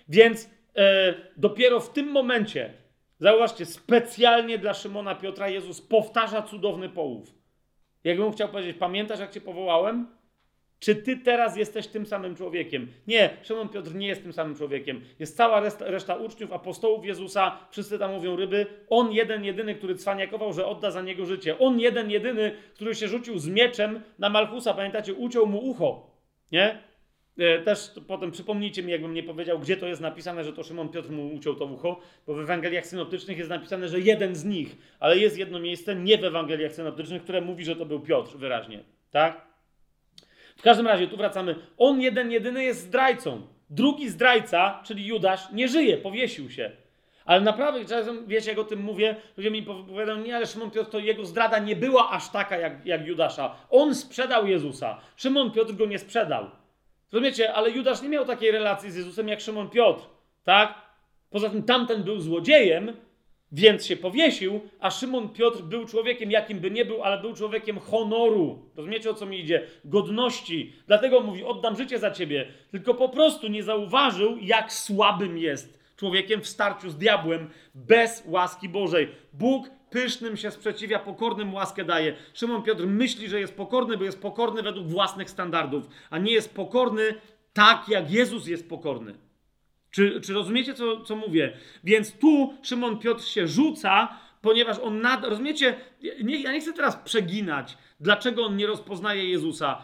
Więc 0.09 0.51
e, 0.77 1.15
dopiero 1.37 1.81
w 1.81 1.93
tym 1.93 2.07
momencie, 2.07 2.73
zauważcie, 3.19 3.67
specjalnie 3.67 4.59
dla 4.59 4.75
Szymona 4.75 5.15
Piotra 5.15 5.49
Jezus 5.49 5.81
powtarza 5.81 6.43
cudowny 6.43 6.89
połów. 6.89 7.38
Jakbym 8.05 8.33
chciał 8.33 8.49
powiedzieć, 8.49 8.77
pamiętasz 8.77 9.21
jak 9.21 9.31
cię 9.31 9.41
powołałem? 9.41 10.19
Czy 10.81 10.97
ty 10.97 11.17
teraz 11.17 11.57
jesteś 11.57 11.87
tym 11.87 12.07
samym 12.07 12.37
człowiekiem? 12.37 12.93
Nie, 13.07 13.37
Szymon 13.43 13.69
Piotr 13.69 13.95
nie 13.95 14.07
jest 14.07 14.23
tym 14.23 14.33
samym 14.33 14.57
człowiekiem. 14.57 15.05
Jest 15.19 15.37
cała 15.37 15.61
reszta, 15.61 15.85
reszta 15.85 16.15
uczniów, 16.15 16.53
apostołów 16.53 17.05
Jezusa, 17.05 17.59
wszyscy 17.71 17.99
tam 17.99 18.13
mówią 18.13 18.37
ryby. 18.37 18.67
On 18.91 19.13
jeden, 19.13 19.45
jedyny, 19.45 19.75
który 19.75 19.95
cwaniakował, 19.95 20.53
że 20.53 20.67
odda 20.67 20.91
za 20.91 21.03
niego 21.03 21.27
życie. 21.27 21.59
On 21.59 21.81
jeden, 21.81 22.11
jedyny, 22.11 22.53
który 22.75 22.95
się 22.95 23.09
rzucił 23.09 23.39
z 23.39 23.49
mieczem 23.49 24.03
na 24.19 24.29
Malchusa, 24.31 24.75
pamiętacie, 24.75 25.15
uciął 25.15 25.47
mu 25.47 25.59
ucho. 25.59 26.11
Nie? 26.53 26.88
E, 27.39 27.63
Też 27.63 27.91
potem 28.07 28.31
przypomnijcie 28.31 28.83
mi, 28.83 28.93
jakbym 28.93 29.15
nie 29.15 29.23
powiedział, 29.23 29.59
gdzie 29.59 29.77
to 29.77 29.87
jest 29.87 30.01
napisane, 30.01 30.45
że 30.45 30.53
to 30.53 30.63
Szymon 30.63 30.89
Piotr 30.89 31.11
mu 31.11 31.35
uciął 31.35 31.55
to 31.55 31.65
ucho, 31.65 32.01
bo 32.27 32.35
w 32.35 32.41
Ewangeliach 32.41 32.87
synoptycznych 32.87 33.39
jest 33.39 33.51
napisane, 33.51 33.89
że 33.89 34.01
jeden 34.01 34.35
z 34.35 34.45
nich, 34.45 34.77
ale 35.01 35.19
jest 35.19 35.39
jedno 35.39 35.61
miejsce, 35.61 35.95
nie 35.95 36.19
w 36.19 36.25
Ewangeliach 36.25 36.73
synoptycznych, 36.73 37.23
które 37.23 37.41
mówi, 37.41 37.65
że 37.65 37.77
to 37.77 37.87
był 37.87 38.01
Piotr 38.01 38.37
wyraźnie. 38.37 38.81
Tak? 39.11 39.49
W 40.57 40.63
każdym 40.63 40.87
razie, 40.87 41.09
tu 41.09 41.17
wracamy. 41.17 41.55
On 41.77 42.01
jeden, 42.01 42.31
jedyny 42.31 42.65
jest 42.65 42.81
zdrajcą. 42.81 43.43
Drugi 43.71 44.09
zdrajca, 44.09 44.83
czyli 44.85 45.07
Judasz, 45.07 45.53
nie 45.53 45.69
żyje, 45.69 45.97
powiesił 45.97 46.51
się. 46.51 46.71
Ale 47.25 47.41
naprawdę, 47.41 47.85
czasem, 47.85 48.27
wiecie, 48.27 48.51
jak 48.51 48.59
o 48.59 48.65
tym 48.65 48.81
mówię, 48.81 49.17
ludzie 49.37 49.51
mi 49.51 49.63
powiadają, 49.63 50.19
nie, 50.19 50.37
ale 50.37 50.47
Szymon 50.47 50.71
Piotr, 50.71 50.91
to 50.91 50.99
jego 50.99 51.25
zdrada 51.25 51.59
nie 51.59 51.77
była 51.77 52.11
aż 52.11 52.31
taka 52.31 52.59
jak, 52.59 52.87
jak 52.87 53.07
Judasza. 53.07 53.57
On 53.71 53.95
sprzedał 53.95 54.47
Jezusa. 54.47 55.01
Szymon 55.17 55.51
Piotr 55.51 55.75
go 55.75 55.87
nie 55.87 55.99
sprzedał. 55.99 56.51
Rozumiecie, 57.13 57.55
ale 57.55 57.71
Judasz 57.71 58.03
nie 58.03 58.09
miał 58.09 58.25
takiej 58.25 58.51
relacji 58.51 58.91
z 58.91 58.97
Jezusem 58.97 59.29
jak 59.29 59.41
Szymon 59.41 59.71
Piotr, 59.71 60.03
tak? 60.45 60.75
Poza 61.31 61.51
tym 61.51 61.63
tamten 61.63 62.03
był 62.03 62.21
złodziejem, 62.21 62.97
więc 63.53 63.87
się 63.87 63.97
powiesił, 63.97 64.61
a 64.81 64.91
Szymon 64.91 65.29
Piotr 65.29 65.63
był 65.63 65.85
człowiekiem, 65.85 66.31
jakim 66.31 66.61
by 66.61 66.71
nie 66.71 66.85
był, 66.85 67.03
ale 67.03 67.21
był 67.21 67.35
człowiekiem 67.35 67.79
honoru. 67.79 68.71
Rozumiecie, 68.77 69.11
o 69.11 69.15
co 69.15 69.27
mi 69.27 69.41
idzie? 69.41 69.67
Godności. 69.85 70.73
Dlatego 70.87 71.21
mówi, 71.21 71.45
oddam 71.45 71.77
życie 71.77 71.99
za 71.99 72.11
ciebie. 72.11 72.49
Tylko 72.71 72.95
po 72.95 73.09
prostu 73.09 73.49
nie 73.49 73.63
zauważył, 73.63 74.39
jak 74.41 74.73
słabym 74.73 75.39
jest 75.39 75.79
człowiekiem 75.97 76.41
w 76.41 76.49
starciu 76.49 76.91
z 76.91 76.97
diabłem 76.97 77.51
bez 77.75 78.23
łaski 78.27 78.69
Bożej. 78.69 79.09
Bóg 79.33 79.71
pysznym 79.91 80.37
się 80.37 80.51
sprzeciwia, 80.51 80.99
pokornym 80.99 81.55
łaskę 81.55 81.85
daje. 81.85 82.17
Szymon 82.35 82.63
Piotr 82.63 82.87
myśli, 82.87 83.29
że 83.29 83.41
jest 83.41 83.57
pokorny, 83.57 83.97
bo 83.97 84.05
jest 84.05 84.23
pokorny 84.23 84.63
według 84.63 84.87
własnych 84.87 85.31
standardów, 85.31 85.89
a 86.11 86.19
nie 86.19 86.33
jest 86.33 86.55
pokorny 86.55 87.15
tak, 87.53 87.89
jak 87.89 88.11
Jezus 88.11 88.47
jest 88.47 88.69
pokorny. 88.69 89.15
Czy, 89.91 90.21
czy 90.21 90.33
rozumiecie, 90.33 90.75
co, 90.75 91.01
co 91.01 91.17
mówię? 91.17 91.53
Więc 91.85 92.13
tu 92.13 92.55
Szymon 92.63 92.99
Piotr 92.99 93.25
się 93.25 93.49
rzuca, 93.49 94.09
ponieważ 94.43 94.79
on 94.79 95.01
nad... 95.01 95.25
Rozumiecie? 95.25 95.77
Nie, 96.25 96.43
ja 96.43 96.53
nie 96.53 96.61
chcę 96.61 96.73
teraz 96.73 96.97
przeginać, 96.97 97.79
dlaczego 98.01 98.45
on 98.45 98.57
nie 98.57 98.67
rozpoznaje 98.67 99.31
Jezusa. 99.31 99.83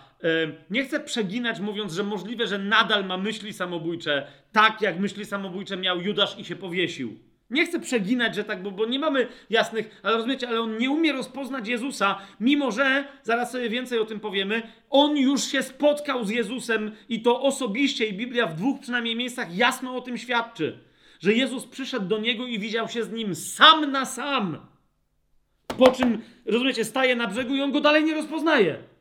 Nie 0.70 0.84
chcę 0.84 1.00
przeginać, 1.00 1.60
mówiąc, 1.60 1.92
że 1.92 2.02
możliwe, 2.02 2.46
że 2.46 2.58
nadal 2.58 3.06
ma 3.06 3.16
myśli 3.16 3.52
samobójcze, 3.52 4.26
tak 4.52 4.82
jak 4.82 4.98
myśli 4.98 5.24
samobójcze 5.24 5.76
miał 5.76 6.00
Judasz 6.00 6.38
i 6.38 6.44
się 6.44 6.56
powiesił. 6.56 7.18
Nie 7.50 7.66
chcę 7.66 7.80
przeginać, 7.80 8.34
że 8.34 8.44
tak, 8.44 8.62
bo, 8.62 8.70
bo 8.70 8.86
nie 8.86 8.98
mamy 8.98 9.28
jasnych, 9.50 10.00
ale 10.02 10.16
rozumiecie, 10.16 10.48
ale 10.48 10.60
on 10.60 10.78
nie 10.78 10.90
umie 10.90 11.12
rozpoznać 11.12 11.68
Jezusa, 11.68 12.18
mimo 12.40 12.70
że, 12.70 13.04
zaraz 13.22 13.52
sobie 13.52 13.68
więcej 13.68 13.98
o 13.98 14.04
tym 14.04 14.20
powiemy, 14.20 14.62
on 14.90 15.16
już 15.16 15.44
się 15.44 15.62
spotkał 15.62 16.24
z 16.24 16.30
Jezusem 16.30 16.92
i 17.08 17.22
to 17.22 17.42
osobiście, 17.42 18.06
i 18.06 18.12
Biblia 18.12 18.46
w 18.46 18.54
dwóch 18.54 18.80
przynajmniej 18.80 19.16
miejscach 19.16 19.56
jasno 19.56 19.96
o 19.96 20.00
tym 20.00 20.18
świadczy, 20.18 20.78
że 21.20 21.32
Jezus 21.32 21.66
przyszedł 21.66 22.06
do 22.06 22.18
niego 22.18 22.46
i 22.46 22.58
widział 22.58 22.88
się 22.88 23.04
z 23.04 23.12
nim 23.12 23.34
sam 23.34 23.90
na 23.90 24.04
sam. 24.04 24.58
Po 25.78 25.92
czym, 25.92 26.22
rozumiecie, 26.46 26.84
staje 26.84 27.16
na 27.16 27.26
brzegu 27.26 27.54
i 27.54 27.60
on 27.60 27.72
go 27.72 27.80
dalej 27.80 28.04
nie 28.04 28.14
rozpoznaje. 28.14 28.93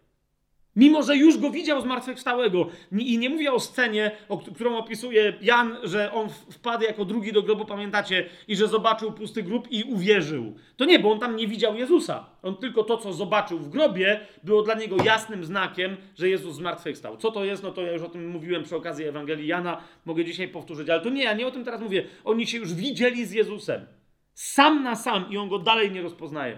Mimo, 0.76 1.04
że 1.04 1.18
już 1.18 1.38
go 1.38 1.50
widział 1.50 1.82
zmartwychwstałego. 1.82 2.68
I 2.92 3.18
nie 3.18 3.30
mówię 3.30 3.54
o 3.54 3.60
scenie, 3.60 4.12
o 4.30 4.38
którą 4.38 4.78
opisuje 4.78 5.34
Jan, 5.42 5.78
że 5.84 6.12
on 6.14 6.30
wpadł 6.30 6.84
jako 6.84 7.06
drugi 7.06 7.34
do 7.34 7.44
grobu, 7.44 7.66
pamiętacie, 7.66 8.30
i 8.48 8.56
że 8.56 8.68
zobaczył 8.68 9.12
pusty 9.12 9.44
grób 9.44 9.72
i 9.72 9.84
uwierzył. 9.84 10.56
To 10.78 10.86
nie, 10.86 11.00
bo 11.00 11.12
on 11.12 11.20
tam 11.20 11.36
nie 11.36 11.48
widział 11.48 11.76
Jezusa. 11.76 12.26
On 12.42 12.58
tylko 12.58 12.84
to, 12.84 12.98
co 12.98 13.14
zobaczył 13.14 13.60
w 13.60 13.70
grobie, 13.70 14.20
było 14.44 14.62
dla 14.62 14.74
niego 14.74 15.04
jasnym 15.04 15.46
znakiem, 15.46 15.98
że 16.16 16.30
Jezus 16.30 16.56
zmartwychwstał. 16.56 17.18
Co 17.18 17.32
to 17.32 17.46
jest? 17.46 17.64
No 17.64 17.72
to 17.72 17.82
ja 17.82 17.92
już 17.92 18.02
o 18.02 18.10
tym 18.10 18.30
mówiłem 18.30 18.64
przy 18.64 18.76
okazji 18.76 19.06
Ewangelii 19.06 19.48
Jana. 19.48 19.82
Mogę 20.06 20.26
dzisiaj 20.26 20.48
powtórzyć, 20.48 20.90
ale 20.90 21.02
to 21.02 21.10
nie, 21.10 21.24
ja 21.24 21.34
nie 21.34 21.48
o 21.48 21.52
tym 21.52 21.66
teraz 21.66 21.82
mówię. 21.82 22.06
Oni 22.24 22.48
się 22.48 22.58
już 22.58 22.74
widzieli 22.74 23.26
z 23.26 23.32
Jezusem. 23.32 23.86
Sam 24.34 24.84
na 24.84 24.96
sam 24.96 25.30
i 25.30 25.38
on 25.38 25.50
go 25.50 25.60
dalej 25.60 25.92
nie 25.92 26.02
rozpoznaje. 26.02 26.58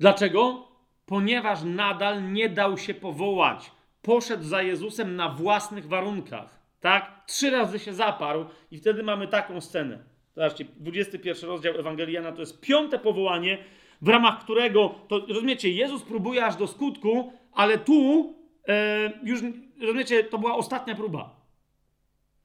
Dlaczego? 0.00 0.68
Ponieważ 1.06 1.62
nadal 1.62 2.32
nie 2.32 2.48
dał 2.48 2.78
się 2.78 2.94
powołać. 2.94 3.72
Poszedł 4.02 4.44
za 4.44 4.62
Jezusem 4.62 5.16
na 5.16 5.28
własnych 5.28 5.88
warunkach. 5.88 6.60
Tak? 6.80 7.24
Trzy 7.26 7.50
razy 7.50 7.78
się 7.78 7.94
zaparł 7.94 8.44
i 8.70 8.78
wtedy 8.78 9.02
mamy 9.02 9.28
taką 9.28 9.60
scenę. 9.60 9.98
Zobaczcie, 10.36 10.64
21 10.76 11.50
rozdział 11.50 11.74
Ewangeliana 11.74 12.32
to 12.32 12.40
jest 12.40 12.60
piąte 12.60 12.98
powołanie, 12.98 13.58
w 14.02 14.08
ramach 14.08 14.40
którego, 14.40 14.94
to 15.08 15.26
rozumiecie, 15.28 15.70
Jezus 15.70 16.02
próbuje 16.02 16.44
aż 16.44 16.56
do 16.56 16.66
skutku, 16.66 17.32
ale 17.52 17.78
tu 17.78 18.34
e, 18.68 19.12
już, 19.22 19.40
rozumiecie, 19.80 20.24
to 20.24 20.38
była 20.38 20.54
ostatnia 20.54 20.94
próba. 20.94 21.36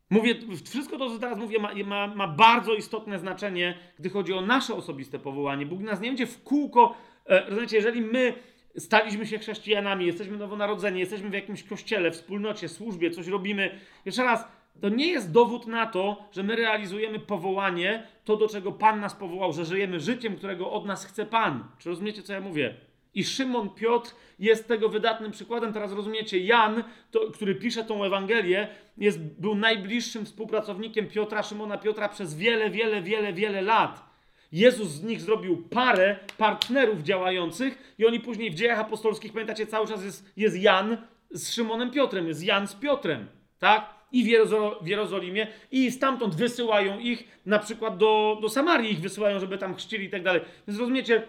Mówię, 0.10 0.36
wszystko 0.66 0.98
to, 0.98 1.10
co 1.10 1.20
teraz 1.20 1.40
mówię, 1.40 1.60
ma, 1.60 1.74
ma, 1.86 2.08
ma, 2.08 2.28
bardzo 2.28 2.74
istotne 2.74 3.20
znaczenie, 3.20 3.78
gdy 4.00 4.10
chodzi 4.10 4.34
o 4.34 4.42
nasze 4.42 4.76
osobiste 4.76 5.20
powołanie. 5.20 5.66
Bóg 5.66 5.82
nas 5.82 6.02
nie 6.02 6.10
będzie 6.10 6.28
w 6.28 6.44
kółko, 6.44 6.96
e, 7.26 7.50
rozumiecie, 7.50 7.76
jeżeli 7.76 8.02
my 8.02 8.34
staliśmy 8.78 9.28
się 9.28 9.40
chrześcijanami, 9.40 10.06
jesteśmy 10.06 10.38
nowonarodzeni, 10.38 11.00
jesteśmy 11.00 11.30
w 11.30 11.34
jakimś 11.34 11.64
kościele, 11.64 12.12
wspólnocie, 12.12 12.70
służbie, 12.70 13.12
coś 13.12 13.28
robimy. 13.28 13.80
Jeszcze 14.06 14.24
raz, 14.24 14.48
to 14.82 14.90
nie 14.90 15.08
jest 15.08 15.32
dowód 15.32 15.68
na 15.68 15.86
to, 15.86 16.30
że 16.32 16.44
my 16.44 16.56
realizujemy 16.56 17.20
powołanie, 17.20 18.08
to 18.26 18.38
do 18.38 18.48
czego 18.48 18.72
Pan 18.72 19.00
nas 19.00 19.16
powołał, 19.16 19.54
że 19.54 19.66
żyjemy 19.66 20.00
życiem, 20.00 20.36
którego 20.36 20.72
od 20.72 20.86
nas 20.86 21.06
chce 21.06 21.26
Pan. 21.26 21.64
Czy 21.80 21.90
rozumiecie, 21.90 22.24
co 22.24 22.34
ja 22.34 22.42
mówię? 22.42 22.76
I 23.14 23.24
Szymon 23.24 23.70
Piotr 23.70 24.16
jest 24.40 24.68
tego 24.68 24.90
wydatnym 24.90 25.32
przykładem. 25.32 25.74
Teraz 25.74 25.94
rozumiecie, 25.94 26.40
Jan, 26.40 26.84
to, 27.12 27.32
który 27.32 27.56
pisze 27.56 27.84
tą 27.84 28.04
Ewangelię, 28.04 28.68
jest, 28.98 29.20
był 29.20 29.56
najbliższym 29.56 30.26
współpracownikiem 30.26 31.08
Piotra, 31.08 31.44
Szymona 31.44 31.78
Piotra 31.78 32.10
przez 32.10 32.36
wiele, 32.36 32.70
wiele, 32.70 33.02
wiele, 33.02 33.34
wiele 33.34 33.62
lat. 33.62 34.11
Jezus 34.52 34.90
z 34.90 35.04
nich 35.04 35.22
zrobił 35.22 35.64
parę 35.70 36.20
partnerów 36.38 37.04
działających 37.04 37.94
i 37.98 38.06
oni 38.06 38.20
później 38.20 38.52
w 38.52 38.56
dziejach 38.56 38.80
apostolskich, 38.80 39.34
pamiętacie, 39.34 39.68
cały 39.68 39.88
czas 39.88 40.04
jest, 40.04 40.32
jest 40.38 40.62
Jan 40.62 40.98
z 41.32 41.54
Szymonem 41.54 41.92
Piotrem, 41.92 42.28
jest 42.28 42.44
Jan 42.44 42.68
z 42.68 42.76
Piotrem, 42.76 43.28
tak? 43.60 43.90
I 44.12 44.24
w, 44.24 44.28
Jerozo 44.28 44.80
w 44.82 44.88
Jerozolimie 44.88 45.48
i 45.72 45.92
stamtąd 45.92 46.36
wysyłają 46.36 47.00
ich 47.00 47.42
na 47.46 47.60
przykład 47.60 47.98
do, 47.98 48.38
do 48.42 48.50
Samarii, 48.50 48.92
ich 48.92 49.02
wysyłają, 49.02 49.40
żeby 49.40 49.58
tam 49.58 49.76
chrzcili 49.76 50.06
i 50.06 50.10
tak 50.10 50.24
dalej. 50.24 50.42
Więc 50.68 50.80
rozumiecie, 50.80 51.28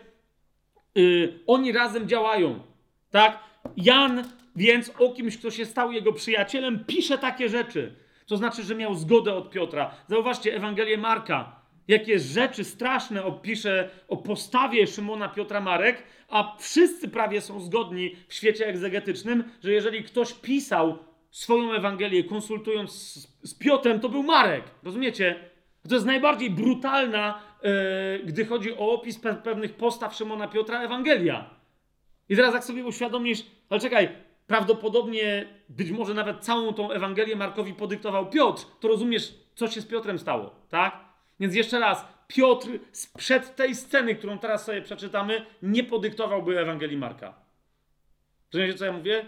yy, 0.94 1.38
oni 1.46 1.72
razem 1.72 2.08
działają, 2.08 2.60
tak? 3.10 3.38
Jan 3.76 4.24
więc 4.56 4.92
o 4.98 5.12
kimś, 5.12 5.38
kto 5.38 5.50
się 5.50 5.66
stał 5.66 5.92
jego 5.92 6.12
przyjacielem, 6.12 6.84
pisze 6.84 7.18
takie 7.18 7.48
rzeczy. 7.48 7.94
To 8.26 8.36
znaczy, 8.36 8.62
że 8.62 8.74
miał 8.74 8.94
zgodę 8.94 9.34
od 9.34 9.50
Piotra. 9.50 9.94
Zauważcie 10.08 10.56
Ewangelię 10.56 10.98
Marka 10.98 11.61
jakie 11.88 12.18
rzeczy 12.18 12.64
straszne 12.64 13.24
opisze 13.24 13.90
o 14.08 14.16
postawie 14.16 14.86
Szymona 14.86 15.28
Piotra 15.28 15.60
Marek, 15.60 16.02
a 16.28 16.56
wszyscy 16.58 17.08
prawie 17.08 17.40
są 17.40 17.60
zgodni 17.60 18.16
w 18.28 18.34
świecie 18.34 18.66
egzegetycznym, 18.66 19.44
że 19.62 19.72
jeżeli 19.72 20.04
ktoś 20.04 20.32
pisał 20.32 20.98
swoją 21.30 21.72
Ewangelię 21.72 22.24
konsultując 22.24 22.92
z, 22.92 23.28
z 23.50 23.54
Piotrem, 23.54 24.00
to 24.00 24.08
był 24.08 24.22
Marek. 24.22 24.64
Rozumiecie? 24.82 25.50
To 25.88 25.94
jest 25.94 26.06
najbardziej 26.06 26.50
brutalna, 26.50 27.42
yy, 27.62 27.70
gdy 28.24 28.44
chodzi 28.44 28.72
o 28.72 28.92
opis 28.92 29.18
pe 29.18 29.34
pewnych 29.34 29.74
postaw 29.74 30.14
Szymona 30.14 30.48
Piotra, 30.48 30.82
Ewangelia. 30.82 31.50
I 32.28 32.36
teraz 32.36 32.54
jak 32.54 32.64
sobie 32.64 32.84
uświadomisz, 32.84 33.46
ale 33.70 33.80
czekaj, 33.80 34.08
prawdopodobnie 34.46 35.46
być 35.68 35.90
może 35.90 36.14
nawet 36.14 36.40
całą 36.40 36.74
tą 36.74 36.90
Ewangelię 36.90 37.36
Markowi 37.36 37.74
podyktował 37.74 38.30
Piotr, 38.30 38.62
to 38.80 38.88
rozumiesz, 38.88 39.34
co 39.54 39.68
się 39.68 39.80
z 39.80 39.86
Piotrem 39.86 40.18
stało, 40.18 40.54
tak? 40.68 41.11
Więc 41.42 41.54
jeszcze 41.54 41.80
raz, 41.80 42.04
Piotr 42.28 42.68
sprzed 42.92 43.56
tej 43.56 43.74
sceny, 43.74 44.14
którą 44.14 44.38
teraz 44.38 44.64
sobie 44.64 44.82
przeczytamy, 44.82 45.46
nie 45.62 45.84
podyktowałby 45.84 46.60
Ewangelii 46.60 46.96
Marka. 46.96 47.34
Rozumiecie, 48.52 48.78
co 48.78 48.84
ja 48.84 48.92
mówię? 48.92 49.26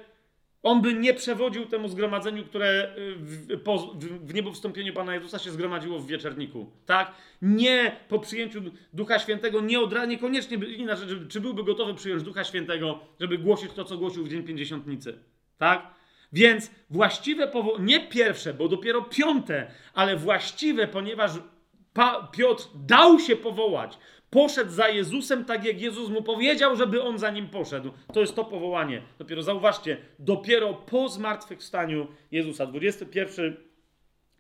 On 0.63 0.83
by 0.83 0.95
nie 0.95 1.15
przewodził 1.15 1.67
temu 1.67 1.89
zgromadzeniu, 1.89 2.45
które 2.45 2.95
y, 2.99 3.15
w, 3.17 3.61
po, 3.63 3.79
w, 3.79 4.27
w 4.27 4.35
niebowstąpieniu 4.35 4.93
Pana 4.93 5.15
Jezusa 5.15 5.39
się 5.39 5.51
zgromadziło 5.51 5.99
w 5.99 6.07
wieczerniku. 6.07 6.71
Tak? 6.87 7.15
Nie 7.43 7.97
po 8.09 8.19
przyjęciu 8.19 8.63
Ducha 8.93 9.19
Świętego, 9.19 9.61
nie 9.61 9.81
od 9.81 9.93
razu, 9.93 10.09
niekoniecznie, 10.09 10.59
by, 10.59 10.67
inaczej, 10.67 11.09
czy 11.29 11.41
byłby 11.41 11.65
gotowy 11.65 11.95
przyjąć 11.95 12.23
Ducha 12.23 12.45
Świętego, 12.45 13.01
żeby 13.21 13.39
głosić 13.39 13.73
to, 13.73 13.85
co 13.85 13.99
głosił 13.99 14.25
w 14.25 14.29
Dzień 14.29 14.43
Pięćdziesiątnicy. 14.43 15.19
Tak? 15.59 15.95
Więc 16.33 16.71
właściwe 16.91 17.49
powołanie, 17.49 17.85
nie 17.85 18.09
pierwsze, 18.09 18.55
bo 18.55 18.69
dopiero 18.69 19.03
piąte, 19.03 19.71
ale 19.95 20.17
właściwe, 20.17 20.89
ponieważ 20.89 21.33
pa 21.95 22.29
Piotr 22.33 22.65
dał 22.75 23.19
się 23.19 23.37
powołać. 23.37 23.99
Poszedł 24.31 24.71
za 24.71 24.89
Jezusem, 24.89 25.45
tak 25.45 25.65
jak 25.65 25.81
Jezus 25.81 26.11
mu 26.11 26.23
powiedział, 26.23 26.77
żeby 26.77 27.03
on 27.03 27.19
za 27.19 27.31
nim 27.31 27.49
poszedł. 27.49 27.91
To 28.13 28.21
jest 28.21 28.37
to 28.37 28.45
powołanie. 28.45 29.03
Dopiero 29.19 29.43
zauważcie, 29.43 29.97
dopiero 30.19 30.75
po 30.75 31.09
zmartwychwstaniu 31.09 32.07
Jezusa. 32.31 32.67
21 32.67 33.57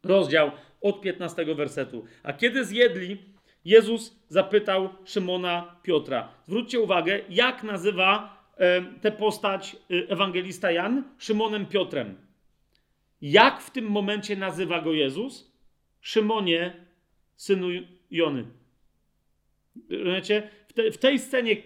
rozdział 0.05 0.51
od 0.81 1.01
15 1.01 1.55
wersetu. 1.55 2.05
A 2.23 2.33
kiedy 2.33 2.65
zjedli, 2.65 3.19
Jezus 3.65 4.17
zapytał 4.29 4.89
Szymona 5.05 5.77
Piotra. 5.83 6.29
Zwróćcie 6.47 6.81
uwagę, 6.81 7.21
jak 7.29 7.63
nazywa 7.63 8.37
e, 8.57 8.83
tę 9.01 9.13
postać 9.13 9.77
e, 9.77 10.09
ewangelista 10.09 10.71
Jan? 10.71 11.05
Szymonem 11.19 11.67
Piotrem. 11.67 12.17
Jak 13.23 13.61
w 13.61 13.71
tym 13.71 13.85
momencie 13.85 14.37
nazywa 14.37 14.81
go 14.81 14.93
Jezus? 14.93 15.53
Szymonie, 16.01 16.87
synu 17.37 17.69
Jony. 18.11 18.45
Rozumiecie? 19.91 20.51
W, 20.69 20.73
te, 20.73 20.91
w 20.91 20.99
tej 20.99 21.19
scenie, 21.19 21.57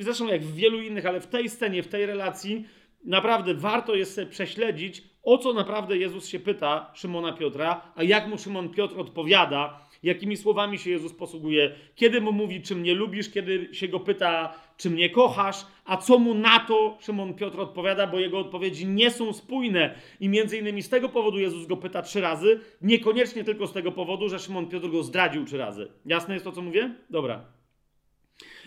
zresztą 0.00 0.26
jak 0.26 0.42
w 0.42 0.54
wielu 0.54 0.82
innych, 0.82 1.06
ale 1.06 1.20
w 1.20 1.26
tej 1.26 1.48
scenie, 1.48 1.82
w 1.82 1.88
tej 1.88 2.06
relacji, 2.06 2.64
naprawdę 3.04 3.54
warto 3.54 3.94
jest 3.94 4.14
sobie 4.14 4.26
prześledzić, 4.26 5.02
o 5.22 5.38
co 5.38 5.52
naprawdę 5.52 5.96
Jezus 5.96 6.28
się 6.28 6.40
pyta 6.40 6.90
Szymona 6.94 7.32
Piotra, 7.32 7.92
a 7.94 8.02
jak 8.02 8.26
mu 8.26 8.38
Szymon 8.38 8.68
Piotr 8.68 8.98
odpowiada, 8.98 9.88
jakimi 10.02 10.36
słowami 10.36 10.78
się 10.78 10.90
Jezus 10.90 11.12
posługuje, 11.12 11.74
kiedy 11.94 12.20
mu 12.20 12.32
mówi, 12.32 12.62
czy 12.62 12.76
mnie 12.76 12.94
lubisz, 12.94 13.30
kiedy 13.30 13.68
się 13.72 13.88
go 13.88 14.00
pyta, 14.00 14.54
czy 14.76 14.90
mnie 14.90 15.10
kochasz, 15.10 15.66
a 15.84 15.96
co 15.96 16.18
mu 16.18 16.34
na 16.34 16.60
to 16.60 16.98
Szymon 17.00 17.34
Piotr 17.34 17.60
odpowiada, 17.60 18.06
bo 18.06 18.18
jego 18.18 18.38
odpowiedzi 18.38 18.86
nie 18.86 19.10
są 19.10 19.32
spójne. 19.32 19.94
I 20.20 20.28
między 20.28 20.58
innymi 20.58 20.82
z 20.82 20.88
tego 20.88 21.08
powodu 21.08 21.38
Jezus 21.38 21.66
go 21.66 21.76
pyta 21.76 22.02
trzy 22.02 22.20
razy, 22.20 22.60
niekoniecznie 22.82 23.44
tylko 23.44 23.66
z 23.66 23.72
tego 23.72 23.92
powodu, 23.92 24.28
że 24.28 24.38
Szymon 24.38 24.68
Piotr 24.68 24.90
go 24.90 25.02
zdradził 25.02 25.44
trzy 25.44 25.58
razy. 25.58 25.88
Jasne 26.06 26.34
jest 26.34 26.44
to, 26.44 26.52
co 26.52 26.62
mówię? 26.62 26.94
Dobra. 27.10 27.44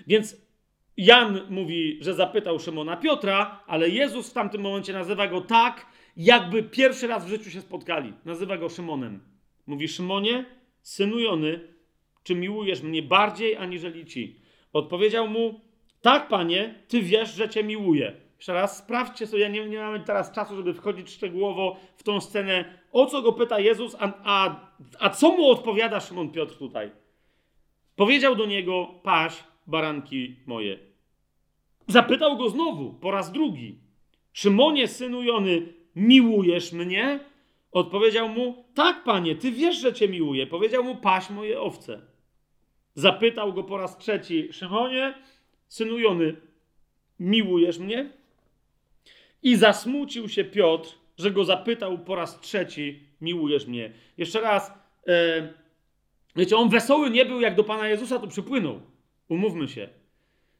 Więc 0.07 0.43
Jan 0.97 1.39
mówi, 1.49 1.97
że 2.01 2.13
zapytał 2.13 2.59
Szymona 2.59 2.97
Piotra, 2.97 3.63
ale 3.67 3.89
Jezus 3.89 4.29
w 4.29 4.33
tamtym 4.33 4.61
momencie 4.61 4.93
nazywa 4.93 5.27
go 5.27 5.41
tak, 5.41 5.85
jakby 6.17 6.63
pierwszy 6.63 7.07
raz 7.07 7.25
w 7.25 7.29
życiu 7.29 7.49
się 7.49 7.61
spotkali. 7.61 8.13
Nazywa 8.25 8.57
go 8.57 8.69
Szymonem. 8.69 9.19
Mówi 9.67 9.87
Szymonie, 9.87 10.45
synu 10.83 11.19
Jony, 11.19 11.67
czy 12.23 12.35
miłujesz 12.35 12.81
mnie 12.81 13.03
bardziej 13.03 13.55
aniżeli 13.55 14.05
ci? 14.05 14.39
Odpowiedział 14.73 15.27
mu, 15.27 15.61
tak, 16.01 16.27
panie, 16.27 16.75
ty 16.87 17.01
wiesz, 17.01 17.35
że 17.35 17.49
cię 17.49 17.63
miłuję. 17.63 18.13
Jeszcze 18.37 18.53
raz 18.53 18.77
sprawdźcie 18.77 19.27
sobie, 19.27 19.49
nie, 19.49 19.69
nie 19.69 19.79
mamy 19.79 19.99
teraz 19.99 20.31
czasu, 20.31 20.55
żeby 20.55 20.73
wchodzić 20.73 21.09
szczegółowo 21.09 21.77
w 21.95 22.03
tą 22.03 22.21
scenę, 22.21 22.65
o 22.91 23.05
co 23.05 23.21
go 23.21 23.33
pyta 23.33 23.59
Jezus, 23.59 23.95
a, 23.99 24.13
a, 24.23 24.59
a 24.99 25.09
co 25.09 25.31
mu 25.31 25.49
odpowiada 25.49 25.99
Szymon 25.99 26.29
Piotr 26.29 26.57
tutaj. 26.57 26.91
Powiedział 27.95 28.35
do 28.35 28.45
niego, 28.45 28.87
paś 29.03 29.43
baranki 29.67 30.35
moje. 30.45 30.77
Zapytał 31.87 32.37
go 32.37 32.49
znowu, 32.49 32.93
po 32.93 33.11
raz 33.11 33.31
drugi. 33.31 33.79
Szymonie, 34.33 34.87
synu 34.87 35.23
Jony, 35.23 35.73
miłujesz 35.95 36.73
mnie? 36.73 37.19
Odpowiedział 37.73 38.29
mu, 38.29 38.65
tak, 38.73 39.03
panie, 39.03 39.35
ty 39.35 39.51
wiesz, 39.51 39.75
że 39.75 39.93
cię 39.93 40.07
miłuję. 40.07 40.47
Powiedział 40.47 40.83
mu, 40.83 40.95
paś 40.95 41.29
moje 41.29 41.61
owce. 41.61 42.01
Zapytał 42.95 43.53
go 43.53 43.63
po 43.63 43.77
raz 43.77 43.97
trzeci, 43.97 44.53
Szymonie, 44.53 45.13
synu 45.67 45.99
Jony, 45.99 46.35
miłujesz 47.19 47.79
mnie? 47.79 48.09
I 49.43 49.55
zasmucił 49.55 50.29
się 50.29 50.43
Piotr, 50.43 50.89
że 51.17 51.31
go 51.31 51.45
zapytał 51.45 51.99
po 51.99 52.15
raz 52.15 52.39
trzeci, 52.39 52.99
miłujesz 53.21 53.67
mnie. 53.67 53.93
Jeszcze 54.17 54.41
raz, 54.41 54.73
e, 55.07 55.53
wiecie, 56.35 56.57
on 56.57 56.69
wesoły 56.69 57.09
nie 57.09 57.25
był, 57.25 57.41
jak 57.41 57.55
do 57.55 57.63
Pana 57.63 57.87
Jezusa 57.87 58.19
tu 58.19 58.27
przypłynął. 58.27 58.81
Umówmy 59.29 59.67
się. 59.67 59.89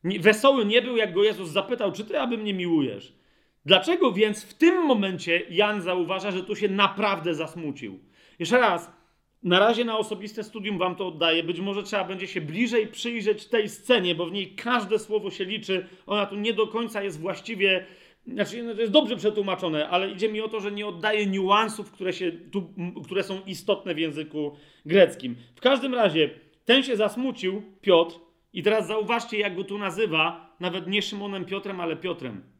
Wesoły 0.03 0.65
nie 0.65 0.81
był, 0.81 0.97
jak 0.97 1.13
go 1.13 1.23
Jezus 1.23 1.49
zapytał, 1.49 1.91
czy 1.91 2.05
ty 2.05 2.19
aby 2.19 2.37
mnie 2.37 2.53
miłujesz? 2.53 3.13
Dlaczego 3.65 4.11
więc 4.11 4.43
w 4.43 4.53
tym 4.53 4.85
momencie 4.85 5.41
Jan 5.49 5.81
zauważa, 5.81 6.31
że 6.31 6.43
tu 6.43 6.55
się 6.55 6.69
naprawdę 6.69 7.33
zasmucił? 7.33 7.99
Jeszcze 8.39 8.59
raz, 8.59 8.91
na 9.43 9.59
razie 9.59 9.85
na 9.85 9.97
osobiste 9.97 10.43
studium 10.43 10.77
wam 10.77 10.95
to 10.95 11.07
oddaję. 11.07 11.43
Być 11.43 11.59
może 11.59 11.83
trzeba 11.83 12.03
będzie 12.03 12.27
się 12.27 12.41
bliżej 12.41 12.87
przyjrzeć 12.87 13.45
tej 13.45 13.69
scenie, 13.69 14.15
bo 14.15 14.25
w 14.25 14.31
niej 14.31 14.55
każde 14.55 14.99
słowo 14.99 15.31
się 15.31 15.45
liczy. 15.45 15.87
Ona 16.05 16.25
tu 16.25 16.35
nie 16.35 16.53
do 16.53 16.67
końca 16.67 17.03
jest 17.03 17.19
właściwie. 17.19 17.85
Znaczy, 18.27 18.63
no 18.63 18.75
to 18.75 18.81
jest 18.81 18.93
dobrze 18.93 19.17
przetłumaczone, 19.17 19.89
ale 19.89 20.11
idzie 20.11 20.29
mi 20.29 20.41
o 20.41 20.47
to, 20.47 20.59
że 20.59 20.71
nie 20.71 20.87
oddaje 20.87 21.25
niuansów, 21.25 21.91
które, 21.91 22.13
się 22.13 22.31
tu, 22.31 22.73
które 23.03 23.23
są 23.23 23.41
istotne 23.45 23.95
w 23.95 23.99
języku 23.99 24.55
greckim. 24.85 25.35
W 25.55 25.61
każdym 25.61 25.93
razie, 25.93 26.29
ten 26.65 26.83
się 26.83 26.97
zasmucił, 26.97 27.61
Piotr, 27.81 28.15
i 28.53 28.63
teraz 28.63 28.87
zauważcie, 28.87 29.37
jak 29.37 29.55
go 29.55 29.63
tu 29.63 29.77
nazywa, 29.77 30.55
nawet 30.59 30.87
nie 30.87 31.01
Szymonem 31.01 31.45
Piotrem, 31.45 31.79
ale 31.79 31.95
Piotrem. 31.95 32.52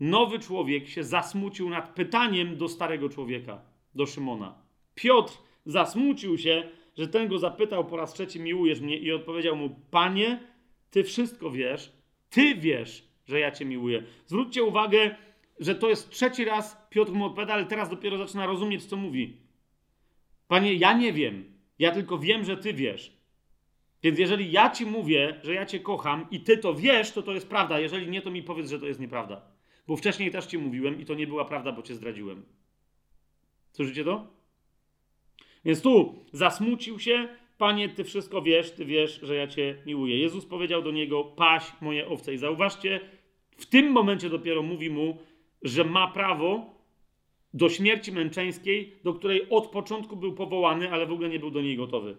Nowy 0.00 0.38
człowiek 0.38 0.88
się 0.88 1.04
zasmucił 1.04 1.68
nad 1.68 1.94
pytaniem 1.94 2.56
do 2.56 2.68
starego 2.68 3.08
człowieka, 3.08 3.62
do 3.94 4.06
Szymona. 4.06 4.54
Piotr 4.94 5.38
zasmucił 5.66 6.38
się, 6.38 6.68
że 6.96 7.08
ten 7.08 7.28
go 7.28 7.38
zapytał 7.38 7.84
po 7.84 7.96
raz 7.96 8.12
trzeci, 8.12 8.40
miłujesz 8.40 8.80
mnie? 8.80 8.98
I 8.98 9.12
odpowiedział 9.12 9.56
mu, 9.56 9.70
panie, 9.90 10.40
ty 10.90 11.04
wszystko 11.04 11.50
wiesz, 11.50 11.92
ty 12.30 12.54
wiesz, 12.54 13.08
że 13.26 13.40
ja 13.40 13.50
cię 13.50 13.64
miłuję. 13.64 14.02
Zwróćcie 14.26 14.62
uwagę, 14.62 15.16
że 15.60 15.74
to 15.74 15.88
jest 15.88 16.10
trzeci 16.10 16.44
raz 16.44 16.86
Piotr 16.90 17.12
mu 17.12 17.24
odpowiada, 17.24 17.54
ale 17.54 17.66
teraz 17.66 17.90
dopiero 17.90 18.18
zaczyna 18.18 18.46
rozumieć, 18.46 18.84
co 18.84 18.96
mówi. 18.96 19.36
Panie, 20.48 20.74
ja 20.74 20.92
nie 20.92 21.12
wiem, 21.12 21.44
ja 21.78 21.92
tylko 21.92 22.18
wiem, 22.18 22.44
że 22.44 22.56
ty 22.56 22.72
wiesz. 22.72 23.20
Więc 24.02 24.18
jeżeli 24.18 24.52
ja 24.52 24.70
ci 24.70 24.86
mówię, 24.86 25.40
że 25.42 25.54
ja 25.54 25.66
cię 25.66 25.80
kocham 25.80 26.26
i 26.30 26.40
ty 26.40 26.58
to 26.58 26.74
wiesz, 26.74 27.12
to 27.12 27.22
to 27.22 27.32
jest 27.32 27.48
prawda. 27.48 27.80
Jeżeli 27.80 28.08
nie, 28.08 28.22
to 28.22 28.30
mi 28.30 28.42
powiedz, 28.42 28.70
że 28.70 28.78
to 28.78 28.86
jest 28.86 29.00
nieprawda. 29.00 29.49
Bo 29.90 29.96
wcześniej 29.96 30.30
też 30.30 30.46
ci 30.46 30.58
mówiłem 30.58 31.00
i 31.00 31.04
to 31.04 31.14
nie 31.14 31.26
była 31.26 31.44
prawda, 31.44 31.72
bo 31.72 31.82
cię 31.82 31.94
zdradziłem. 31.94 32.42
Słyszycie 33.72 34.04
to? 34.04 34.26
Więc 35.64 35.82
tu 35.82 36.24
zasmucił 36.32 36.98
się, 36.98 37.28
Panie, 37.58 37.88
Ty 37.88 38.04
wszystko 38.04 38.42
wiesz, 38.42 38.70
Ty 38.70 38.84
wiesz, 38.84 39.20
że 39.22 39.34
ja 39.34 39.46
Cię 39.46 39.82
miłuję. 39.86 40.18
Jezus 40.18 40.46
powiedział 40.46 40.82
do 40.82 40.90
niego, 40.90 41.24
paś 41.24 41.72
moje 41.80 42.08
owce. 42.08 42.34
I 42.34 42.38
zauważcie, 42.38 43.00
w 43.56 43.66
tym 43.66 43.92
momencie 43.92 44.30
dopiero 44.30 44.62
mówi 44.62 44.90
mu, 44.90 45.18
że 45.62 45.84
ma 45.84 46.08
prawo 46.08 46.74
do 47.54 47.68
śmierci 47.68 48.12
męczeńskiej, 48.12 48.96
do 49.04 49.14
której 49.14 49.48
od 49.48 49.66
początku 49.66 50.16
był 50.16 50.34
powołany, 50.34 50.92
ale 50.92 51.06
w 51.06 51.12
ogóle 51.12 51.28
nie 51.28 51.38
był 51.38 51.50
do 51.50 51.62
niej 51.62 51.76
gotowy. 51.76 52.16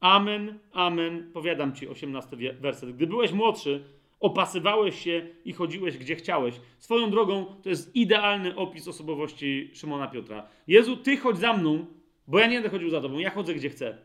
Amen, 0.00 0.58
amen, 0.72 1.30
powiadam 1.32 1.74
Ci, 1.74 1.88
18 1.88 2.36
werset. 2.60 2.96
Gdy 2.96 3.06
byłeś 3.06 3.32
młodszy, 3.32 3.84
opasywałeś 4.24 5.04
się 5.04 5.26
i 5.44 5.52
chodziłeś 5.52 5.98
gdzie 5.98 6.16
chciałeś. 6.16 6.54
Swoją 6.78 7.10
drogą 7.10 7.44
to 7.62 7.68
jest 7.68 7.96
idealny 7.96 8.56
opis 8.56 8.88
osobowości 8.88 9.70
Szymona 9.74 10.06
Piotra. 10.06 10.48
Jezu, 10.66 10.96
Ty 10.96 11.16
chodź 11.16 11.38
za 11.38 11.52
mną, 11.52 11.86
bo 12.26 12.38
ja 12.38 12.46
nie 12.46 12.54
będę 12.54 12.68
chodził 12.68 12.90
za 12.90 13.00
tobą, 13.00 13.18
ja 13.18 13.30
chodzę 13.30 13.54
gdzie 13.54 13.70
chcę. 13.70 13.98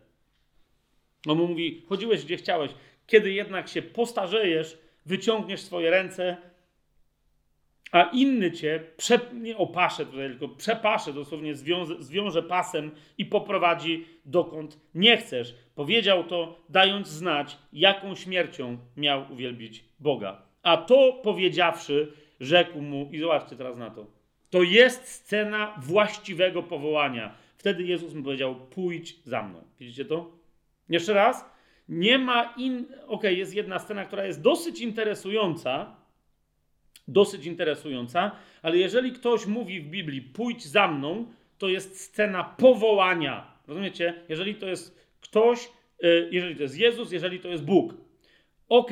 On 1.27 1.37
mu 1.37 1.47
mówi, 1.47 1.85
chodziłeś 1.89 2.25
gdzie 2.25 2.37
chciałeś. 2.37 2.71
Kiedy 3.07 3.31
jednak 3.31 3.67
się 3.67 3.81
postarzejesz, 3.81 4.77
wyciągniesz 5.05 5.61
swoje 5.61 5.89
ręce, 5.89 6.37
a 7.91 8.03
inny 8.03 8.52
cię 8.52 8.84
prze, 8.98 9.20
nie 9.34 9.57
opasze 9.57 10.06
tutaj, 10.06 10.30
tylko 10.30 10.48
przepasze, 10.48 11.14
dosłownie 11.14 11.56
zwiąże, 11.99 12.44
pasem 12.44 12.91
i 13.18 13.26
poprowadzi 13.26 14.06
dokąd 14.26 14.80
nie 14.95 15.18
chcesz. 15.18 15.56
Powiedział 15.76 16.24
to, 16.24 16.60
dając 16.70 17.07
znać, 17.07 17.57
jaką 17.74 18.16
śmiercią 18.16 18.78
miał 18.98 19.26
uwielbić 19.34 19.84
Boga. 19.99 20.41
A 20.64 20.78
to 20.78 21.20
powiedziawszy, 21.24 22.14
rzekł 22.40 22.82
mu, 22.82 23.10
i 23.11 23.20
zobaczcie 23.20 23.56
teraz 23.56 23.78
na 23.78 23.90
to, 23.90 24.06
to 24.49 24.64
jest 24.64 25.07
scena 25.07 25.76
właściwego 25.78 26.64
powołania 26.64 27.36
Wtedy 27.60 27.84
Jezus 27.84 28.14
mu 28.14 28.24
powiedział: 28.24 28.56
Pójdź 28.56 29.24
za 29.26 29.44
mną. 29.44 29.64
Widzicie 29.80 30.06
to? 30.06 30.32
Jeszcze 30.90 31.14
raz. 31.14 31.45
Nie 31.90 32.18
ma 32.18 32.53
in. 32.57 32.86
Ok, 33.07 33.24
jest 33.24 33.56
jedna 33.56 33.80
scena, 33.80 34.06
która 34.06 34.26
jest 34.26 34.41
dosyć 34.41 34.82
interesująca. 34.82 35.95
Dosyć 37.11 37.45
interesująca, 37.45 38.31
ale 38.61 38.77
jeżeli 38.77 39.11
ktoś 39.11 39.45
mówi 39.45 39.81
w 39.81 39.90
Biblii: 39.90 40.22
Pójdź 40.22 40.65
za 40.65 40.88
mną, 40.88 41.26
to 41.57 41.69
jest 41.69 42.02
scena 42.02 42.44
powołania. 42.44 43.60
Rozumiecie? 43.68 44.14
Jeżeli 44.30 44.56
to 44.56 44.68
jest 44.68 44.99
ktoś, 45.22 45.69
y, 46.03 46.30
jeżeli 46.31 46.56
to 46.56 46.61
jest 46.61 46.77
Jezus, 46.77 47.11
jeżeli 47.11 47.40
to 47.40 47.48
jest 47.48 47.65
Bóg. 47.65 47.94
Ok, 48.69 48.91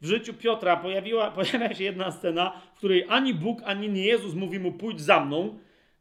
w 0.00 0.06
życiu 0.06 0.34
Piotra 0.34 0.76
pojawiła, 0.76 1.30
pojawia 1.36 1.74
się 1.74 1.84
jedna 1.84 2.10
scena, 2.10 2.60
w 2.74 2.78
której 2.78 3.04
ani 3.08 3.34
Bóg, 3.34 3.62
ani 3.64 3.88
nie 3.88 4.04
Jezus 4.04 4.34
mówi 4.34 4.58
mu: 4.58 4.72
Pójdź 4.72 5.00
za 5.00 5.24
mną 5.24 5.58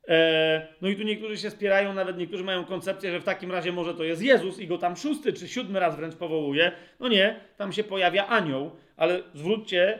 E, 0.07 0.67
no 0.81 0.89
i 0.89 0.95
tu 0.95 1.03
niektórzy 1.03 1.37
się 1.37 1.49
spierają, 1.49 1.93
nawet 1.93 2.17
niektórzy 2.17 2.43
mają 2.43 2.65
koncepcję, 2.65 3.11
że 3.11 3.19
w 3.19 3.23
takim 3.23 3.51
razie 3.51 3.71
może 3.71 3.93
to 3.93 4.03
jest 4.03 4.21
Jezus 4.21 4.59
i 4.59 4.67
go 4.67 4.77
tam 4.77 4.95
szósty 4.95 5.33
czy 5.33 5.47
siódmy 5.47 5.79
raz 5.79 5.95
wręcz 5.95 6.15
powołuje. 6.15 6.71
No 6.99 7.07
nie, 7.07 7.39
tam 7.57 7.73
się 7.73 7.83
pojawia 7.83 8.27
anioł, 8.27 8.71
ale 8.97 9.21
zwróćcie 9.33 9.99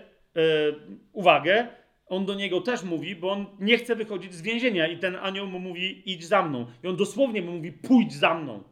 uwagę, 1.13 1.67
on 2.07 2.25
do 2.25 2.33
niego 2.33 2.61
też 2.61 2.83
mówi, 2.83 3.15
bo 3.15 3.31
on 3.31 3.45
nie 3.59 3.77
chce 3.77 3.95
wychodzić 3.95 4.33
z 4.33 4.41
więzienia 4.41 4.87
i 4.87 4.97
ten 4.97 5.15
anioł 5.15 5.47
mu 5.47 5.59
mówi 5.59 6.11
idź 6.11 6.25
za 6.25 6.43
mną. 6.43 6.65
I 6.83 6.87
on 6.87 6.95
dosłownie 6.95 7.41
mu 7.41 7.51
mówi 7.51 7.71
pójdź 7.71 8.13
za 8.13 8.33
mną. 8.33 8.63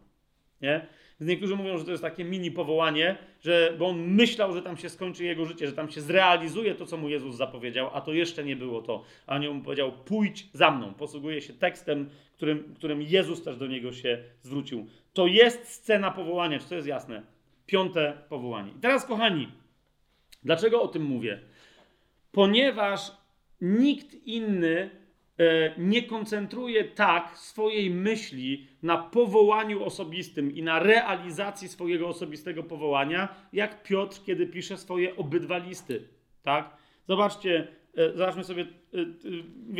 Nie? 0.61 0.87
Niektórzy 1.19 1.55
mówią, 1.55 1.77
że 1.77 1.85
to 1.85 1.91
jest 1.91 2.03
takie 2.03 2.23
mini 2.23 2.51
powołanie, 2.51 3.17
że, 3.41 3.73
bo 3.79 3.87
on 3.87 3.99
myślał, 3.99 4.53
że 4.53 4.61
tam 4.61 4.77
się 4.77 4.89
skończy 4.89 5.23
jego 5.23 5.45
życie, 5.45 5.67
że 5.67 5.73
tam 5.73 5.89
się 5.89 6.01
zrealizuje 6.01 6.75
to, 6.75 6.85
co 6.85 6.97
mu 6.97 7.09
Jezus 7.09 7.35
zapowiedział, 7.35 7.89
a 7.93 8.01
to 8.01 8.13
jeszcze 8.13 8.43
nie 8.43 8.55
było 8.55 8.81
to. 8.81 9.03
A 9.27 9.35
on 9.35 9.49
mu 9.49 9.61
powiedział, 9.61 9.91
pójdź 10.05 10.47
za 10.53 10.71
mną. 10.71 10.93
Posługuje 10.93 11.41
się 11.41 11.53
tekstem, 11.53 12.09
którym, 12.35 12.73
którym 12.75 13.01
Jezus 13.01 13.43
też 13.43 13.57
do 13.57 13.67
niego 13.67 13.93
się 13.93 14.23
zwrócił. 14.41 14.87
To 15.13 15.27
jest 15.27 15.67
scena 15.67 16.11
powołania, 16.11 16.59
czy 16.59 16.69
to 16.69 16.75
jest 16.75 16.87
jasne? 16.87 17.23
Piąte 17.65 18.17
powołanie. 18.29 18.71
I 18.71 18.79
teraz, 18.79 19.05
kochani, 19.05 19.47
dlaczego 20.43 20.81
o 20.81 20.87
tym 20.87 21.03
mówię? 21.03 21.39
Ponieważ 22.31 23.11
nikt 23.61 24.13
inny 24.13 25.01
E, 25.41 25.73
nie 25.77 26.03
koncentruje 26.03 26.83
tak 26.83 27.37
swojej 27.37 27.89
myśli 27.89 28.67
na 28.83 28.97
powołaniu 28.97 29.83
osobistym 29.83 30.55
i 30.55 30.63
na 30.63 30.79
realizacji 30.79 31.67
swojego 31.67 32.07
osobistego 32.07 32.63
powołania, 32.63 33.35
jak 33.53 33.83
Piotr, 33.83 34.23
kiedy 34.25 34.47
pisze 34.47 34.77
swoje 34.77 35.15
obydwa 35.15 35.57
listy. 35.57 36.07
Tak? 36.43 36.77
Zobaczcie, 37.07 37.67
e, 37.97 38.17
zobaczmy 38.17 38.43
sobie, 38.43 38.65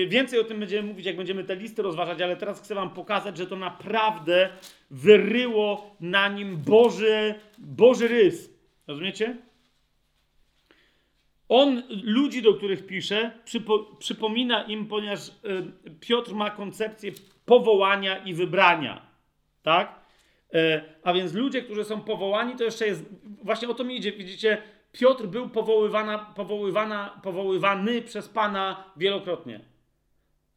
e, 0.02 0.07
więcej 0.07 0.40
o 0.40 0.44
tym 0.44 0.60
będziemy 0.60 0.88
mówić, 0.88 1.06
jak 1.06 1.18
będziemy 1.18 1.44
te 1.44 1.56
listy 1.56 1.82
rozważać, 1.82 2.22
ale 2.22 2.36
teraz 2.36 2.61
chcę 2.61 2.76
Wam 2.76 2.90
pokazać, 2.90 3.38
że 3.38 3.48
to 3.48 3.56
naprawdę 3.56 4.49
wyryło 4.91 5.95
na 5.99 6.28
nim 6.28 6.57
Boży, 6.57 7.36
Boży 7.57 8.07
rys. 8.07 8.53
Rozumiecie? 8.88 9.38
On 11.53 11.84
ludzi, 12.03 12.41
do 12.41 12.53
których 12.53 12.86
pisze, 12.86 13.32
przypo, 13.45 13.80
przypomina 13.80 14.64
im, 14.64 14.88
ponieważ 14.88 15.28
y, 15.28 15.32
Piotr 15.99 16.34
ma 16.34 16.49
koncepcję 16.49 17.11
powołania 17.45 18.18
i 18.18 18.34
wybrania. 18.34 19.02
Tak? 19.64 19.99
Y, 20.56 20.82
a 21.03 21.14
więc 21.14 21.34
ludzie, 21.34 21.61
którzy 21.61 21.84
są 21.84 22.02
powołani, 22.02 22.56
to 22.56 22.64
jeszcze 22.64 22.88
jest. 22.88 23.06
Właśnie 23.44 23.69
o 23.69 23.73
to 23.73 23.84
mi 23.84 23.98
idzie. 23.98 24.11
Widzicie, 24.11 24.61
Piotr 24.91 25.28
był 25.28 25.49
powoływana, 25.49 26.18
powoływana, 26.36 27.19
powoływany 27.23 28.02
przez 28.02 28.30
Pana 28.30 28.84
wielokrotnie. 28.98 29.60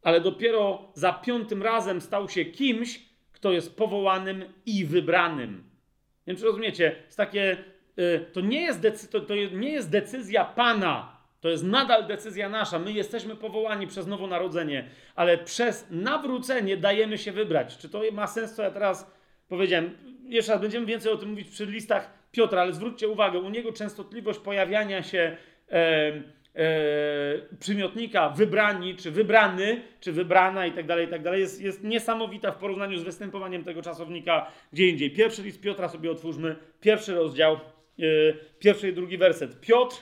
Ale 0.02 0.20
dopiero 0.20 0.92
za 0.94 1.12
piątym 1.12 1.62
razem 1.62 2.00
stał 2.00 2.28
się 2.28 2.44
kimś, 2.44 3.00
kto 3.32 3.52
jest 3.52 3.76
powołanym 3.76 4.44
i 4.66 4.84
wybranym. 4.84 5.52
Nie 6.26 6.34
wiem, 6.34 6.36
czy 6.36 6.44
rozumiecie? 6.44 6.96
Jest 7.06 7.16
takie 7.16 7.73
to 8.32 8.40
nie 8.40 8.62
jest, 8.62 8.80
decy- 8.80 9.08
to, 9.08 9.20
to 9.20 9.34
nie 9.34 9.72
jest 9.72 9.90
decyzja 9.90 10.44
Pana, 10.44 11.14
to 11.40 11.48
jest 11.48 11.64
nadal 11.64 12.06
decyzja 12.06 12.48
nasza. 12.48 12.78
My 12.78 12.92
jesteśmy 12.92 13.36
powołani 13.36 13.86
przez 13.86 14.06
nowonarodzenie, 14.06 14.88
ale 15.14 15.38
przez 15.38 15.86
nawrócenie 15.90 16.76
dajemy 16.76 17.18
się 17.18 17.32
wybrać. 17.32 17.78
Czy 17.78 17.88
to 17.88 18.02
ma 18.12 18.26
sens, 18.26 18.54
co 18.54 18.62
ja 18.62 18.70
teraz 18.70 19.14
powiedziałem? 19.48 19.90
Jeszcze 20.24 20.52
raz, 20.52 20.60
będziemy 20.60 20.86
więcej 20.86 21.12
o 21.12 21.16
tym 21.16 21.28
mówić 21.28 21.48
przy 21.48 21.66
listach 21.66 22.10
Piotra, 22.32 22.62
ale 22.62 22.72
zwróćcie 22.72 23.08
uwagę, 23.08 23.38
u 23.38 23.50
niego 23.50 23.72
częstotliwość 23.72 24.38
pojawiania 24.38 25.02
się 25.02 25.36
e, 25.70 26.12
e, 26.54 26.62
przymiotnika 27.60 28.28
wybrani, 28.28 28.96
czy 28.96 29.10
wybrany, 29.10 29.82
czy 30.00 30.12
wybrana 30.12 30.66
i 30.66 30.72
tak 30.72 30.86
dalej, 30.86 31.06
i 31.06 31.10
tak 31.10 31.22
dalej, 31.22 31.40
jest, 31.40 31.60
jest 31.60 31.84
niesamowita 31.84 32.52
w 32.52 32.56
porównaniu 32.56 32.98
z 32.98 33.02
występowaniem 33.02 33.64
tego 33.64 33.82
czasownika 33.82 34.50
gdzie 34.72 34.88
indziej. 34.88 35.10
Pierwszy 35.10 35.42
list 35.42 35.60
Piotra 35.60 35.88
sobie 35.88 36.10
otwórzmy, 36.10 36.56
pierwszy 36.80 37.14
rozdział, 37.14 37.60
pierwszy 38.58 38.88
i 38.88 38.92
drugi 38.92 39.18
werset. 39.18 39.60
Piotr, 39.60 39.96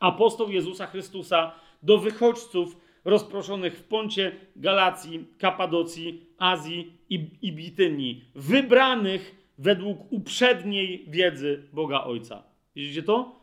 apostoł 0.00 0.50
Jezusa 0.50 0.86
Chrystusa, 0.86 1.54
do 1.82 1.98
wychodźców 1.98 2.76
rozproszonych 3.04 3.78
w 3.78 3.84
Poncie, 3.84 4.32
Galacji, 4.56 5.26
Kapadocji, 5.38 6.26
Azji 6.38 6.92
i, 7.10 7.26
i 7.42 7.52
Bitynii, 7.52 8.24
wybranych 8.34 9.34
według 9.58 10.12
uprzedniej 10.12 11.04
wiedzy 11.08 11.62
Boga 11.72 12.04
Ojca. 12.04 12.42
Widzicie 12.76 13.02
to? 13.02 13.41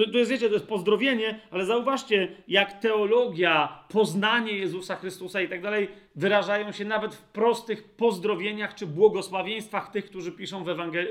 To, 0.00 0.10
to 0.10 0.18
jest, 0.18 0.30
wiecie, 0.30 0.48
to 0.48 0.54
jest 0.54 0.66
pozdrowienie, 0.66 1.40
ale 1.50 1.64
zauważcie, 1.64 2.28
jak 2.48 2.80
teologia, 2.80 3.84
poznanie 3.88 4.52
Jezusa 4.52 4.96
Chrystusa 4.96 5.40
i 5.40 5.48
tak 5.48 5.62
dalej 5.62 5.88
wyrażają 6.14 6.72
się 6.72 6.84
nawet 6.84 7.14
w 7.14 7.22
prostych 7.22 7.84
pozdrowieniach 7.88 8.74
czy 8.74 8.86
błogosławieństwach 8.86 9.90
tych, 9.90 10.06
którzy 10.06 10.32
piszą 10.32 10.64
w, 10.64 10.66
Ewangel- 10.66 11.06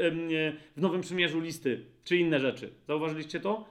w 0.77 0.81
Nowym 0.81 1.01
Przymierzu 1.01 1.39
listy, 1.39 1.85
czy 2.03 2.17
inne 2.17 2.39
rzeczy. 2.39 2.73
Zauważyliście 2.87 3.39
to? 3.39 3.65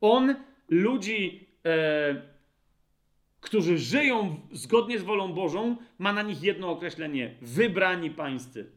On 0.00 0.34
ludzi, 0.68 1.46
e, 1.66 2.22
którzy 3.40 3.78
żyją 3.78 4.40
zgodnie 4.52 4.98
z 4.98 5.02
wolą 5.02 5.32
Bożą, 5.32 5.76
ma 5.98 6.12
na 6.12 6.22
nich 6.22 6.42
jedno 6.42 6.70
określenie: 6.70 7.34
wybrani 7.42 8.10
pańscy. 8.10 8.70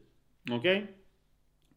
Ok? 0.52 0.64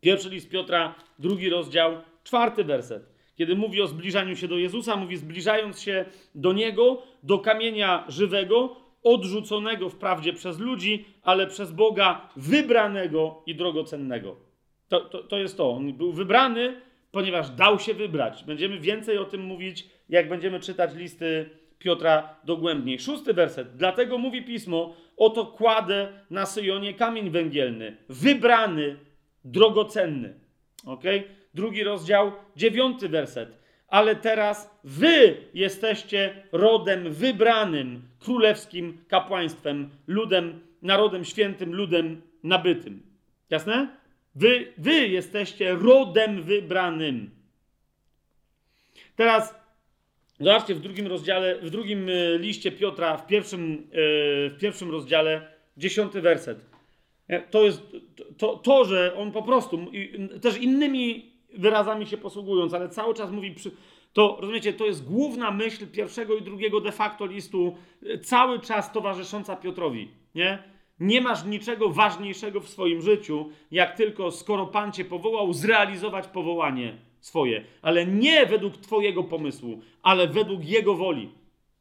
Pierwszy 0.01 0.29
list 0.29 0.49
Piotra, 0.49 0.95
drugi 1.19 1.49
rozdział, 1.49 2.01
czwarty 2.23 2.63
werset. 2.63 3.16
Kiedy 3.37 3.55
mówi 3.55 3.81
o 3.81 3.87
zbliżaniu 3.87 4.35
się 4.35 4.47
do 4.47 4.57
Jezusa, 4.57 4.95
mówi 4.95 5.17
zbliżając 5.17 5.81
się 5.81 6.05
do 6.35 6.53
Niego, 6.53 7.03
do 7.23 7.39
kamienia 7.39 8.05
żywego, 8.07 8.75
odrzuconego 9.03 9.89
wprawdzie 9.89 10.33
przez 10.33 10.59
ludzi, 10.59 11.05
ale 11.23 11.47
przez 11.47 11.71
Boga 11.71 12.29
wybranego 12.35 13.43
i 13.45 13.55
drogocennego. 13.55 14.35
To, 14.87 14.99
to, 14.99 15.23
to 15.23 15.37
jest 15.37 15.57
to. 15.57 15.71
On 15.71 15.93
był 15.93 16.13
wybrany, 16.13 16.81
ponieważ 17.11 17.49
dał 17.49 17.79
się 17.79 17.93
wybrać. 17.93 18.43
Będziemy 18.43 18.79
więcej 18.79 19.17
o 19.17 19.25
tym 19.25 19.41
mówić, 19.41 19.89
jak 20.09 20.29
będziemy 20.29 20.59
czytać 20.59 20.95
listy 20.95 21.49
Piotra 21.79 22.35
dogłębniej. 22.43 22.99
Szósty 22.99 23.33
werset. 23.33 23.75
Dlatego 23.75 24.17
mówi 24.17 24.43
pismo: 24.43 24.95
Oto 25.17 25.45
kładę 25.45 26.07
na 26.29 26.45
Syjonie 26.45 26.93
kamień 26.93 27.29
węgielny, 27.29 27.97
wybrany, 28.09 28.97
drogocenny. 29.45 30.39
Okay? 30.85 31.36
Drugi 31.53 31.83
rozdział, 31.83 32.31
dziewiąty 32.55 33.09
werset. 33.09 33.57
Ale 33.87 34.15
teraz 34.15 34.79
wy 34.83 35.37
jesteście 35.53 36.43
rodem 36.51 37.13
wybranym, 37.13 38.01
królewskim 38.19 38.97
kapłaństwem, 39.07 39.89
ludem, 40.07 40.59
narodem 40.81 41.25
świętym, 41.25 41.75
ludem 41.75 42.21
nabytym. 42.43 43.01
Jasne? 43.49 43.97
Wy, 44.35 44.73
wy 44.77 45.07
jesteście 45.07 45.75
rodem 45.75 46.41
wybranym. 46.41 47.29
Teraz 49.15 49.55
zobaczcie 50.39 50.75
w 50.75 50.79
drugim 50.79 51.07
rozdziale, 51.07 51.59
w 51.61 51.69
drugim 51.69 52.09
e, 52.09 52.37
liście 52.37 52.71
Piotra, 52.71 53.17
w 53.17 53.27
pierwszym, 53.27 53.87
e, 53.91 53.95
w 54.49 54.57
pierwszym 54.59 54.91
rozdziale, 54.91 55.51
dziesiąty 55.77 56.21
werset. 56.21 56.65
E, 57.27 57.41
to 57.41 57.63
jest 57.63 57.81
to, 58.37 58.55
to, 58.55 58.85
że 58.85 59.15
on 59.15 59.31
po 59.31 59.43
prostu, 59.43 59.91
też 60.41 60.57
innymi 60.57 61.31
wyrazami 61.57 62.07
się 62.07 62.17
posługując, 62.17 62.73
ale 62.73 62.89
cały 62.89 63.13
czas 63.13 63.31
mówi 63.31 63.51
przy, 63.51 63.71
to 64.13 64.37
rozumiecie, 64.41 64.73
to 64.73 64.85
jest 64.85 65.05
główna 65.05 65.51
myśl 65.51 65.87
pierwszego 65.87 66.35
i 66.35 66.41
drugiego 66.41 66.81
de 66.81 66.91
facto 66.91 67.25
listu, 67.25 67.75
cały 68.23 68.59
czas 68.59 68.91
towarzysząca 68.91 69.55
Piotrowi, 69.55 70.11
nie? 70.35 70.63
Nie 70.99 71.21
masz 71.21 71.45
niczego 71.45 71.89
ważniejszego 71.89 72.59
w 72.59 72.69
swoim 72.69 73.01
życiu, 73.01 73.49
jak 73.71 73.97
tylko, 73.97 74.31
skoro 74.31 74.65
Pan 74.65 74.91
cię 74.91 75.05
powołał, 75.05 75.53
zrealizować 75.53 76.27
powołanie 76.27 76.97
swoje, 77.19 77.63
ale 77.81 78.05
nie 78.05 78.45
według 78.45 78.77
Twojego 78.77 79.23
pomysłu, 79.23 79.81
ale 80.01 80.27
według 80.27 80.65
Jego 80.65 80.95
woli. 80.95 81.29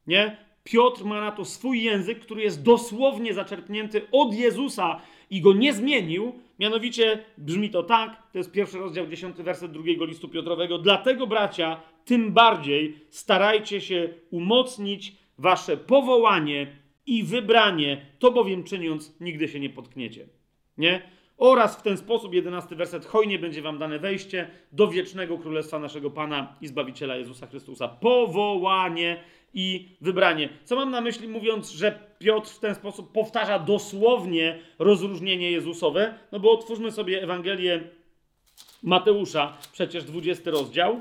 Nie? 0.07 0.36
Piotr 0.65 1.05
ma 1.05 1.20
na 1.20 1.32
to 1.32 1.44
swój 1.44 1.82
język, 1.82 2.20
który 2.20 2.43
jest 2.43 2.62
dosłownie 2.62 3.35
zaczerpnięty 3.35 4.03
od 4.12 4.35
Jezusa 4.35 5.01
i 5.31 5.40
go 5.40 5.53
nie 5.53 5.73
zmienił. 5.73 6.32
Mianowicie 6.59 7.24
brzmi 7.39 7.70
to 7.70 7.82
tak, 7.82 8.23
to 8.32 8.39
jest 8.39 8.53
pierwszy 8.53 8.78
rozdział, 8.78 9.07
dziesiąty 9.07 9.43
werset 9.43 9.73
drugiego 9.73 10.05
listu 10.05 10.28
Piotrowego. 10.28 10.78
Dlatego, 10.78 11.27
bracia, 11.27 11.81
tym 12.05 12.32
bardziej 12.32 12.94
starajcie 13.11 13.81
się 13.81 14.09
umocnić 14.31 15.16
wasze 15.39 15.77
powołanie 15.77 16.66
i 17.07 17.23
wybranie, 17.23 18.07
to 18.19 18.32
bowiem 18.32 18.65
czyniąc, 18.65 19.16
nigdy 19.20 19.48
się 19.48 19.61
nie 19.61 19.70
potkniecie. 19.70 20.28
Nie? 20.78 21.03
Oraz 21.39 21.77
w 21.77 21.82
ten 21.82 21.97
sposób, 21.97 22.35
jedenasty 22.35 22.77
werset, 22.77 23.07
hojnie 23.07 23.39
będzie 23.39 23.62
wam 23.62 23.78
dane 23.78 23.98
wejście 23.98 24.51
do 24.73 24.89
wiecznego 24.89 25.39
królestwa 25.39 25.78
naszego 25.78 26.11
Pana 26.11 26.57
i 26.61 26.66
Zbawiciela 26.69 27.16
Jezusa 27.16 27.47
Chrystusa. 27.47 27.89
Powołanie 27.89 29.24
i 29.55 29.89
wybranie. 30.01 30.48
Co 30.65 30.77
mam 30.77 30.90
na 30.90 31.01
myśli, 31.01 31.28
mówiąc, 31.28 31.70
że 31.70 32.06
Piotr 32.19 32.51
w 32.51 32.59
ten 32.59 32.75
sposób 32.75 33.13
powtarza 33.13 33.59
dosłownie 33.59 34.59
rozróżnienie 34.79 35.51
Jezusowe? 35.51 36.19
No 36.33 36.41
bo 36.41 36.53
otwórzmy 36.53 36.93
sobie 36.93 37.23
Ewangelię 37.23 37.81
Mateusza, 38.83 39.57
przecież 39.73 40.05
20 40.05 40.51
rozdział. 40.51 41.01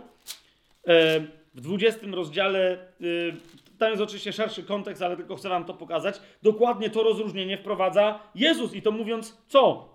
E, 0.87 1.19
w 1.55 1.61
20 1.61 2.07
rozdziale, 2.11 2.77
y, 3.01 3.33
tam 3.77 3.89
jest 3.89 4.01
oczywiście 4.01 4.33
szerszy 4.33 4.63
kontekst, 4.63 5.01
ale 5.01 5.17
tylko 5.17 5.35
chcę 5.35 5.49
wam 5.49 5.65
to 5.65 5.73
pokazać. 5.73 6.21
Dokładnie 6.43 6.89
to 6.89 7.03
rozróżnienie 7.03 7.57
wprowadza 7.57 8.19
Jezus 8.35 8.73
i 8.73 8.81
to 8.81 8.91
mówiąc 8.91 9.37
co? 9.47 9.89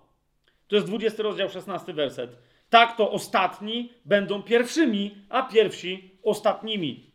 To 0.67 0.75
jest 0.75 0.87
20 0.87 1.23
rozdział, 1.23 1.49
16 1.49 1.93
werset. 1.93 2.37
Tak 2.69 2.97
to 2.97 3.11
ostatni 3.11 3.93
będą 4.05 4.43
pierwszymi, 4.43 5.15
a 5.29 5.43
pierwsi 5.43 6.11
ostatnimi. 6.23 7.11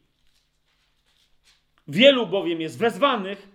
Wielu 1.88 2.26
bowiem 2.26 2.60
jest 2.60 2.78
wezwanych, 2.78 3.48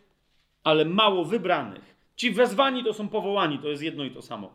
ale 0.63 0.85
mało 0.85 1.25
wybranych. 1.25 1.95
Ci 2.15 2.31
wezwani 2.31 2.83
to 2.83 2.93
są 2.93 3.07
powołani, 3.07 3.59
to 3.59 3.67
jest 3.67 3.83
jedno 3.83 4.03
i 4.03 4.11
to 4.11 4.21
samo. 4.21 4.53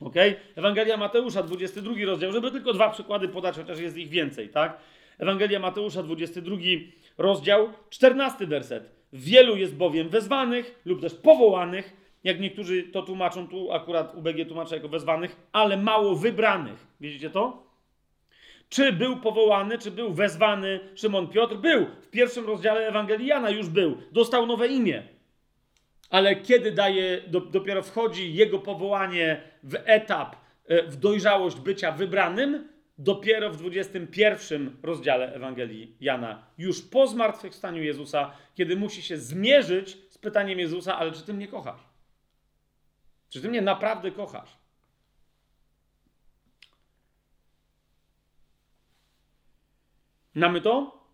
Ok? 0.00 0.14
Ewangelia 0.56 0.96
Mateusza, 0.96 1.42
22 1.42 1.94
rozdział, 2.06 2.32
żeby 2.32 2.50
tylko 2.50 2.72
dwa 2.72 2.90
przykłady 2.90 3.28
podać, 3.28 3.56
chociaż 3.56 3.78
jest 3.78 3.96
ich 3.96 4.08
więcej, 4.08 4.48
tak? 4.48 4.78
Ewangelia 5.18 5.58
Mateusza, 5.58 6.02
22 6.02 6.56
rozdział, 7.18 7.72
14 7.90 8.46
werset. 8.46 8.90
Wielu 9.12 9.56
jest 9.56 9.76
bowiem 9.76 10.08
wezwanych 10.08 10.80
lub 10.84 11.00
też 11.00 11.14
powołanych, 11.14 11.96
jak 12.24 12.40
niektórzy 12.40 12.82
to 12.82 13.02
tłumaczą, 13.02 13.48
tu 13.48 13.72
akurat 13.72 14.14
UBG 14.14 14.48
tłumaczy 14.48 14.74
jako 14.74 14.88
wezwanych, 14.88 15.36
ale 15.52 15.76
mało 15.76 16.16
wybranych. 16.16 16.86
Widzicie 17.00 17.30
to? 17.30 17.65
Czy 18.68 18.92
był 18.92 19.16
powołany, 19.16 19.78
czy 19.78 19.90
był 19.90 20.14
wezwany 20.14 20.80
Szymon 20.94 21.28
Piotr? 21.28 21.56
Był. 21.56 21.86
W 22.02 22.10
pierwszym 22.10 22.46
rozdziale 22.46 22.88
Ewangelii 22.88 23.26
Jana 23.26 23.50
już 23.50 23.68
był. 23.68 23.96
Dostał 24.12 24.46
nowe 24.46 24.68
imię. 24.68 25.02
Ale 26.10 26.36
kiedy 26.36 26.72
daje, 26.72 27.20
do, 27.26 27.40
dopiero 27.40 27.82
wchodzi 27.82 28.34
jego 28.34 28.58
powołanie 28.58 29.42
w 29.62 29.74
etap, 29.84 30.36
e, 30.66 30.82
w 30.82 30.96
dojrzałość 30.96 31.60
bycia 31.60 31.92
wybranym, 31.92 32.68
dopiero 32.98 33.50
w 33.50 33.56
21 33.56 34.76
rozdziale 34.82 35.34
Ewangelii 35.34 35.96
Jana, 36.00 36.46
już 36.58 36.82
po 36.82 37.06
zmartwychwstaniu 37.06 37.82
Jezusa, 37.82 38.32
kiedy 38.54 38.76
musi 38.76 39.02
się 39.02 39.16
zmierzyć 39.16 39.98
z 40.10 40.18
pytaniem 40.18 40.58
Jezusa, 40.58 40.98
ale 40.98 41.12
czy 41.12 41.22
ty 41.22 41.34
mnie 41.34 41.48
kochasz? 41.48 41.80
Czy 43.28 43.40
ty 43.40 43.48
mnie 43.48 43.62
naprawdę 43.62 44.10
kochasz? 44.10 44.65
Mamy 50.36 50.60
to? 50.60 51.04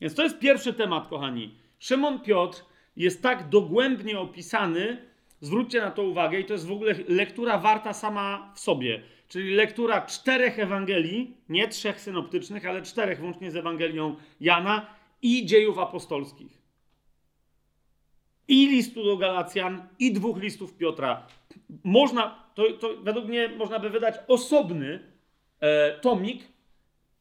Więc 0.00 0.14
to 0.14 0.22
jest 0.22 0.38
pierwszy 0.38 0.72
temat, 0.72 1.08
kochani. 1.08 1.54
Szymon 1.78 2.20
Piotr 2.20 2.64
jest 2.96 3.22
tak 3.22 3.48
dogłębnie 3.48 4.18
opisany, 4.18 5.06
zwróćcie 5.40 5.80
na 5.80 5.90
to 5.90 6.02
uwagę, 6.02 6.40
i 6.40 6.44
to 6.44 6.52
jest 6.52 6.66
w 6.66 6.72
ogóle 6.72 6.94
lektura 7.08 7.58
warta 7.58 7.92
sama 7.92 8.52
w 8.54 8.60
sobie. 8.60 9.02
Czyli 9.28 9.54
lektura 9.54 10.00
czterech 10.00 10.58
Ewangelii, 10.58 11.36
nie 11.48 11.68
trzech 11.68 12.00
synoptycznych, 12.00 12.66
ale 12.66 12.82
czterech, 12.82 13.22
łącznie 13.22 13.50
z 13.50 13.56
Ewangelią 13.56 14.16
Jana 14.40 14.86
i 15.22 15.46
dziejów 15.46 15.78
apostolskich. 15.78 16.62
I 18.48 18.66
listu 18.66 19.04
do 19.04 19.16
Galacjan, 19.16 19.88
i 19.98 20.12
dwóch 20.12 20.38
listów 20.38 20.76
Piotra. 20.76 21.26
Można, 21.84 22.46
to, 22.54 22.72
to 22.72 22.96
według 23.02 23.26
mnie 23.26 23.48
można 23.48 23.78
by 23.78 23.90
wydać 23.90 24.14
osobny 24.28 25.12
e, 25.60 25.98
tomik, 26.00 26.44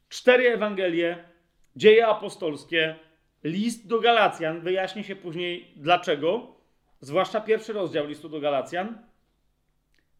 cztery 0.10 0.54
Ewangelie, 0.54 1.35
Dzieje 1.76 2.08
apostolskie, 2.08 2.96
list 3.44 3.88
do 3.88 4.00
Galacjan, 4.00 4.62
wyjaśni 4.62 5.04
się 5.04 5.16
później 5.16 5.74
dlaczego, 5.76 6.56
zwłaszcza 7.00 7.42
pierwszy 7.42 7.74
rozdział 7.74 8.08
listu 8.08 8.30
do 8.30 8.40
Galacjan 8.40 8.98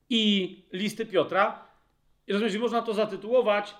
i 0.10 0.56
listy 0.74 1.06
Piotra. 1.06 1.68
I 2.28 2.34
rozumiecie, 2.34 2.60
można 2.60 2.82
to 2.82 2.94
zatytułować 2.94 3.76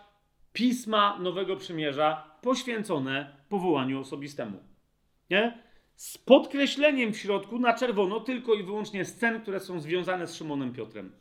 Pisma 0.54 1.20
Nowego 1.20 1.56
Przymierza 1.56 2.38
poświęcone 2.42 3.36
powołaniu 3.50 4.00
osobistemu. 4.00 4.64
Nie? 5.30 5.58
Z 5.96 6.18
podkreśleniem 6.18 7.14
w 7.14 7.18
środku 7.18 7.60
na 7.60 7.74
czerwono 7.74 8.20
tylko 8.20 8.54
i 8.54 8.64
wyłącznie 8.64 9.06
scen, 9.06 9.42
które 9.42 9.60
są 9.60 9.80
związane 9.80 10.28
z 10.28 10.36
Szymonem 10.36 10.74
Piotrem. 10.74 11.12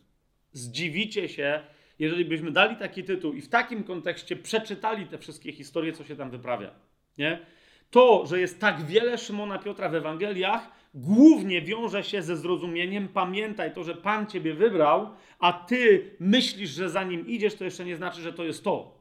Zdziwicie 0.52 1.28
się, 1.28 1.60
jeżeli 1.98 2.24
byśmy 2.24 2.50
dali 2.50 2.76
taki 2.76 3.04
tytuł 3.04 3.32
i 3.32 3.40
w 3.40 3.48
takim 3.48 3.84
kontekście 3.84 4.36
przeczytali 4.36 5.06
te 5.06 5.18
wszystkie 5.18 5.52
historie, 5.52 5.92
co 5.92 6.04
się 6.04 6.16
tam 6.16 6.30
wyprawia. 6.30 6.70
Nie? 7.18 7.46
To, 7.90 8.26
że 8.26 8.40
jest 8.40 8.60
tak 8.60 8.86
wiele 8.86 9.18
Szymona 9.18 9.58
Piotra 9.58 9.88
w 9.88 9.94
Ewangeliach, 9.94 10.70
głównie 10.94 11.62
wiąże 11.62 12.04
się 12.04 12.22
ze 12.22 12.36
zrozumieniem, 12.36 13.08
pamiętaj 13.08 13.74
to, 13.74 13.84
że 13.84 13.94
Pan 13.94 14.26
Ciebie 14.26 14.54
wybrał, 14.54 15.08
a 15.38 15.52
Ty 15.52 16.10
myślisz, 16.20 16.70
że 16.70 16.90
za 16.90 17.04
Nim 17.04 17.26
idziesz, 17.26 17.54
to 17.54 17.64
jeszcze 17.64 17.84
nie 17.84 17.96
znaczy, 17.96 18.20
że 18.20 18.32
to 18.32 18.44
jest 18.44 18.64
to. 18.64 18.98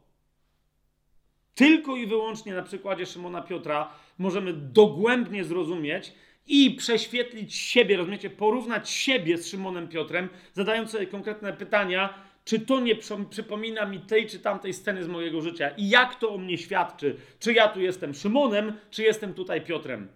Tylko 1.56 1.96
i 1.96 2.08
wyłącznie 2.08 2.54
na 2.54 2.62
przykładzie 2.64 3.06
Szymona 3.06 3.42
Piotra 3.42 3.90
możemy 4.18 4.54
dogłębnie 4.54 5.44
zrozumieć 5.44 6.14
i 6.48 6.72
prześwietlić 6.72 7.56
siebie, 7.56 7.98
rozumiecie, 7.98 8.30
porównać 8.30 8.90
siebie 8.90 9.38
z 9.38 9.48
Szymonem 9.48 9.88
Piotrem, 9.88 10.30
zadając 10.54 10.92
sobie 10.92 11.08
konkretne 11.08 11.54
pytania, 11.54 12.14
czy 12.46 12.60
to 12.60 12.80
nie 12.80 12.96
przy- 12.96 13.26
przypomina 13.30 13.86
mi 13.86 14.00
tej 14.00 14.28
czy 14.28 14.40
tamtej 14.40 14.74
sceny 14.74 15.04
z 15.04 15.08
mojego 15.08 15.42
życia 15.42 15.70
i 15.70 15.90
jak 15.90 16.16
to 16.16 16.30
o 16.34 16.38
mnie 16.38 16.58
świadczy, 16.58 17.16
czy 17.40 17.54
ja 17.54 17.68
tu 17.68 17.82
jestem 17.82 18.14
Szymonem, 18.14 18.74
czy 18.92 19.04
jestem 19.04 19.34
tutaj 19.34 19.62
Piotrem. 19.62 20.08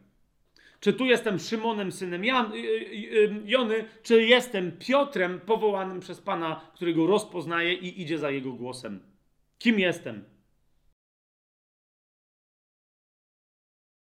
Czy 0.79 0.93
tu 0.93 1.05
jestem 1.05 1.39
Szymonem, 1.39 1.91
synem 1.91 2.25
Jan, 2.25 2.53
y, 2.53 2.55
y, 2.57 2.61
y, 3.17 3.41
Jony, 3.45 3.85
czy 4.03 4.23
jestem 4.23 4.71
Piotrem 4.71 5.39
powołanym 5.39 5.99
przez 5.99 6.21
Pana, 6.21 6.71
którego 6.73 7.07
rozpoznaje 7.07 7.73
i 7.73 8.01
idzie 8.01 8.17
za 8.17 8.31
jego 8.31 8.51
głosem? 8.53 8.99
Kim 9.59 9.79
jestem? 9.79 10.23